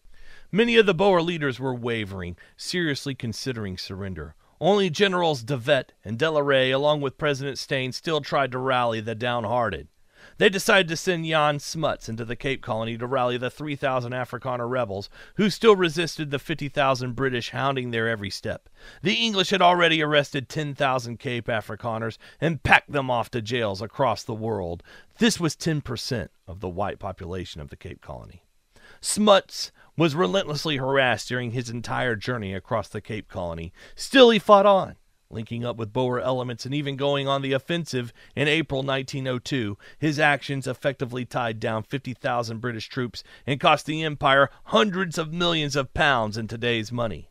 Many 0.52 0.76
of 0.76 0.86
the 0.86 0.94
Boer 0.94 1.22
leaders 1.22 1.58
were 1.58 1.74
wavering, 1.74 2.36
seriously 2.58 3.16
considering 3.16 3.78
surrender. 3.78 4.36
Only 4.60 4.90
Generals 4.90 5.42
De 5.42 5.58
Wet 5.58 5.94
and 6.04 6.20
De 6.20 6.30
la 6.30 6.42
Rey, 6.42 6.70
along 6.72 7.00
with 7.00 7.18
President 7.18 7.58
Steyn, 7.58 7.94
still 7.94 8.20
tried 8.20 8.52
to 8.52 8.58
rally 8.58 9.00
the 9.00 9.16
downhearted. 9.16 9.88
They 10.42 10.50
decided 10.50 10.88
to 10.88 10.98
send 10.98 11.28
Jan 11.28 11.60
Smuts 11.60 12.10
into 12.10 12.26
the 12.26 12.36
Cape 12.36 12.64
Colony 12.64 12.98
to 12.98 13.06
rally 13.06 13.38
the 13.38 13.52
3,000 13.52 14.12
Afrikaner 14.12 14.68
rebels, 14.68 15.08
who 15.36 15.52
still 15.52 15.76
resisted 15.76 16.32
the 16.32 16.40
50,000 16.40 17.14
British 17.16 17.52
hounding 17.52 17.92
their 17.92 18.10
every 18.10 18.32
step. 18.32 18.68
The 19.04 19.14
English 19.14 19.52
had 19.52 19.62
already 19.62 20.02
arrested 20.02 20.50
10,000 20.50 21.20
Cape 21.20 21.46
Afrikaners 21.46 22.18
and 22.42 22.64
packed 22.64 22.92
them 22.92 23.12
off 23.12 23.30
to 23.30 23.42
jails 23.44 23.84
across 23.84 24.24
the 24.24 24.34
world. 24.34 24.82
This 25.20 25.40
was 25.40 25.56
10% 25.56 26.30
of 26.48 26.60
the 26.60 26.70
white 26.70 26.98
population 26.98 27.62
of 27.62 27.70
the 27.70 27.76
Cape 27.78 28.02
Colony. 28.02 28.42
Smuts 29.00 29.72
was 29.96 30.16
relentlessly 30.16 30.78
harassed 30.78 31.30
during 31.30 31.52
his 31.52 31.70
entire 31.70 32.16
journey 32.16 32.56
across 32.56 32.88
the 32.88 33.00
Cape 33.00 33.28
Colony. 33.28 33.74
Still, 33.94 34.32
he 34.32 34.40
fought 34.40 34.66
on 34.66 34.96
linking 35.34 35.66
up 35.66 35.78
with 35.78 35.94
Boer 35.94 36.20
elements 36.20 36.66
and 36.66 36.74
even 36.74 36.96
going 36.96 37.28
on 37.28 37.42
the 37.42 37.54
offensive 37.54 38.14
in 38.36 38.48
April 38.48 38.84
1902. 38.84 39.78
His 39.98 40.20
actions 40.20 40.68
effectively 40.68 41.26
tied 41.26 41.60
down 41.60 41.84
50,000 41.84 42.60
British 42.60 42.88
troops 42.88 43.24
and 43.46 43.60
cost 43.60 43.86
the 43.86 44.04
Empire 44.04 44.50
hundreds 44.66 45.18
of 45.18 45.34
millions 45.34 45.76
of 45.76 45.94
pounds 45.94 46.38
in 46.38 46.48
today's 46.48 46.92
money. 46.92 47.30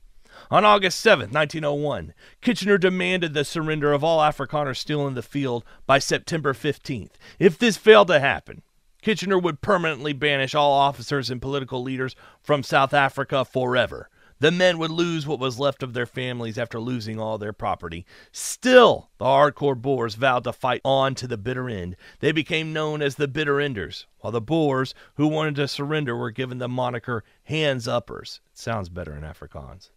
On 0.50 0.64
August 0.64 1.00
7, 1.00 1.30
1901, 1.30 2.14
Kitchener 2.40 2.78
demanded 2.78 3.34
the 3.34 3.44
surrender 3.44 3.92
of 3.92 4.02
all 4.02 4.20
Afrikaners 4.20 4.78
still 4.78 5.06
in 5.06 5.14
the 5.14 5.22
field 5.22 5.64
by 5.86 5.98
September 5.98 6.52
15th. 6.52 7.12
If 7.38 7.58
this 7.58 7.76
failed 7.76 8.08
to 8.08 8.20
happen, 8.20 8.62
Kitchener 9.02 9.38
would 9.38 9.62
permanently 9.62 10.12
banish 10.12 10.54
all 10.54 10.72
officers 10.72 11.30
and 11.30 11.40
political 11.40 11.82
leaders 11.82 12.14
from 12.42 12.62
South 12.62 12.92
Africa 12.92 13.44
forever. 13.44 14.09
The 14.40 14.50
men 14.50 14.78
would 14.78 14.90
lose 14.90 15.26
what 15.26 15.38
was 15.38 15.58
left 15.58 15.82
of 15.82 15.92
their 15.92 16.06
families 16.06 16.56
after 16.56 16.80
losing 16.80 17.20
all 17.20 17.36
their 17.36 17.52
property. 17.52 18.06
Still, 18.32 19.10
the 19.18 19.26
hardcore 19.26 19.80
Boers 19.80 20.14
vowed 20.14 20.44
to 20.44 20.52
fight 20.52 20.80
on 20.82 21.14
to 21.16 21.26
the 21.26 21.36
bitter 21.36 21.68
end. 21.68 21.94
They 22.20 22.32
became 22.32 22.72
known 22.72 23.02
as 23.02 23.16
the 23.16 23.28
Bitter 23.28 23.60
Enders, 23.60 24.06
while 24.20 24.32
the 24.32 24.40
Boers 24.40 24.94
who 25.16 25.28
wanted 25.28 25.56
to 25.56 25.68
surrender 25.68 26.16
were 26.16 26.30
given 26.30 26.56
the 26.56 26.68
moniker 26.68 27.22
Hands 27.44 27.86
Uppers. 27.86 28.40
It 28.52 28.58
sounds 28.58 28.88
better 28.88 29.14
in 29.14 29.24
Afrikaans. 29.24 29.90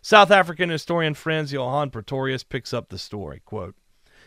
South 0.00 0.30
African 0.30 0.70
historian 0.70 1.14
Fransjohan 1.14 1.92
Pretorius 1.92 2.42
picks 2.42 2.72
up 2.72 2.88
the 2.88 2.98
story. 2.98 3.42
Quote, 3.44 3.76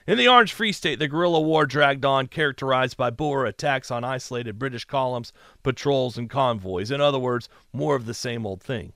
in 0.06 0.20
the 0.20 0.28
Orange 0.28 0.54
Free 0.54 0.74
State, 0.74 1.00
the 1.00 1.08
guerrilla 1.08 1.42
war 1.42 1.66
dragged 1.66 2.06
on, 2.06 2.28
characterized 2.28 2.98
by 2.98 3.10
Boer 3.10 3.46
attacks 3.46 3.90
on 3.90 4.04
isolated 4.04 4.60
British 4.60 4.86
columns, 4.86 5.34
patrols, 5.64 6.18
and 6.18 6.30
convoys. 6.30 6.92
In 6.92 7.02
other 7.02 7.18
words, 7.18 7.50
more 7.72 7.96
of 7.96 8.06
the 8.06 8.14
same 8.14 8.46
old 8.46 8.62
thing. 8.62 8.94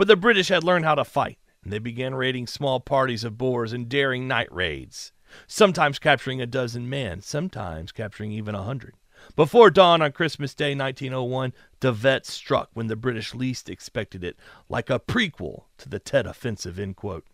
But 0.00 0.08
the 0.08 0.16
British 0.16 0.48
had 0.48 0.64
learned 0.64 0.86
how 0.86 0.94
to 0.94 1.04
fight, 1.04 1.36
and 1.62 1.70
they 1.70 1.78
began 1.78 2.14
raiding 2.14 2.46
small 2.46 2.80
parties 2.80 3.22
of 3.22 3.36
Boers 3.36 3.74
and 3.74 3.86
daring 3.86 4.26
night 4.26 4.50
raids, 4.50 5.12
sometimes 5.46 5.98
capturing 5.98 6.40
a 6.40 6.46
dozen 6.46 6.88
men, 6.88 7.20
sometimes 7.20 7.92
capturing 7.92 8.32
even 8.32 8.54
a 8.54 8.62
hundred. 8.62 8.94
Before 9.36 9.68
dawn 9.68 10.00
on 10.00 10.12
Christmas 10.12 10.54
Day 10.54 10.74
1901, 10.74 11.52
De 11.80 11.92
Wet 11.92 12.24
struck 12.24 12.70
when 12.72 12.86
the 12.86 12.96
British 12.96 13.34
least 13.34 13.68
expected 13.68 14.24
it, 14.24 14.38
like 14.70 14.88
a 14.88 14.98
prequel 14.98 15.64
to 15.76 15.90
the 15.90 15.98
Tet 15.98 16.26
Offensive. 16.26 16.78
End 16.78 16.96
quote. 16.96 17.26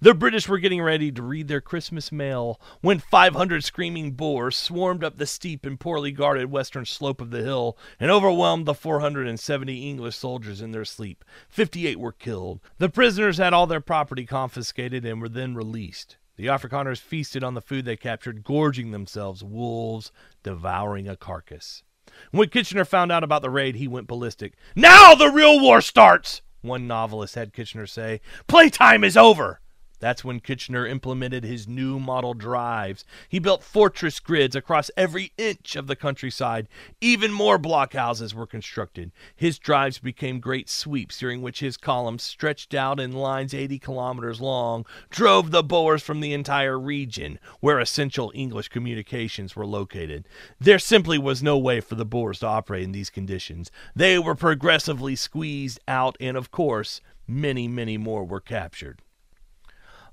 The 0.00 0.14
British 0.14 0.48
were 0.48 0.58
getting 0.58 0.82
ready 0.82 1.12
to 1.12 1.22
read 1.22 1.48
their 1.48 1.60
Christmas 1.60 2.12
mail 2.12 2.60
when 2.80 2.98
500 2.98 3.64
screaming 3.64 4.12
Boers 4.12 4.56
swarmed 4.56 5.04
up 5.04 5.18
the 5.18 5.26
steep 5.26 5.64
and 5.64 5.78
poorly 5.78 6.12
guarded 6.12 6.50
western 6.50 6.84
slope 6.84 7.20
of 7.20 7.30
the 7.30 7.42
hill 7.42 7.76
and 8.00 8.10
overwhelmed 8.10 8.66
the 8.66 8.74
470 8.74 9.90
English 9.90 10.16
soldiers 10.16 10.60
in 10.60 10.72
their 10.72 10.84
sleep. 10.84 11.24
58 11.48 11.98
were 11.98 12.12
killed. 12.12 12.60
The 12.78 12.88
prisoners 12.88 13.38
had 13.38 13.52
all 13.52 13.66
their 13.66 13.80
property 13.80 14.26
confiscated 14.26 15.04
and 15.04 15.20
were 15.20 15.28
then 15.28 15.54
released. 15.54 16.16
The 16.36 16.46
Afrikaners 16.46 16.98
feasted 16.98 17.44
on 17.44 17.54
the 17.54 17.60
food 17.60 17.84
they 17.84 17.96
captured, 17.96 18.42
gorging 18.42 18.90
themselves, 18.90 19.44
wolves 19.44 20.10
devouring 20.42 21.08
a 21.08 21.16
carcass. 21.16 21.82
When 22.30 22.48
Kitchener 22.48 22.84
found 22.84 23.12
out 23.12 23.24
about 23.24 23.42
the 23.42 23.50
raid, 23.50 23.76
he 23.76 23.88
went 23.88 24.08
ballistic. 24.08 24.54
Now 24.74 25.14
the 25.14 25.30
real 25.30 25.60
war 25.60 25.80
starts! 25.80 26.42
One 26.60 26.86
novelist 26.86 27.34
had 27.34 27.52
Kitchener 27.52 27.86
say. 27.86 28.20
Playtime 28.46 29.02
is 29.02 29.16
over! 29.16 29.61
That's 30.02 30.24
when 30.24 30.40
Kitchener 30.40 30.84
implemented 30.84 31.44
his 31.44 31.68
new 31.68 32.00
model 32.00 32.34
drives. 32.34 33.04
He 33.28 33.38
built 33.38 33.62
fortress 33.62 34.18
grids 34.18 34.56
across 34.56 34.90
every 34.96 35.32
inch 35.38 35.76
of 35.76 35.86
the 35.86 35.94
countryside. 35.94 36.66
Even 37.00 37.32
more 37.32 37.56
blockhouses 37.56 38.34
were 38.34 38.48
constructed. 38.48 39.12
His 39.36 39.60
drives 39.60 40.00
became 40.00 40.40
great 40.40 40.68
sweeps 40.68 41.20
during 41.20 41.40
which 41.40 41.60
his 41.60 41.76
columns, 41.76 42.24
stretched 42.24 42.74
out 42.74 42.98
in 42.98 43.12
lines 43.12 43.54
80 43.54 43.78
kilometers 43.78 44.40
long, 44.40 44.84
drove 45.08 45.52
the 45.52 45.62
Boers 45.62 46.02
from 46.02 46.18
the 46.18 46.32
entire 46.32 46.80
region 46.80 47.38
where 47.60 47.78
essential 47.78 48.32
English 48.34 48.70
communications 48.70 49.54
were 49.54 49.66
located. 49.66 50.26
There 50.58 50.80
simply 50.80 51.16
was 51.16 51.44
no 51.44 51.56
way 51.56 51.78
for 51.80 51.94
the 51.94 52.04
Boers 52.04 52.40
to 52.40 52.48
operate 52.48 52.82
in 52.82 52.90
these 52.90 53.08
conditions. 53.08 53.70
They 53.94 54.18
were 54.18 54.34
progressively 54.34 55.14
squeezed 55.14 55.78
out, 55.86 56.16
and 56.18 56.36
of 56.36 56.50
course, 56.50 57.00
many, 57.28 57.68
many 57.68 57.96
more 57.96 58.24
were 58.24 58.40
captured. 58.40 59.01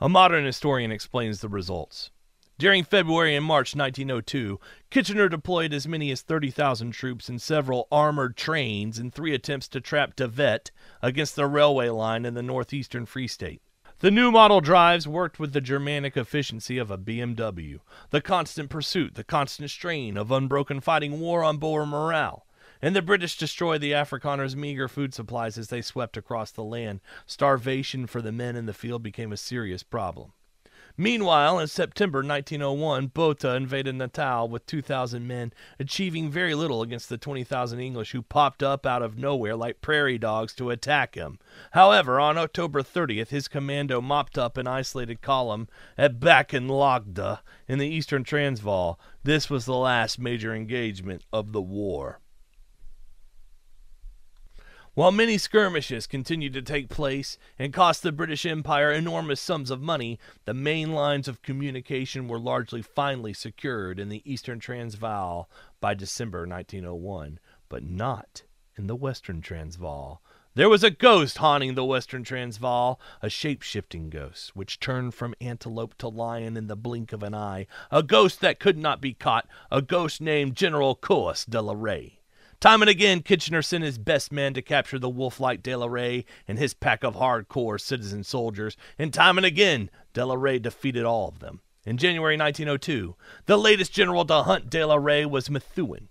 A 0.01 0.07
modern 0.07 0.45
historian 0.45 0.93
explains 0.93 1.41
the 1.41 1.49
results. 1.49 2.09
During 2.57 2.85
February 2.85 3.35
and 3.35 3.45
March 3.45 3.75
1902, 3.75 4.57
Kitchener 4.89 5.27
deployed 5.27 5.73
as 5.73 5.89
many 5.89 6.09
as 6.09 6.21
30,000 6.21 6.91
troops 6.91 7.27
in 7.27 7.37
several 7.37 7.85
armored 7.91 8.37
trains 8.37 8.97
in 8.97 9.11
three 9.11 9.33
attempts 9.33 9.67
to 9.69 9.81
trap 9.81 10.15
De 10.15 10.29
Wet 10.29 10.71
against 11.01 11.35
the 11.35 11.47
railway 11.47 11.89
line 11.89 12.23
in 12.23 12.33
the 12.33 12.41
northeastern 12.41 13.05
Free 13.05 13.27
State. 13.27 13.61
The 13.99 14.09
new 14.09 14.31
model 14.31 14.61
drives 14.61 15.05
worked 15.05 15.37
with 15.37 15.51
the 15.51 15.59
Germanic 15.59 16.15
efficiency 16.15 16.77
of 16.77 16.89
a 16.89 16.97
BMW, 16.97 17.79
the 18.11 18.21
constant 18.21 18.69
pursuit, 18.69 19.15
the 19.15 19.25
constant 19.25 19.69
strain 19.69 20.15
of 20.15 20.31
unbroken 20.31 20.79
fighting 20.79 21.19
war 21.19 21.43
on 21.43 21.57
Boer 21.57 21.85
morale 21.85 22.45
and 22.81 22.95
the 22.95 23.01
British 23.01 23.37
destroyed 23.37 23.81
the 23.81 23.91
Afrikaners' 23.91 24.55
meager 24.55 24.87
food 24.87 25.13
supplies 25.13 25.57
as 25.57 25.67
they 25.67 25.81
swept 25.81 26.17
across 26.17 26.51
the 26.51 26.63
land. 26.63 27.01
Starvation 27.25 28.07
for 28.07 28.21
the 28.21 28.31
men 28.31 28.55
in 28.55 28.65
the 28.65 28.73
field 28.73 29.03
became 29.03 29.31
a 29.31 29.37
serious 29.37 29.83
problem. 29.83 30.33
Meanwhile, 31.01 31.59
in 31.59 31.67
September 31.67 32.19
1901, 32.19 33.07
Botha 33.07 33.55
invaded 33.55 33.95
Natal 33.95 34.49
with 34.49 34.65
2,000 34.65 35.25
men, 35.25 35.53
achieving 35.79 36.29
very 36.29 36.53
little 36.53 36.81
against 36.81 37.07
the 37.07 37.17
20,000 37.17 37.79
English 37.79 38.11
who 38.11 38.21
popped 38.21 38.61
up 38.61 38.85
out 38.85 39.01
of 39.01 39.17
nowhere 39.17 39.55
like 39.55 39.79
prairie 39.79 40.17
dogs 40.17 40.53
to 40.55 40.71
attack 40.71 41.15
him. 41.15 41.39
However, 41.71 42.19
on 42.19 42.37
October 42.37 42.83
30th, 42.83 43.29
his 43.29 43.47
commando 43.47 44.01
mopped 44.01 44.37
up 44.37 44.57
an 44.57 44.67
isolated 44.67 45.21
column 45.21 45.69
at 45.97 46.19
Bakenlaagte 46.19 47.39
in 47.69 47.79
the 47.79 47.87
eastern 47.87 48.25
Transvaal. 48.25 48.99
This 49.23 49.49
was 49.49 49.63
the 49.63 49.77
last 49.77 50.19
major 50.19 50.53
engagement 50.53 51.23
of 51.31 51.53
the 51.53 51.61
war. 51.61 52.19
While 54.99 55.13
many 55.13 55.37
skirmishes 55.37 56.07
continued 56.07 56.51
to 56.51 56.61
take 56.61 56.89
place 56.89 57.37
and 57.57 57.71
cost 57.71 58.03
the 58.03 58.11
British 58.11 58.45
Empire 58.45 58.91
enormous 58.91 59.39
sums 59.39 59.71
of 59.71 59.81
money, 59.81 60.19
the 60.43 60.53
main 60.53 60.91
lines 60.91 61.29
of 61.29 61.41
communication 61.41 62.27
were 62.27 62.37
largely 62.37 62.81
finally 62.81 63.31
secured 63.31 63.97
in 63.97 64.09
the 64.09 64.21
eastern 64.29 64.59
Transvaal 64.59 65.49
by 65.79 65.93
December 65.93 66.45
1901, 66.45 67.39
but 67.69 67.81
not 67.81 68.43
in 68.75 68.87
the 68.87 68.95
western 68.97 69.39
Transvaal. 69.39 70.21
There 70.55 70.67
was 70.67 70.83
a 70.83 70.91
ghost 70.91 71.37
haunting 71.37 71.75
the 71.75 71.85
western 71.85 72.25
Transvaal, 72.25 72.99
a 73.21 73.29
shape 73.29 73.61
shifting 73.61 74.09
ghost 74.09 74.53
which 74.53 74.81
turned 74.81 75.13
from 75.13 75.33
antelope 75.39 75.97
to 75.99 76.09
lion 76.09 76.57
in 76.57 76.67
the 76.67 76.75
blink 76.75 77.13
of 77.13 77.23
an 77.23 77.33
eye, 77.33 77.67
a 77.89 78.03
ghost 78.03 78.41
that 78.41 78.59
could 78.59 78.77
not 78.77 78.99
be 78.99 79.13
caught, 79.13 79.47
a 79.71 79.81
ghost 79.81 80.19
named 80.19 80.57
General 80.57 80.93
Koos 80.93 81.45
de 81.45 81.61
la 81.61 81.73
Rey. 81.73 82.18
Time 82.59 82.81
and 82.81 82.89
again, 82.89 83.21
Kitchener 83.21 83.61
sent 83.61 83.85
his 83.85 83.97
best 83.97 84.33
men 84.33 84.53
to 84.53 84.61
capture 84.61 84.99
the 84.99 85.07
wolf 85.07 85.39
like 85.39 85.63
De 85.63 85.73
la 85.77 85.85
Rey 85.85 86.25
and 86.45 86.59
his 86.59 86.73
pack 86.73 87.05
of 87.05 87.15
hardcore 87.15 87.79
citizen 87.79 88.21
soldiers, 88.21 88.75
and 88.97 89.13
time 89.13 89.37
and 89.37 89.45
again, 89.45 89.89
De 90.13 90.25
la 90.25 90.35
Rey 90.35 90.59
defeated 90.59 91.05
all 91.05 91.29
of 91.29 91.39
them. 91.39 91.61
In 91.85 91.97
January 91.97 92.35
1902, 92.35 93.15
the 93.45 93.57
latest 93.57 93.93
general 93.93 94.25
to 94.25 94.43
hunt 94.43 94.69
De 94.69 94.83
la 94.83 94.95
Rey 94.95 95.25
was 95.25 95.49
Methuen. 95.49 96.09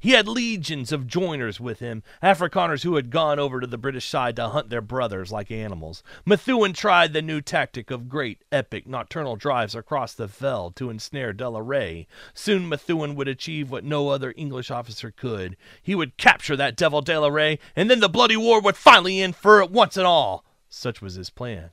He 0.00 0.12
had 0.12 0.26
legions 0.26 0.92
of 0.92 1.06
joiners 1.06 1.60
with 1.60 1.80
him, 1.80 2.02
Afrikaners 2.22 2.84
who 2.84 2.96
had 2.96 3.10
gone 3.10 3.38
over 3.38 3.60
to 3.60 3.66
the 3.66 3.76
British 3.76 4.08
side 4.08 4.34
to 4.36 4.48
hunt 4.48 4.70
their 4.70 4.80
brothers 4.80 5.30
like 5.30 5.50
animals. 5.50 6.02
Methuen 6.24 6.72
tried 6.72 7.12
the 7.12 7.20
new 7.20 7.42
tactic 7.42 7.90
of 7.90 8.08
great, 8.08 8.42
epic, 8.50 8.86
nocturnal 8.86 9.36
drives 9.36 9.74
across 9.74 10.14
the 10.14 10.26
veld 10.26 10.74
to 10.76 10.88
ensnare 10.88 11.34
De 11.34 11.46
la 11.46 11.60
Rey. 11.60 12.06
Soon 12.32 12.66
Methuen 12.66 13.14
would 13.14 13.28
achieve 13.28 13.70
what 13.70 13.84
no 13.84 14.08
other 14.08 14.32
English 14.38 14.70
officer 14.70 15.10
could. 15.10 15.54
He 15.82 15.94
would 15.94 16.16
capture 16.16 16.56
that 16.56 16.76
devil 16.76 17.02
De 17.02 17.20
la 17.20 17.28
Rey, 17.28 17.58
and 17.76 17.90
then 17.90 18.00
the 18.00 18.08
bloody 18.08 18.38
war 18.38 18.58
would 18.62 18.76
finally 18.76 19.20
end 19.20 19.36
for 19.36 19.60
it 19.60 19.70
once 19.70 19.98
and 19.98 20.06
all. 20.06 20.46
Such 20.70 21.02
was 21.02 21.16
his 21.16 21.28
plan. 21.28 21.72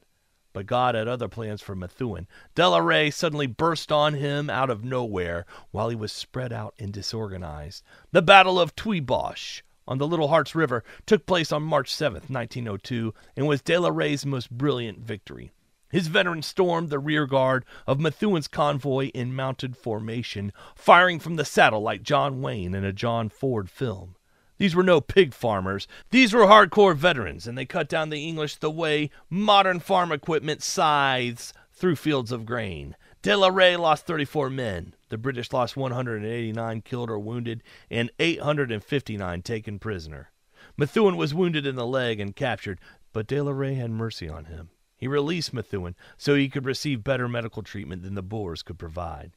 But 0.57 0.65
God 0.65 0.95
had 0.95 1.07
other 1.07 1.27
plans 1.27 1.61
for 1.61 1.75
Methuen. 1.75 2.25
De 2.55 2.67
la 2.67 2.79
Rey 2.79 3.11
suddenly 3.11 3.45
burst 3.45 3.91
on 3.91 4.15
him 4.15 4.49
out 4.49 4.71
of 4.71 4.83
nowhere 4.83 5.45
while 5.69 5.89
he 5.89 5.95
was 5.95 6.11
spread 6.11 6.51
out 6.51 6.73
and 6.79 6.91
disorganized. 6.91 7.83
The 8.11 8.23
Battle 8.23 8.59
of 8.59 8.75
Tweebosch 8.75 9.61
on 9.87 9.99
the 9.99 10.07
Little 10.07 10.29
Harts 10.29 10.55
River 10.55 10.83
took 11.05 11.27
place 11.27 11.51
on 11.51 11.61
March 11.61 11.93
7, 11.93 12.23
1902, 12.27 13.13
and 13.35 13.45
was 13.45 13.61
De 13.61 13.77
la 13.77 13.89
Rey's 13.89 14.25
most 14.25 14.49
brilliant 14.49 14.97
victory. 14.97 15.51
His 15.91 16.07
veterans 16.07 16.47
stormed 16.47 16.89
the 16.89 16.97
rear 16.97 17.27
guard 17.27 17.63
of 17.85 17.99
Methuen's 17.99 18.47
convoy 18.47 19.09
in 19.09 19.35
mounted 19.35 19.77
formation, 19.77 20.51
firing 20.73 21.19
from 21.19 21.35
the 21.35 21.45
saddle 21.45 21.83
like 21.83 22.01
John 22.01 22.41
Wayne 22.41 22.73
in 22.73 22.83
a 22.83 22.91
John 22.91 23.29
Ford 23.29 23.69
film. 23.69 24.15
These 24.57 24.75
were 24.75 24.83
no 24.83 25.01
pig 25.01 25.33
farmers. 25.33 25.87
These 26.09 26.33
were 26.33 26.45
hardcore 26.45 26.95
veterans, 26.95 27.47
and 27.47 27.57
they 27.57 27.65
cut 27.65 27.87
down 27.89 28.09
the 28.09 28.27
English 28.27 28.55
the 28.55 28.71
way 28.71 29.09
modern 29.29 29.79
farm 29.79 30.11
equipment 30.11 30.63
scythes 30.63 31.53
through 31.73 31.95
fields 31.95 32.31
of 32.31 32.45
grain. 32.45 32.95
De 33.21 33.35
la 33.35 33.49
Rey 33.49 33.75
lost 33.75 34.05
34 34.07 34.49
men. 34.49 34.95
The 35.09 35.17
British 35.17 35.51
lost 35.51 35.77
189 35.77 36.81
killed 36.81 37.09
or 37.09 37.19
wounded 37.19 37.61
and 37.89 38.11
859 38.19 39.41
taken 39.41 39.79
prisoner. 39.79 40.31
Methuen 40.75 41.17
was 41.17 41.33
wounded 41.33 41.65
in 41.65 41.75
the 41.75 41.85
leg 41.85 42.19
and 42.19 42.35
captured, 42.35 42.79
but 43.13 43.27
De 43.27 43.41
la 43.41 43.51
Rey 43.51 43.75
had 43.75 43.91
mercy 43.91 44.27
on 44.27 44.45
him. 44.45 44.69
He 44.95 45.07
released 45.07 45.53
Methuen 45.53 45.95
so 46.17 46.35
he 46.35 46.49
could 46.49 46.65
receive 46.65 47.03
better 47.03 47.27
medical 47.27 47.61
treatment 47.61 48.01
than 48.01 48.15
the 48.15 48.23
Boers 48.23 48.63
could 48.63 48.79
provide. 48.79 49.31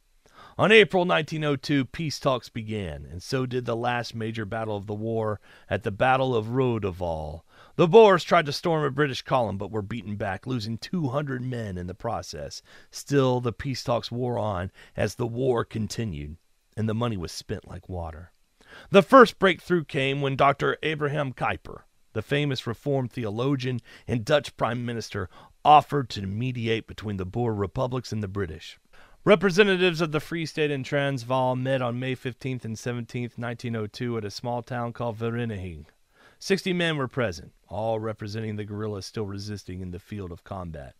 On 0.61 0.71
April 0.71 1.07
1902, 1.07 1.87
peace 1.87 2.21
talks 2.21 2.51
began, 2.51 3.07
and 3.11 3.23
so 3.23 3.47
did 3.47 3.65
the 3.65 3.75
last 3.75 4.15
major 4.15 4.45
battle 4.45 4.77
of 4.77 4.87
the 4.87 4.93
war 4.93 5.41
at 5.71 5.85
the 5.85 5.91
Battle 5.91 6.37
of 6.37 6.49
Roodewal. 6.49 7.47
The 7.77 7.89
Boers 7.89 8.23
tried 8.23 8.45
to 8.45 8.53
storm 8.53 8.85
a 8.85 8.91
British 8.91 9.23
column 9.23 9.57
but 9.57 9.71
were 9.71 9.81
beaten 9.81 10.17
back, 10.17 10.47
losing 10.47 10.77
200 10.77 11.41
men 11.41 11.79
in 11.79 11.87
the 11.87 11.95
process. 11.95 12.61
Still, 12.91 13.41
the 13.41 13.55
peace 13.55 13.83
talks 13.83 14.13
wore 14.13 14.39
on 14.39 14.71
as 14.95 15.15
the 15.15 15.27
war 15.27 15.65
continued, 15.65 16.37
and 16.77 16.87
the 16.87 16.93
money 16.93 17.17
was 17.17 17.33
spent 17.33 17.67
like 17.67 17.89
water. 17.89 18.31
The 18.91 19.01
first 19.01 19.39
breakthrough 19.39 19.85
came 19.85 20.21
when 20.21 20.37
Dr. 20.37 20.77
Abraham 20.83 21.33
Kuyper, 21.33 21.85
the 22.13 22.21
famous 22.21 22.67
Reformed 22.67 23.13
theologian 23.13 23.81
and 24.07 24.27
Dutch 24.27 24.55
Prime 24.59 24.85
Minister, 24.85 25.31
offered 25.65 26.11
to 26.11 26.27
mediate 26.27 26.87
between 26.87 27.17
the 27.17 27.25
Boer 27.25 27.55
republics 27.55 28.13
and 28.13 28.23
the 28.23 28.29
British. 28.29 28.79
Representatives 29.25 30.01
of 30.01 30.13
the 30.13 30.21
Free 30.21 30.47
State 30.47 30.71
and 30.71 30.83
Transvaal 30.83 31.55
met 31.55 31.83
on 31.83 32.01
May 32.01 32.17
15th 32.17 32.65
and 32.65 32.75
17th, 32.75 33.37
1902, 33.37 34.17
at 34.17 34.25
a 34.25 34.31
small 34.31 34.63
town 34.63 34.95
called 34.95 35.19
Vereeniging. 35.19 35.85
Sixty 36.39 36.73
men 36.73 36.97
were 36.97 37.07
present, 37.07 37.53
all 37.69 38.01
representing 38.01 38.57
the 38.57 38.65
guerrillas 38.65 39.05
still 39.05 39.27
resisting 39.27 39.83
in 39.83 39.91
the 39.91 39.99
field 39.99 40.33
of 40.33 40.43
combat. 40.43 40.95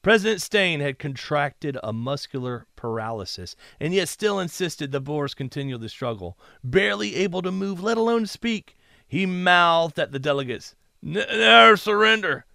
President 0.00 0.40
Steyn 0.40 0.78
had 0.78 1.00
contracted 1.00 1.76
a 1.82 1.92
muscular 1.92 2.68
paralysis, 2.76 3.56
and 3.80 3.92
yet 3.92 4.08
still 4.08 4.38
insisted 4.38 4.92
the 4.92 5.00
Boers 5.00 5.34
continue 5.34 5.76
the 5.76 5.88
struggle. 5.88 6.38
Barely 6.62 7.16
able 7.16 7.42
to 7.42 7.50
move, 7.50 7.82
let 7.82 7.98
alone 7.98 8.26
speak, 8.26 8.76
he 9.08 9.26
mouthed 9.26 9.98
at 9.98 10.12
the 10.12 10.20
delegates, 10.20 10.76
Never 11.02 11.76
surrender! 11.76 12.46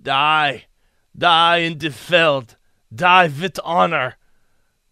Die! 0.00 0.66
Die 1.18 1.56
in 1.56 1.76
de 1.76 1.90
veld! 1.90 2.56
Die 2.94 3.26
with 3.26 3.58
honor! 3.64 4.14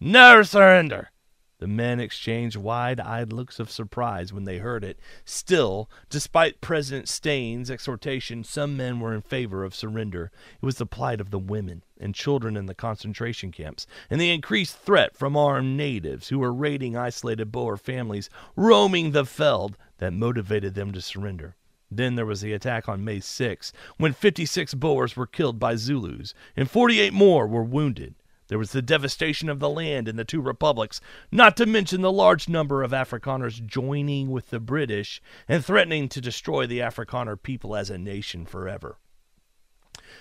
Never 0.00 0.44
surrender! 0.44 1.10
The 1.58 1.66
men 1.66 1.98
exchanged 1.98 2.56
wide 2.56 3.00
eyed 3.00 3.32
looks 3.32 3.58
of 3.58 3.68
surprise 3.68 4.32
when 4.32 4.44
they 4.44 4.58
heard 4.58 4.84
it. 4.84 5.00
Still, 5.24 5.90
despite 6.08 6.60
President 6.60 7.08
Steyn's 7.08 7.68
exhortation, 7.68 8.44
some 8.44 8.76
men 8.76 9.00
were 9.00 9.12
in 9.12 9.22
favor 9.22 9.64
of 9.64 9.74
surrender. 9.74 10.30
It 10.62 10.64
was 10.64 10.76
the 10.76 10.86
plight 10.86 11.20
of 11.20 11.32
the 11.32 11.38
women 11.40 11.82
and 11.98 12.14
children 12.14 12.56
in 12.56 12.66
the 12.66 12.76
concentration 12.76 13.50
camps, 13.50 13.88
and 14.08 14.20
the 14.20 14.30
increased 14.30 14.78
threat 14.78 15.16
from 15.16 15.36
armed 15.36 15.76
natives 15.76 16.28
who 16.28 16.38
were 16.38 16.52
raiding 16.52 16.96
isolated 16.96 17.50
Boer 17.50 17.76
families 17.76 18.30
roaming 18.54 19.10
the 19.10 19.24
veld 19.24 19.76
that 19.96 20.12
motivated 20.12 20.74
them 20.74 20.92
to 20.92 21.00
surrender. 21.00 21.56
Then 21.90 22.14
there 22.14 22.24
was 22.24 22.40
the 22.40 22.52
attack 22.52 22.88
on 22.88 23.04
May 23.04 23.18
6, 23.18 23.72
when 23.96 24.12
56 24.12 24.74
Boers 24.74 25.16
were 25.16 25.26
killed 25.26 25.58
by 25.58 25.74
Zulus, 25.74 26.34
and 26.56 26.70
48 26.70 27.12
more 27.12 27.48
were 27.48 27.64
wounded. 27.64 28.14
There 28.48 28.58
was 28.58 28.72
the 28.72 28.82
devastation 28.82 29.48
of 29.48 29.60
the 29.60 29.68
land 29.68 30.08
in 30.08 30.16
the 30.16 30.24
two 30.24 30.40
republics, 30.40 31.00
not 31.30 31.56
to 31.58 31.66
mention 31.66 32.00
the 32.00 32.10
large 32.10 32.48
number 32.48 32.82
of 32.82 32.92
Afrikaners 32.92 33.64
joining 33.64 34.30
with 34.30 34.50
the 34.50 34.60
British 34.60 35.20
and 35.46 35.64
threatening 35.64 36.08
to 36.08 36.20
destroy 36.20 36.66
the 36.66 36.80
Afrikaner 36.80 37.40
people 37.40 37.76
as 37.76 37.90
a 37.90 37.98
nation 37.98 38.46
forever. 38.46 38.96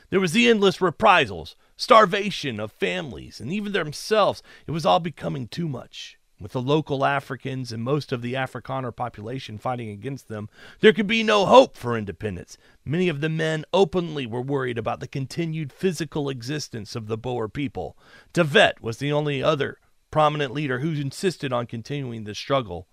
There 0.10 0.20
was 0.20 0.34
the 0.34 0.50
endless 0.50 0.82
reprisals, 0.82 1.56
starvation 1.78 2.60
of 2.60 2.72
families, 2.74 3.40
and 3.40 3.52
even 3.52 3.72
themselves. 3.72 4.44
It 4.66 4.72
was 4.72 4.86
all 4.86 5.00
becoming 5.00 5.48
too 5.48 5.70
much. 5.70 6.17
With 6.40 6.52
the 6.52 6.62
local 6.62 7.04
Africans 7.04 7.72
and 7.72 7.84
most 7.84 8.12
of 8.12 8.22
the 8.22 8.34
Afrikaner 8.34 8.96
population 8.96 9.58
fighting 9.58 9.90
against 9.90 10.28
them, 10.28 10.50
there 10.82 10.94
could 10.94 11.08
be 11.08 11.24
no 11.24 11.48
hope 11.48 11.76
for 11.76 11.98
independence. 11.98 12.60
Many 12.86 13.10
of 13.10 13.22
the 13.22 13.30
men 13.30 13.66
openly 13.74 14.28
were 14.28 14.42
worried 14.42 14.78
about 14.78 15.00
the 15.00 15.08
continued 15.08 15.74
physical 15.74 16.30
existence 16.30 16.96
of 16.96 17.08
the 17.08 17.18
Boer 17.18 17.50
people. 17.50 17.98
De 18.34 18.44
Wet 18.44 18.82
was 18.82 18.98
the 18.98 19.12
only 19.12 19.42
other 19.42 19.80
prominent 20.12 20.54
leader 20.54 20.80
who 20.80 20.92
insisted 20.92 21.52
on 21.52 21.66
continuing 21.66 22.24
the 22.24 22.36
struggle. 22.36 22.88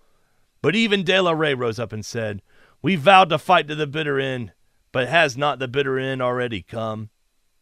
But 0.63 0.75
even 0.75 1.03
De 1.03 1.19
La 1.19 1.31
Rey 1.31 1.53
rose 1.53 1.77
up 1.77 1.93
and 1.93 2.03
said, 2.03 2.41
We 2.81 2.95
vowed 2.95 3.29
to 3.29 3.37
fight 3.37 3.67
to 3.67 3.75
the 3.75 3.85
bitter 3.85 4.19
end, 4.19 4.53
but 4.91 5.07
has 5.07 5.37
not 5.37 5.59
the 5.59 5.67
bitter 5.67 5.99
end 5.99 6.19
already 6.19 6.63
come? 6.63 7.09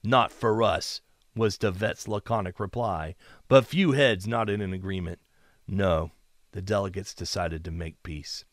Not 0.01 0.31
for 0.31 0.63
us, 0.63 1.01
was 1.35 1.57
De 1.57 1.71
Wet's 1.71 2.07
laconic 2.07 2.57
reply, 2.57 3.15
but 3.49 3.65
few 3.65 3.91
heads 3.91 4.25
nodded 4.25 4.61
in 4.61 4.71
agreement. 4.71 5.19
No, 5.67 6.11
the 6.51 6.61
delegates 6.61 7.13
decided 7.13 7.63
to 7.65 7.71
make 7.71 8.03
peace. 8.03 8.45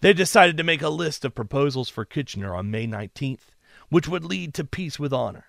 They 0.00 0.12
decided 0.12 0.56
to 0.56 0.64
make 0.64 0.82
a 0.82 0.88
list 0.88 1.24
of 1.24 1.34
proposals 1.34 1.88
for 1.88 2.04
Kitchener 2.04 2.54
on 2.54 2.70
May 2.70 2.86
19th, 2.86 3.50
which 3.88 4.08
would 4.08 4.24
lead 4.24 4.54
to 4.54 4.64
peace 4.64 4.98
with 4.98 5.12
honor. 5.12 5.46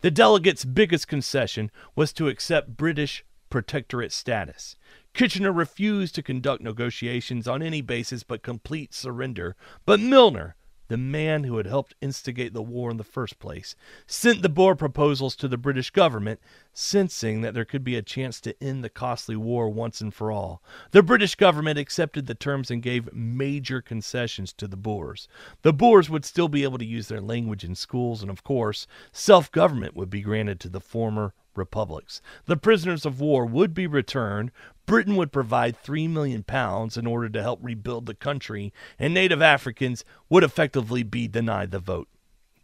The 0.00 0.10
delegates' 0.10 0.64
biggest 0.64 1.08
concession 1.08 1.70
was 1.94 2.12
to 2.14 2.28
accept 2.28 2.76
British 2.76 3.24
protectorate 3.50 4.12
status. 4.12 4.76
Kitchener 5.14 5.52
refused 5.52 6.14
to 6.16 6.22
conduct 6.22 6.62
negotiations 6.62 7.46
on 7.46 7.62
any 7.62 7.80
basis 7.80 8.22
but 8.22 8.42
complete 8.42 8.92
surrender, 8.92 9.56
but 9.84 10.00
Milner 10.00 10.55
the 10.88 10.96
man 10.96 11.44
who 11.44 11.56
had 11.56 11.66
helped 11.66 11.94
instigate 12.00 12.52
the 12.52 12.62
war 12.62 12.90
in 12.90 12.96
the 12.96 13.04
first 13.04 13.38
place, 13.38 13.74
sent 14.06 14.42
the 14.42 14.48
Boer 14.48 14.74
proposals 14.74 15.36
to 15.36 15.48
the 15.48 15.56
British 15.56 15.90
government, 15.90 16.40
sensing 16.72 17.40
that 17.40 17.54
there 17.54 17.64
could 17.64 17.84
be 17.84 17.96
a 17.96 18.02
chance 18.02 18.40
to 18.40 18.62
end 18.62 18.84
the 18.84 18.88
costly 18.88 19.36
war 19.36 19.68
once 19.68 20.00
and 20.00 20.14
for 20.14 20.30
all. 20.30 20.62
The 20.90 21.02
British 21.02 21.34
government 21.34 21.78
accepted 21.78 22.26
the 22.26 22.34
terms 22.34 22.70
and 22.70 22.82
gave 22.82 23.12
major 23.12 23.80
concessions 23.80 24.52
to 24.54 24.68
the 24.68 24.76
Boers. 24.76 25.28
The 25.62 25.72
Boers 25.72 26.10
would 26.10 26.24
still 26.24 26.48
be 26.48 26.62
able 26.62 26.78
to 26.78 26.84
use 26.84 27.08
their 27.08 27.20
language 27.20 27.64
in 27.64 27.74
schools, 27.74 28.22
and 28.22 28.30
of 28.30 28.44
course, 28.44 28.86
self 29.12 29.50
government 29.50 29.96
would 29.96 30.10
be 30.10 30.20
granted 30.20 30.60
to 30.60 30.68
the 30.68 30.80
former 30.80 31.34
republics. 31.56 32.20
The 32.44 32.56
prisoners 32.56 33.06
of 33.06 33.20
war 33.20 33.46
would 33.46 33.74
be 33.74 33.86
returned, 33.86 34.52
Britain 34.86 35.16
would 35.16 35.32
provide 35.32 35.76
3 35.76 36.06
million 36.08 36.44
pounds 36.44 36.96
in 36.96 37.06
order 37.06 37.28
to 37.28 37.42
help 37.42 37.58
rebuild 37.60 38.06
the 38.06 38.14
country, 38.14 38.72
and 38.98 39.12
native 39.12 39.42
Africans 39.42 40.04
would 40.28 40.44
effectively 40.44 41.02
be 41.02 41.26
denied 41.26 41.72
the 41.72 41.80
vote. 41.80 42.08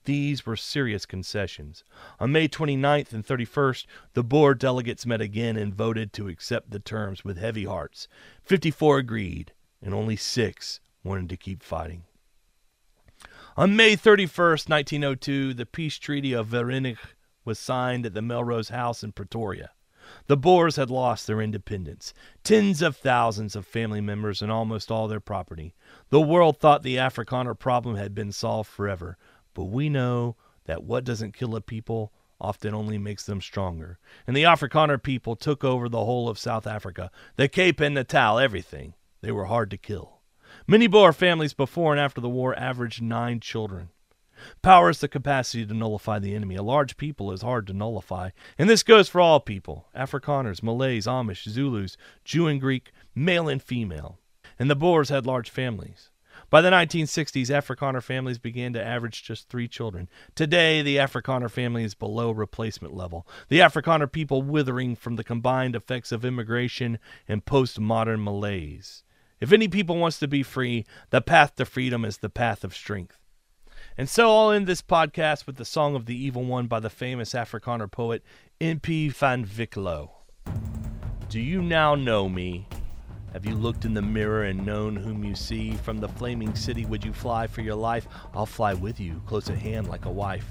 These 0.05 0.47
were 0.47 0.57
serious 0.57 1.07
concessions. 1.07 1.85
On 2.19 2.33
May 2.33 2.49
29th 2.49 3.13
and 3.13 3.25
31st, 3.27 3.87
the 4.15 4.25
Boer 4.25 4.55
delegates 4.55 5.07
met 5.07 5.21
again 5.21 5.57
and 5.57 5.75
voted 5.75 6.13
to 6.15 6.29
accept 6.29 6.71
the 6.71 6.81
terms 6.81 7.25
with 7.25 7.39
heavy 7.39 7.65
hearts. 7.65 8.09
54 8.45 8.99
agreed, 8.99 9.53
and 9.81 9.95
only 9.95 10.17
six 10.17 10.81
wanted 11.05 11.29
to 11.29 11.37
keep 11.37 11.63
fighting. 11.63 12.05
On 13.57 13.77
May 13.77 13.97
31st, 13.97 14.69
1902, 14.69 15.55
the 15.55 15.67
peace 15.67 15.99
treaty 15.99 16.33
of 16.33 16.49
Vereeniging 16.49 16.97
was 17.45 17.59
signed 17.59 18.07
at 18.07 18.15
the 18.15 18.23
Melrose 18.23 18.71
House 18.71 19.05
in 19.05 19.13
Pretoria. 19.13 19.71
The 20.27 20.37
Boers 20.37 20.77
had 20.77 20.91
lost 20.91 21.27
their 21.27 21.41
independence, 21.41 22.13
tens 22.45 22.83
of 22.83 22.97
thousands 22.97 23.57
of 23.57 23.67
family 23.67 24.01
members, 24.01 24.43
and 24.43 24.51
almost 24.51 24.91
all 24.91 25.09
their 25.09 25.21
property. 25.21 25.75
The 26.11 26.21
world 26.21 26.59
thought 26.59 26.83
the 26.83 26.97
Afrikaner 26.97 27.59
problem 27.59 27.97
had 27.97 28.15
been 28.15 28.33
solved 28.33 28.69
forever, 28.71 29.17
but 29.55 29.65
we 29.65 29.89
know 29.89 30.37
that 30.65 30.85
what 30.85 31.05
doesn't 31.05 31.35
kill 31.35 31.57
a 31.57 31.61
people 31.61 32.13
often 32.41 32.75
only 32.75 32.99
makes 32.99 33.25
them 33.25 33.41
stronger. 33.41 33.99
And 34.27 34.37
the 34.37 34.43
Afrikaner 34.43 35.01
people 35.01 35.37
took 35.37 35.63
over 35.63 35.89
the 35.89 36.05
whole 36.05 36.29
of 36.29 36.39
South 36.39 36.67
Africa, 36.67 37.11
the 37.37 37.49
Cape 37.49 37.81
and 37.81 37.95
Natal, 37.95 38.39
everything. 38.39 38.95
They 39.21 39.31
were 39.31 39.47
hard 39.47 39.71
to 39.71 39.79
kill. 39.79 40.21
Many 40.67 40.89
Boer 40.89 41.13
families 41.13 41.55
before 41.55 41.93
and 41.93 42.01
after 42.01 42.21
the 42.21 42.29
war 42.29 42.59
averaged 42.59 43.01
nine 43.01 43.41
children. 43.41 43.91
Power 44.63 44.91
is 44.91 45.01
the 45.01 45.09
capacity 45.09 45.67
to 45.67 45.75
nullify 45.75 46.19
the 46.19 46.35
enemy. 46.35 46.57
A 46.57 46.63
large 46.63 46.97
people 46.97 47.33
is 47.33 47.43
hard 47.43 47.67
to 47.67 47.73
nullify. 47.73 48.31
And 48.59 48.69
this 48.69 48.83
goes 48.83 49.09
for 49.09 49.21
all 49.21 49.41
people 49.41 49.87
Afrikaners, 49.97 50.63
Malays, 50.63 51.07
Amish, 51.07 51.49
Zulus, 51.49 51.97
Jew 52.25 52.47
and 52.47 52.61
Greek, 52.61 52.93
male 53.15 53.49
and 53.49 53.63
female. 53.63 54.19
And 54.59 54.71
the 54.71 54.77
Boers 54.77 55.09
had 55.09 55.27
large 55.27 55.51
families. 55.51 56.11
By 56.51 56.61
the 56.61 56.71
1960s, 56.71 57.47
Afrikaner 57.47 58.03
families 58.03 58.39
began 58.39 58.73
to 58.75 58.85
average 58.85 59.23
just 59.23 59.49
three 59.49 59.69
children. 59.69 60.09
Today, 60.35 60.83
the 60.83 60.97
Afrikaner 60.97 61.51
family 61.51 61.85
is 61.85 61.95
below 61.95 62.31
replacement 62.31 62.95
level. 62.95 63.27
The 63.49 63.61
Afrikaner 63.61 64.11
people 64.11 64.43
withering 64.43 64.97
from 64.97 65.17
the 65.17 65.25
combined 65.25 65.75
effects 65.75 66.13
of 66.13 66.25
immigration 66.25 66.99
and 67.27 67.45
postmodern 67.45 68.23
malaise. 68.23 69.03
If 69.41 69.53
any 69.53 69.67
people 69.67 69.97
wants 69.97 70.19
to 70.21 70.29
be 70.29 70.43
free, 70.43 70.85
the 71.11 71.21
path 71.21 71.57
to 71.57 71.65
freedom 71.65 72.05
is 72.05 72.19
the 72.19 72.29
path 72.29 72.65
of 72.65 72.75
strength. 72.75 73.19
And 73.99 74.09
so 74.09 74.31
I'll 74.31 74.51
end 74.51 74.67
this 74.67 74.81
podcast 74.81 75.47
with 75.47 75.57
the 75.57 75.67
Song 75.67 75.95
of 75.95 76.07
the 76.07 76.17
Evil 76.17 76.45
One 76.45 76.67
by 76.67 76.81
the 76.81 76.89
famous 76.89 77.35
Afrikaner 77.35 77.91
poet 77.91 78.23
N.P. 78.59 79.11
van 79.11 79.45
Wyk 79.45 79.73
Louw. 79.77 80.09
Do 81.29 81.39
you 81.39 81.61
now 81.61 81.95
know 81.95 82.27
me? 82.27 82.67
Have 83.35 83.45
you 83.45 83.55
looked 83.55 83.85
in 83.85 83.93
the 83.93 84.01
mirror 84.01 84.45
and 84.45 84.65
known 84.65 84.97
whom 84.97 85.23
you 85.25 85.35
see? 85.35 85.73
From 85.73 85.99
the 85.99 86.09
flaming 86.09 86.55
city 86.55 86.87
would 86.87 87.05
you 87.05 87.13
fly 87.13 87.47
for 87.47 87.61
your 87.61 87.75
life? 87.75 88.09
I'll 88.35 88.47
fly 88.47 88.73
with 88.73 88.99
you, 88.99 89.21
close 89.27 89.51
at 89.51 89.59
hand 89.59 89.89
like 89.89 90.07
a 90.07 90.11
wife. 90.11 90.47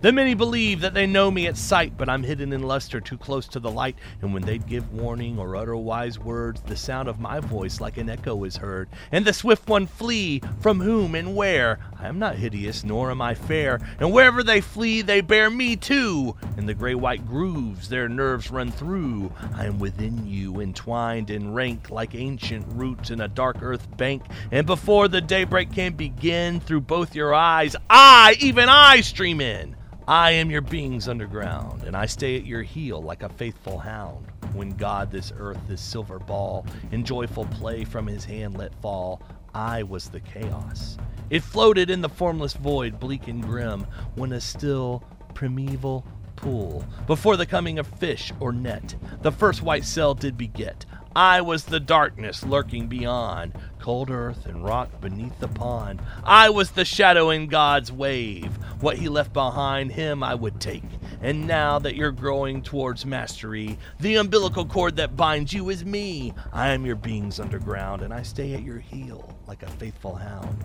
The 0.00 0.12
many 0.12 0.34
believe 0.34 0.80
that 0.82 0.94
they 0.94 1.08
know 1.08 1.28
me 1.28 1.48
at 1.48 1.56
sight, 1.56 1.96
but 1.96 2.08
I'm 2.08 2.22
hidden 2.22 2.52
in 2.52 2.62
luster 2.62 3.00
too 3.00 3.18
close 3.18 3.48
to 3.48 3.58
the 3.58 3.68
light. 3.68 3.96
And 4.22 4.32
when 4.32 4.44
they'd 4.44 4.64
give 4.64 4.92
warning 4.92 5.40
or 5.40 5.56
utter 5.56 5.76
wise 5.76 6.20
words, 6.20 6.60
the 6.60 6.76
sound 6.76 7.08
of 7.08 7.18
my 7.18 7.40
voice 7.40 7.80
like 7.80 7.96
an 7.96 8.08
echo 8.08 8.44
is 8.44 8.58
heard. 8.58 8.88
And 9.10 9.24
the 9.24 9.32
swift 9.32 9.68
one 9.68 9.88
flee, 9.88 10.40
from 10.60 10.78
whom 10.78 11.16
and 11.16 11.34
where? 11.34 11.80
I 11.98 12.06
am 12.06 12.20
not 12.20 12.36
hideous, 12.36 12.84
nor 12.84 13.10
am 13.10 13.20
I 13.20 13.34
fair. 13.34 13.80
And 13.98 14.12
wherever 14.12 14.44
they 14.44 14.60
flee, 14.60 15.02
they 15.02 15.20
bear 15.20 15.50
me 15.50 15.74
too. 15.74 16.36
In 16.56 16.66
the 16.66 16.74
gray 16.74 16.94
white 16.94 17.26
grooves 17.26 17.88
their 17.88 18.08
nerves 18.08 18.52
run 18.52 18.70
through. 18.70 19.32
I 19.56 19.66
am 19.66 19.80
within 19.80 20.28
you, 20.28 20.60
entwined 20.60 21.28
in 21.28 21.52
rank 21.52 21.90
like 21.90 22.14
ancient 22.14 22.64
roots 22.68 23.10
in 23.10 23.20
a 23.20 23.26
dark 23.26 23.56
earth 23.62 23.96
bank. 23.96 24.22
And 24.52 24.64
before 24.64 25.08
the 25.08 25.20
daybreak 25.20 25.72
can 25.72 25.94
begin, 25.94 26.60
through 26.60 26.82
both 26.82 27.16
your 27.16 27.34
eyes, 27.34 27.74
I, 27.90 28.36
even 28.38 28.68
I, 28.68 29.00
stream 29.00 29.40
in. 29.40 29.74
I 30.08 30.30
am 30.30 30.50
your 30.50 30.62
beings 30.62 31.06
underground, 31.06 31.82
and 31.82 31.94
I 31.94 32.06
stay 32.06 32.36
at 32.36 32.46
your 32.46 32.62
heel 32.62 33.02
like 33.02 33.22
a 33.22 33.28
faithful 33.28 33.78
hound. 33.78 34.26
When 34.54 34.70
God 34.70 35.10
this 35.10 35.34
earth, 35.36 35.60
this 35.68 35.82
silver 35.82 36.18
ball, 36.18 36.64
in 36.92 37.04
joyful 37.04 37.44
play 37.44 37.84
from 37.84 38.06
his 38.06 38.24
hand 38.24 38.56
let 38.56 38.74
fall, 38.80 39.20
I 39.52 39.82
was 39.82 40.08
the 40.08 40.20
chaos. 40.20 40.96
It 41.28 41.42
floated 41.42 41.90
in 41.90 42.00
the 42.00 42.08
formless 42.08 42.54
void, 42.54 42.98
bleak 42.98 43.28
and 43.28 43.42
grim, 43.42 43.86
when 44.14 44.32
a 44.32 44.40
still, 44.40 45.04
primeval 45.34 46.06
pool, 46.36 46.86
before 47.06 47.36
the 47.36 47.44
coming 47.44 47.78
of 47.78 47.86
fish 47.86 48.32
or 48.40 48.50
net, 48.50 48.96
the 49.20 49.30
first 49.30 49.62
white 49.62 49.84
cell 49.84 50.14
did 50.14 50.38
beget. 50.38 50.86
I 51.18 51.40
was 51.40 51.64
the 51.64 51.80
darkness 51.80 52.44
lurking 52.44 52.86
beyond, 52.86 53.54
cold 53.80 54.08
earth 54.08 54.46
and 54.46 54.64
rock 54.64 55.00
beneath 55.00 55.36
the 55.40 55.48
pond. 55.48 56.00
I 56.22 56.48
was 56.48 56.70
the 56.70 56.84
shadow 56.84 57.30
in 57.30 57.48
God's 57.48 57.90
wave. 57.90 58.54
What 58.80 58.98
he 58.98 59.08
left 59.08 59.32
behind 59.32 59.90
him 59.90 60.22
I 60.22 60.36
would 60.36 60.60
take. 60.60 60.84
And 61.20 61.48
now 61.48 61.80
that 61.80 61.96
you're 61.96 62.12
growing 62.12 62.62
towards 62.62 63.04
mastery, 63.04 63.80
the 63.98 64.14
umbilical 64.14 64.64
cord 64.64 64.94
that 64.98 65.16
binds 65.16 65.52
you 65.52 65.70
is 65.70 65.84
me. 65.84 66.34
I 66.52 66.68
am 66.68 66.86
your 66.86 66.94
beings 66.94 67.40
underground, 67.40 68.02
and 68.02 68.14
I 68.14 68.22
stay 68.22 68.54
at 68.54 68.62
your 68.62 68.78
heel 68.78 69.36
like 69.48 69.64
a 69.64 69.70
faithful 69.70 70.14
hound. 70.14 70.64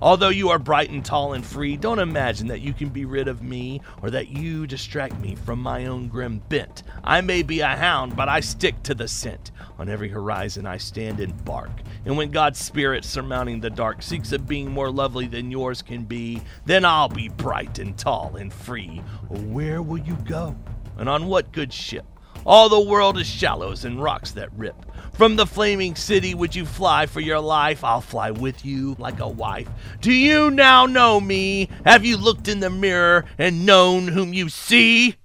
Although 0.00 0.28
you 0.28 0.50
are 0.50 0.58
bright 0.58 0.90
and 0.90 1.04
tall 1.04 1.32
and 1.32 1.44
free, 1.44 1.76
don't 1.76 1.98
imagine 1.98 2.46
that 2.48 2.60
you 2.60 2.72
can 2.72 2.88
be 2.88 3.04
rid 3.04 3.28
of 3.28 3.42
me 3.42 3.80
or 4.02 4.10
that 4.10 4.28
you 4.28 4.66
distract 4.66 5.18
me 5.20 5.34
from 5.34 5.58
my 5.60 5.86
own 5.86 6.08
grim 6.08 6.42
bent. 6.48 6.82
I 7.04 7.20
may 7.20 7.42
be 7.42 7.60
a 7.60 7.68
hound, 7.68 8.16
but 8.16 8.28
I 8.28 8.40
stick 8.40 8.82
to 8.84 8.94
the 8.94 9.08
scent. 9.08 9.50
On 9.78 9.88
every 9.88 10.08
horizon 10.08 10.66
I 10.66 10.78
stand 10.78 11.20
and 11.20 11.44
bark. 11.44 11.70
And 12.04 12.16
when 12.16 12.30
God's 12.30 12.58
spirit 12.58 13.04
surmounting 13.04 13.60
the 13.60 13.70
dark 13.70 14.02
seeks 14.02 14.32
a 14.32 14.38
being 14.38 14.70
more 14.70 14.90
lovely 14.90 15.26
than 15.26 15.50
yours 15.50 15.82
can 15.82 16.04
be, 16.04 16.40
then 16.64 16.84
I'll 16.84 17.08
be 17.08 17.28
bright 17.28 17.78
and 17.78 17.98
tall 17.98 18.36
and 18.36 18.52
free. 18.52 19.02
Where 19.28 19.82
will 19.82 19.98
you 19.98 20.16
go? 20.24 20.56
And 20.96 21.08
on 21.08 21.26
what 21.26 21.52
good 21.52 21.72
ship? 21.72 22.06
All 22.46 22.68
the 22.68 22.80
world 22.80 23.18
is 23.18 23.26
shallows 23.26 23.84
and 23.84 24.00
rocks 24.00 24.30
that 24.32 24.52
rip. 24.56 24.76
From 25.14 25.34
the 25.34 25.46
flaming 25.46 25.96
city 25.96 26.32
would 26.32 26.54
you 26.54 26.64
fly 26.64 27.06
for 27.06 27.18
your 27.18 27.40
life? 27.40 27.82
I'll 27.82 28.00
fly 28.00 28.30
with 28.30 28.64
you 28.64 28.94
like 29.00 29.18
a 29.18 29.28
wife. 29.28 29.68
Do 30.00 30.12
you 30.12 30.52
now 30.52 30.86
know 30.86 31.20
me? 31.20 31.68
Have 31.84 32.04
you 32.04 32.16
looked 32.16 32.46
in 32.46 32.60
the 32.60 32.70
mirror 32.70 33.24
and 33.36 33.66
known 33.66 34.06
whom 34.06 34.32
you 34.32 34.48
see? 34.48 35.16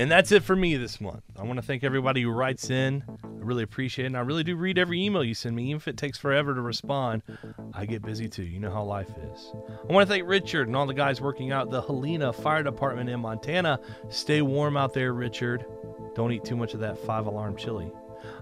And 0.00 0.10
that's 0.10 0.32
it 0.32 0.42
for 0.42 0.56
me 0.56 0.78
this 0.78 0.98
month. 0.98 1.22
I 1.38 1.42
want 1.42 1.58
to 1.58 1.62
thank 1.62 1.84
everybody 1.84 2.22
who 2.22 2.30
writes 2.30 2.70
in. 2.70 3.04
I 3.06 3.28
really 3.32 3.62
appreciate 3.62 4.04
it. 4.04 4.06
And 4.06 4.16
I 4.16 4.20
really 4.20 4.42
do 4.42 4.56
read 4.56 4.78
every 4.78 4.98
email 4.98 5.22
you 5.22 5.34
send 5.34 5.54
me, 5.54 5.64
even 5.64 5.76
if 5.76 5.88
it 5.88 5.98
takes 5.98 6.16
forever 6.16 6.54
to 6.54 6.62
respond. 6.62 7.22
I 7.74 7.84
get 7.84 8.00
busy 8.00 8.26
too. 8.26 8.44
You 8.44 8.60
know 8.60 8.70
how 8.70 8.82
life 8.82 9.10
is. 9.10 9.52
I 9.86 9.92
want 9.92 10.08
to 10.08 10.10
thank 10.10 10.26
Richard 10.26 10.68
and 10.68 10.74
all 10.74 10.86
the 10.86 10.94
guys 10.94 11.20
working 11.20 11.52
out 11.52 11.70
the 11.70 11.82
Helena 11.82 12.32
Fire 12.32 12.62
Department 12.62 13.10
in 13.10 13.20
Montana. 13.20 13.78
Stay 14.08 14.40
warm 14.40 14.74
out 14.74 14.94
there, 14.94 15.12
Richard. 15.12 15.66
Don't 16.14 16.32
eat 16.32 16.44
too 16.44 16.56
much 16.56 16.72
of 16.72 16.80
that 16.80 16.96
five 16.96 17.26
alarm 17.26 17.54
chili. 17.58 17.92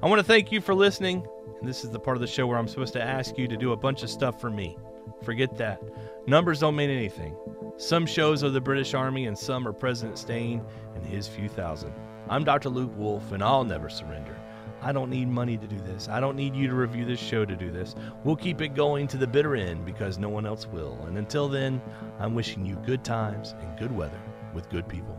I 0.01 0.07
want 0.07 0.21
to 0.21 0.25
thank 0.25 0.53
you 0.53 0.61
for 0.61 0.77
listening. 0.77 1.27
And 1.59 1.69
this 1.69 1.83
is 1.83 1.91
the 1.91 1.99
part 1.99 2.17
of 2.17 2.21
the 2.21 2.29
show 2.29 2.47
where 2.47 2.57
I'm 2.57 2.69
supposed 2.69 2.93
to 2.93 3.03
ask 3.03 3.37
you 3.37 3.49
to 3.49 3.57
do 3.57 3.73
a 3.73 3.77
bunch 3.77 4.05
of 4.05 4.11
stuff 4.11 4.41
for 4.41 4.49
me. 4.49 4.79
Forget 5.23 5.57
that. 5.57 5.83
Numbers 6.27 6.61
don't 6.61 6.77
mean 6.77 6.91
anything. 6.91 7.37
Some 7.77 8.07
shows 8.07 8.43
are 8.43 8.51
the 8.51 8.61
British 8.61 8.95
Army 8.95 9.27
and 9.27 9.39
some 9.39 9.67
are 9.67 9.73
President 9.73 10.19
Steyn 10.19 10.65
and 10.95 11.07
his 11.07 11.29
few 11.29 11.49
thousand. 11.49 11.93
I'm 12.29 12.45
Dr. 12.45 12.69
Luke 12.69 12.93
Wolf 12.97 13.33
and 13.33 13.43
I'll 13.43 13.65
never 13.65 13.89
surrender. 13.89 14.37
I 14.81 14.93
don't 14.93 15.11
need 15.11 15.29
money 15.29 15.57
to 15.57 15.67
do 15.67 15.79
this. 15.79 16.09
I 16.09 16.21
don't 16.21 16.37
need 16.37 16.55
you 16.55 16.69
to 16.69 16.75
review 16.75 17.05
this 17.05 17.19
show 17.19 17.45
to 17.45 17.57
do 17.57 17.71
this. 17.71 17.95
We'll 18.25 18.37
keep 18.37 18.61
it 18.61 18.75
going 18.75 19.09
to 19.09 19.17
the 19.17 19.27
bitter 19.27 19.57
end 19.57 19.85
because 19.85 20.19
no 20.19 20.29
one 20.29 20.47
else 20.47 20.67
will. 20.67 20.99
And 21.07 21.19
until 21.19 21.49
then, 21.49 21.83
I'm 22.21 22.35
wishing 22.35 22.65
you 22.65 22.77
good 22.87 23.05
times 23.05 23.55
and 23.61 23.79
good 23.79 23.91
weather 23.91 24.21
with 24.55 24.71
good 24.71 24.89
people. 24.89 25.19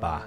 Bye. 0.00 0.24